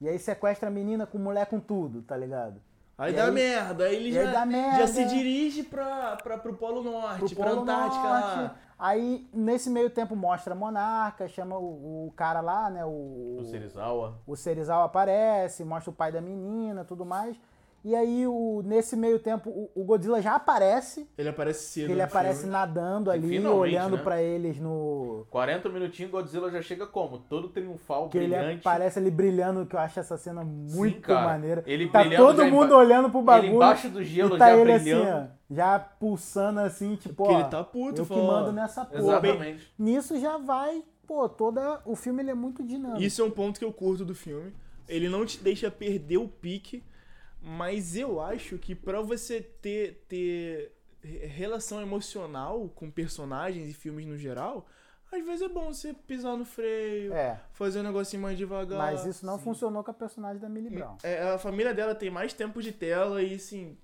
E 0.01 0.09
aí 0.09 0.18
sequestra 0.18 0.68
a 0.68 0.70
menina 0.72 1.07
com 1.07 1.18
mulher 1.18 1.47
com 1.47 1.61
tudo, 1.61 2.01
tá 2.03 2.16
ligado? 2.16 2.61
Aí 2.97 3.12
E 3.12 3.16
dá 3.16 3.24
aí- 3.26 3.30
merda, 3.30 3.84
aí 3.84 3.95
ele 3.97 4.12
já, 4.12 4.24
dá 4.24 4.32
já 4.32 4.47
merda. 4.47 4.86
se 4.89 5.05
dirige 5.05 5.62
pra, 5.64 6.16
pra, 6.16 6.39
pro 6.39 6.55
Polo 6.55 6.82
Norte, 6.82 7.34
pro 7.34 7.36
pra 7.36 7.51
Polo 7.51 7.61
Antártica 7.62 8.03
Norte. 8.39 8.55
Aí, 8.79 9.29
nesse 9.33 9.68
meio 9.68 9.91
tempo, 9.91 10.14
mostra 10.14 10.55
a 10.55 10.57
Monarca, 10.57 11.26
chama 11.26 11.59
o, 11.59 12.07
o 12.07 12.12
cara 12.12 12.41
lá, 12.41 12.70
né? 12.70 12.85
O, 12.85 13.39
O 13.41 13.45
Serizawa. 13.45 14.18
o 14.24 14.37
Serizawa 14.37 14.85
aparece, 14.85 15.64
mostra 15.64 15.91
o 15.91 15.95
pai 15.95 16.12
da 16.12 16.20
menina 16.20 16.85
tudo 16.85 17.05
mais. 17.05 17.37
E 17.85 17.95
aí, 17.95 18.26
o, 18.26 18.61
nesse 18.64 18.97
meio 18.97 19.18
tempo, 19.18 19.49
o, 19.51 19.70
o 19.74 19.85
Godzilla 19.85 20.20
já 20.20 20.35
aparece. 20.35 21.09
Ele 21.16 21.29
aparece 21.29 21.64
cedo. 21.68 21.93
ele 21.93 22.03
aparece 22.03 22.41
filme. 22.41 22.53
nadando 22.53 23.11
ali, 23.11 23.29
Finalmente, 23.29 23.61
olhando 23.61 23.97
né? 23.97 24.03
pra 24.03 24.20
eles 24.22 24.59
no. 24.61 25.24
40 25.31 25.68
minutinhos, 25.68 26.11
Godzilla 26.11 26.51
já 26.51 26.61
chega 26.61 26.87
como? 26.87 27.18
Todo 27.18 27.49
triunfal, 27.49 28.09
Que 28.09 28.18
ele 28.18 28.29
brilhante. 28.35 28.59
aparece 28.61 28.99
ali 28.99 29.11
brilhando, 29.11 29.64
que 29.64 29.76
eu 29.76 29.81
acho 29.81 30.01
essa 30.01 30.16
cena 30.18 30.43
muito 30.45 31.03
cara. 31.03 31.26
maneira. 31.26 31.62
Ele 31.66 31.89
tá 31.89 32.05
todo 32.16 32.45
mundo 32.47 32.66
emba- 32.66 32.76
olhando 32.76 33.11
pro 33.11 33.22
bagulho. 33.22 33.47
Ele 33.49 33.55
embaixo 33.57 33.89
do 33.89 34.03
gelo 34.03 34.35
e 34.35 34.39
tá 34.39 34.49
já 34.51 34.57
ele 34.57 34.79
brilhando. 34.79 35.09
assim, 35.09 35.31
ó, 35.51 35.55
já 35.55 35.79
pulsando 35.79 36.61
assim, 36.61 36.97
tipo, 36.97 37.14
Porque 37.14 37.33
ó, 37.35 37.41
ele 37.41 37.49
tá 37.49 37.62
puto, 37.64 38.03
eu 38.03 38.07
que 38.07 38.14
mando 38.14 38.53
nessa 38.53 38.85
porra. 38.85 39.01
Exatamente. 39.03 39.72
Nisso 39.79 40.18
já 40.20 40.37
vai, 40.37 40.83
pô, 41.07 41.29
toda 41.29 41.81
o 41.87 41.95
filme 41.95 42.22
ele 42.22 42.33
é 42.33 42.35
muito 42.35 42.62
dinâmico. 42.62 43.01
Isso 43.03 43.22
é 43.22 43.24
um 43.24 43.31
ponto 43.31 43.59
que 43.59 43.64
eu 43.64 43.72
curto 43.72 44.05
do 44.05 44.14
filme. 44.16 44.53
Ele 44.89 45.09
não 45.09 45.24
te 45.24 45.39
deixa 45.43 45.70
perder 45.70 46.16
o 46.16 46.26
pique, 46.26 46.83
mas 47.41 47.97
eu 47.97 48.20
acho 48.20 48.59
que 48.59 48.74
pra 48.74 49.01
você 49.01 49.41
ter, 49.41 50.05
ter 50.09 50.72
re- 51.03 51.26
relação 51.26 51.80
emocional 51.80 52.68
com 52.74 52.91
personagens 52.91 53.68
e 53.70 53.74
filmes 53.74 54.07
no 54.07 54.16
geral, 54.16 54.66
às 55.11 55.24
vezes 55.24 55.43
é 55.43 55.49
bom 55.49 55.72
você 55.72 55.95
pisar 55.95 56.36
no 56.36 56.45
freio, 56.45 57.12
É, 57.14 57.41
fazer 57.53 57.80
um 57.80 57.84
negocinho 57.84 58.20
mais 58.22 58.36
devagar. 58.36 58.76
mas 58.78 59.07
isso 59.07 59.24
não 59.24 59.39
funcionou 59.39 59.82
com 59.82 59.91
a 59.91 59.95
personagem 59.95 60.41
da 60.41 60.49
Millie 60.49 60.70
Brown. 60.70 60.99
É, 61.03 61.22
a 61.30 61.39
família 61.39 61.72
dela 61.72 61.95
tem 61.95 62.11
mais 62.11 62.32
tempo 62.34 62.61
de 62.62 62.72
tela 62.72 63.22
e 63.22 63.34
assim. 63.34 63.78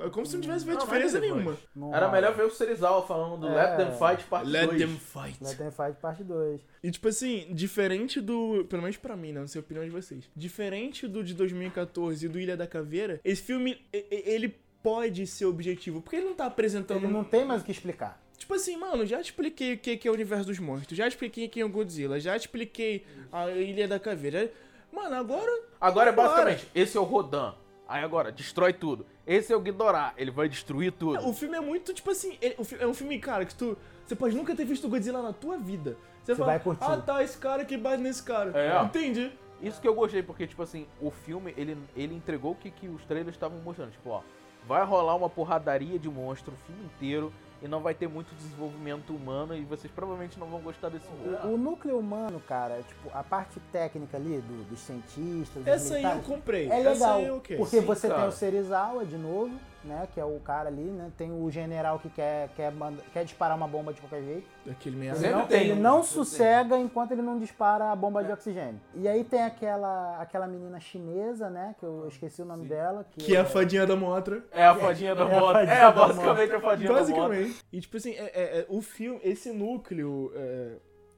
É 0.00 0.10
como 0.10 0.26
se 0.26 0.34
não 0.34 0.40
tivesse 0.40 0.64
feito 0.64 0.80
diferença 0.80 1.20
nenhuma. 1.20 1.56
Não 1.74 1.94
Era 1.94 2.08
melhor 2.10 2.34
ver 2.34 2.44
o 2.44 2.50
Serizawa 2.50 3.06
falando 3.06 3.40
do 3.40 3.48
É. 3.48 3.76
Let 3.76 3.76
Them 3.76 3.92
Fight 3.98 4.24
Parte 4.28 4.48
Let 4.48 4.66
2. 4.70 4.78
them 4.80 4.98
fight. 4.98 5.44
Let 5.44 5.56
Them 5.56 5.70
Fight 5.70 6.00
parte 6.00 6.24
2. 6.24 6.60
E 6.82 6.90
tipo 6.90 7.08
assim, 7.08 7.48
diferente 7.52 8.20
do. 8.20 8.64
Pelo 8.68 8.82
menos 8.82 8.96
pra 8.96 9.16
mim, 9.16 9.32
né? 9.32 9.40
Não 9.40 9.46
sei 9.46 9.60
a 9.60 9.62
opinião 9.62 9.84
de 9.84 9.90
vocês. 9.90 10.30
Diferente 10.34 11.06
do 11.06 11.22
de 11.24 11.34
2014 11.34 12.26
e 12.26 12.28
do 12.28 12.38
Ilha 12.38 12.56
da 12.56 12.66
Caveira, 12.66 13.20
esse 13.24 13.42
filme, 13.42 13.80
ele 13.92 14.54
pode 14.82 15.26
ser 15.26 15.46
objetivo. 15.46 16.00
Porque 16.00 16.16
ele 16.16 16.26
não 16.26 16.34
tá 16.34 16.46
apresentando. 16.46 17.04
Ele 17.04 17.12
não 17.12 17.24
tem 17.24 17.44
mais 17.44 17.62
o 17.62 17.64
que 17.64 17.72
explicar. 17.72 18.22
Tipo 18.36 18.54
assim, 18.54 18.76
mano, 18.76 19.04
já 19.04 19.18
te 19.18 19.26
expliquei 19.26 19.74
o 19.74 19.78
que 19.78 20.06
é 20.06 20.10
o 20.10 20.14
universo 20.14 20.46
dos 20.46 20.58
monstros. 20.60 20.96
Já 20.96 21.08
expliquei 21.08 21.48
quem 21.48 21.62
é 21.62 21.66
o 21.66 21.68
Godzilla. 21.68 22.20
Já 22.20 22.38
te 22.38 22.42
expliquei 22.42 23.04
a 23.32 23.50
Ilha 23.50 23.88
da 23.88 23.98
Caveira. 23.98 24.50
Mano, 24.92 25.16
agora. 25.16 25.50
Agora 25.80 26.10
é 26.10 26.12
basicamente, 26.12 26.68
esse 26.74 26.96
é 26.96 27.00
o 27.00 27.04
Rodan. 27.04 27.52
Aí 27.88 28.04
agora, 28.04 28.30
destrói 28.30 28.72
tudo. 28.74 29.06
Esse 29.26 29.50
é 29.52 29.56
o 29.56 29.60
Ghidorah, 29.60 30.12
ele 30.18 30.30
vai 30.30 30.46
destruir 30.48 30.92
tudo. 30.92 31.26
O 31.26 31.32
filme 31.32 31.56
é 31.56 31.60
muito, 31.60 31.94
tipo 31.94 32.10
assim, 32.10 32.36
ele- 32.40 32.54
é 32.78 32.86
um 32.86 32.92
filme, 32.92 33.18
cara, 33.18 33.46
que 33.46 33.54
tu. 33.54 33.78
Você 34.04 34.14
pode 34.14 34.36
nunca 34.36 34.54
ter 34.54 34.64
visto 34.66 34.84
o 34.86 34.90
Godzilla 34.90 35.22
na 35.22 35.32
tua 35.32 35.56
vida. 35.56 35.96
Você, 36.22 36.34
fala, 36.34 36.52
vai 36.52 36.60
curtir. 36.60 36.84
ah 36.84 36.96
tá, 36.98 37.22
esse 37.22 37.38
cara 37.38 37.64
que 37.64 37.76
bate 37.78 38.02
nesse 38.02 38.22
cara. 38.22 38.52
É. 38.58 38.82
Entendi. 38.84 39.32
Isso 39.62 39.80
que 39.80 39.88
eu 39.88 39.94
gostei, 39.94 40.22
porque, 40.22 40.46
tipo 40.46 40.62
assim, 40.62 40.86
o 41.00 41.10
filme, 41.10 41.52
ele, 41.56 41.76
ele 41.96 42.14
entregou 42.14 42.52
o 42.52 42.54
que, 42.54 42.70
que 42.70 42.86
os 42.88 43.02
trailers 43.06 43.34
estavam 43.34 43.58
mostrando. 43.60 43.90
Tipo, 43.90 44.10
ó, 44.10 44.20
vai 44.66 44.84
rolar 44.84 45.14
uma 45.14 45.28
porradaria 45.30 45.98
de 45.98 46.08
monstro 46.08 46.52
o 46.52 46.56
filme 46.66 46.84
inteiro 46.84 47.32
e 47.62 47.66
não 47.68 47.80
vai 47.80 47.94
ter 47.94 48.08
muito 48.08 48.34
desenvolvimento 48.36 49.12
humano 49.14 49.54
e 49.56 49.64
vocês 49.64 49.92
provavelmente 49.92 50.38
não 50.38 50.46
vão 50.46 50.60
gostar 50.60 50.88
desse 50.88 51.06
mundo. 51.08 51.38
O 51.52 51.56
núcleo 51.56 51.98
humano, 51.98 52.40
cara, 52.46 52.80
tipo, 52.86 53.10
a 53.16 53.22
parte 53.22 53.58
técnica 53.72 54.16
ali 54.16 54.40
do- 54.40 54.64
dos 54.68 54.78
cientistas, 54.80 55.62
dos 55.64 55.66
Essa 55.66 55.94
aí 55.96 56.04
eu 56.04 56.22
comprei. 56.22 56.70
É 56.70 56.80
Essa 56.80 56.90
legal, 56.90 57.16
aí 57.18 57.26
eu 57.26 57.40
porque 57.40 57.80
Sim, 57.80 57.86
você 57.86 58.06
tem 58.08 58.16
cara. 58.16 58.28
o 58.28 58.32
Serizawa 58.32 59.04
de 59.04 59.16
novo, 59.16 59.50
né, 59.84 60.06
que 60.12 60.20
é 60.20 60.24
o 60.24 60.38
cara 60.40 60.68
ali, 60.68 60.82
né, 60.82 61.10
tem 61.16 61.30
o 61.32 61.50
general 61.50 61.98
que 61.98 62.10
quer, 62.10 62.48
quer, 62.56 62.70
manda- 62.72 63.02
quer 63.12 63.24
disparar 63.24 63.56
uma 63.56 63.66
bomba 63.68 63.92
de 63.92 64.00
qualquer 64.00 64.22
jeito. 64.22 64.46
Daquele 64.66 64.96
Ele 64.96 65.04
merda. 65.06 65.20
Sempre 65.20 65.36
não, 65.38 65.46
tem 65.46 65.60
ele 65.70 65.80
não 65.80 66.02
sossega 66.02 66.76
enquanto 66.76 67.12
ele 67.12 67.22
não 67.22 67.38
dispara 67.38 67.90
a 67.90 67.96
bomba 67.96 68.22
de 68.22 68.30
oxigênio. 68.30 68.78
E 68.94 69.08
aí 69.08 69.24
tem 69.24 69.42
aquela, 69.44 70.20
aquela 70.20 70.46
menina 70.46 70.78
chinesa, 70.80 71.48
né, 71.48 71.74
que 71.78 71.86
eu 71.86 72.06
esqueci 72.08 72.42
o 72.42 72.44
nome 72.44 72.66
dela. 72.66 73.04
Que, 73.12 73.24
Que 73.24 73.36
é 73.36 73.40
a 73.40 73.44
fadinha 73.44 73.86
da 73.86 73.96
Motra. 73.96 74.44
É 74.52 74.64
a 74.66 74.74
fadinha 74.74 75.14
da 75.14 75.22
É 75.24 75.36
a 75.38 75.40
fadinha 75.40 75.72
É, 75.74 75.80
da 75.80 75.92
basicamente 75.92 76.52
a 76.54 76.60
fadinha 76.60 76.92
da 76.92 77.00
moto. 77.00 77.47
E 77.72 77.80
tipo 77.80 77.96
assim, 77.96 78.12
é- 78.12 78.30
é- 78.34 78.58
é, 78.60 78.66
o 78.68 78.80
filme, 78.80 79.20
esse 79.24 79.50
núcleo 79.52 80.32
é, 80.34 80.72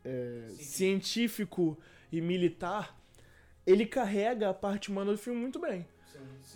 é, 0.05 0.45
científico 0.59 1.77
e 2.11 2.21
militar, 2.21 2.99
ele 3.67 3.87
carrega 3.87 4.51
a 4.51 4.55
parte 4.55 4.91
humana 4.91 5.13
do 5.13 5.19
filme 5.19 5.41
muito 5.41 5.59
bem. 5.59 5.87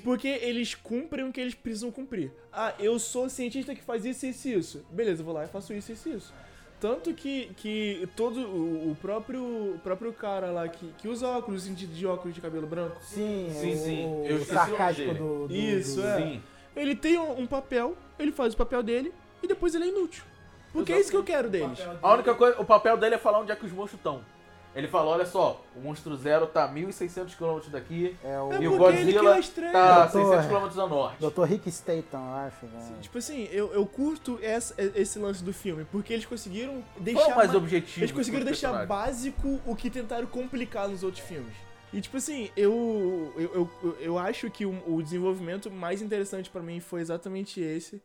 Porque 0.03 0.29
eles 0.29 0.75
cumprem 0.75 1.27
o 1.27 1.33
que 1.33 1.41
eles 1.41 1.55
precisam 1.55 1.91
cumprir. 1.91 2.31
Ah, 2.53 2.75
eu 2.79 2.99
sou 2.99 3.31
cientista 3.31 3.75
que 3.75 3.81
faz 3.83 4.05
isso, 4.05 4.27
isso 4.27 4.49
e 4.49 4.55
isso. 4.55 4.87
Beleza, 4.91 5.22
eu 5.22 5.25
vou 5.25 5.33
lá 5.35 5.45
e 5.45 5.49
faço 5.49 5.72
isso, 5.72 5.93
isso 5.93 6.09
e 6.09 6.14
isso. 6.16 6.35
Tanto 6.81 7.14
que, 7.14 7.47
que 7.57 8.07
todo 8.14 8.41
o, 8.91 8.95
próprio, 9.01 9.43
o 9.75 9.79
próprio 9.79 10.12
cara 10.12 10.51
lá 10.51 10.68
que, 10.68 10.87
que 10.99 11.09
usa 11.09 11.29
óculos, 11.29 11.62
sentido 11.62 11.95
de 11.95 12.05
óculos 12.07 12.35
de 12.35 12.41
cabelo 12.43 12.66
branco, 12.66 13.01
Sim, 13.03 13.49
Sim, 13.53 13.72
o, 13.72 13.77
sim. 13.77 14.05
o 14.07 14.25
Eu 14.27 14.37
o 14.39 14.45
sarcástico 14.45 15.14
do, 15.14 15.49
do- 15.49 15.55
Isso, 15.55 15.97
do- 16.03 16.07
é. 16.09 16.16
Sim. 16.18 16.43
ele 16.77 16.95
tem 16.97 17.16
um, 17.18 17.41
um 17.41 17.47
papel, 17.47 17.97
ele 18.18 18.33
faz 18.33 18.53
o 18.53 18.57
papel 18.57 18.83
dele 18.83 19.14
e 19.45 19.49
depois 19.49 19.74
ele 19.74 19.84
é 19.84 19.88
inútil. 19.88 20.24
Porque 20.72 20.92
é 20.92 20.99
isso 20.99 21.11
que 21.11 21.16
eu 21.16 21.22
quero 21.24 21.49
deles. 21.49 21.78
A 22.03 22.12
única 22.14 22.34
coisa, 22.34 22.61
o 22.61 22.64
papel 22.64 22.97
dele 22.97 23.14
é 23.14 23.18
falar 23.18 23.38
onde 23.40 23.53
é 23.53 23.57
que 23.57 23.64
os 23.64 23.72
monstros 23.72 23.99
estão. 24.01 24.22
Ele 24.74 24.88
fala, 24.88 25.11
olha 25.11 25.24
só, 25.24 25.62
o 25.76 25.80
monstro 25.80 26.16
zero 26.16 26.49
tá 26.49 26.68
1.600 26.68 27.36
km 27.36 27.61
daqui 27.70 28.16
É 28.24 28.40
o 28.40 28.53
É 28.53 28.61
e 28.61 28.66
o 28.66 28.76
porque 28.76 28.97
ele 28.97 29.12
quer 29.12 29.22
Godzilla 29.22 29.70
tá 29.72 30.07
Doutor. 30.07 30.42
600 30.42 30.47
km 30.74 30.80
a 30.80 30.86
norte. 30.88 31.16
Dr. 31.30 31.42
Rick 31.45 31.70
Statham, 31.70 32.20
eu 32.28 32.34
acho. 32.34 32.66
Né? 32.66 32.97
Tipo 33.01 33.18
assim, 33.18 33.49
eu, 33.53 33.72
eu 33.72 33.86
curto 33.86 34.36
essa- 34.42 34.74
esse 34.97 35.16
lance 35.20 35.45
do 35.45 35.53
filme, 35.53 35.84
porque 35.92 36.12
eles 36.12 36.26
conseguiram 36.26 36.82
deixar. 36.99 37.20
Qual 37.20 37.30
é 37.30 37.34
o 37.34 37.36
mais 37.36 37.51
ma- 37.53 37.57
objetivo? 37.59 38.01
Eles 38.01 38.11
conseguiram 38.11 38.45
deixar 38.45 38.72
personagens? 38.72 38.88
básico 38.88 39.61
o 39.64 39.76
que 39.76 39.88
tentaram 39.88 40.26
complicar 40.26 40.88
nos 40.88 41.05
outros 41.05 41.22
filmes. 41.24 41.55
E 41.92 42.01
tipo 42.01 42.16
assim, 42.16 42.51
eu 42.57 43.32
eu, 43.36 43.70
eu, 43.84 43.97
eu 44.01 44.18
acho 44.18 44.51
que 44.51 44.66
o, 44.66 44.82
o 44.88 45.01
desenvolvimento 45.01 45.70
mais 45.70 46.03
interessante 46.03 46.51
pra 46.51 46.61
mim 46.61 46.80
foi 46.80 47.01
exatamente 47.01 47.61
esse. 47.61 48.03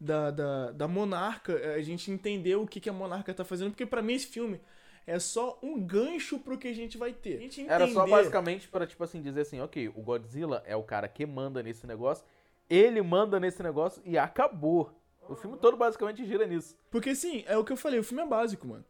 Da, 0.00 0.30
da, 0.30 0.70
da 0.70 0.86
Monarca, 0.88 1.52
a 1.74 1.82
gente 1.82 2.10
entendeu 2.10 2.62
o 2.62 2.66
que, 2.68 2.78
que 2.80 2.88
a 2.88 2.92
Monarca 2.92 3.34
tá 3.34 3.44
fazendo, 3.44 3.70
porque 3.70 3.84
pra 3.84 4.00
mim 4.00 4.12
esse 4.14 4.28
filme 4.28 4.60
é 5.04 5.18
só 5.18 5.58
um 5.60 5.80
gancho 5.80 6.38
pro 6.38 6.56
que 6.56 6.68
a 6.68 6.72
gente 6.72 6.96
vai 6.96 7.12
ter. 7.12 7.38
A 7.38 7.40
gente 7.40 7.68
Era 7.68 7.86
só 7.88 8.02
entender- 8.02 8.10
basicamente 8.10 8.68
pra, 8.68 8.86
tipo 8.86 9.02
assim, 9.02 9.20
dizer 9.20 9.40
assim, 9.40 9.60
ok, 9.60 9.88
o 9.88 10.00
Godzilla 10.02 10.62
é 10.66 10.76
o 10.76 10.84
cara 10.84 11.08
que 11.08 11.26
manda 11.26 11.62
nesse 11.62 11.86
negócio, 11.86 12.24
ele 12.70 13.02
manda 13.02 13.40
nesse 13.40 13.60
negócio 13.62 14.00
e 14.04 14.16
acabou. 14.16 14.92
O 15.28 15.34
filme 15.34 15.56
todo 15.56 15.76
basicamente 15.76 16.24
gira 16.24 16.46
nisso. 16.46 16.76
Porque 16.90 17.10
assim, 17.10 17.42
é 17.46 17.56
o 17.58 17.64
que 17.64 17.72
eu 17.72 17.76
falei, 17.76 17.98
o 17.98 18.04
filme 18.04 18.22
é 18.22 18.26
básico, 18.26 18.66
mano. 18.68 18.84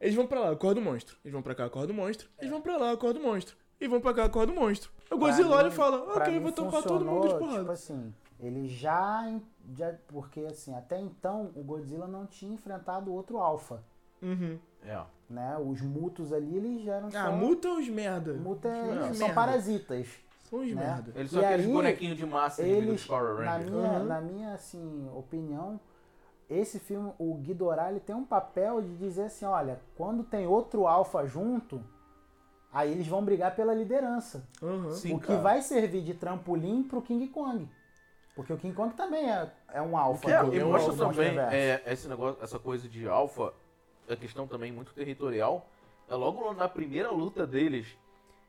Eles 0.00 0.14
vão 0.14 0.26
pra 0.26 0.38
lá, 0.40 0.50
acorda 0.50 0.80
o 0.80 0.82
monstro. 0.84 1.16
Eles 1.24 1.32
vão 1.32 1.42
pra 1.42 1.54
cá, 1.54 1.64
acorda 1.64 1.92
o 1.92 1.96
monstro. 1.96 2.28
Eles 2.38 2.50
vão 2.50 2.60
pra 2.60 2.76
lá, 2.76 2.92
acorda 2.92 3.18
o 3.18 3.22
monstro. 3.22 3.56
E 3.80 3.88
vão 3.88 4.00
pra 4.00 4.14
cá, 4.14 4.24
acorda 4.24 4.52
o 4.52 4.54
monstro. 4.54 4.90
O 5.10 5.18
Godzilla 5.18 5.56
olha 5.56 5.68
e 5.68 5.70
fala, 5.72 5.96
ok, 6.16 6.32
mim 6.32 6.40
vou 6.40 6.52
tampar 6.52 6.82
todo 6.82 7.04
mundo 7.04 7.28
de 7.28 7.34
porrada. 7.38 7.58
Tipo 7.60 7.72
assim, 7.72 8.14
ele 8.40 8.68
já, 8.68 9.40
já. 9.76 9.94
Porque 10.08 10.40
assim, 10.40 10.74
até 10.74 10.98
então 11.00 11.50
o 11.54 11.62
Godzilla 11.62 12.06
não 12.06 12.26
tinha 12.26 12.52
enfrentado 12.54 13.12
outro 13.12 13.38
alfa. 13.38 13.82
Uhum. 14.22 14.58
É. 14.84 15.00
Né? 15.28 15.56
Os 15.58 15.80
mutos 15.80 16.32
ali, 16.32 16.56
eles 16.56 16.82
já 16.82 16.96
eram 16.96 17.08
Ah, 17.08 17.26
só. 17.26 17.32
muta 17.32 17.68
os 17.72 17.88
merda. 17.88 18.34
Muta 18.34 18.68
é- 18.68 19.10
Os 19.10 19.16
são 19.18 19.26
merda. 19.28 19.34
parasitas. 19.34 20.08
São 20.50 20.60
os 20.60 20.68
né? 20.68 20.74
merda. 20.74 21.12
Eles 21.16 21.30
E 21.32 21.34
são 21.34 21.44
aqueles 21.44 21.66
aí, 21.66 21.72
bonequinhos 21.72 22.16
de 22.16 22.26
massa 22.26 22.62
Eles, 22.62 22.86
dos 22.90 23.06
Power 23.06 23.44
na 23.44 23.58
minha, 23.58 23.90
Uhum. 23.98 24.04
na 24.04 24.20
minha 24.20 24.52
assim, 24.54 25.10
opinião, 25.16 25.80
esse 26.48 26.78
filme, 26.78 27.12
o 27.18 27.34
Ghidorah, 27.36 27.90
ele 27.90 28.00
tem 28.00 28.14
um 28.14 28.24
papel 28.24 28.82
de 28.82 28.94
dizer 28.96 29.24
assim, 29.24 29.46
olha, 29.46 29.80
quando 29.96 30.22
tem 30.22 30.46
outro 30.46 30.86
alfa 30.86 31.24
junto, 31.26 31.82
aí 32.72 32.92
eles 32.92 33.06
vão 33.08 33.24
brigar 33.24 33.56
pela 33.56 33.72
liderança. 33.74 34.46
Uhum. 34.62 34.90
Sim, 34.92 35.14
o 35.14 35.18
que 35.20 35.28
cara. 35.28 35.40
vai 35.40 35.62
servir 35.62 36.02
de 36.02 36.12
trampolim 36.14 36.82
pro 36.82 37.00
King 37.02 37.26
Kong. 37.28 37.66
Porque 38.34 38.52
o 38.52 38.56
King 38.56 38.74
Kong 38.74 38.94
também 38.94 39.30
é, 39.30 39.48
é 39.72 39.80
um 39.82 39.96
alfa. 39.96 40.30
É, 40.30 40.42
do- 40.42 40.54
e 40.54 40.58
do 40.58 40.66
mostra 40.66 40.92
Monstro 40.92 41.14
também 41.24 41.38
é, 41.38 41.82
esse 41.86 42.08
negócio, 42.08 42.42
essa 42.42 42.58
coisa 42.58 42.88
de 42.88 43.08
alfa, 43.08 43.52
a 44.08 44.16
questão 44.16 44.46
também 44.46 44.72
muito 44.72 44.92
territorial. 44.92 45.68
É 46.08 46.14
logo 46.14 46.52
na 46.52 46.68
primeira 46.68 47.10
luta 47.10 47.46
deles, 47.46 47.86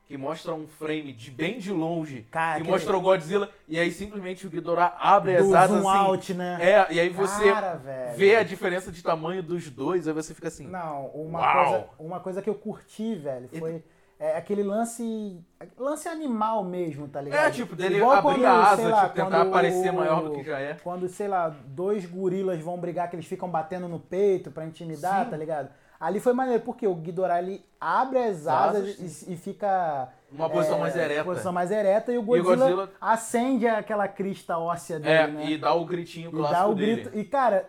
que 0.08 0.18
mostra 0.18 0.54
um 0.54 0.68
frame 0.68 1.14
de 1.14 1.32
bem 1.32 1.58
de 1.60 1.72
longe, 1.72 2.24
Cara, 2.32 2.60
que 2.62 2.68
mostra 2.70 2.98
o 2.98 3.02
Godzilla, 3.02 3.50
e 3.68 3.80
aí 3.80 3.92
simplesmente 3.92 4.46
o 4.46 4.50
Ghidorah 4.50 4.96
abre 5.00 5.36
as 5.38 5.52
asas 5.54 5.82
zoom 5.82 5.90
assim. 5.90 5.98
out, 6.06 6.34
né? 6.34 6.58
É, 6.62 6.94
e 6.94 7.00
aí 7.00 7.10
você 7.10 7.52
Cara, 7.52 7.82
vê 8.16 8.36
a 8.36 8.44
diferença 8.44 8.92
de 8.92 9.02
tamanho 9.02 9.42
dos 9.42 9.70
dois, 9.70 10.08
aí 10.08 10.14
você 10.14 10.34
fica 10.34 10.48
assim. 10.48 10.68
Não, 10.68 11.08
uma 11.08 11.40
Uau! 11.40 11.54
coisa, 11.70 11.90
uma 12.00 12.20
coisa 12.20 12.42
que 12.42 12.50
eu 12.50 12.56
curti, 12.56 13.16
velho, 13.16 13.48
foi 13.58 13.84
é 14.20 14.38
aquele 14.38 14.64
lance. 14.64 15.40
lance 15.78 16.08
animal 16.08 16.64
mesmo, 16.64 17.08
tá 17.08 17.20
ligado? 17.22 17.48
É, 17.48 17.52
tipo, 17.52 17.76
dele 17.76 17.98
Igual 17.98 18.12
abrir 18.14 18.34
quando, 18.36 18.46
a 18.46 18.64
asa, 18.64 18.76
sei 18.82 18.92
lá, 18.92 19.02
tipo, 19.04 19.16
tentar 19.16 19.42
aparecer 19.42 19.90
o- 19.92 19.94
maior 19.96 20.24
do 20.24 20.32
que 20.32 20.44
já 20.44 20.60
é. 20.60 20.78
Quando, 20.84 21.08
sei 21.08 21.28
lá, 21.28 21.50
dois 21.68 22.06
gorilas 22.06 22.62
vão 22.62 22.78
brigar, 22.78 23.10
que 23.10 23.16
eles 23.16 23.26
ficam 23.26 23.50
batendo 23.50 23.88
no 23.88 24.00
peito 24.00 24.52
pra 24.52 24.66
intimidar, 24.66 25.26
Sim. 25.26 25.32
tá 25.32 25.38
ligado? 25.38 25.70
Ali 26.00 26.20
foi 26.20 26.34
maneiro, 26.34 26.62
porque 26.62 26.86
o 26.86 26.94
Ghidorah, 26.94 27.40
ele 27.40 27.66
abre 27.80 28.20
as 28.20 28.46
asas 28.48 28.84
Asas, 28.90 29.22
e, 29.28 29.34
e 29.34 29.38
fica... 29.38 30.10
Uma 30.32 30.50
posição 30.50 30.78
mais 30.80 30.96
ereta. 30.96 31.24
Posição 31.24 31.54
mais 31.54 31.72
ereta 31.72 32.12
e 32.12 32.18
o 32.18 32.22
o 32.22 32.24
Godzilla, 32.24 32.56
Godzilla- 32.58 32.90
acende 33.00 33.66
aquela 33.68 34.06
crista 34.08 34.58
óssea 34.58 35.00
dele, 35.00 35.14
É, 35.14 35.28
né? 35.28 35.46
e 35.52 35.58
dá 35.58 35.74
o 35.74 35.86
gritinho 35.86 36.30
E 36.30 36.34
clássico 36.34 36.60
dá 36.60 36.68
o 36.68 36.76
dele. 36.76 36.96
grito. 37.04 37.18
E, 37.18 37.24
cara, 37.24 37.66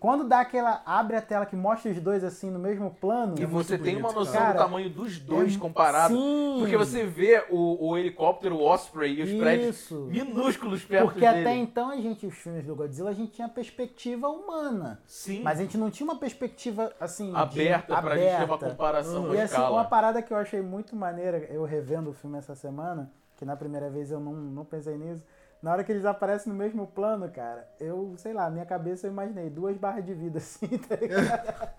quando 0.00 0.24
dá 0.24 0.40
aquela. 0.40 0.82
abre 0.84 1.16
a 1.16 1.22
tela 1.22 1.46
que 1.46 1.56
mostra 1.56 1.90
os 1.90 1.98
dois 2.00 2.22
assim 2.22 2.50
no 2.50 2.58
mesmo 2.58 2.90
plano. 3.00 3.34
E 3.38 3.44
você 3.46 3.78
tem 3.78 3.96
uma 3.96 4.12
noção 4.12 4.34
Cara, 4.40 4.52
do 4.52 4.58
tamanho 4.58 4.90
dos 4.90 5.18
dois 5.18 5.54
é- 5.56 5.58
comparado. 5.58 6.14
sim. 6.14 6.56
Porque 6.60 6.76
você 6.76 7.04
vê 7.04 7.44
o, 7.50 7.88
o 7.88 7.96
helicóptero, 7.98 8.56
o 8.56 8.62
Osprey 8.64 9.14
e 9.20 9.22
os 9.22 9.32
prédios 9.32 9.76
Isso. 9.76 10.08
minúsculos 10.10 10.84
perto 10.84 11.04
Porque 11.06 11.20
dele. 11.20 11.40
até 11.40 11.56
então 11.56 11.90
a 11.90 11.96
gente, 11.96 12.26
os 12.26 12.34
filmes 12.34 12.64
do 12.66 12.74
Godzilla, 12.76 13.10
a 13.10 13.14
gente 13.14 13.32
tinha 13.32 13.48
perspectiva 13.48 14.28
humana. 14.28 15.00
Sim. 15.06 15.42
Mas 15.42 15.58
a 15.58 15.62
gente 15.62 15.78
não 15.78 15.90
tinha 15.90 16.04
uma 16.06 16.18
perspectiva 16.18 16.92
assim. 17.00 17.30
de- 17.30 17.36
Aberta 17.36 18.00
pra 18.02 18.16
gente 18.16 18.28
ter 18.36 18.44
uma 18.44 18.54
aberta. 18.54 18.70
comparação 18.70 19.24
E 19.34 19.40
à 19.40 19.44
assim, 19.44 19.54
escala. 19.54 19.70
uma 19.76 19.84
parada 19.84 20.20
que 20.22 20.32
eu 20.32 20.36
achei 20.36 20.60
muito 20.60 20.94
maneira, 20.94 21.38
eu 21.50 21.64
revendo 21.64 22.10
o 22.10 22.12
filme 22.12 22.36
essa 22.38 22.54
semana, 22.54 23.10
que 23.36 23.44
na 23.44 23.56
primeira 23.56 23.88
vez 23.90 24.10
eu 24.10 24.20
não, 24.20 24.32
não 24.32 24.64
pensei 24.64 24.96
nisso. 24.96 25.22
Na 25.64 25.72
hora 25.72 25.82
que 25.82 25.90
eles 25.90 26.04
aparecem 26.04 26.52
no 26.52 26.58
mesmo 26.58 26.86
plano, 26.86 27.26
cara, 27.30 27.66
eu, 27.80 28.14
sei 28.18 28.34
lá, 28.34 28.50
minha 28.50 28.66
cabeça 28.66 29.06
eu 29.06 29.10
imaginei 29.10 29.48
duas 29.48 29.74
barras 29.78 30.04
de 30.04 30.12
vida 30.12 30.36
assim, 30.36 30.68
tá 30.76 30.94
ligado? 30.94 31.70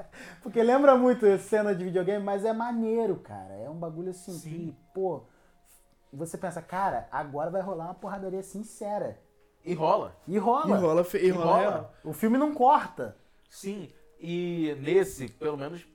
Porque 0.42 0.64
lembra 0.64 0.98
muito 0.98 1.38
cena 1.38 1.76
de 1.76 1.84
videogame, 1.84 2.26
mas 2.26 2.44
é 2.44 2.52
maneiro, 2.52 3.18
cara. 3.18 3.54
É 3.54 3.70
um 3.70 3.78
bagulho 3.78 4.10
assim 4.10 4.40
que, 4.40 4.76
pô, 4.92 5.22
você 6.12 6.36
pensa, 6.36 6.64
cara, 6.64 7.08
agora 7.12 7.52
vai 7.52 7.62
rolar 7.62 7.86
uma 7.86 7.94
porradaria 7.94 8.42
sincera. 8.42 9.20
E 9.64 9.76
rola. 9.76 10.16
E 10.28 10.36
rola. 10.40 10.76
E 10.76 10.80
rola, 10.80 11.06
e 11.14 11.18
E 11.18 11.30
rola 11.30 11.46
rola. 11.46 11.60
real. 11.60 11.94
O 12.04 12.12
filme 12.12 12.40
não 12.40 12.56
corta. 12.56 13.16
Sim. 13.52 13.94
E 14.20 14.76
nesse, 14.82 15.28
pelo 15.28 15.58
menos, 15.58 15.88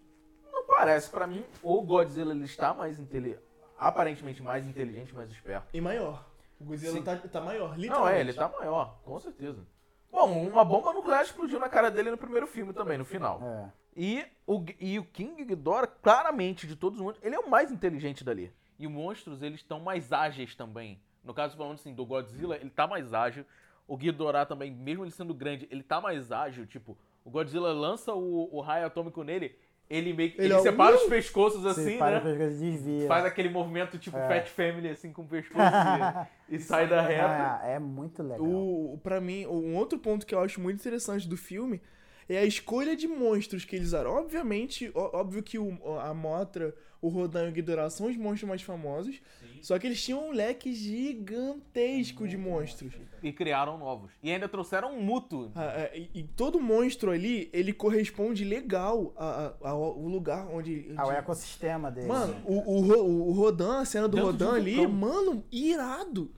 não 0.52 0.64
parece. 0.64 1.10
Pra 1.10 1.26
mim, 1.26 1.44
o 1.60 1.82
Godzilla 1.82 2.32
ele 2.32 2.44
está 2.44 2.72
mais 2.72 3.00
inteligente. 3.00 3.42
Aparentemente 3.76 4.40
mais 4.44 4.64
inteligente, 4.64 5.12
mais 5.12 5.28
esperto. 5.28 5.66
E 5.74 5.80
maior. 5.80 6.29
O 6.60 6.64
Godzilla 6.64 7.02
tá, 7.02 7.16
tá 7.16 7.40
maior, 7.40 7.70
Não, 7.70 7.76
literalmente. 7.78 8.16
é, 8.16 8.20
ele 8.20 8.32
tá 8.34 8.48
maior, 8.48 8.98
com 9.02 9.18
certeza. 9.18 9.66
Bom, 10.12 10.48
uma 10.48 10.64
bomba 10.64 10.92
nuclear 10.92 11.22
explodiu 11.22 11.58
na 11.58 11.68
cara 11.68 11.90
dele 11.90 12.10
no 12.10 12.18
primeiro 12.18 12.46
filme 12.46 12.72
também, 12.72 12.98
no 12.98 13.04
final. 13.04 13.40
É. 13.42 13.70
E 13.96 14.24
o, 14.46 14.64
e 14.78 14.98
o 14.98 15.04
King 15.04 15.44
Ghidorah, 15.44 15.86
claramente, 15.86 16.66
de 16.66 16.76
todos 16.76 16.98
os 16.98 17.04
monstros, 17.04 17.24
ele 17.24 17.34
é 17.34 17.38
o 17.38 17.48
mais 17.48 17.70
inteligente 17.70 18.22
dali. 18.22 18.52
E 18.78 18.86
os 18.86 18.92
monstros, 18.92 19.42
eles 19.42 19.60
estão 19.60 19.80
mais 19.80 20.12
ágeis 20.12 20.54
também. 20.54 21.00
No 21.24 21.32
caso, 21.32 21.56
falando 21.56 21.74
assim, 21.74 21.94
do 21.94 22.04
Godzilla, 22.04 22.56
ele 22.56 22.70
tá 22.70 22.86
mais 22.86 23.12
ágil. 23.14 23.44
O 23.86 23.96
Ghidorah 23.96 24.46
também, 24.46 24.70
mesmo 24.70 25.04
ele 25.04 25.10
sendo 25.10 25.34
grande, 25.34 25.66
ele 25.70 25.82
tá 25.82 26.00
mais 26.00 26.30
ágil. 26.32 26.66
Tipo, 26.66 26.96
o 27.24 27.30
Godzilla 27.30 27.72
lança 27.72 28.14
o, 28.14 28.48
o 28.54 28.60
raio 28.60 28.86
atômico 28.86 29.22
nele, 29.22 29.56
ele 29.90 30.12
meio 30.12 30.30
que... 30.30 30.38
Ele 30.38 30.46
Ele, 30.46 30.54
é 30.54 30.58
um- 30.58 30.62
separa 30.62 30.94
os 30.96 31.02
pescoços 31.02 31.66
assim, 31.66 31.82
Você 31.84 31.98
para 31.98 32.16
né? 32.16 32.20
com 32.22 32.28
as 32.28 32.36
coisas 32.36 32.62
e 32.62 32.70
desvia. 32.70 33.06
Faz 33.08 33.24
aquele 33.24 33.48
movimento 33.48 33.98
tipo 33.98 34.16
É. 34.16 34.28
Fat 34.28 34.48
Family, 34.48 34.88
assim, 34.88 35.12
com 35.12 35.22
o 35.22 35.26
pescoço 35.26 35.60
e, 36.48 36.54
e 36.56 36.58
sai 36.60 36.86
da 36.88 37.02
reta. 37.02 37.60
É, 37.64 37.74
é 37.74 37.78
muito 37.80 38.22
legal. 38.22 38.40
O, 38.46 38.98
pra 39.02 39.20
mim, 39.20 39.44
um 39.46 39.74
outro 39.76 39.98
ponto 39.98 40.24
que 40.24 40.34
eu 40.34 40.40
acho 40.40 40.60
muito 40.60 40.78
interessante 40.78 41.28
do 41.28 41.36
filme 41.36 41.82
é 42.28 42.38
a 42.38 42.44
escolha 42.44 42.94
de 42.94 43.08
monstros 43.08 43.64
que 43.64 43.74
eles 43.74 43.88
usaram. 43.88 44.12
Obviamente, 44.12 44.90
ó- 44.94 45.18
óbvio 45.18 45.42
que 45.42 45.58
o, 45.58 45.76
a 45.98 46.14
Motra, 46.14 46.72
o 47.02 47.08
Rodan 47.08 47.46
e 47.46 47.48
o 47.48 47.52
Ghidorah 47.52 47.88
são 47.90 48.06
os 48.08 48.16
monstros 48.16 48.48
mais 48.48 48.62
famosos, 48.62 49.20
só 49.62 49.78
que 49.78 49.86
eles 49.86 50.02
tinham 50.02 50.28
um 50.28 50.32
leque 50.32 50.72
gigantesco 50.74 52.26
de 52.28 52.36
monstros. 52.36 52.92
E 53.22 53.32
criaram 53.32 53.76
novos. 53.78 54.10
E 54.22 54.30
ainda 54.30 54.48
trouxeram 54.48 54.92
um 54.96 55.02
muto. 55.02 55.50
Ah, 55.54 55.64
é, 55.76 55.98
e, 55.98 56.20
e 56.20 56.22
todo 56.24 56.58
monstro 56.60 57.10
ali, 57.10 57.50
ele 57.52 57.72
corresponde 57.72 58.44
legal 58.44 59.12
a- 59.16 59.52
a- 59.62 59.68
ao, 59.70 59.82
ao 59.82 59.98
lugar 59.98 60.46
onde... 60.48 60.90
O 60.96 61.00
onde- 61.02 61.16
ecossistema 61.16 61.90
dele. 61.90 62.06
Mano, 62.08 62.34
o, 62.44 62.54
o, 62.54 63.28
o 63.28 63.32
Rodan, 63.32 63.80
a 63.80 63.84
cena 63.84 64.08
do 64.08 64.16
Dentro 64.16 64.28
um 64.28 64.32
Rodan 64.32 64.54
ali, 64.54 64.76
vulcão. 64.76 64.92
mano, 64.94 65.44
irado. 65.52 66.30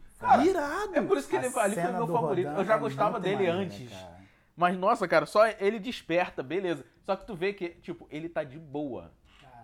irado. 0.44 0.96
É 0.96 1.02
por 1.02 1.16
isso 1.18 1.28
que 1.28 1.36
ele, 1.36 1.46
ali 1.56 1.74
foi 1.74 1.92
meu 1.92 2.06
favorito. 2.06 2.48
Rodan 2.48 2.60
Eu 2.60 2.64
já 2.64 2.74
é 2.74 2.78
gostava 2.78 3.20
dele 3.20 3.34
maneira, 3.36 3.54
antes. 3.58 3.88
cara. 3.90 4.12
Mas, 4.56 4.76
nossa, 4.76 5.08
cara, 5.08 5.24
só 5.24 5.46
ele 5.60 5.78
desperta, 5.78 6.42
beleza. 6.42 6.84
Só 7.04 7.16
que 7.16 7.26
tu 7.26 7.34
vê 7.34 7.52
que, 7.52 7.70
tipo, 7.80 8.06
ele 8.10 8.28
tá 8.28 8.44
de 8.44 8.58
boa. 8.58 9.12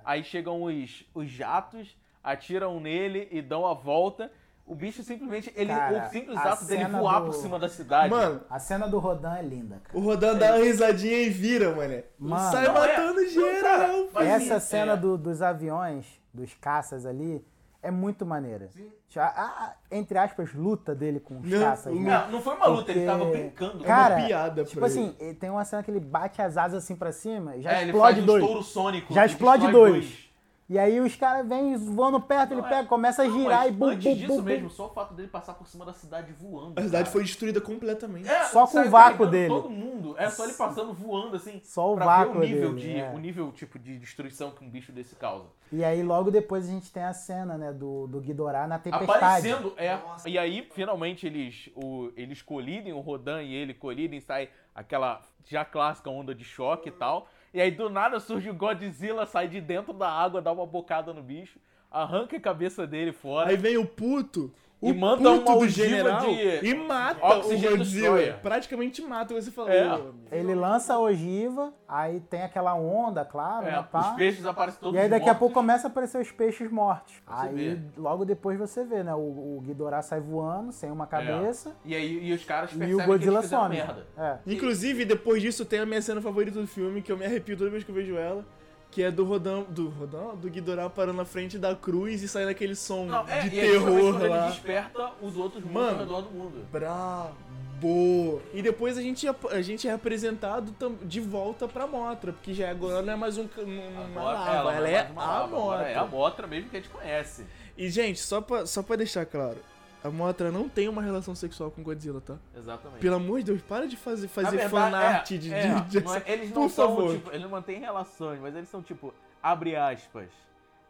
Aí 0.09 0.24
chegam 0.24 0.62
os, 0.62 1.04
os 1.14 1.28
jatos, 1.28 1.94
atiram 2.24 2.80
nele 2.80 3.28
e 3.30 3.42
dão 3.42 3.66
a 3.66 3.74
volta. 3.74 4.32
O 4.64 4.74
bicho 4.74 5.02
simplesmente, 5.02 5.52
ele, 5.54 5.70
Cara, 5.70 6.06
o 6.06 6.11
simples 6.11 6.38
ato 6.38 6.64
dele 6.64 6.86
voar 6.86 7.20
do- 7.20 7.26
por 7.26 7.34
cima 7.34 7.59
da 7.59 7.68
cidade. 7.68 8.09
Mano, 8.09 8.40
A 8.48 8.59
cena 8.59 8.88
do 8.88 8.98
Rodan 8.98 9.34
é 9.36 9.42
linda, 9.42 9.82
cara. 9.84 9.98
o 9.98 10.00
Rodan 10.00 10.34
dá 10.38 10.54
uma 10.56 10.64
risadinha 10.64 11.20
e 11.24 11.28
vira, 11.28 11.74
mané. 11.76 12.04
Mano. 12.18 12.50
Sai 12.50 12.66
Não, 12.68 12.76
é- 12.82 12.88
matando 12.96 13.20
não, 13.20 13.28
geral. 13.28 13.61
cara, 13.62 13.86
filho. 13.92 14.11
mas 14.14 14.28
Essa 14.28 14.61
sim, 14.61 14.66
cena 14.66 14.92
é. 14.92 14.96
do- 14.96 15.18
dos 15.18 15.42
aviões, 15.42 16.06
dos 16.32 16.54
caças 16.54 17.04
ali, 17.04 17.44
é 17.83 17.91
muito 17.91 18.26
maneira. 18.26 18.68
Já, 19.09 19.24
a, 19.24 19.43
a- 19.45 19.74
entre 19.91 20.18
aspas, 20.18 20.53
luta 20.53 20.95
dele 20.95 21.18
com 21.20 21.39
os 21.41 21.49
Não, 21.49 21.61
caças. 21.61 21.93
o- 21.93 21.99
né? 21.99 22.11
Não, 22.26 22.33
não 22.33 22.41
foi 22.43 22.55
uma 22.57 22.66
luta, 22.66 22.91
ele 22.93 23.07
tava 23.07 23.24
Porque- 23.24 23.39
brincando. 23.39 23.85
Cara, 23.85 24.16
piada 24.26 24.64
tipo 24.64 24.85
assim, 24.85 25.14
ele- 25.18 25.35
tem 25.35 25.49
uma 25.51 25.64
cena 25.64 25.83
que 25.83 25.91
ele 25.91 26.01
bate 26.01 26.43
as 26.43 26.57
asas 26.57 26.85
assim 26.85 26.95
pra 26.97 27.12
cima 27.12 27.57
e 27.57 27.62
já 27.62 27.72
é, 27.72 27.83
ele 27.83 27.91
explode 27.91 28.14
faz 28.14 28.22
um 28.22 28.26
dois. 28.26 28.43
estouro 28.43 28.62
sônico. 28.64 29.14
Já 29.14 29.24
explode 29.26 29.62
destrói 29.66 29.91
dois. 29.93 30.28
E 30.68 30.78
aí 30.78 31.00
os 31.00 31.16
caras 31.16 31.48
vêm 31.48 31.78
voando 31.78 32.20
perto, 32.20 32.52
ele 32.52 32.60
Não, 32.60 32.68
é- 32.68 32.70
pega, 32.70 32.88
começa 32.88 33.22
a 33.22 33.30
girar 33.30 33.66
e 33.66 33.70
bum, 33.70 33.86
antes 33.86 34.04
bum, 34.04 34.14
disso 34.14 34.36
bum, 34.36 34.42
mesmo, 34.42 34.68
só 34.68 34.86
o 34.86 34.90
fato 34.90 35.14
dele 35.14 35.28
passar 35.28 35.54
por 35.54 35.66
cima 35.66 35.82
da 35.86 35.94
cidade 35.94 36.30
voando. 36.34 36.78
A 36.78 36.82
cidade 36.82 37.04
cara. 37.04 37.12
foi 37.12 37.22
destruída 37.22 37.58
completamente. 37.58 38.28
É, 38.28 38.44
Só 38.44 38.66
com 38.66 38.80
o 38.80 38.90
vácuo 38.90 39.26
dele. 39.26 39.48
Todo 39.48 39.70
mundo. 39.70 40.14
É 40.18 40.28
só 40.28 40.44
ele 40.44 40.52
passando 40.52 40.92
voando 40.92 41.36
assim. 41.36 41.58
Só 41.64 41.94
o 41.94 41.96
pra 41.96 42.04
vácuo 42.04 42.40
ver 42.40 42.46
o 42.46 42.48
nível 42.48 42.74
dele, 42.74 42.92
de 42.92 43.00
é. 43.00 43.10
o 43.14 43.18
nível 43.18 43.50
tipo 43.52 43.78
de 43.78 43.98
destruição 43.98 44.50
que 44.50 44.62
um 44.62 44.68
bicho 44.68 44.92
desse 44.92 45.16
causa. 45.16 45.46
E 45.72 45.82
aí 45.82 46.02
logo 46.02 46.30
depois 46.30 46.68
a 46.68 46.70
gente 46.70 46.92
tem 46.92 47.02
a 47.02 47.14
cena, 47.14 47.56
né, 47.56 47.72
do, 47.72 48.06
do 48.06 48.20
Ghidorah 48.20 48.66
na 48.66 48.78
tempestade. 48.78 49.16
Aparecendo, 49.16 49.72
é. 49.78 49.98
E 50.26 50.38
aí 50.38 50.68
finalmente 50.70 51.26
eles 51.26 51.70
o, 51.74 52.10
eles 52.14 52.42
colidem 52.42 52.92
o 52.92 53.00
Rodan 53.00 53.42
e 53.42 53.54
ele 53.54 53.72
colidem, 53.72 54.20
sai 54.20 54.50
aquela 54.74 55.22
já 55.46 55.64
clássica 55.64 56.10
onda 56.10 56.34
de 56.34 56.44
choque 56.44 56.90
e 56.90 56.92
tal. 56.92 57.26
E 57.53 57.61
aí 57.61 57.70
do 57.70 57.88
nada 57.88 58.20
surge 58.20 58.51
o 58.51 58.55
Godzilla, 58.55 59.26
sai 59.26 59.49
de 59.49 59.61
dentro 59.61 59.92
da 59.92 60.11
água, 60.11 60.42
dá 60.42 60.53
uma 60.53 60.66
bocada 60.66 61.12
no 61.12 61.22
bicho, 61.22 61.59
arranca 61.90 62.36
a 62.36 62.40
cabeça 62.40 62.86
dele 62.86 63.12
fora. 63.12 63.49
Aí 63.49 63.57
vem 63.57 63.76
o 63.76 63.86
puto. 63.86 64.53
E 64.81 64.93
o 64.93 64.95
manda 64.95 65.29
uma 65.33 65.57
ogiva 65.57 65.89
general 65.89 66.20
de 66.20 66.66
e 66.68 66.72
mata 66.74 67.26
Oxygen 67.26 67.68
o 67.72 67.76
Godzilla. 67.79 68.39
Praticamente 68.41 69.03
mata, 69.03 69.35
você 69.35 69.51
falou. 69.51 69.70
É. 69.72 70.01
Ele 70.31 70.55
lança 70.55 70.95
a 70.95 71.01
ogiva, 71.01 71.72
aí 71.89 72.20
tem 72.20 72.43
aquela 72.43 72.74
onda, 72.76 73.24
claro, 73.24 73.66
É, 73.66 73.72
né, 73.72 73.87
pá. 73.91 74.11
os 74.12 74.16
peixes 74.16 74.47
aparecem 74.47 74.79
todos 74.81 74.95
E 74.97 75.03
aí 75.03 75.09
daqui 75.09 75.24
a 75.24 75.26
mortos. 75.33 75.39
pouco 75.41 75.55
começa 75.55 75.89
a 75.89 75.91
aparecer 75.91 76.20
os 76.20 76.31
peixes 76.31 76.70
mortos. 76.70 77.12
Você 77.26 77.47
aí 77.49 77.55
vê. 77.74 77.79
logo 77.97 78.24
depois 78.24 78.57
você 78.57 78.85
vê, 78.85 79.03
né? 79.03 79.12
O, 79.14 79.18
o 79.57 79.62
Ghidorah 79.66 80.01
sai 80.01 80.20
voando, 80.20 80.70
sem 80.70 80.93
uma 80.93 81.09
cabeça. 81.09 81.74
E 81.85 81.93
aí 81.97 82.29
e 82.29 82.33
os 82.33 82.45
caras 82.45 82.70
E 82.70 82.79
percebem 82.79 82.95
o 82.95 82.99
que 83.01 83.07
Godzilla 83.07 83.43
some. 83.43 83.74
merda. 83.74 84.07
É. 84.16 84.37
Inclusive, 84.47 85.05
depois 85.05 85.43
disso, 85.43 85.64
tem 85.64 85.81
a 85.81 85.87
minha 85.87 86.01
cena 86.01 86.20
favorita 86.22 86.61
do 86.61 86.68
filme, 86.68 87.03
que 87.03 87.11
eu 87.11 87.16
me 87.16 87.26
arrepio 87.26 87.57
toda 87.57 87.68
vez 87.68 87.83
que 87.83 87.91
eu 87.91 87.95
vejo 87.97 88.16
ela. 88.16 88.45
Que 88.91 89.03
é 89.03 89.11
do 89.11 89.24
Rodão. 89.24 89.64
Do 89.68 89.89
Rodão? 89.91 90.34
Do 90.36 90.49
Ghidorah 90.51 90.89
parando 90.91 91.18
na 91.18 91.24
frente 91.24 91.59
da 91.59 91.74
cruz 91.74 92.22
e 92.22 92.28
saindo 92.28 92.49
aquele 92.49 92.74
som 92.74 93.05
Não, 93.07 93.28
é, 93.28 93.43
de 93.43 93.49
e 93.49 93.51
justamente 93.51 93.70
terror 93.70 94.12
quando 94.18 94.28
lá. 94.30 94.39
Ele 94.45 94.53
desperta 94.53 95.12
os 95.22 95.36
outros 95.36 95.64
Mano. 95.64 95.91
ao 95.91 95.99
redor 95.99 96.20
do 96.22 96.30
mundo. 96.30 96.66
Brabo! 96.72 98.41
E 98.53 98.61
depois 98.62 98.97
a 98.99 99.03
gente, 99.03 99.26
é- 99.28 99.34
a 99.51 99.62
gente 99.62 99.86
é 99.86 99.93
apresentado 99.93 100.74
de 101.03 101.20
volta 101.20 101.68
pra 101.68 101.86
Motra, 101.86 102.32
porque 102.32 102.53
já 102.55 102.70
agora 102.70 103.03
não 103.03 103.12
é 103.12 103.17
mais 103.17 103.38
um, 103.38 103.42
uma 103.42 104.04
Agora- 104.22 104.38
lava, 104.38 104.50
ela 104.72 104.75
ela, 104.76 104.88
é 104.88 104.92
mais 105.03 105.11
uma 105.12 105.22
a 105.22 105.26
lava, 105.41 105.57
Motra. 105.57 105.88
É 105.88 105.95
a 105.96 106.04
Motra 106.07 106.46
mesmo 106.46 106.71
que 106.71 106.76
a 106.76 106.80
gente 106.80 106.91
conhece. 106.91 107.46
E, 107.76 107.88
gente, 107.88 108.18
só 108.21 108.41
pra, 108.41 108.67
só 108.67 108.83
pra 108.83 108.96
deixar 108.96 109.25
claro, 109.26 109.58
a 110.03 110.11
Motra 110.11 110.50
não 110.53 110.68
tem 110.68 110.88
uma 110.88 111.03
relação 111.03 111.34
sexual 111.34 111.70
com 111.70 111.83
Godzilla, 111.83 112.20
tá? 112.20 112.37
Exatamente. 112.57 113.00
Pelo 113.00 113.16
amor 113.16 113.38
de 113.41 113.46
Deus, 113.46 113.62
para 113.62 113.87
de 113.87 113.96
fazer, 113.96 114.29
fazer 114.29 114.50
verdade, 114.58 114.70
fanart 114.70 115.30
é, 115.33 115.37
de, 115.37 115.53
é, 115.53 115.75
de, 115.80 115.80
de- 115.88 116.00
não 116.04 116.14
é- 116.14 116.22
Eles 116.26 116.50
Por 116.50 116.61
não 116.61 116.68
são, 116.68 116.88
favor. 116.96 117.14
tipo, 117.14 117.30
eles 117.30 117.42
não 117.42 117.50
mantêm 117.50 117.80
relações, 117.80 118.38
mas 118.41 118.54
eles 118.54 118.68
são, 118.68 118.83
tipo, 118.83 119.12
abre 119.42 119.75
aspas, 119.76 120.29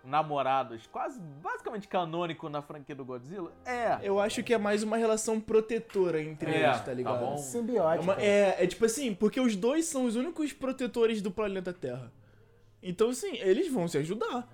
namorados, 0.05 0.87
quase, 0.87 1.21
basicamente 1.43 1.89
canônico 1.89 2.49
na 2.49 2.63
franquia 2.63 2.95
do 2.95 3.05
Godzilla. 3.05 3.53
É. 3.67 3.99
Eu 4.03 4.19
acho 4.21 4.43
que 4.43 4.55
é 4.55 4.59
mais 4.59 4.83
uma 4.83 4.97
relação 4.97 5.41
protetora 5.41 6.23
entre 6.23 6.51
É, 6.51 6.65
eles, 6.65 6.79
tá 6.79 6.85
tá 6.85 6.95
ligado? 6.95 7.19
bom. 7.21 7.35
É, 7.35 7.39
Simbiótica. 7.39 8.03
uma- 8.03 8.23
é, 8.23 8.63
é 8.63 8.67
tipo 8.67 8.85
assim, 8.85 9.15
porque 9.15 9.41
os 9.41 9.57
dois 9.57 9.85
são 9.87 10.05
os 10.05 10.17
únicos 10.17 10.53
protetores 10.53 11.21
do 11.21 11.31
planeta 11.31 11.73
Terra. 11.73 12.13
Então, 12.83 13.11
assim, 13.11 13.37
eles 13.39 13.71
vão 13.73 13.89
se 13.89 13.99
ajudar. 13.99 14.49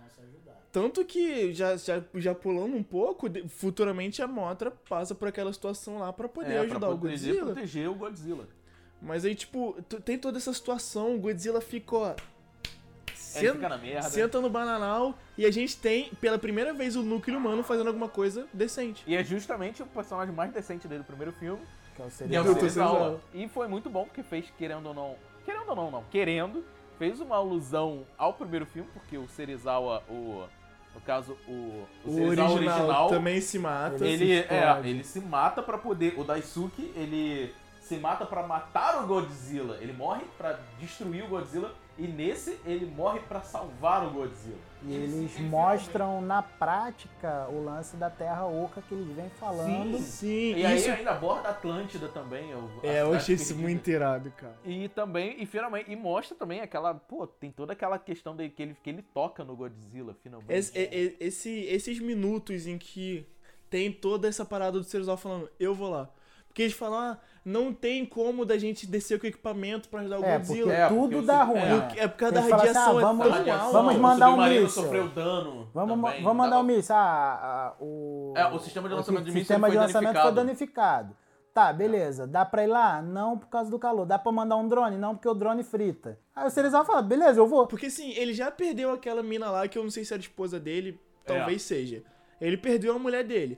Tanto 0.74 1.04
que, 1.04 1.54
já, 1.54 1.76
já, 1.76 2.02
já 2.16 2.34
pulando 2.34 2.74
um 2.76 2.82
pouco, 2.82 3.28
futuramente 3.48 4.20
a 4.20 4.26
Motra 4.26 4.72
passa 4.72 5.14
por 5.14 5.28
aquela 5.28 5.52
situação 5.52 6.00
lá 6.00 6.12
pra 6.12 6.28
poder 6.28 6.54
é, 6.54 6.58
ajudar 6.58 6.80
pra 6.80 6.90
o 6.90 6.98
proteger, 6.98 7.28
Godzilla. 7.34 7.52
proteger 7.52 7.88
o 7.88 7.94
Godzilla. 7.94 8.48
Mas 9.00 9.24
aí, 9.24 9.36
tipo, 9.36 9.80
tem 10.04 10.18
toda 10.18 10.36
essa 10.36 10.52
situação, 10.52 11.14
o 11.14 11.18
Godzilla 11.20 11.60
fica, 11.60 11.94
ó, 11.94 12.14
Senta, 13.14 13.52
fica 13.52 13.68
na 13.68 13.78
merda. 13.78 14.02
senta 14.10 14.40
no 14.40 14.50
bananal 14.50 15.16
e 15.38 15.46
a 15.46 15.50
gente 15.52 15.76
tem, 15.76 16.10
pela 16.20 16.40
primeira 16.40 16.74
vez, 16.74 16.96
o 16.96 17.04
núcleo 17.04 17.38
humano 17.38 17.62
fazendo 17.62 17.86
alguma 17.86 18.08
coisa 18.08 18.48
decente. 18.52 19.04
E 19.06 19.14
é 19.14 19.22
justamente 19.22 19.80
o 19.80 19.86
personagem 19.86 20.34
mais 20.34 20.52
decente 20.52 20.88
dele 20.88 21.04
do 21.04 21.06
primeiro 21.06 21.32
filme, 21.34 21.62
Que 21.94 22.02
é 22.02 22.04
o 22.04 22.06
é 22.06 22.08
o 22.08 22.10
Serizawa. 22.10 22.58
Serizawa. 22.58 23.20
E 23.32 23.46
foi 23.46 23.68
muito 23.68 23.88
bom, 23.88 24.06
porque 24.06 24.24
fez, 24.24 24.52
querendo 24.58 24.86
ou 24.86 24.94
não... 24.94 25.14
Querendo 25.44 25.68
ou 25.68 25.76
não, 25.76 25.90
não. 25.92 26.04
Querendo, 26.10 26.64
fez 26.98 27.20
uma 27.20 27.36
alusão 27.36 28.04
ao 28.18 28.32
primeiro 28.34 28.66
filme, 28.66 28.90
porque 28.92 29.16
o 29.16 29.28
Serizawa, 29.28 30.02
o... 30.10 30.44
No 30.94 31.00
caso, 31.00 31.36
o, 31.48 31.84
o, 32.04 32.10
O 32.10 32.26
original, 32.28 32.52
original 32.54 33.08
também 33.08 33.40
se 33.40 33.58
mata. 33.58 34.06
ele, 34.06 34.42
se 34.42 34.48
é, 34.48 34.80
ele 34.84 35.04
se 35.04 35.20
mata 35.20 35.62
pra 35.62 35.76
poder. 35.76 36.14
O 36.16 36.24
Daisuke, 36.24 36.92
ele 36.94 37.52
se 37.80 37.96
mata 37.96 38.24
pra 38.24 38.46
matar 38.46 39.02
o 39.02 39.06
Godzilla. 39.06 39.76
Ele 39.80 39.92
morre 39.92 40.22
pra 40.38 40.58
destruir 40.80 41.24
o 41.24 41.28
Godzilla. 41.28 41.72
E 41.96 42.08
nesse, 42.08 42.58
ele 42.64 42.86
morre 42.86 43.20
pra 43.20 43.40
salvar 43.42 44.04
o 44.06 44.10
Godzilla. 44.10 44.58
E 44.82 44.92
eles 44.92 45.36
ele 45.38 45.48
mostram 45.48 46.20
na 46.20 46.42
prática 46.42 47.46
o 47.48 47.64
lance 47.64 47.96
da 47.96 48.10
Terra 48.10 48.44
Oca 48.46 48.82
que 48.82 48.94
eles 48.94 49.06
vêm 49.14 49.30
falando. 49.38 49.96
Sim, 49.98 50.54
E 50.56 50.66
aí 50.66 50.76
isso. 50.76 50.90
ainda 50.90 51.12
aborda 51.12 51.48
a 51.48 51.50
Atlântida 51.52 52.08
também. 52.08 52.50
É, 52.82 53.00
eu 53.02 53.14
achei 53.14 53.36
isso 53.36 53.54
muito 53.56 53.88
irado, 53.88 54.30
cara. 54.32 54.56
E 54.64 54.88
também, 54.88 55.40
e 55.40 55.46
finalmente, 55.46 55.90
e 55.90 55.96
mostra 55.96 56.36
também 56.36 56.60
aquela, 56.60 56.92
pô, 56.94 57.26
tem 57.26 57.50
toda 57.52 57.72
aquela 57.72 57.98
questão 57.98 58.34
de 58.34 58.48
que 58.50 58.62
ele, 58.62 58.76
que 58.82 58.90
ele 58.90 59.02
toca 59.02 59.44
no 59.44 59.54
Godzilla, 59.56 60.14
finalmente. 60.22 60.52
Esse, 60.52 60.76
é- 60.76 60.82
é- 60.84 61.14
esse- 61.20 61.64
esses 61.66 61.98
minutos 62.00 62.66
em 62.66 62.76
que 62.76 63.24
tem 63.70 63.90
toda 63.92 64.26
essa 64.28 64.44
parada 64.44 64.72
do 64.78 64.84
Cerzal 64.84 65.16
falando, 65.16 65.48
eu 65.60 65.74
vou 65.74 65.90
lá. 65.90 66.10
Porque 66.48 66.62
eles 66.62 66.74
falam, 66.74 66.98
ah, 66.98 67.18
não 67.44 67.72
tem 67.74 68.06
como 68.06 68.44
da 68.44 68.56
gente 68.56 68.86
descer 68.86 69.18
com 69.20 69.26
o 69.26 69.28
equipamento 69.28 69.88
pra 69.88 70.00
ajudar 70.00 70.18
o 70.20 70.24
É, 70.24 70.38
porque 70.38 70.46
Godzilla. 70.48 70.72
É, 70.72 70.88
porque 70.88 71.00
tudo 71.00 71.18
o 71.18 71.22
dá 71.26 71.42
ruim. 71.44 71.58
é, 71.58 71.68
né? 71.68 71.88
É 71.96 72.08
por 72.08 72.16
causa 72.16 72.34
da 72.34 72.40
assim, 72.40 72.50
radiação, 72.50 72.96
ah, 72.96 73.00
é 73.00 73.04
vamos- 73.04 73.28
Radiação, 73.28 73.72
vamos 73.72 73.94
o 73.94 73.98
mandar 74.00 74.26
um 74.28 74.30
submarino 74.30 74.62
míssil. 74.62 74.82
sofreu 74.82 75.08
dano. 75.08 75.68
Vamos, 75.74 76.00
também, 76.02 76.22
vamos 76.22 76.36
mandar 76.38 76.58
um 76.58 76.62
míssil. 76.62 76.94
Ah, 76.94 77.40
ah, 77.42 77.74
o, 77.82 78.32
É, 78.36 78.46
o 78.46 78.58
sistema 78.58 78.88
de 78.88 78.94
lançamento 78.94 79.24
de 79.24 79.30
míssil 79.30 79.40
sistema 79.40 79.66
foi 79.66 79.76
de 79.76 79.82
lançamento 79.82 80.12
foi 80.20 80.32
danificado. 80.32 80.34
danificado. 81.08 81.16
Tá, 81.52 81.72
beleza. 81.72 82.26
Dá 82.26 82.44
pra 82.44 82.64
ir 82.64 82.66
lá? 82.66 83.00
Não 83.00 83.38
por 83.38 83.48
causa 83.48 83.70
do 83.70 83.78
calor. 83.78 84.04
Dá 84.04 84.18
pra 84.18 84.32
mandar 84.32 84.56
um 84.56 84.66
drone? 84.66 84.96
Não, 84.96 85.14
porque 85.14 85.28
o 85.28 85.34
drone 85.34 85.62
frita. 85.62 86.18
Aí 86.34 86.44
o 86.46 86.50
Cerizal 86.50 86.84
fala, 86.84 87.00
beleza, 87.00 87.38
eu 87.38 87.46
vou. 87.46 87.64
Porque 87.68 87.86
assim, 87.86 88.10
ele 88.14 88.34
já 88.34 88.50
perdeu 88.50 88.90
aquela 88.90 89.22
mina 89.22 89.48
lá, 89.50 89.68
que 89.68 89.78
eu 89.78 89.82
não 89.84 89.90
sei 89.90 90.04
se 90.04 90.12
era 90.12 90.20
esposa 90.20 90.58
dele, 90.58 91.00
talvez 91.24 91.62
É. 91.62 91.76
seja. 91.76 92.02
Ele 92.40 92.56
perdeu 92.56 92.96
a 92.96 92.98
mulher 92.98 93.22
dele. 93.22 93.56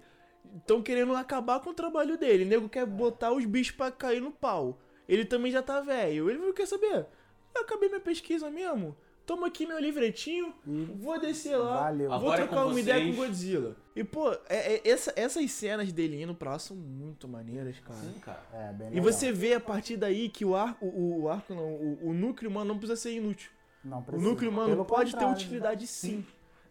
Estão 0.56 0.82
querendo 0.82 1.14
acabar 1.14 1.60
com 1.60 1.70
o 1.70 1.74
trabalho 1.74 2.16
dele. 2.16 2.44
O 2.44 2.46
nego 2.48 2.68
quer 2.68 2.86
botar 2.86 3.32
os 3.32 3.44
bichos 3.44 3.74
pra 3.76 3.90
cair 3.90 4.20
no 4.20 4.30
pau. 4.30 4.78
Ele 5.08 5.24
também 5.24 5.52
já 5.52 5.62
tá 5.62 5.80
velho. 5.80 6.28
Ele 6.30 6.52
quer 6.52 6.66
saber? 6.66 7.06
Eu 7.54 7.62
acabei 7.62 7.88
minha 7.88 8.00
pesquisa 8.00 8.50
mesmo. 8.50 8.96
Toma 9.24 9.48
aqui 9.48 9.66
meu 9.66 9.78
livretinho, 9.80 10.54
vou 10.64 11.18
descer 11.18 11.56
lá, 11.56 11.80
Valeu. 11.86 12.06
vou 12.08 12.16
Agora 12.16 12.42
é 12.42 12.46
trocar 12.46 12.62
com 12.62 12.70
uma 12.70 12.78
ideia 12.80 13.00
vocês. 13.02 13.16
com 13.16 13.22
Godzilla. 13.22 13.76
E, 13.96 14.04
pô, 14.04 14.30
é- 14.48 14.74
é- 14.76 14.88
essa- 14.88 15.12
essas 15.16 15.50
cenas 15.50 15.92
dele 15.92 16.22
indo 16.22 16.32
pra 16.32 16.52
lá 16.52 16.58
são 16.60 16.76
muito 16.76 17.26
maneiras, 17.26 17.76
cara. 17.80 17.98
Sim, 17.98 18.20
cara. 18.20 18.40
É, 18.52 18.72
bem 18.72 18.86
E 18.86 18.90
legal. 18.90 19.04
você 19.12 19.32
vê 19.32 19.54
a 19.54 19.58
partir 19.60 19.96
daí 19.96 20.28
que 20.28 20.44
o 20.44 20.54
arco, 20.54 20.86
o, 20.86 21.22
o 21.22 21.28
arco 21.28 21.52
não, 21.52 21.64
o, 21.74 22.10
o 22.10 22.12
núcleo 22.14 22.48
humano 22.48 22.68
não 22.68 22.78
precisa 22.78 22.94
ser 22.94 23.14
inútil. 23.14 23.50
Não 23.84 23.98
O 23.98 24.02
precisa. 24.04 24.28
núcleo 24.30 24.48
humano 24.50 24.68
Pelo 24.70 24.84
pode 24.84 25.16
ter 25.16 25.24
utilidade 25.24 25.88
sim. 25.88 26.24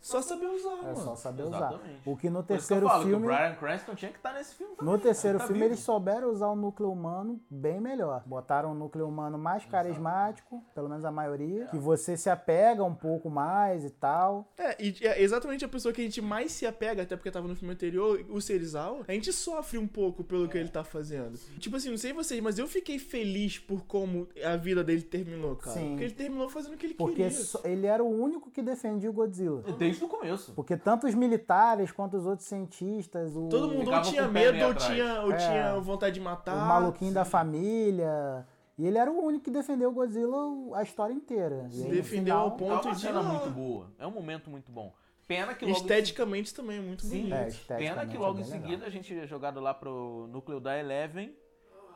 Só 0.05 0.21
saber 0.21 0.45
usar, 0.45 0.69
É 0.69 0.81
mano. 0.83 0.95
só 0.97 1.15
saber 1.15 1.43
Exatamente. 1.47 2.01
usar. 2.01 2.11
O 2.11 2.15
que 2.15 2.29
no 2.29 2.43
Por 2.43 2.55
isso 2.55 2.67
que 2.67 2.73
eu 2.73 2.77
terceiro 2.77 2.87
falo 2.87 3.03
que 3.03 3.09
filme. 3.09 3.25
o 3.25 3.27
Brian 3.27 3.55
Cranston 3.55 3.95
tinha 3.95 4.11
que 4.11 4.17
estar 4.17 4.33
nesse 4.33 4.53
filme 4.53 4.75
também. 4.75 4.93
No 4.93 4.99
terceiro 4.99 5.37
tá 5.39 5.45
filme 5.47 5.59
vivo. 5.61 5.71
eles 5.73 5.79
souberam 5.79 6.29
usar 6.31 6.47
o 6.49 6.55
núcleo 6.55 6.91
humano 6.91 7.41
bem 7.49 7.81
melhor. 7.81 8.21
Botaram 8.25 8.71
um 8.71 8.75
núcleo 8.75 9.07
humano 9.07 9.37
mais 9.37 9.65
carismático, 9.65 10.63
pelo 10.75 10.87
menos 10.89 11.03
a 11.05 11.11
maioria, 11.11 11.65
que 11.67 11.77
você 11.79 12.15
se 12.15 12.29
apega 12.29 12.83
um 12.83 12.93
pouco 12.93 13.29
mais 13.31 13.83
e 13.83 13.89
tal. 13.89 14.51
É, 14.57 14.75
e 14.83 14.95
é 15.01 15.21
exatamente 15.23 15.65
a 15.65 15.67
pessoa 15.67 15.91
que 15.93 16.01
a 16.01 16.03
gente 16.03 16.21
mais 16.21 16.51
se 16.51 16.67
apega, 16.67 17.01
até 17.03 17.15
porque 17.15 17.31
tava 17.31 17.47
no 17.47 17.55
filme 17.55 17.73
anterior, 17.73 18.23
o 18.29 18.39
Serizawa, 18.39 19.03
a 19.07 19.11
gente 19.11 19.33
sofre 19.33 19.77
um 19.79 19.87
pouco 19.87 20.23
pelo 20.23 20.47
que 20.47 20.57
ele 20.57 20.69
tá 20.69 20.83
fazendo. 20.83 21.35
Tipo 21.59 21.77
assim, 21.77 21.89
não 21.89 21.97
sei 21.97 22.13
vocês, 22.13 22.39
mas 22.41 22.59
eu 22.59 22.67
fiquei 22.67 22.99
feliz 22.99 23.57
por 23.57 23.81
como 23.85 24.27
a 24.43 24.55
vida 24.55 24.83
dele 24.83 25.01
terminou, 25.01 25.55
cara. 25.55 25.75
Sim. 25.77 25.89
Porque 25.89 26.03
ele 26.03 26.13
terminou 26.13 26.47
fazendo 26.49 26.73
o 26.73 26.77
que 26.77 26.85
ele 26.85 26.93
Porque 26.93 27.15
queria. 27.23 27.31
só- 27.31 27.61
ele 27.63 27.87
era 27.87 28.03
o 28.03 28.07
único 28.09 28.51
que 28.51 28.61
defendia 28.61 29.09
o 29.09 29.13
Godzilla. 29.13 29.63
Desde 29.99 30.05
o 30.05 30.07
começo. 30.07 30.53
Porque 30.53 30.75
tanto 30.77 31.07
os 31.07 31.15
militares 31.15 31.91
quanto 31.91 32.17
os 32.17 32.25
outros 32.25 32.47
cientistas, 32.47 33.35
o, 33.35 33.47
Todo 33.49 33.69
mundo 33.73 33.91
ou 33.91 34.01
tinha 34.01 34.27
o 34.27 34.31
medo 34.31 34.65
ou 34.65 34.73
tinha, 34.75 35.21
ou 35.21 35.31
É. 35.31 35.37
tinha 35.37 35.79
vontade 35.79 36.15
de 36.15 36.19
o 36.19 36.23
matar. 36.23 36.55
maluquinho 36.67 37.13
da 37.13 37.25
família. 37.25 38.45
E 38.77 38.85
ele 38.85 38.97
era 38.97 39.09
o 39.09 39.23
único 39.23 39.45
que 39.45 39.51
defendeu 39.51 39.89
o 39.89 39.93
Godzilla 39.93 40.37
a 40.73 40.83
história 40.83 41.13
inteira. 41.13 41.69
E 41.71 41.83
aí, 41.85 41.91
defendeu 41.91 42.35
ao 42.37 42.51
ponto 42.51 42.87
É 42.87 42.89
uma 42.89 42.95
de- 42.95 43.01
cena 43.01 43.23
muito 43.23 43.49
boa. 43.49 43.87
É 43.97 44.05
um 44.05 44.11
momento 44.11 44.49
muito 44.49 44.71
bom. 44.71 44.93
Pena 45.27 45.55
que 45.55 45.65
logo 45.65 45.75
em 45.77 45.81
Esteticamente 45.81 46.53
também 46.53 46.77
é 46.77 46.81
muito 46.81 47.03
Sim, 47.03 47.29
bonito. 47.29 47.57
É, 47.69 47.77
pena 47.77 48.05
que 48.05 48.15
é 48.15 48.19
logo 48.19 48.37
em 48.39 48.41
bem 48.43 48.51
legal. 48.51 48.61
seguida 48.69 48.85
a 48.85 48.89
gente 48.89 49.17
é 49.17 49.25
jogado 49.25 49.59
lá 49.59 49.73
pro 49.73 50.27
núcleo 50.31 50.59
da 50.59 50.77
Eleven, 50.77 51.33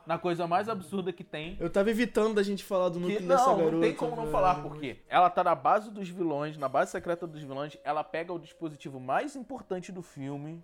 na 0.09 0.17
coisa 0.17 0.47
mais 0.47 0.67
absurda 0.67 1.13
que 1.13 1.23
tem. 1.23 1.55
Eu 1.59 1.69
tava 1.69 1.91
evitando 1.91 2.33
da 2.33 2.41
gente 2.41 2.63
falar 2.63 2.89
do 2.89 2.95
Que, 2.95 2.99
núcleo 3.01 3.27
dessa 3.27 3.45
não, 3.45 3.57
garota. 3.57 3.71
não 3.73 3.79
tem 3.79 3.93
como 3.93 4.15
não 4.15 4.23
velho. 4.23 4.31
falar, 4.31 4.55
porque 4.63 4.97
ela 5.07 5.29
tá 5.29 5.43
na 5.43 5.53
base 5.53 5.91
dos 5.91 6.09
vilões, 6.09 6.57
na 6.57 6.67
base 6.67 6.89
secreta 6.89 7.27
dos 7.27 7.39
vilões, 7.43 7.77
ela 7.83 8.03
pega 8.03 8.33
o 8.33 8.39
dispositivo 8.39 8.99
mais 8.99 9.35
importante 9.35 9.91
do 9.91 10.01
filme 10.01 10.63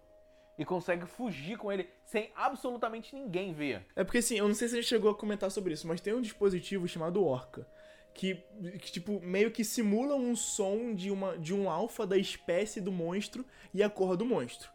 e 0.58 0.66
consegue 0.66 1.06
fugir 1.06 1.60
com 1.60 1.72
ele 1.72 1.88
sem 2.06 2.32
absolutamente 2.36 3.14
ninguém 3.14 3.54
ver. 3.54 3.86
É 3.96 4.04
porque 4.04 4.18
assim, 4.18 4.36
eu 4.40 4.48
não 4.48 4.56
sei 4.56 4.68
se 4.68 4.74
a 4.74 4.82
gente 4.82 4.90
chegou 4.90 5.12
a 5.12 5.16
comentar 5.16 5.52
sobre 5.52 5.74
isso, 5.76 5.88
mas 5.88 6.02
tem 6.02 6.16
um 6.16 6.22
dispositivo 6.22 6.88
chamado 6.88 7.24
Orca. 7.24 7.68
Que, 8.16 8.44
que, 8.82 8.92
tipo, 8.94 9.20
meio 9.22 9.52
que 9.52 9.64
simula 9.64 10.16
um 10.16 10.36
som 10.36 10.96
de, 10.96 11.12
uma, 11.12 11.38
de 11.38 11.54
um 11.54 11.70
alfa 11.70 12.08
da 12.08 12.18
espécie 12.18 12.82
do 12.82 12.92
monstro 12.92 13.46
e 13.72 13.84
a 13.84 13.92
cor 13.92 14.18
do 14.18 14.26
monstro. 14.26 14.72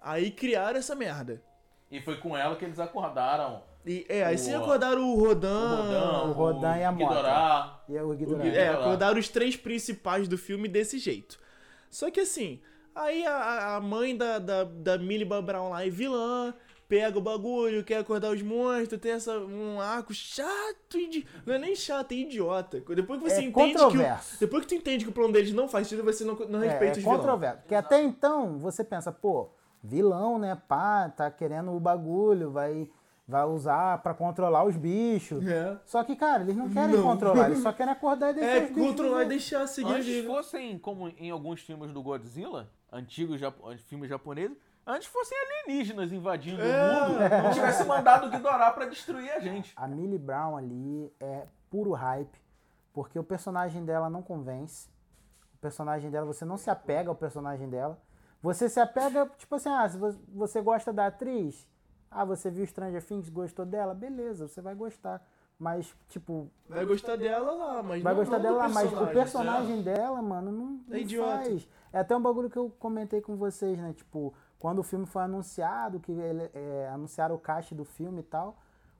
Aí 0.00 0.30
criaram 0.30 0.78
essa 0.78 0.94
merda. 0.94 1.42
E 1.90 2.00
foi 2.00 2.18
com 2.18 2.36
ela 2.36 2.54
que 2.54 2.64
eles 2.64 2.78
acordaram 2.78 3.62
E, 3.86 4.04
é, 4.08 4.24
aí 4.24 4.34
O- 4.34 4.38
sim 4.38 4.52
acordaram 4.54 5.08
o 5.08 5.14
Rodan. 5.14 5.48
o 5.48 5.76
Rodan, 5.76 6.22
o 6.24 6.32
Rodan 6.32 6.76
e 6.76 6.84
a. 6.84 6.92
Ghidorah. 6.92 7.80
E 7.88 7.98
o 7.98 8.14
Ghidorah. 8.14 8.42
Ghidorah. 8.42 8.62
É, 8.64 8.68
acordaram 8.70 9.18
os 9.18 9.28
três 9.28 9.56
principais 9.56 10.26
do 10.26 10.36
filme 10.36 10.66
desse 10.68 10.98
jeito. 10.98 11.38
Só 11.90 12.10
que 12.10 12.20
assim, 12.20 12.60
aí 12.94 13.24
a, 13.24 13.76
a 13.76 13.80
mãe 13.80 14.16
da, 14.16 14.38
da, 14.40 14.64
da 14.64 14.98
Millie 14.98 15.24
Bob 15.24 15.46
Brown 15.46 15.70
lá 15.70 15.86
é 15.86 15.88
vilã, 15.88 16.52
pega 16.88 17.16
o 17.16 17.20
bagulho, 17.22 17.84
quer 17.84 17.98
acordar 17.98 18.32
os 18.32 18.42
monstros, 18.42 19.00
tem 19.00 19.12
essa, 19.12 19.38
um 19.38 19.80
arco 19.80 20.12
chato, 20.12 20.96
idi... 20.98 21.24
não 21.46 21.54
é 21.54 21.58
nem 21.58 21.74
chato, 21.76 22.10
é 22.12 22.16
idiota. 22.16 22.80
Depois 22.80 23.20
que 23.22 23.30
você 23.30 23.40
É 23.40 23.44
entende 23.44 23.74
que 23.88 23.98
o, 23.98 24.18
Depois 24.40 24.62
que 24.62 24.68
tu 24.68 24.74
entende 24.74 25.04
que 25.04 25.10
o 25.10 25.14
plano 25.14 25.32
deles 25.32 25.52
não 25.52 25.68
faz 25.68 25.86
sentido, 25.86 26.04
você 26.04 26.24
não, 26.24 26.34
não 26.48 26.60
É, 26.62 26.68
respeita 26.68 26.86
é 26.86 26.98
os 26.98 27.04
vilões. 27.04 27.18
controverso. 27.18 27.58
Porque 27.60 27.74
até 27.74 28.02
então 28.02 28.58
você 28.58 28.82
pensa, 28.84 29.10
pô, 29.12 29.50
vilão, 29.82 30.38
né? 30.38 30.60
Pá, 30.68 31.08
tá 31.08 31.30
querendo 31.30 31.70
o 31.72 31.80
bagulho, 31.80 32.50
vai, 32.50 32.88
vai 33.26 33.44
usar 33.44 33.98
pra 34.02 34.14
controlar 34.14 34.64
os 34.64 34.76
bichos. 34.76 35.44
É. 35.46 35.78
Só 35.84 36.02
que, 36.04 36.14
cara, 36.14 36.42
eles 36.42 36.56
não 36.56 36.68
querem 36.70 36.94
Não. 36.96 37.02
controlar, 37.02 37.46
eles 37.46 37.58
só 37.58 37.72
querem 37.74 37.92
acordar 37.92 38.30
e 38.30 38.34
deixar 38.34 38.50
É, 38.50 38.62
os 38.64 38.68
bichos. 38.70 38.86
controlar 38.86 39.24
e 39.24 39.28
deixar 39.28 39.66
seguir 39.66 39.92
Antes 39.92 40.06
vida. 40.06 40.28
fossem, 40.28 40.78
como 40.78 41.08
em 41.08 41.30
alguns 41.30 41.60
filmes 41.60 41.92
do 41.92 42.02
Godzilla, 42.02 42.70
antigos 42.92 43.40
filmes 43.88 44.08
japoneses, 44.08 44.56
antes 44.86 45.08
fossem 45.08 45.36
alienígenas 45.38 46.12
invadindo 46.12 46.62
É. 46.62 47.02
o 47.02 47.08
mundo, 47.08 47.18
não 47.42 47.50
tivesse 47.52 47.84
mandado 47.84 48.26
o 48.28 48.30
Ghidorah 48.30 48.70
pra 48.70 48.86
destruir 48.86 49.30
a 49.32 49.40
gente. 49.40 49.72
A 49.74 49.88
Millie 49.88 50.18
Brown 50.18 50.56
ali 50.56 51.12
é 51.18 51.46
puro 51.68 51.92
hype, 51.92 52.38
porque 52.92 53.18
o 53.18 53.24
personagem 53.24 53.84
dela 53.84 54.08
não 54.08 54.22
convence. 54.22 54.88
O 55.52 55.58
personagem 55.58 56.10
dela, 56.10 56.26
você 56.26 56.44
não 56.44 56.56
se 56.56 56.70
apega 56.70 57.08
ao 57.10 57.16
personagem 57.16 57.68
dela. 57.68 57.98
Você 58.40 58.68
se 58.68 58.78
apega, 58.78 59.28
tipo 59.36 59.52
assim, 59.56 59.68
ah, 59.70 59.88
se 59.88 59.98
vo- 59.98 60.14
você 60.28 60.60
gosta 60.60 60.92
da 60.92 61.06
atriz, 61.06 61.66
ah, 62.10 62.24
você 62.24 62.50
viu 62.50 62.66
Stranger 62.66 63.02
Things, 63.04 63.28
gostou 63.28 63.64
dela, 63.66 63.94
beleza, 63.94 64.48
você 64.48 64.60
vai 64.60 64.74
gostar. 64.74 65.22
Mas, 65.58 65.94
tipo, 66.08 66.50
Vai 66.68 66.84
gostar 66.84 67.16
dela 67.16 67.52
lá, 67.52 67.82
mas 67.82 68.02
vai 68.02 68.12
não, 68.12 68.20
gostar 68.20 68.36
não 68.36 68.42
dela 68.42 68.56
lá, 68.58 68.68
mas 68.68 68.86
o 68.86 68.90
personagem, 68.90 69.14
personagem 69.14 69.82
dela, 69.82 70.20
mano, 70.20 70.52
não, 70.52 70.80
É 70.88 70.92
não 70.92 70.98
idiota. 70.98 71.44
faz. 71.44 71.68
É 71.92 72.00
até 72.00 72.14
um 72.14 72.20
bagulho 72.20 72.50
que 72.50 72.58
eu 72.58 72.70
comentei 72.78 73.22
com 73.22 73.36
vocês, 73.36 73.78
né? 73.78 73.94
Tipo, 73.94 74.34
quando 74.58 74.80
o 74.80 74.82
filme 74.82 75.06
foi 75.06 75.22
anunciado, 75.22 75.98
que 75.98 76.12
ele, 76.12 76.50
é, 76.52 76.90
anunciaram 76.92 77.34
o 77.34 77.38
cast 77.38 77.74
do 77.74 77.86
filme 77.86 78.20
e 78.20 78.24
tal, 78.24 78.58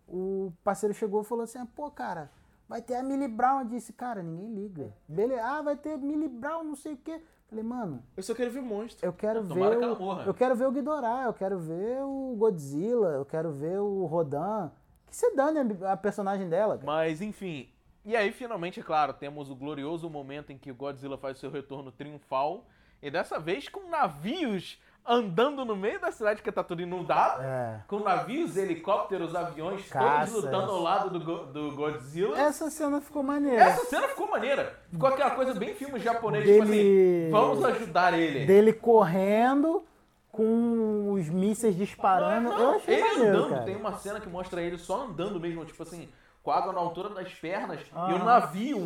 o 0.09 0.51
parceiro 0.65 0.95
chegou 0.95 1.21
e 1.21 1.25
falou 1.25 1.45
assim, 1.45 1.59
ah, 1.59 1.67
pô, 1.77 1.91
cara, 1.91 2.31
vai 2.67 2.81
ter 2.81 2.95
a 2.95 3.03
Millie 3.03 3.29
Brown. 3.29 3.61
Eu 3.61 3.67
disse, 3.67 3.93
cara, 3.93 4.23
ninguém 4.23 4.55
liga. 4.55 4.95
Beleza, 5.07 5.45
ah, 5.45 5.61
vai 5.61 5.77
ter 5.77 5.99
Millie 5.99 6.29
Brown, 6.29 6.65
não 6.65 6.77
sei 6.77 6.95
o 6.95 6.97
quê. 6.97 7.23
Falei, 7.49 7.63
mano, 7.65 8.03
Eu 8.17 8.23
só 8.23 8.35
quero 8.35 8.51
ver 8.51 8.61
monstro. 8.61 9.07
eu 9.07 9.13
quero 9.13 9.43
ver 9.43 9.49
Tomara 9.55 9.77
que 9.77 9.85
ela 9.85 9.95
o, 9.95 9.99
morra. 9.99 10.25
eu 10.27 10.35
quero 10.35 10.57
ver 10.57 10.67
o 10.67 10.73
Ghidorah, 10.73 11.25
eu 11.27 11.33
quero 11.33 11.59
ver 11.59 12.01
o 12.03 12.35
Godzilla, 12.37 13.09
eu 13.11 13.25
quero 13.25 13.53
ver 13.53 13.79
o 13.79 14.05
Rodan. 14.07 14.71
Que 15.07 15.15
se 15.15 15.35
dane 15.35 15.77
a, 15.85 15.93
a 15.93 15.97
personagem 15.97 16.49
dela, 16.49 16.75
cara. 16.75 16.87
Mas, 16.87 17.21
enfim. 17.23 17.69
E 18.05 18.17
aí, 18.17 18.33
finalmente, 18.33 18.81
é 18.81 18.83
claro, 18.83 19.13
temos 19.13 19.49
o 19.51 19.55
glorioso 19.57 20.11
momento 20.11 20.51
em 20.53 20.59
que 20.59 20.71
o 20.71 20.75
Godzilla 20.75 21.17
faz 21.17 21.39
seu 21.39 21.51
retorno 21.51 21.93
triunfal. 21.93 22.67
E 23.01 23.11
dessa 23.11 23.39
vez 23.39 23.69
com 23.69 23.89
navios 23.89 24.81
andando 25.09 25.65
no 25.65 25.77
meio 25.77 26.01
da 26.01 26.11
cidade 26.11 26.43
que 26.43 26.51
tá 26.51 26.63
tudo 26.65 26.83
inundado, 26.83 27.43
É. 27.43 27.81
com 27.87 28.01
navios, 28.01 28.57
helicópteros, 28.57 29.35
aviões, 29.35 29.89
todos 29.89 30.33
lutando 30.33 30.73
ao 30.73 30.83
lado 30.83 31.11
do, 31.19 31.47
do 31.47 31.71
Godzilla. 31.77 32.39
Essa 32.39 32.71
cena 32.71 33.01
ficou 33.01 33.23
maneira. 33.23 33.63
Essa 33.63 33.85
cena 33.87 34.09
ficou 34.09 34.29
maneira. 34.31 34.79
Ficou 34.91 35.09
aquela 35.09 35.31
coisa 35.31 35.55
bem 35.55 35.75
filme 35.75 35.99
japonês, 36.01 36.45
tipo 36.45 36.63
assim, 36.63 36.73
Dele- 36.73 37.29
vamos 37.31 37.65
ajudar 37.65 38.19
ele. 38.19 38.47
Dele 38.47 38.73
correndo 38.73 39.85
com 40.33 41.13
os 41.13 41.29
mísseis 41.29 41.75
disparando. 41.77 42.51
Não, 42.51 42.59
Eu 42.73 42.77
achei 42.77 42.95
ele 42.95 43.03
maneiro, 43.09 43.37
andando, 43.37 43.51
cara. 43.51 43.63
tem 43.65 43.77
uma 43.77 43.93
cena 43.95 44.21
que 44.21 44.29
mostra 44.29 44.61
ele 44.61 44.79
só 44.79 45.03
andando 45.05 45.41
mesmo, 45.41 45.65
tipo 45.65 45.83
assim, 45.83 46.09
com 46.43 46.51
a 46.51 46.59
água 46.59 46.73
na 46.73 46.79
altura 46.81 47.09
das 47.09 47.33
pernas 47.35 47.81
e 47.81 47.97
Aham. 47.97 48.15
um 48.17 48.25
navio, 48.25 48.79
um, 48.79 48.83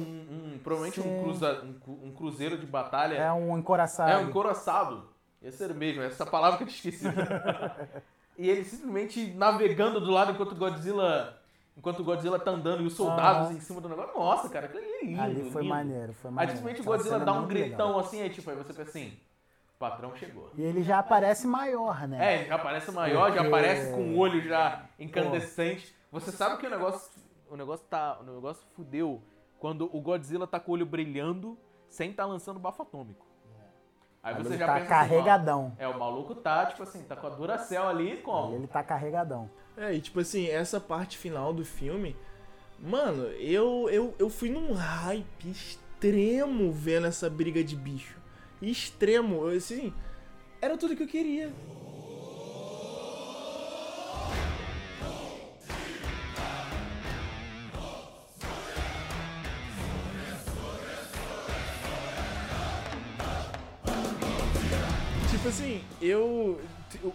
um- 0.55 0.59
provavelmente 0.63 1.01
um, 1.01 1.23
cruza, 1.25 1.63
um, 1.89 2.07
um 2.09 2.13
cruzeiro 2.13 2.57
de 2.57 2.67
batalha. 2.67 3.17
É 3.17 3.33
um 3.33 3.59
encoraçado. 3.59 4.11
É 4.13 4.17
um 4.17 4.29
encoraçado. 4.29 5.10
Esse 5.43 5.65
era 5.65 5.73
mesmo, 5.75 6.03
essa 6.03 6.27
palavra 6.27 6.59
que 6.59 6.65
eu 6.65 6.69
tinha 6.69 6.93
esquecido. 6.95 7.15
e 8.37 8.49
ele 8.49 8.65
simplesmente 8.65 9.33
navegando 9.35 10.01
do 10.01 10.11
lado 10.11 10.33
enquanto 10.33 10.53
o 10.53 10.57
Godzilla. 10.57 11.37
Enquanto 11.77 12.01
o 12.01 12.05
Godzilla 12.05 12.39
tá 12.39 12.51
andando 12.51 12.83
e 12.83 12.87
os 12.87 12.93
soldados 12.95 13.49
Aham. 13.49 13.57
em 13.57 13.61
cima 13.61 13.81
do 13.81 13.89
negócio. 13.89 14.13
Nossa, 14.19 14.51
cara, 14.51 14.67
aquilo 14.67 14.83
ali 14.83 14.93
é 14.93 15.05
lindo. 15.05 15.23
Ali 15.23 15.51
foi 15.51 15.63
lindo. 15.63 15.75
maneiro, 15.75 16.13
foi 16.13 16.29
Aí 16.31 16.35
maneiro. 16.35 16.57
simplesmente 16.59 16.83
o 16.83 16.85
Godzilla 16.85 17.21
dá 17.21 17.33
é 17.33 17.35
um 17.35 17.47
gritão 17.47 17.87
legal. 17.87 18.01
assim, 18.01 18.21
aí 18.21 18.29
tipo, 18.29 18.51
aí 18.51 18.57
você 18.57 18.75
pensa 18.75 18.91
assim, 18.91 19.07
o 19.75 19.79
patrão 19.79 20.15
chegou. 20.15 20.51
E 20.59 20.63
ele 20.63 20.83
já 20.83 20.99
aparece 20.99 21.47
maior, 21.47 22.07
né? 22.07 22.43
É, 22.43 22.45
já 22.47 22.57
aparece 22.57 22.91
maior, 22.93 23.29
já 23.31 23.37
Porque- 23.37 23.47
aparece 23.49 23.93
com 23.95 24.03
o 24.15 24.19
olho 24.19 24.43
já 24.43 24.85
incandescente. 24.99 25.95
Você 26.13 26.31
sabe 26.33 26.59
que 26.59 26.67
o 26.67 26.71
negócio. 26.71 27.11
O 27.49 27.57
negócio 27.57 27.87
tá. 27.89 28.19
O 28.21 28.25
negócio 28.25 28.63
fudeu 28.77 29.23
quando 29.59 29.89
o 29.97 30.01
Godzilla 30.03 30.47
tá 30.47 30.61
com 30.61 30.73
o 30.73 30.75
olho 30.75 30.85
brilhando 30.85 31.57
sem 31.89 32.13
tá 32.13 32.27
lançando 32.27 32.59
bafo 32.61 32.83
atômico. 32.83 33.27
Aí 34.23 34.35
você 34.35 34.51
ele 34.51 34.59
já 34.59 34.67
tá 34.67 34.75
pensa 34.75 34.85
assim, 34.85 34.95
ó, 34.95 34.99
carregadão. 34.99 35.73
é, 35.79 35.89
o 35.89 35.99
maluco 35.99 36.35
tá, 36.35 36.67
tipo 36.67 36.83
assim, 36.83 37.03
tá 37.05 37.17
com 37.17 37.27
a 37.27 37.31
Duracell 37.31 37.89
ali 37.89 38.19
como? 38.19 38.55
Ele 38.55 38.67
tá 38.67 38.83
carregadão. 38.83 39.51
É, 39.77 39.95
e 39.95 40.01
tipo 40.01 40.21
assim, 40.21 40.47
essa 40.49 40.79
parte 40.79 41.17
final 41.17 41.55
do 41.55 41.65
filme, 41.65 42.15
mano, 42.79 43.25
eu, 43.39 43.89
eu, 43.91 44.15
eu 44.19 44.29
fui 44.29 44.51
num 44.51 44.75
hype 44.75 45.51
extremo 45.51 46.71
vendo 46.71 47.07
essa 47.07 47.31
briga 47.31 47.65
de 47.65 47.75
bicho. 47.77 48.19
Extremo, 48.61 49.49
eu, 49.49 49.57
assim, 49.57 49.93
era 50.61 50.77
tudo 50.77 50.95
que 50.95 51.03
eu 51.03 51.09
queria. 51.09 51.51
Tipo 65.41 65.49
assim, 65.49 65.83
eu. 66.03 66.61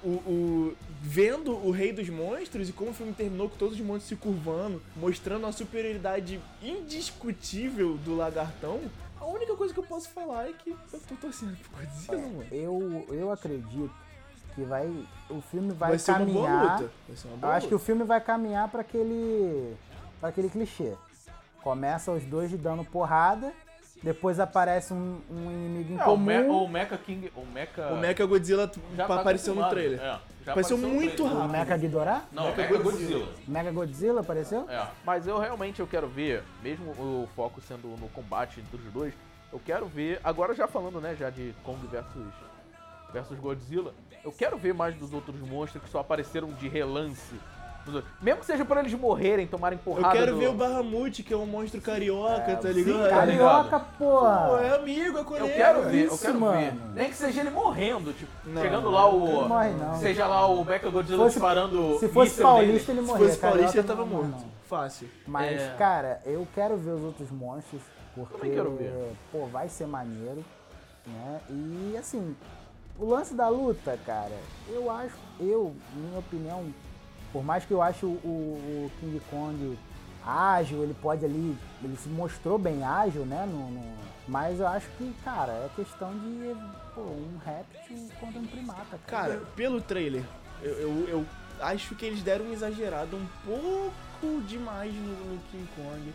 O, 0.03 0.09
o- 0.09 0.75
vendo 1.01 1.51
o 1.51 1.69
Rei 1.69 1.91
dos 1.93 2.09
Monstros 2.09 2.69
e 2.69 2.73
como 2.73 2.89
o 2.89 2.93
filme 2.93 3.13
terminou 3.13 3.47
com 3.49 3.57
todos 3.57 3.75
os 3.79 3.85
monstros 3.85 4.07
se 4.07 4.15
curvando, 4.15 4.81
mostrando 4.95 5.45
a 5.45 5.51
superioridade 5.51 6.41
indiscutível 6.63 7.95
do 7.97 8.15
lagartão, 8.15 8.79
a 9.19 9.25
única 9.25 9.53
coisa 9.55 9.71
que 9.73 9.79
eu 9.79 9.83
posso 9.83 10.09
falar 10.09 10.49
é 10.49 10.53
que 10.53 10.71
eu 10.71 10.99
tô 11.07 11.15
torcendo 11.15 11.55
pro 11.57 11.71
Godzilla, 11.85 12.17
mano. 12.21 12.45
Eu, 12.51 13.05
eu 13.09 13.31
acredito 13.31 13.91
que 14.55 14.61
vai. 14.63 14.87
O 15.29 15.41
filme 15.41 15.73
vai, 15.73 15.89
Vai 15.91 15.99
ser 15.99 16.13
caminhar. 16.13 16.79
luta. 16.81 16.91
Vai 17.07 17.17
ser 17.17 17.27
uma 17.27 17.33
Eu 17.35 17.39
boa 17.41 17.53
acho 17.53 17.67
que 17.67 17.73
o 17.73 17.77
luta. 17.77 17.85
filme 17.85 18.03
vai 18.05 18.21
caminhar 18.21 18.67
pra 18.69 18.81
aquele. 18.81 19.75
para 20.19 20.29
aquele 20.29 20.49
clichê. 20.49 20.93
Começa 21.61 22.11
os 22.11 22.23
dois 22.23 22.51
dando 22.53 22.83
porrada, 22.85 23.51
depois 24.05 24.39
aparece 24.39 24.93
um, 24.93 25.19
um 25.31 25.51
inimigo 25.51 25.93
em 25.93 25.97
É, 25.99 26.05
o, 26.05 26.15
Me, 26.15 26.43
comum. 26.43 26.63
o 26.63 26.69
Mecha 26.69 26.95
King. 26.95 27.31
O 27.35 27.43
Mecha. 27.43 27.87
O 27.87 27.97
Mecha 27.97 28.23
Godzilla 28.27 28.71
já 28.95 29.07
tá 29.07 29.15
apareceu 29.19 29.55
no 29.55 29.67
trailer. 29.67 29.99
É, 29.99 30.03
já 30.03 30.11
Apareceu 30.51 30.51
apareceu 30.51 30.77
no 30.77 30.87
muito 30.89 31.15
trailer. 31.15 31.33
O 31.33 31.39
rápido. 31.39 31.51
Mecha 31.51 31.77
Ghidorah? 31.77 32.21
Não, 32.31 32.43
Mecha 32.45 32.57
Mecha 32.57 32.73
Godzilla. 32.77 32.91
Godzilla. 33.19 33.27
Mega 33.47 33.71
Godzilla 33.71 34.21
apareceu? 34.21 34.69
É, 34.69 34.87
mas 35.03 35.25
eu 35.25 35.39
realmente 35.39 35.79
eu 35.79 35.87
quero 35.87 36.07
ver, 36.07 36.43
mesmo 36.61 36.91
o 36.91 37.27
foco 37.35 37.59
sendo 37.61 37.87
no 37.99 38.07
combate 38.09 38.59
entre 38.59 38.77
os 38.77 38.93
dois, 38.93 39.11
eu 39.51 39.59
quero 39.65 39.87
ver, 39.87 40.19
agora 40.23 40.53
já 40.53 40.67
falando, 40.67 41.01
né, 41.01 41.15
já 41.19 41.31
de 41.31 41.55
Kong 41.63 41.79
versus, 41.87 42.31
versus 43.11 43.39
Godzilla, 43.39 43.91
eu 44.23 44.31
quero 44.31 44.55
ver 44.55 44.75
mais 44.75 44.95
dos 44.95 45.13
outros 45.13 45.39
monstros 45.39 45.83
que 45.83 45.89
só 45.89 45.99
apareceram 45.99 46.51
de 46.53 46.67
relance. 46.67 47.35
Mesmo 48.21 48.39
que 48.39 48.45
seja 48.47 48.65
pra 48.65 48.79
eles 48.81 48.93
morrerem, 48.93 49.45
tomarem 49.45 49.77
Eu 49.77 49.83
porrada 49.93 50.17
quero 50.17 50.33
do- 50.33 50.37
ver 50.39 50.47
o 50.49 50.53
Bahamut, 50.53 51.21
que 51.23 51.33
é 51.33 51.37
um 51.37 51.45
monstro 51.45 51.79
carioca, 51.81 52.55
tá 52.55 52.61
sim, 52.63 52.73
ligado? 52.73 52.97
cara. 53.09 53.09
Carioca, 53.27 53.79
Pô, 53.97 54.57
é 54.57 54.75
amigo, 54.75 55.17
é 55.19 55.23
colega. 55.23 55.45
Eu 55.47 55.53
quero 55.55 55.81
ver, 55.89 56.01
eu 56.01 56.07
isso, 56.13 56.21
quero 56.25 56.39
mano. 56.39 56.57
ver. 56.59 56.73
Nem 56.95 57.09
que 57.09 57.15
seja 57.15 57.41
ele 57.41 57.51
morrendo, 57.51 58.11
tipo, 58.13 58.31
Não, 58.45 58.61
chegando 58.61 58.89
lá 58.89 59.07
o. 59.07 59.41
Não 59.41 59.47
morre, 59.49 59.69
não. 59.71 59.95
Seja 59.99 60.25
lá 60.25 60.47
o 60.47 60.65
Mecha 60.65 60.89
Godzilla 60.89 61.23
Fosse- 61.25 61.35
disparando. 61.35 61.99
Se 61.99 62.07
fosse 62.09 62.41
paulista, 62.41 62.91
nele. 62.93 62.99
ele 62.99 63.07
Se 63.07 63.13
morria. 63.13 63.27
fosse 63.27 63.39
paulista, 63.39 63.77
ele 63.77 63.87
carioca 63.87 63.87
tava 63.87 64.01
não, 64.01 64.07
morto. 64.07 64.29
não. 64.29 64.55
Fácil. 64.67 65.07
Mas, 65.27 65.61
É. 65.61 65.75
cara, 65.77 66.21
eu 66.25 66.47
quero 66.55 66.75
ver 66.77 66.91
os 66.91 67.03
outros 67.03 67.29
monstros, 67.29 67.81
porque, 68.15 68.37
Também 68.37 68.51
quero 68.51 68.71
ver. 68.75 69.11
pô, 69.31 69.45
vai 69.45 69.69
ser 69.69 69.85
maneiro, 69.85 70.43
né? 71.05 71.39
E, 71.49 71.95
assim, 71.99 72.35
o 72.97 73.05
lance 73.05 73.35
da 73.35 73.47
luta, 73.47 73.95
cara, 74.07 74.33
eu 74.69 74.89
acho, 74.89 75.13
eu, 75.39 75.75
minha 75.93 76.17
opinião, 76.17 76.65
por 77.35 77.43
mais 77.43 77.65
que 77.65 77.73
eu 77.73 77.81
ache 77.81 78.05
o, 78.05 78.11
o- 78.11 78.91
King 79.01 79.21
Kong 79.29 79.77
ágil, 80.25 80.83
ele 80.83 80.93
pode 81.01 81.25
ali, 81.25 81.53
ele 81.83 81.97
se 81.97 82.07
mostrou 82.07 82.57
bem 82.57 82.81
ágil, 82.81 83.25
né? 83.25 83.45
No, 83.45 83.69
no- 83.71 83.93
mas 84.25 84.57
eu 84.61 84.65
acho 84.67 84.87
que, 84.97 85.13
cara, 85.21 85.51
é 85.51 85.69
questão 85.75 86.13
de, 86.13 86.55
pô, 86.95 87.01
um 87.01 87.37
réptil 87.45 88.07
contra 88.21 88.39
um 88.39 88.45
primata, 88.45 88.97
cara. 89.05 89.33
Cara, 89.33 89.41
pelo 89.53 89.81
trailer, 89.81 90.23
eu, 90.63 90.71
eu, 90.75 91.07
eu 91.09 91.25
acho 91.59 91.93
que 91.95 92.05
eles 92.05 92.23
deram 92.23 92.45
uma 92.45 92.53
exagerada 92.53 93.17
um 93.17 93.27
pouco 93.45 94.41
demais 94.47 94.93
no, 94.93 95.33
no 95.33 95.39
King 95.51 95.67
Kong. 95.75 96.13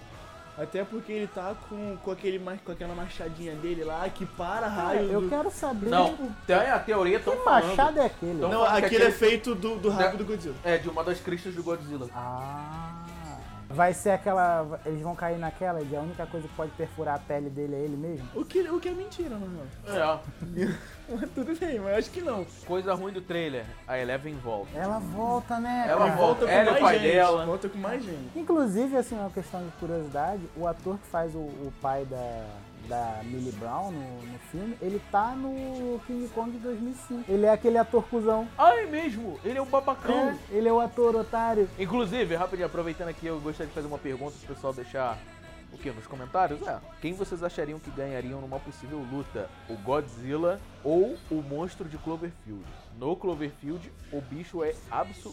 Até 0.60 0.84
porque 0.84 1.10
ele 1.10 1.26
tá 1.26 1.54
com, 1.68 1.96
com, 2.04 2.10
aquele, 2.10 2.38
com 2.64 2.72
aquela 2.72 2.94
machadinha 2.94 3.54
dele 3.54 3.82
lá 3.82 4.06
que 4.10 4.26
para 4.26 4.60
Cara, 4.60 4.68
raio. 4.68 5.10
eu 5.10 5.20
do- 5.22 5.28
quero 5.30 5.50
saber, 5.50 5.88
Não, 5.88 6.14
tem 6.46 6.54
a 6.56 6.78
teoria 6.78 7.18
tão 7.18 7.34
que 7.36 7.42
falando. 7.44 7.68
machado 7.68 7.98
é 7.98 8.04
aquele? 8.06 8.34
Não, 8.40 8.62
aquele 8.64 9.04
é 9.04 9.10
feito 9.10 9.54
do, 9.54 9.76
do 9.76 9.88
rabo 9.88 10.02
Da- 10.02 10.12
do 10.16 10.24
Godzilla. 10.26 10.54
É, 10.62 10.76
de 10.76 10.88
uma 10.90 11.02
das 11.02 11.18
cristas 11.20 11.54
do 11.54 11.62
Godzilla. 11.62 12.08
Ah. 12.14 12.92
Vai 13.70 13.94
ser 13.94 14.10
aquela. 14.10 14.80
Eles 14.84 15.00
vão 15.00 15.14
cair 15.14 15.38
naquela 15.38 15.84
de 15.84 15.94
a 15.94 16.00
única 16.00 16.26
coisa 16.26 16.48
que 16.48 16.54
pode 16.54 16.72
perfurar 16.72 17.14
a 17.14 17.18
pele 17.18 17.48
dele 17.48 17.76
é 17.76 17.78
ele 17.78 17.96
mesmo? 17.96 18.28
O 18.34 18.44
que, 18.44 18.60
o 18.68 18.80
que 18.80 18.88
é 18.88 18.92
mentira, 18.92 19.36
na 19.38 19.92
real. 19.92 20.24
É. 20.56 20.90
Mas 21.14 21.30
tudo 21.30 21.58
bem, 21.58 21.80
mas 21.80 21.98
acho 21.98 22.10
que 22.10 22.20
não. 22.20 22.46
Coisa 22.64 22.94
ruim 22.94 23.12
do 23.12 23.20
trailer, 23.20 23.64
a 23.86 23.98
Eleven 23.98 24.36
volta. 24.36 24.70
Ela 24.78 25.00
volta, 25.00 25.58
né? 25.58 25.86
Ela 25.88 26.06
cara? 26.06 26.16
Volta 26.16 26.46
com 26.46 26.52
Ela 26.52 26.62
o 26.62 26.70
mais 26.70 26.84
pai 26.84 26.98
gente. 27.00 27.12
dela. 27.12 27.46
Volta 27.46 27.68
com 27.68 27.78
mais 27.78 28.04
gente. 28.04 28.30
Inclusive, 28.38 28.96
assim, 28.96 29.16
uma 29.16 29.30
questão 29.30 29.60
de 29.64 29.72
curiosidade, 29.72 30.42
o 30.56 30.68
ator 30.68 30.98
que 30.98 31.06
faz 31.08 31.34
o, 31.34 31.38
o 31.38 31.72
pai 31.82 32.04
da, 32.04 32.44
da 32.90 33.20
Millie 33.22 33.52
Brown 33.52 33.92
no, 33.92 34.22
no 34.22 34.38
filme, 34.50 34.76
ele 34.82 35.00
tá 35.12 35.30
no 35.36 36.00
King 36.08 36.28
Kong 36.30 36.50
de 36.50 36.58
2005. 36.58 37.30
Ele 37.30 37.46
é 37.46 37.50
aquele 37.50 37.78
ator 37.78 38.02
cuzão. 38.08 38.48
Ah, 38.58 38.74
é 38.74 38.84
mesmo? 38.84 39.38
Ele 39.44 39.58
é 39.58 39.62
um 39.62 39.66
babacão. 39.66 40.30
É, 40.30 40.36
ele 40.50 40.68
é 40.68 40.72
o 40.72 40.80
ator 40.80 41.14
otário. 41.14 41.70
Inclusive, 41.78 42.34
rapidinho, 42.34 42.66
aproveitando 42.66 43.08
aqui, 43.08 43.26
eu 43.26 43.38
gostaria 43.40 43.68
de 43.68 43.74
fazer 43.74 43.86
uma 43.86 43.98
pergunta 43.98 44.34
pro 44.44 44.54
pessoal 44.54 44.72
deixar 44.72 45.16
o 45.72 45.78
que 45.78 45.88
nos 45.92 46.06
comentários. 46.08 46.60
É, 46.66 46.80
quem 47.00 47.14
vocês 47.14 47.44
achariam 47.44 47.78
que 47.78 47.92
ganhariam 47.92 48.40
numa 48.40 48.58
possível 48.58 48.98
luta? 49.10 49.48
O 49.68 49.76
Godzilla 49.76 50.60
ou 50.82 51.16
o 51.30 51.36
monstro 51.36 51.88
de 51.88 51.96
Cloverfield? 51.96 52.64
No 53.00 53.16
Cloverfield, 53.16 53.90
o 54.12 54.20
bicho 54.20 54.62
é 54.62 54.74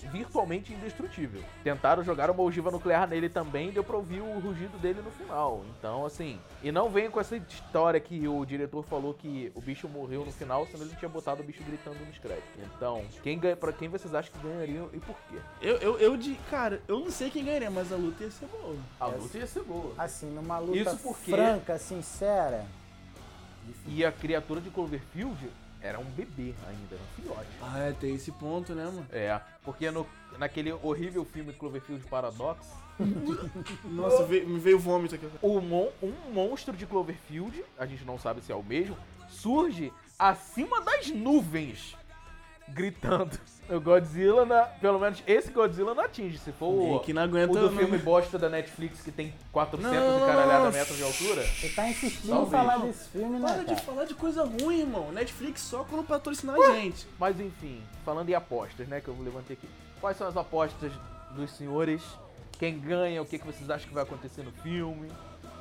virtualmente 0.10 0.72
indestrutível. 0.72 1.44
Tentaram 1.66 2.02
jogar 2.02 2.32
uma 2.32 2.42
ogiva 2.42 2.72
nuclear 2.72 3.06
nele 3.06 3.28
também, 3.28 3.72
deu 3.72 3.84
pra 3.84 3.98
ouvir 3.98 4.22
o 4.22 4.40
rugido 4.40 4.78
dele 4.78 5.02
no 5.02 5.12
final. 5.12 5.66
Então, 5.78 6.06
assim, 6.06 6.40
e 6.64 6.72
não 6.72 6.90
venha 6.90 7.12
com 7.12 7.20
essa 7.20 7.36
história 7.36 8.00
que 8.00 8.26
o 8.26 8.46
diretor 8.46 8.84
falou 8.84 9.14
que 9.14 9.52
o 9.54 9.60
bicho 9.60 9.90
morreu 9.90 10.24
no 10.24 10.32
final, 10.32 10.66
senão 10.68 10.86
ele 10.86 10.96
tinha 10.96 11.10
botado 11.10 11.42
o 11.42 11.44
bicho 11.44 11.62
gritando 11.62 12.00
nos 12.06 12.18
créditos. 12.18 12.50
Então, 12.78 13.04
quem 13.22 13.38
ganha, 13.38 13.58
para 13.58 13.74
quem 13.74 13.90
vocês 13.90 14.16
acham 14.16 14.32
que 14.32 14.48
ganhariam 14.48 14.90
e 14.94 15.00
por 15.00 15.18
quê? 15.30 15.36
Eu, 15.62 15.76
eu, 15.80 16.00
eu 16.00 16.16
de. 16.16 16.36
Cara, 16.50 16.82
eu 16.88 17.02
não 17.02 17.12
sei 17.12 17.30
quem 17.30 17.44
ganharia, 17.44 17.70
mas 17.70 17.92
a 17.92 17.98
luta 17.98 18.24
ia 18.24 18.32
ser 18.32 18.46
boa. 18.46 18.78
A 18.98 19.08
luta 19.08 19.38
ia 19.40 19.46
ser 19.48 19.64
boa. 19.64 19.94
Assim, 19.98 20.28
numa 20.28 20.58
luta 20.58 20.78
Isso 20.78 20.98
porque- 21.00 21.32
franca, 21.32 21.78
sincera. 21.78 22.66
E 23.86 24.06
a 24.06 24.12
criatura 24.14 24.62
de 24.62 24.70
Cloverfield 24.70 25.50
era 25.82 26.00
um 26.00 26.06
bebê 26.06 26.54
ainda, 26.68 26.96
era 26.96 27.02
um 27.02 27.22
filhote. 27.22 27.50
Ah, 27.62 27.80
é, 27.80 27.92
tem 27.94 28.16
esse 28.16 28.32
ponto, 28.32 28.74
né, 28.74 28.86
mano? 28.86 29.06
É, 29.12 29.40
porque 29.64 29.90
no, 29.92 30.06
naquele 30.38 30.72
horrível 30.72 31.24
filme 31.26 31.54
Cloverfield 31.54 32.04
Paradox, 32.08 32.68
Nossa, 33.86 34.24
veio, 34.26 34.48
me 34.48 34.60
veio 34.60 34.80
vômito 34.80 35.16
aqui. 35.16 35.30
mon, 35.42 35.90
um 36.02 36.32
monstro 36.32 36.76
de 36.76 36.86
Cloverfield, 36.86 37.64
a 37.78 37.86
gente 37.86 38.04
não 38.04 38.18
sabe 38.18 38.42
se 38.42 38.52
é 38.52 38.56
o 38.56 38.64
mesmo, 38.64 38.98
surge 39.30 39.94
acima 40.18 40.82
das 40.82 41.10
nuvens. 41.10 41.96
Gritando. 42.70 43.38
O 43.70 43.82
Godzilla, 43.82 44.46
na- 44.46 44.62
pelo 44.64 44.98
menos 44.98 45.22
esse 45.28 45.52
Godzilla 45.52 45.94
não 45.94 46.04
atinge. 46.04 46.38
Se 46.38 46.54
for 46.54 46.68
o, 46.96 47.00
que 47.02 47.12
não 47.12 47.24
aguenta 47.24 47.52
o 47.52 47.56
do 47.56 47.70
não- 47.72 47.78
filme 47.78 47.98
bosta 47.98 48.38
da 48.40 48.48
Netflix 48.48 49.02
que 49.02 49.12
tem 49.12 49.34
400 49.52 49.92
Não, 49.94 50.18
e 50.18 50.26
caralhada 50.26 50.64
não. 50.66 50.72
metros 50.72 50.96
de 50.96 51.04
altura. 51.04 51.44
Você 51.46 51.70
tá 51.70 51.90
insistindo 51.90 52.30
Talvez. 52.30 52.48
em 52.48 52.52
falar 52.52 52.80
Não, 52.80 52.88
desse 52.88 53.10
filme, 53.10 53.40
né, 53.40 53.48
Para 53.48 53.60
de 53.60 53.66
cara? 53.66 53.82
falar 53.82 54.06
de 54.06 54.14
coisa 54.16 54.44
ruim, 54.46 54.80
irmão. 54.80 55.12
Netflix 55.12 55.62
só 55.62 55.84
quando 55.84 56.06
patrocinar 56.08 56.56
a 56.56 56.76
gente. 56.76 57.06
Mas 57.20 57.40
enfim, 57.42 57.82
falando 58.06 58.30
em 58.30 58.34
apostas, 58.36 58.88
né, 58.88 59.02
que 59.02 59.10
eu 59.10 59.18
levantei 59.22 59.58
aqui. 59.58 59.68
Quais 60.00 60.16
são 60.16 60.28
as 60.28 60.38
apostas 60.38 60.94
dos 61.32 61.52
senhores? 61.52 62.02
Quem 62.58 62.80
ganha? 62.80 63.22
O 63.22 63.26
que, 63.26 63.38
que 63.38 63.46
vocês 63.46 63.70
acham 63.70 63.88
que 63.90 63.94
vai 63.94 64.04
acontecer 64.04 64.44
no 64.44 64.52
filme? 64.64 65.12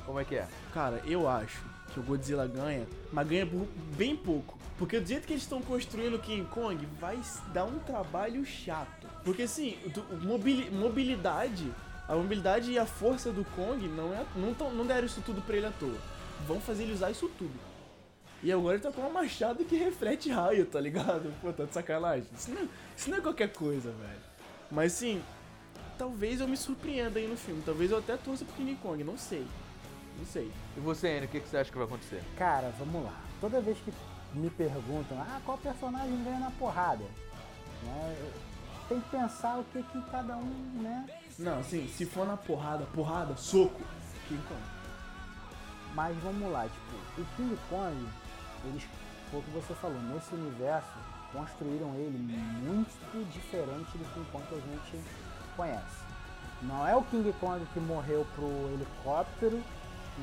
Como 0.05 0.17
é 0.19 0.23
que 0.23 0.35
é? 0.35 0.47
Cara, 0.73 1.01
eu 1.05 1.27
acho 1.27 1.61
que 1.93 1.99
o 1.99 2.03
Godzilla 2.03 2.47
ganha, 2.47 2.87
mas 3.11 3.27
ganha 3.27 3.45
por 3.45 3.67
bem 3.97 4.15
pouco. 4.15 4.57
Porque 4.77 4.99
do 4.99 5.07
jeito 5.07 5.25
que 5.25 5.33
eles 5.33 5.43
estão 5.43 5.61
construindo 5.61 6.15
o 6.15 6.19
King 6.19 6.47
Kong, 6.49 6.85
vai 6.99 7.19
dar 7.51 7.65
um 7.65 7.79
trabalho 7.79 8.45
chato. 8.45 9.07
Porque 9.23 9.43
assim, 9.43 9.77
mobili- 10.21 10.69
mobilidade, 10.69 11.71
a 12.07 12.15
mobilidade 12.15 12.71
e 12.71 12.77
a 12.77 12.85
força 12.85 13.31
do 13.31 13.43
Kong 13.43 13.87
não, 13.87 14.13
é, 14.13 14.23
não, 14.35 14.53
tão, 14.53 14.71
não 14.71 14.85
deram 14.85 15.05
isso 15.07 15.21
tudo 15.25 15.41
pra 15.41 15.57
ele 15.57 15.65
à 15.65 15.71
toa. 15.71 15.97
Vão 16.47 16.59
fazer 16.61 16.83
ele 16.83 16.93
usar 16.93 17.09
isso 17.09 17.27
tudo. 17.37 17.53
E 18.43 18.51
agora 18.51 18.75
ele 18.75 18.83
tá 18.83 18.91
com 18.91 19.01
uma 19.01 19.09
machada 19.09 19.63
que 19.63 19.75
reflete 19.75 20.29
raio, 20.29 20.63
tá 20.67 20.79
ligado? 20.79 21.33
Pô, 21.41 21.51
tá 21.51 21.63
de 21.65 21.73
sacanagem. 21.73 22.27
Isso 22.37 22.51
não, 22.51 22.69
isso 22.95 23.09
não 23.09 23.17
é 23.17 23.21
qualquer 23.21 23.51
coisa, 23.51 23.91
velho. 23.91 24.19
Mas 24.69 24.91
sim, 24.91 25.23
talvez 25.97 26.39
eu 26.39 26.47
me 26.47 26.55
surpreenda 26.55 27.17
aí 27.17 27.27
no 27.27 27.35
filme. 27.35 27.63
Talvez 27.65 27.89
eu 27.89 27.97
até 27.97 28.15
torça 28.15 28.45
pro 28.45 28.53
King 28.53 28.75
Kong, 28.75 29.03
não 29.03 29.17
sei. 29.17 29.43
Não 30.19 30.25
sei. 30.25 30.51
E 30.77 30.79
você, 30.79 31.17
Enio, 31.17 31.25
o 31.27 31.31
que, 31.31 31.39
que 31.39 31.49
você 31.49 31.57
acha 31.57 31.71
que 31.71 31.77
vai 31.77 31.87
acontecer? 31.87 32.21
Cara, 32.37 32.71
vamos 32.77 33.03
lá. 33.03 33.19
Toda 33.41 33.59
vez 33.59 33.75
que 33.79 33.91
me 34.37 34.49
perguntam, 34.49 35.19
ah, 35.19 35.39
qual 35.45 35.57
personagem 35.57 36.23
ganha 36.23 36.39
na 36.39 36.51
porrada? 36.51 37.03
Né, 37.83 38.31
Tem 38.87 38.99
que 39.01 39.09
pensar 39.09 39.57
o 39.57 39.63
que, 39.65 39.83
que 39.83 40.01
cada 40.09 40.37
um, 40.37 40.81
né? 40.81 41.05
Não, 41.37 41.59
assim, 41.59 41.87
se 41.87 42.05
for 42.05 42.25
na 42.25 42.37
porrada, 42.37 42.85
porrada, 42.93 43.35
soco, 43.35 43.81
King 44.27 44.41
Kong. 44.47 44.61
Mas 45.93 46.17
vamos 46.17 46.51
lá, 46.51 46.63
tipo, 46.67 47.21
o 47.21 47.25
King 47.35 47.57
Kong, 47.69 48.07
eles, 48.65 48.83
foi 49.29 49.39
o 49.39 49.43
que 49.43 49.51
você 49.51 49.73
falou, 49.75 49.99
nesse 50.01 50.33
universo, 50.33 50.89
construíram 51.33 51.93
ele 51.95 52.17
muito 52.17 53.31
diferente 53.31 53.97
do 53.97 54.13
King 54.13 54.27
Kong 54.31 54.45
que 54.47 54.55
a 54.55 54.59
gente 54.59 55.03
conhece. 55.55 56.07
Não 56.61 56.87
é 56.87 56.95
o 56.95 57.03
King 57.03 57.31
Kong 57.39 57.63
que 57.73 57.79
morreu 57.79 58.25
pro 58.35 58.47
helicóptero, 58.73 59.61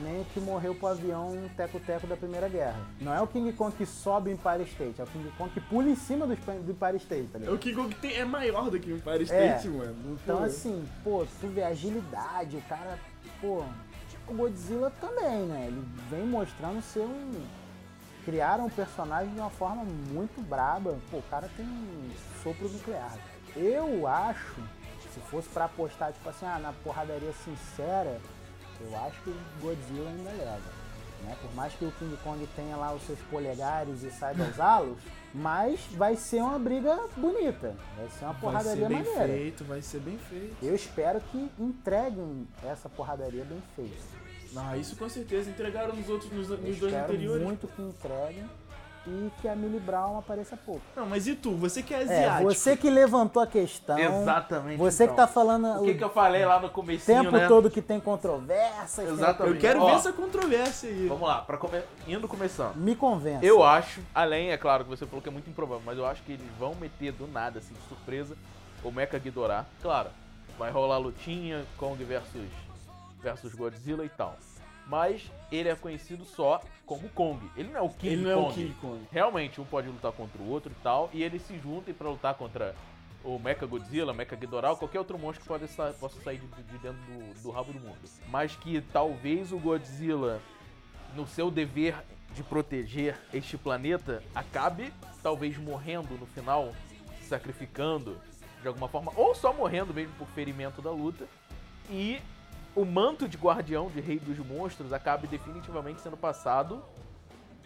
nem 0.02 0.22
o 0.22 0.24
que 0.26 0.40
morreu 0.40 0.74
pro 0.74 0.88
avião 0.88 1.48
teco-teco 1.56 2.06
da 2.06 2.16
Primeira 2.16 2.48
Guerra. 2.48 2.80
Não 3.00 3.14
é 3.14 3.20
o 3.20 3.26
King 3.26 3.52
Kong 3.52 3.74
que 3.76 3.86
sobe 3.86 4.30
o 4.30 4.32
Empire 4.32 4.62
State, 4.64 5.00
é 5.00 5.04
o 5.04 5.06
King 5.06 5.30
Kong 5.38 5.50
que 5.50 5.60
pula 5.60 5.88
em 5.88 5.94
cima 5.94 6.26
do, 6.26 6.34
do 6.34 6.72
Empire 6.72 6.96
State, 6.96 7.28
tá 7.28 7.38
É 7.38 7.40
ligado? 7.40 7.54
o 7.54 7.58
King 7.58 7.76
Kong 7.76 7.94
que 7.94 8.00
tem, 8.00 8.14
é 8.16 8.24
maior 8.24 8.70
do 8.70 8.78
que 8.80 8.90
o 8.92 8.96
Empire 8.96 9.20
É, 9.20 9.22
State, 9.22 9.68
mano. 9.68 10.18
Então, 10.22 10.38
Pô. 10.38 10.44
assim, 10.44 10.88
pô, 11.04 11.26
tu 11.40 11.46
vê 11.48 11.62
a 11.62 11.68
agilidade, 11.68 12.56
o 12.56 12.62
cara, 12.62 12.98
pô, 13.40 13.62
o 14.26 14.34
Godzilla 14.34 14.90
também, 15.00 15.44
né? 15.46 15.66
Ele 15.68 15.84
vem 16.10 16.26
mostrando 16.26 16.80
ser 16.82 17.00
um. 17.00 17.32
Criaram 18.24 18.64
um 18.66 18.70
personagem 18.70 19.34
de 19.34 19.38
uma 19.38 19.50
forma 19.50 19.84
muito 19.84 20.40
braba. 20.40 20.96
Pô, 21.10 21.18
o 21.18 21.22
cara 21.30 21.46
tem 21.56 21.66
um 21.66 22.10
sopro 22.42 22.66
nuclear. 22.70 23.12
Eu 23.54 24.06
acho, 24.06 24.54
se 25.12 25.20
fosse 25.30 25.46
pra 25.50 25.66
apostar, 25.66 26.10
tipo 26.12 26.26
assim, 26.28 26.46
ah, 26.46 26.58
na 26.58 26.72
porradaria 26.72 27.32
sincera, 27.44 28.18
eu 28.80 28.96
acho 29.04 29.20
que 29.22 29.30
o 29.30 29.36
Godzilla 29.60 30.08
ainda 30.10 30.30
leva. 30.30 30.84
Né? 31.22 31.36
Por 31.40 31.54
mais 31.54 31.72
que 31.72 31.84
o 31.84 31.92
King 31.92 32.16
Kong 32.22 32.46
tenha 32.54 32.76
lá 32.76 32.92
os 32.92 33.02
seus 33.02 33.18
polegares 33.30 34.02
e 34.02 34.10
saiba 34.10 34.44
usá-los, 34.44 34.98
mas 35.32 35.80
vai 35.92 36.16
ser 36.16 36.42
uma 36.42 36.58
briga 36.58 37.00
bonita. 37.16 37.74
Vai 37.96 38.08
ser 38.10 38.24
uma 38.24 38.32
vai 38.32 38.40
porradaria 38.40 38.82
ser 38.82 38.88
bem 38.88 39.02
maneira. 39.04 39.26
feito, 39.26 39.64
vai 39.64 39.82
ser 39.82 40.00
bem 40.00 40.18
feito. 40.18 40.56
Eu 40.62 40.74
espero 40.74 41.20
que 41.20 41.50
entreguem 41.58 42.46
essa 42.62 42.88
porradaria 42.88 43.44
bem 43.44 43.62
feita. 43.74 44.24
Ah, 44.56 44.76
isso 44.76 44.94
com 44.96 45.08
certeza. 45.08 45.50
Entregaram 45.50 45.96
nos 45.96 46.08
outros, 46.08 46.30
nos, 46.30 46.48
nos 46.48 46.78
dois 46.78 46.92
espero 46.92 47.04
anteriores. 47.04 47.42
muito 47.44 47.66
que 47.66 47.82
entreguem 47.82 48.44
e 49.06 49.30
que 49.42 49.46
a 49.48 49.54
Millie 49.54 49.80
Brown 49.80 50.18
apareça 50.18 50.56
pouco. 50.56 50.80
Não, 50.96 51.04
mas 51.06 51.26
e 51.26 51.34
tu? 51.34 51.54
Você 51.56 51.82
que 51.82 51.92
é 51.92 51.98
É, 51.98 52.02
asiático. 52.02 52.44
você 52.44 52.76
que 52.76 52.88
levantou 52.88 53.42
a 53.42 53.46
questão. 53.46 53.98
Exatamente, 53.98 54.78
Você 54.78 55.06
que 55.06 55.12
então. 55.12 55.26
tá 55.26 55.30
falando 55.32 55.66
O 55.66 55.82
o, 55.82 55.84
que, 55.84 55.94
que 55.94 56.04
eu 56.04 56.08
falei 56.10 56.44
lá 56.46 56.58
no 56.58 56.70
comecinho, 56.70 57.24
tempo 57.24 57.36
né? 57.36 57.46
todo 57.46 57.70
que 57.70 57.82
tem 57.82 58.00
controvérsias. 58.00 59.06
tem- 59.06 59.14
Exatamente. 59.14 59.54
Eu 59.56 59.60
quero 59.60 59.82
Ó, 59.82 59.86
ver 59.86 59.92
essa 59.92 60.12
controvérsia 60.12 60.88
aí. 60.88 61.06
Vamos 61.06 61.28
lá, 61.28 61.42
pra 61.42 61.58
come... 61.58 61.82
indo 62.08 62.26
começando. 62.26 62.76
Me 62.76 62.96
convence. 62.96 63.44
Eu 63.44 63.62
acho, 63.62 64.00
além, 64.14 64.50
é 64.50 64.56
claro 64.56 64.84
que 64.84 64.90
você 64.90 65.04
falou 65.06 65.20
que 65.20 65.28
é 65.28 65.32
muito 65.32 65.50
improvável, 65.50 65.82
mas 65.84 65.98
eu 65.98 66.06
acho 66.06 66.22
que 66.22 66.32
eles 66.32 66.46
vão 66.58 66.74
meter 66.74 67.12
do 67.12 67.26
nada, 67.26 67.58
assim, 67.58 67.74
de 67.74 67.80
surpresa, 67.88 68.34
o 68.82 68.90
Mecha 68.90 69.18
Ghidorah. 69.18 69.66
Claro, 69.82 70.08
vai 70.58 70.70
rolar 70.70 70.96
lutinha, 70.96 71.64
Kong 71.76 72.02
versus, 72.04 72.48
versus 73.22 73.54
Godzilla 73.54 74.04
e 74.04 74.08
tal. 74.08 74.36
Mas 74.86 75.30
ele 75.54 75.68
é 75.68 75.74
conhecido 75.74 76.24
só 76.24 76.60
como 76.86 77.08
Kong. 77.10 77.40
Ele 77.56 77.68
não 77.70 77.78
é 77.80 77.82
o 77.82 77.88
King 77.88 78.12
Ele 78.14 78.22
não 78.22 78.30
é 78.30 78.34
Kong. 78.34 78.48
o 78.50 78.54
King 78.54 78.74
Kong. 78.80 79.00
Realmente, 79.10 79.60
um 79.60 79.64
pode 79.64 79.88
lutar 79.88 80.12
contra 80.12 80.40
o 80.42 80.48
outro 80.50 80.70
e 80.72 80.82
tal, 80.82 81.10
e 81.12 81.22
eles 81.22 81.42
se 81.42 81.58
juntem 81.58 81.92
pra 81.94 82.08
lutar 82.08 82.34
contra 82.34 82.74
o 83.22 83.38
Mecha 83.38 83.64
Godzilla, 83.64 84.12
Mecha 84.12 84.36
Ghidorah, 84.36 84.76
qualquer 84.76 84.98
outro 84.98 85.18
monstro 85.18 85.42
que 85.42 85.48
pode 85.48 85.66
sa- 85.68 85.94
possa 85.98 86.20
sair 86.22 86.38
de, 86.38 86.62
de 86.64 86.78
dentro 86.78 86.98
do, 87.06 87.42
do 87.42 87.50
rabo 87.50 87.72
do 87.72 87.80
mundo. 87.80 87.96
Mas 88.28 88.54
que 88.56 88.80
talvez 88.92 89.50
o 89.50 89.58
Godzilla, 89.58 90.40
no 91.16 91.26
seu 91.26 91.50
dever 91.50 91.96
de 92.34 92.42
proteger 92.42 93.16
este 93.32 93.56
planeta, 93.56 94.22
acabe 94.34 94.92
talvez 95.22 95.56
morrendo 95.56 96.18
no 96.18 96.26
final, 96.26 96.72
sacrificando 97.22 98.18
de 98.60 98.68
alguma 98.68 98.88
forma, 98.88 99.12
ou 99.16 99.34
só 99.34 99.52
morrendo 99.52 99.92
mesmo 99.94 100.12
por 100.18 100.26
ferimento 100.28 100.80
da 100.82 100.90
luta, 100.90 101.26
e 101.90 102.18
o 102.76 102.84
manto 102.84 103.28
de 103.28 103.36
guardião 103.36 103.88
de 103.88 104.00
rei 104.00 104.18
dos 104.18 104.38
monstros 104.38 104.92
acabe 104.92 105.26
definitivamente 105.26 106.00
sendo 106.00 106.16
passado 106.16 106.82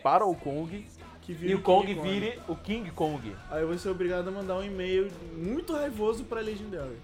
para 0.02 0.24
o 0.24 0.34
Kong 0.34 0.86
Que 1.22 1.32
e 1.32 1.54
o 1.54 1.62
Kong, 1.62 1.86
King 1.86 2.00
vire 2.00 2.40
o 2.48 2.54
King 2.56 2.90
Kong. 2.90 3.34
Aí 3.50 3.62
eu 3.62 3.68
vou 3.68 3.78
ser 3.78 3.88
obrigado 3.88 4.28
a 4.28 4.30
mandar 4.30 4.56
um 4.56 4.62
e-mail 4.64 5.10
muito 5.36 5.72
raivoso 5.72 6.24
pra 6.24 6.40
Legendary. 6.40 6.96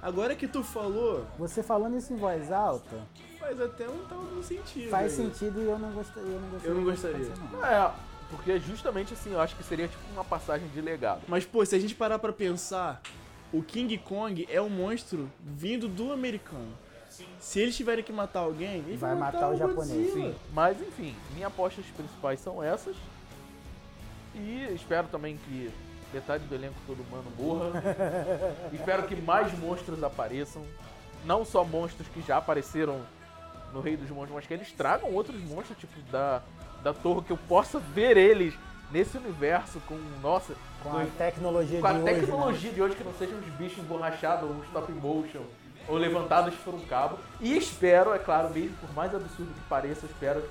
Agora 0.00 0.34
que 0.34 0.48
tu 0.48 0.64
falou, 0.64 1.24
Você 1.38 1.62
falando 1.62 1.96
isso 1.96 2.12
em 2.12 2.16
voz 2.16 2.50
alta, 2.50 2.96
faz 3.38 3.60
até 3.60 3.88
um 3.88 4.04
tal 4.08 4.18
de 4.24 4.44
sentido. 4.44 4.90
faz 4.90 5.18
aí. 5.18 5.24
sentido 5.26 5.60
e 5.60 5.64
eu 5.66 5.78
não 5.78 5.92
gostaria. 5.92 6.28
Eu 6.32 6.40
não 6.40 6.48
gostaria. 6.50 6.68
Eu 6.70 6.74
não 6.74 6.84
gostaria. 6.84 7.32
não. 7.52 7.64
É, 7.64 7.92
porque 8.28 8.58
justamente 8.58 9.12
assim, 9.14 9.32
eu 9.32 9.40
acho 9.40 9.54
que 9.54 9.62
seria 9.62 9.86
tipo 9.86 10.02
uma 10.12 10.24
passagem 10.24 10.66
de 10.68 10.80
legado. 10.80 11.22
Mas, 11.28 11.44
pô, 11.44 11.64
se 11.64 11.76
a 11.76 11.78
gente 11.78 11.94
parar 11.94 12.18
pra 12.18 12.32
pensar, 12.32 13.00
o 13.52 13.62
King 13.62 13.98
Kong 13.98 14.46
é 14.50 14.60
um 14.60 14.70
monstro 14.70 15.30
vindo 15.40 15.88
do 15.88 16.12
americano. 16.12 16.72
Se 17.38 17.60
eles 17.60 17.76
tiverem 17.76 18.02
que 18.02 18.12
matar 18.12 18.40
alguém, 18.40 18.78
eles 18.78 18.98
Vai 18.98 19.10
vão 19.10 19.20
matar 19.20 19.50
o 19.50 19.56
japonês. 19.56 20.06
Godzilla. 20.06 20.30
Sim, 20.30 20.38
mas 20.52 20.80
enfim, 20.80 21.14
minhas 21.34 21.52
apostas 21.52 21.84
principais 21.94 22.40
são 22.40 22.62
essas. 22.62 22.96
E 24.34 24.72
espero 24.74 25.08
também 25.08 25.36
que 25.36 25.70
metade 26.12 26.44
do 26.44 26.54
elenco 26.54 26.76
todo 26.86 27.02
humano 27.02 27.30
morra. 27.38 27.82
espero 28.72 29.02
que 29.02 29.14
mais 29.16 29.56
monstros 29.58 30.02
apareçam. 30.02 30.64
Não 31.24 31.44
só 31.44 31.62
monstros 31.64 32.08
que 32.08 32.22
já 32.22 32.38
apareceram 32.38 33.02
no 33.72 33.80
Rei 33.80 33.96
dos 33.96 34.08
Monstros, 34.10 34.34
mas 34.34 34.46
que 34.46 34.54
eles 34.54 34.72
tragam 34.72 35.12
outros 35.12 35.40
monstros, 35.42 35.78
tipo 35.78 36.00
da, 36.10 36.42
da 36.82 36.92
torre, 36.92 37.22
que 37.22 37.32
eu 37.32 37.38
possa 37.48 37.78
ver 37.78 38.16
eles 38.16 38.54
nesse 38.90 39.16
universo 39.16 39.80
com, 39.86 39.96
nossa, 40.20 40.54
Com 40.82 40.96
a 40.98 41.04
tecnologia 41.18 41.80
com 41.80 41.86
a 41.86 41.92
de 41.92 41.98
hoje. 41.98 42.04
né? 42.12 42.20
tecnologia 42.20 42.72
de 42.72 42.82
hoje 42.82 42.94
que 42.96 43.04
não 43.04 43.14
sejam 43.14 43.38
uns 43.38 43.46
bichos 43.56 43.78
emborrachados 43.78 44.48
ou 44.48 44.56
um 44.56 44.62
stop 44.64 44.92
motion 44.92 45.42
ou 45.88 45.96
levantados 45.96 46.54
por 46.64 46.74
um 46.74 46.80
cabo. 46.80 47.18
E 47.40 47.56
espero, 47.56 48.12
é 48.12 48.18
claro, 48.18 48.50
mesmo 48.50 48.76
por 48.80 48.92
mais 48.94 49.14
absurdo 49.14 49.52
que 49.52 49.60
pareça, 49.68 50.06
espero 50.06 50.42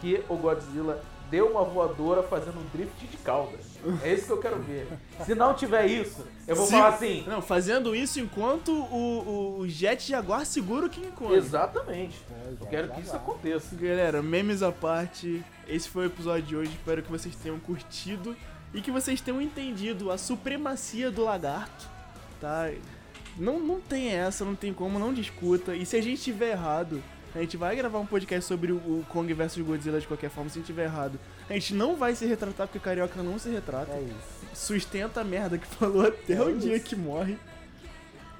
que 0.00 0.22
o 0.28 0.36
Godzilla 0.36 1.00
dê 1.30 1.40
uma 1.40 1.62
voadora 1.62 2.24
fazendo 2.24 2.58
um 2.58 2.64
drift 2.76 3.06
de 3.06 3.16
cauda. 3.18 3.56
É 4.02 4.12
isso 4.12 4.26
que 4.26 4.32
eu 4.32 4.38
quero 4.38 4.58
ver. 4.58 4.88
Se 5.24 5.32
não 5.32 5.54
tiver 5.54 5.86
isso, 5.86 6.26
eu 6.46 6.56
vou 6.56 6.66
Se- 6.66 6.72
falar 6.72 6.88
assim. 6.88 7.22
Não, 7.26 7.40
fazendo 7.40 7.94
isso 7.94 8.18
enquanto 8.18 8.72
o, 8.72 9.58
o 9.60 9.68
Jet 9.68 10.02
Jaguar 10.08 10.44
segura 10.44 10.86
o 10.86 10.90
King 10.90 11.12
Kong. 11.12 11.32
Exatamente. 11.32 12.18
É, 12.32 12.50
Eu 12.60 12.66
quero 12.66 12.88
que 12.90 13.00
isso 13.00 13.14
aconteça. 13.14 13.76
Galera, 13.76 14.20
memes 14.20 14.60
à 14.60 14.72
parte, 14.72 15.44
esse 15.68 15.88
foi 15.88 16.04
o 16.04 16.06
episódio 16.06 16.42
de 16.42 16.56
hoje. 16.56 16.70
Espero 16.72 17.00
que 17.00 17.10
vocês 17.12 17.36
tenham 17.36 17.60
curtido 17.60 18.34
e 18.74 18.80
que 18.80 18.90
vocês 18.90 19.20
tenham 19.20 19.40
entendido 19.40 20.10
a 20.10 20.18
supremacia 20.18 21.10
do 21.10 21.24
lagarto, 21.24 21.88
tá? 22.40 22.70
Não, 23.36 23.58
não 23.60 23.80
tem 23.80 24.08
essa, 24.10 24.44
não 24.44 24.54
tem 24.54 24.72
como, 24.72 24.98
não 24.98 25.12
discuta. 25.14 25.74
E 25.74 25.84
se 25.86 25.96
a 25.96 26.02
gente 26.02 26.18
estiver 26.18 26.50
errado, 26.52 27.02
a 27.34 27.38
gente 27.40 27.56
vai 27.56 27.74
gravar 27.76 27.98
um 28.00 28.06
podcast 28.06 28.46
sobre 28.46 28.72
o- 28.72 29.04
Kong 29.08 29.32
versus 29.32 29.64
Godzilla 29.64 30.00
de 30.00 30.06
qualquer 30.06 30.30
forma. 30.30 30.50
Se 30.50 30.58
a 30.58 30.60
gente 30.60 30.64
estiver 30.70 30.84
errado, 30.84 31.18
a 31.48 31.52
gente 31.54 31.74
não 31.74 31.96
vai 31.96 32.14
se 32.14 32.26
retratar 32.26 32.66
porque 32.66 32.78
carioca 32.78 33.22
não 33.22 33.38
se 33.38 33.48
retrata. 33.48 33.92
É. 33.92 34.06
Sustenta 34.52 35.20
a 35.20 35.24
merda 35.24 35.56
que 35.58 35.66
falou 35.66 36.06
até 36.06 36.34
É 36.34 36.42
o 36.42 36.56
dia 36.56 36.76
isso. 36.76 36.84
que 36.84 36.96
morre. 36.96 37.38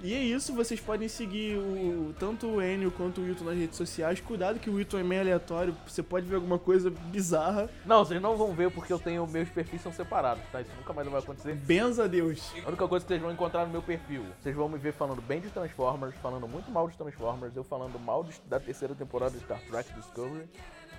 E 0.02 0.14
é 0.14 0.18
isso, 0.22 0.54
vocês 0.54 0.80
podem 0.80 1.08
seguir 1.08 1.58
o, 1.58 2.14
tanto 2.18 2.46
o 2.46 2.62
Enio 2.62 2.90
quanto 2.90 3.20
o 3.20 3.24
Wilton 3.24 3.44
nas 3.44 3.56
redes 3.56 3.76
sociais. 3.76 4.18
Cuidado 4.18 4.58
que 4.58 4.70
o 4.70 4.74
Wilton 4.76 4.98
é 4.98 5.02
meio 5.02 5.20
aleatório, 5.20 5.76
você 5.86 6.02
pode 6.02 6.24
ver 6.26 6.36
alguma 6.36 6.58
coisa 6.58 6.88
bizarra. 6.90 7.68
Não, 7.84 8.02
vocês 8.02 8.20
não 8.20 8.34
vão 8.34 8.54
ver 8.54 8.70
porque 8.70 8.90
eu 8.92 8.98
tenho. 8.98 9.26
Meus 9.26 9.50
perfis 9.50 9.82
são 9.82 9.92
separados, 9.92 10.42
tá? 10.50 10.62
Isso 10.62 10.70
nunca 10.78 10.92
mais 10.94 11.06
vai 11.06 11.20
acontecer. 11.20 11.54
Benza 11.54 12.04
a 12.04 12.06
Deus. 12.06 12.50
A 12.64 12.68
única 12.68 12.88
coisa 12.88 13.04
que 13.04 13.08
vocês 13.10 13.20
vão 13.20 13.30
encontrar 13.30 13.66
no 13.66 13.72
meu 13.72 13.82
perfil, 13.82 14.24
vocês 14.40 14.56
vão 14.56 14.70
me 14.70 14.78
ver 14.78 14.92
falando 14.94 15.20
bem 15.20 15.40
de 15.40 15.50
Transformers, 15.50 16.14
falando 16.22 16.48
muito 16.48 16.70
mal 16.70 16.88
de 16.88 16.96
Transformers, 16.96 17.54
eu 17.54 17.62
falando 17.64 17.98
mal 17.98 18.24
de- 18.24 18.40
da 18.48 18.58
terceira 18.58 18.94
temporada 18.94 19.32
de 19.32 19.40
Star 19.44 19.60
Trek 19.68 19.92
Discovery, 19.92 20.48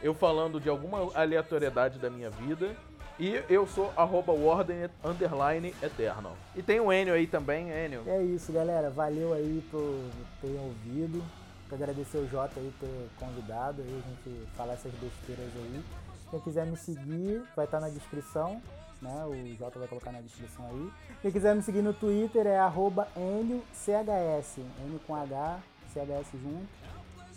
eu 0.04 0.14
falando 0.14 0.60
de 0.60 0.70
alguma 0.70 1.12
aleatoriedade 1.16 1.98
da 1.98 2.10
minha 2.10 2.30
vida. 2.30 2.76
E 3.20 3.44
eu 3.50 3.68
sou 3.68 3.92
arroba 3.96 4.34
Warden 4.34 4.90
underline 5.04 5.74
Eternal. 5.82 6.36
E 6.56 6.64
tem 6.64 6.80
o 6.80 6.92
Enio 6.92 7.14
aí 7.14 7.28
também, 7.28 7.70
Enio. 7.70 8.04
É 8.08 8.22
isso, 8.24 8.52
galera. 8.52 8.90
Valeu 8.90 9.34
aí 9.34 9.64
por 9.70 10.00
terem 10.42 10.60
ouvido. 10.60 11.24
Quero 11.70 11.84
agradecer 11.84 12.18
o 12.18 12.28
Jota 12.28 12.60
aí 12.60 12.74
por 12.80 12.88
ter 12.88 13.10
convidado 13.20 13.82
aí 13.82 14.04
a 14.04 14.10
gente 14.10 14.48
falar 14.58 14.74
essas 14.74 14.92
besteiras 14.94 15.52
aí. 15.56 15.84
Quem 16.30 16.40
quiser 16.40 16.66
me 16.66 16.76
seguir, 16.78 17.44
vai 17.56 17.66
estar 17.66 17.80
na 17.80 17.90
descrição, 17.90 18.62
né? 19.02 19.26
O 19.26 19.56
Jota 19.58 19.80
vai 19.80 19.88
colocar 19.88 20.12
na 20.12 20.22
descrição 20.22 20.66
aí. 20.68 20.90
Quem 21.22 21.32
quiser 21.32 21.56
me 21.56 21.62
seguir 21.62 21.82
no 21.82 21.94
Twitter 21.94 22.48
é 22.48 22.58
arroba 22.58 23.08
NCHS, 23.16 24.58
N 24.58 25.00
com 25.06 25.16
H, 25.16 25.60
CHS 25.94 26.32
junto. 26.34 26.81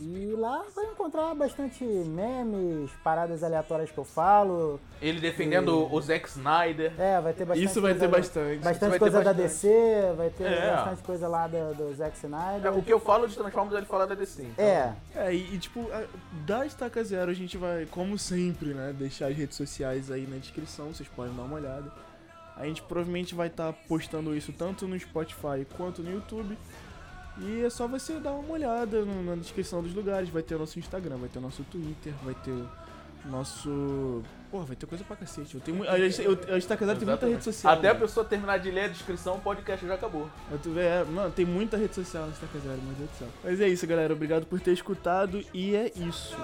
E 0.00 0.34
lá 0.36 0.64
vai 0.74 0.86
encontrar 0.86 1.34
bastante 1.34 1.84
memes, 1.84 2.90
paradas 3.02 3.42
aleatórias 3.44 3.90
que 3.90 3.98
eu 3.98 4.04
falo. 4.04 4.80
Ele 5.00 5.20
defendendo 5.20 5.92
o 5.92 6.00
Zack 6.00 6.28
Snyder. 6.28 6.92
É, 7.00 7.20
vai 7.20 7.32
ter 7.32 7.44
bastante 7.44 7.64
Isso 7.66 7.80
vai 7.80 7.94
ter 7.94 8.08
bastante. 8.08 8.58
Bastante 8.58 8.90
vai 8.90 8.98
coisa 8.98 9.22
da. 9.22 9.32
DC, 9.32 9.68
vai 10.16 10.30
ter 10.30 10.44
É. 10.44 10.70
bastante 10.76 11.02
coisa 11.02 11.28
lá 11.28 11.46
do, 11.46 11.74
do 11.74 11.94
Zack 11.94 12.16
Snyder. 12.16 12.66
É, 12.66 12.70
o 12.70 12.82
que 12.82 12.92
eu 12.92 12.98
falo 13.00 13.28
de 13.28 13.36
Transformers 13.36 13.76
ele 13.76 13.86
fala 13.86 14.06
da 14.06 14.14
DC. 14.14 14.42
então- 14.42 14.64
É, 14.64 14.94
É, 15.14 15.34
e, 15.34 15.54
e, 15.54 15.58
tipo, 15.58 15.88
a- 15.92 16.04
da 16.44 16.66
Estaca 16.66 17.02
Zero 17.04 17.30
a 17.30 17.34
gente 17.34 17.56
vai, 17.56 17.86
como 17.86 18.18
sempre, 18.18 18.74
né, 18.74 18.92
deixar 18.98 19.26
as 19.28 19.36
redes 19.36 19.56
sociais 19.56 20.10
aí 20.10 20.26
na 20.26 20.36
descrição, 20.36 20.92
vocês 20.92 21.08
podem 21.08 21.34
dar 21.34 21.42
uma 21.42 21.56
olhada. 21.56 21.90
A 22.56 22.66
gente 22.66 22.82
provavelmente 22.82 23.34
vai 23.34 23.48
estar 23.48 23.72
postando 23.88 24.34
isso 24.34 24.52
tanto 24.52 24.86
no 24.86 24.98
Spotify 24.98 25.66
quanto 25.76 26.02
no 26.02 26.10
YouTube. 26.12 26.56
E 27.38 27.62
é 27.64 27.70
só 27.70 27.88
você 27.88 28.14
dar 28.20 28.32
uma 28.32 28.52
olhada 28.52 29.04
na 29.04 29.34
descrição 29.34 29.82
dos 29.82 29.94
lugares. 29.94 30.28
Vai 30.28 30.42
ter 30.42 30.54
o 30.54 30.58
nosso 30.58 30.78
Instagram, 30.78 31.16
vai 31.16 31.28
ter 31.28 31.38
o 31.38 31.42
nosso 31.42 31.62
Twitter, 31.64 32.12
vai 32.22 32.34
ter 32.34 32.52
o 32.52 32.68
nosso. 33.28 34.22
Pô, 34.50 34.60
vai 34.60 34.76
ter 34.76 34.86
coisa 34.86 35.02
pra 35.02 35.16
cacete. 35.16 35.54
Eu 35.54 35.60
tenho, 35.60 35.88
a, 35.88 35.98
gente- 35.98 36.22
eu, 36.22 36.38
a 36.54 36.58
Estaca 36.58 36.86
Zero 36.86 36.98
tem 36.98 37.08
muita 37.08 37.26
rede 37.26 37.42
social. 37.42 37.72
Até 37.72 37.88
a 37.90 37.94
né? 37.94 38.00
pessoa 38.00 38.24
terminar 38.24 38.58
de 38.58 38.70
ler 38.70 38.84
a 38.84 38.88
descrição, 38.88 39.34
o 39.34 39.40
podcast 39.40 39.84
já 39.84 39.94
acabou. 39.94 40.30
Eu 40.64 40.78
é, 40.78 41.02
mano, 41.04 41.30
tem 41.32 41.44
muita 41.44 41.76
rede 41.76 41.94
social 41.94 42.26
na 42.26 42.32
Estaca 42.32 42.58
Zero, 42.60 42.80
meu 42.82 42.94
Deus 42.94 43.10
do 43.10 43.16
céu. 43.18 43.28
Mas 43.42 43.60
é 43.60 43.68
isso, 43.68 43.84
galera. 43.86 44.12
Obrigado 44.12 44.46
por 44.46 44.60
ter 44.60 44.72
escutado 44.72 45.44
e 45.52 45.74
é 45.74 45.90
isso. 45.96 46.36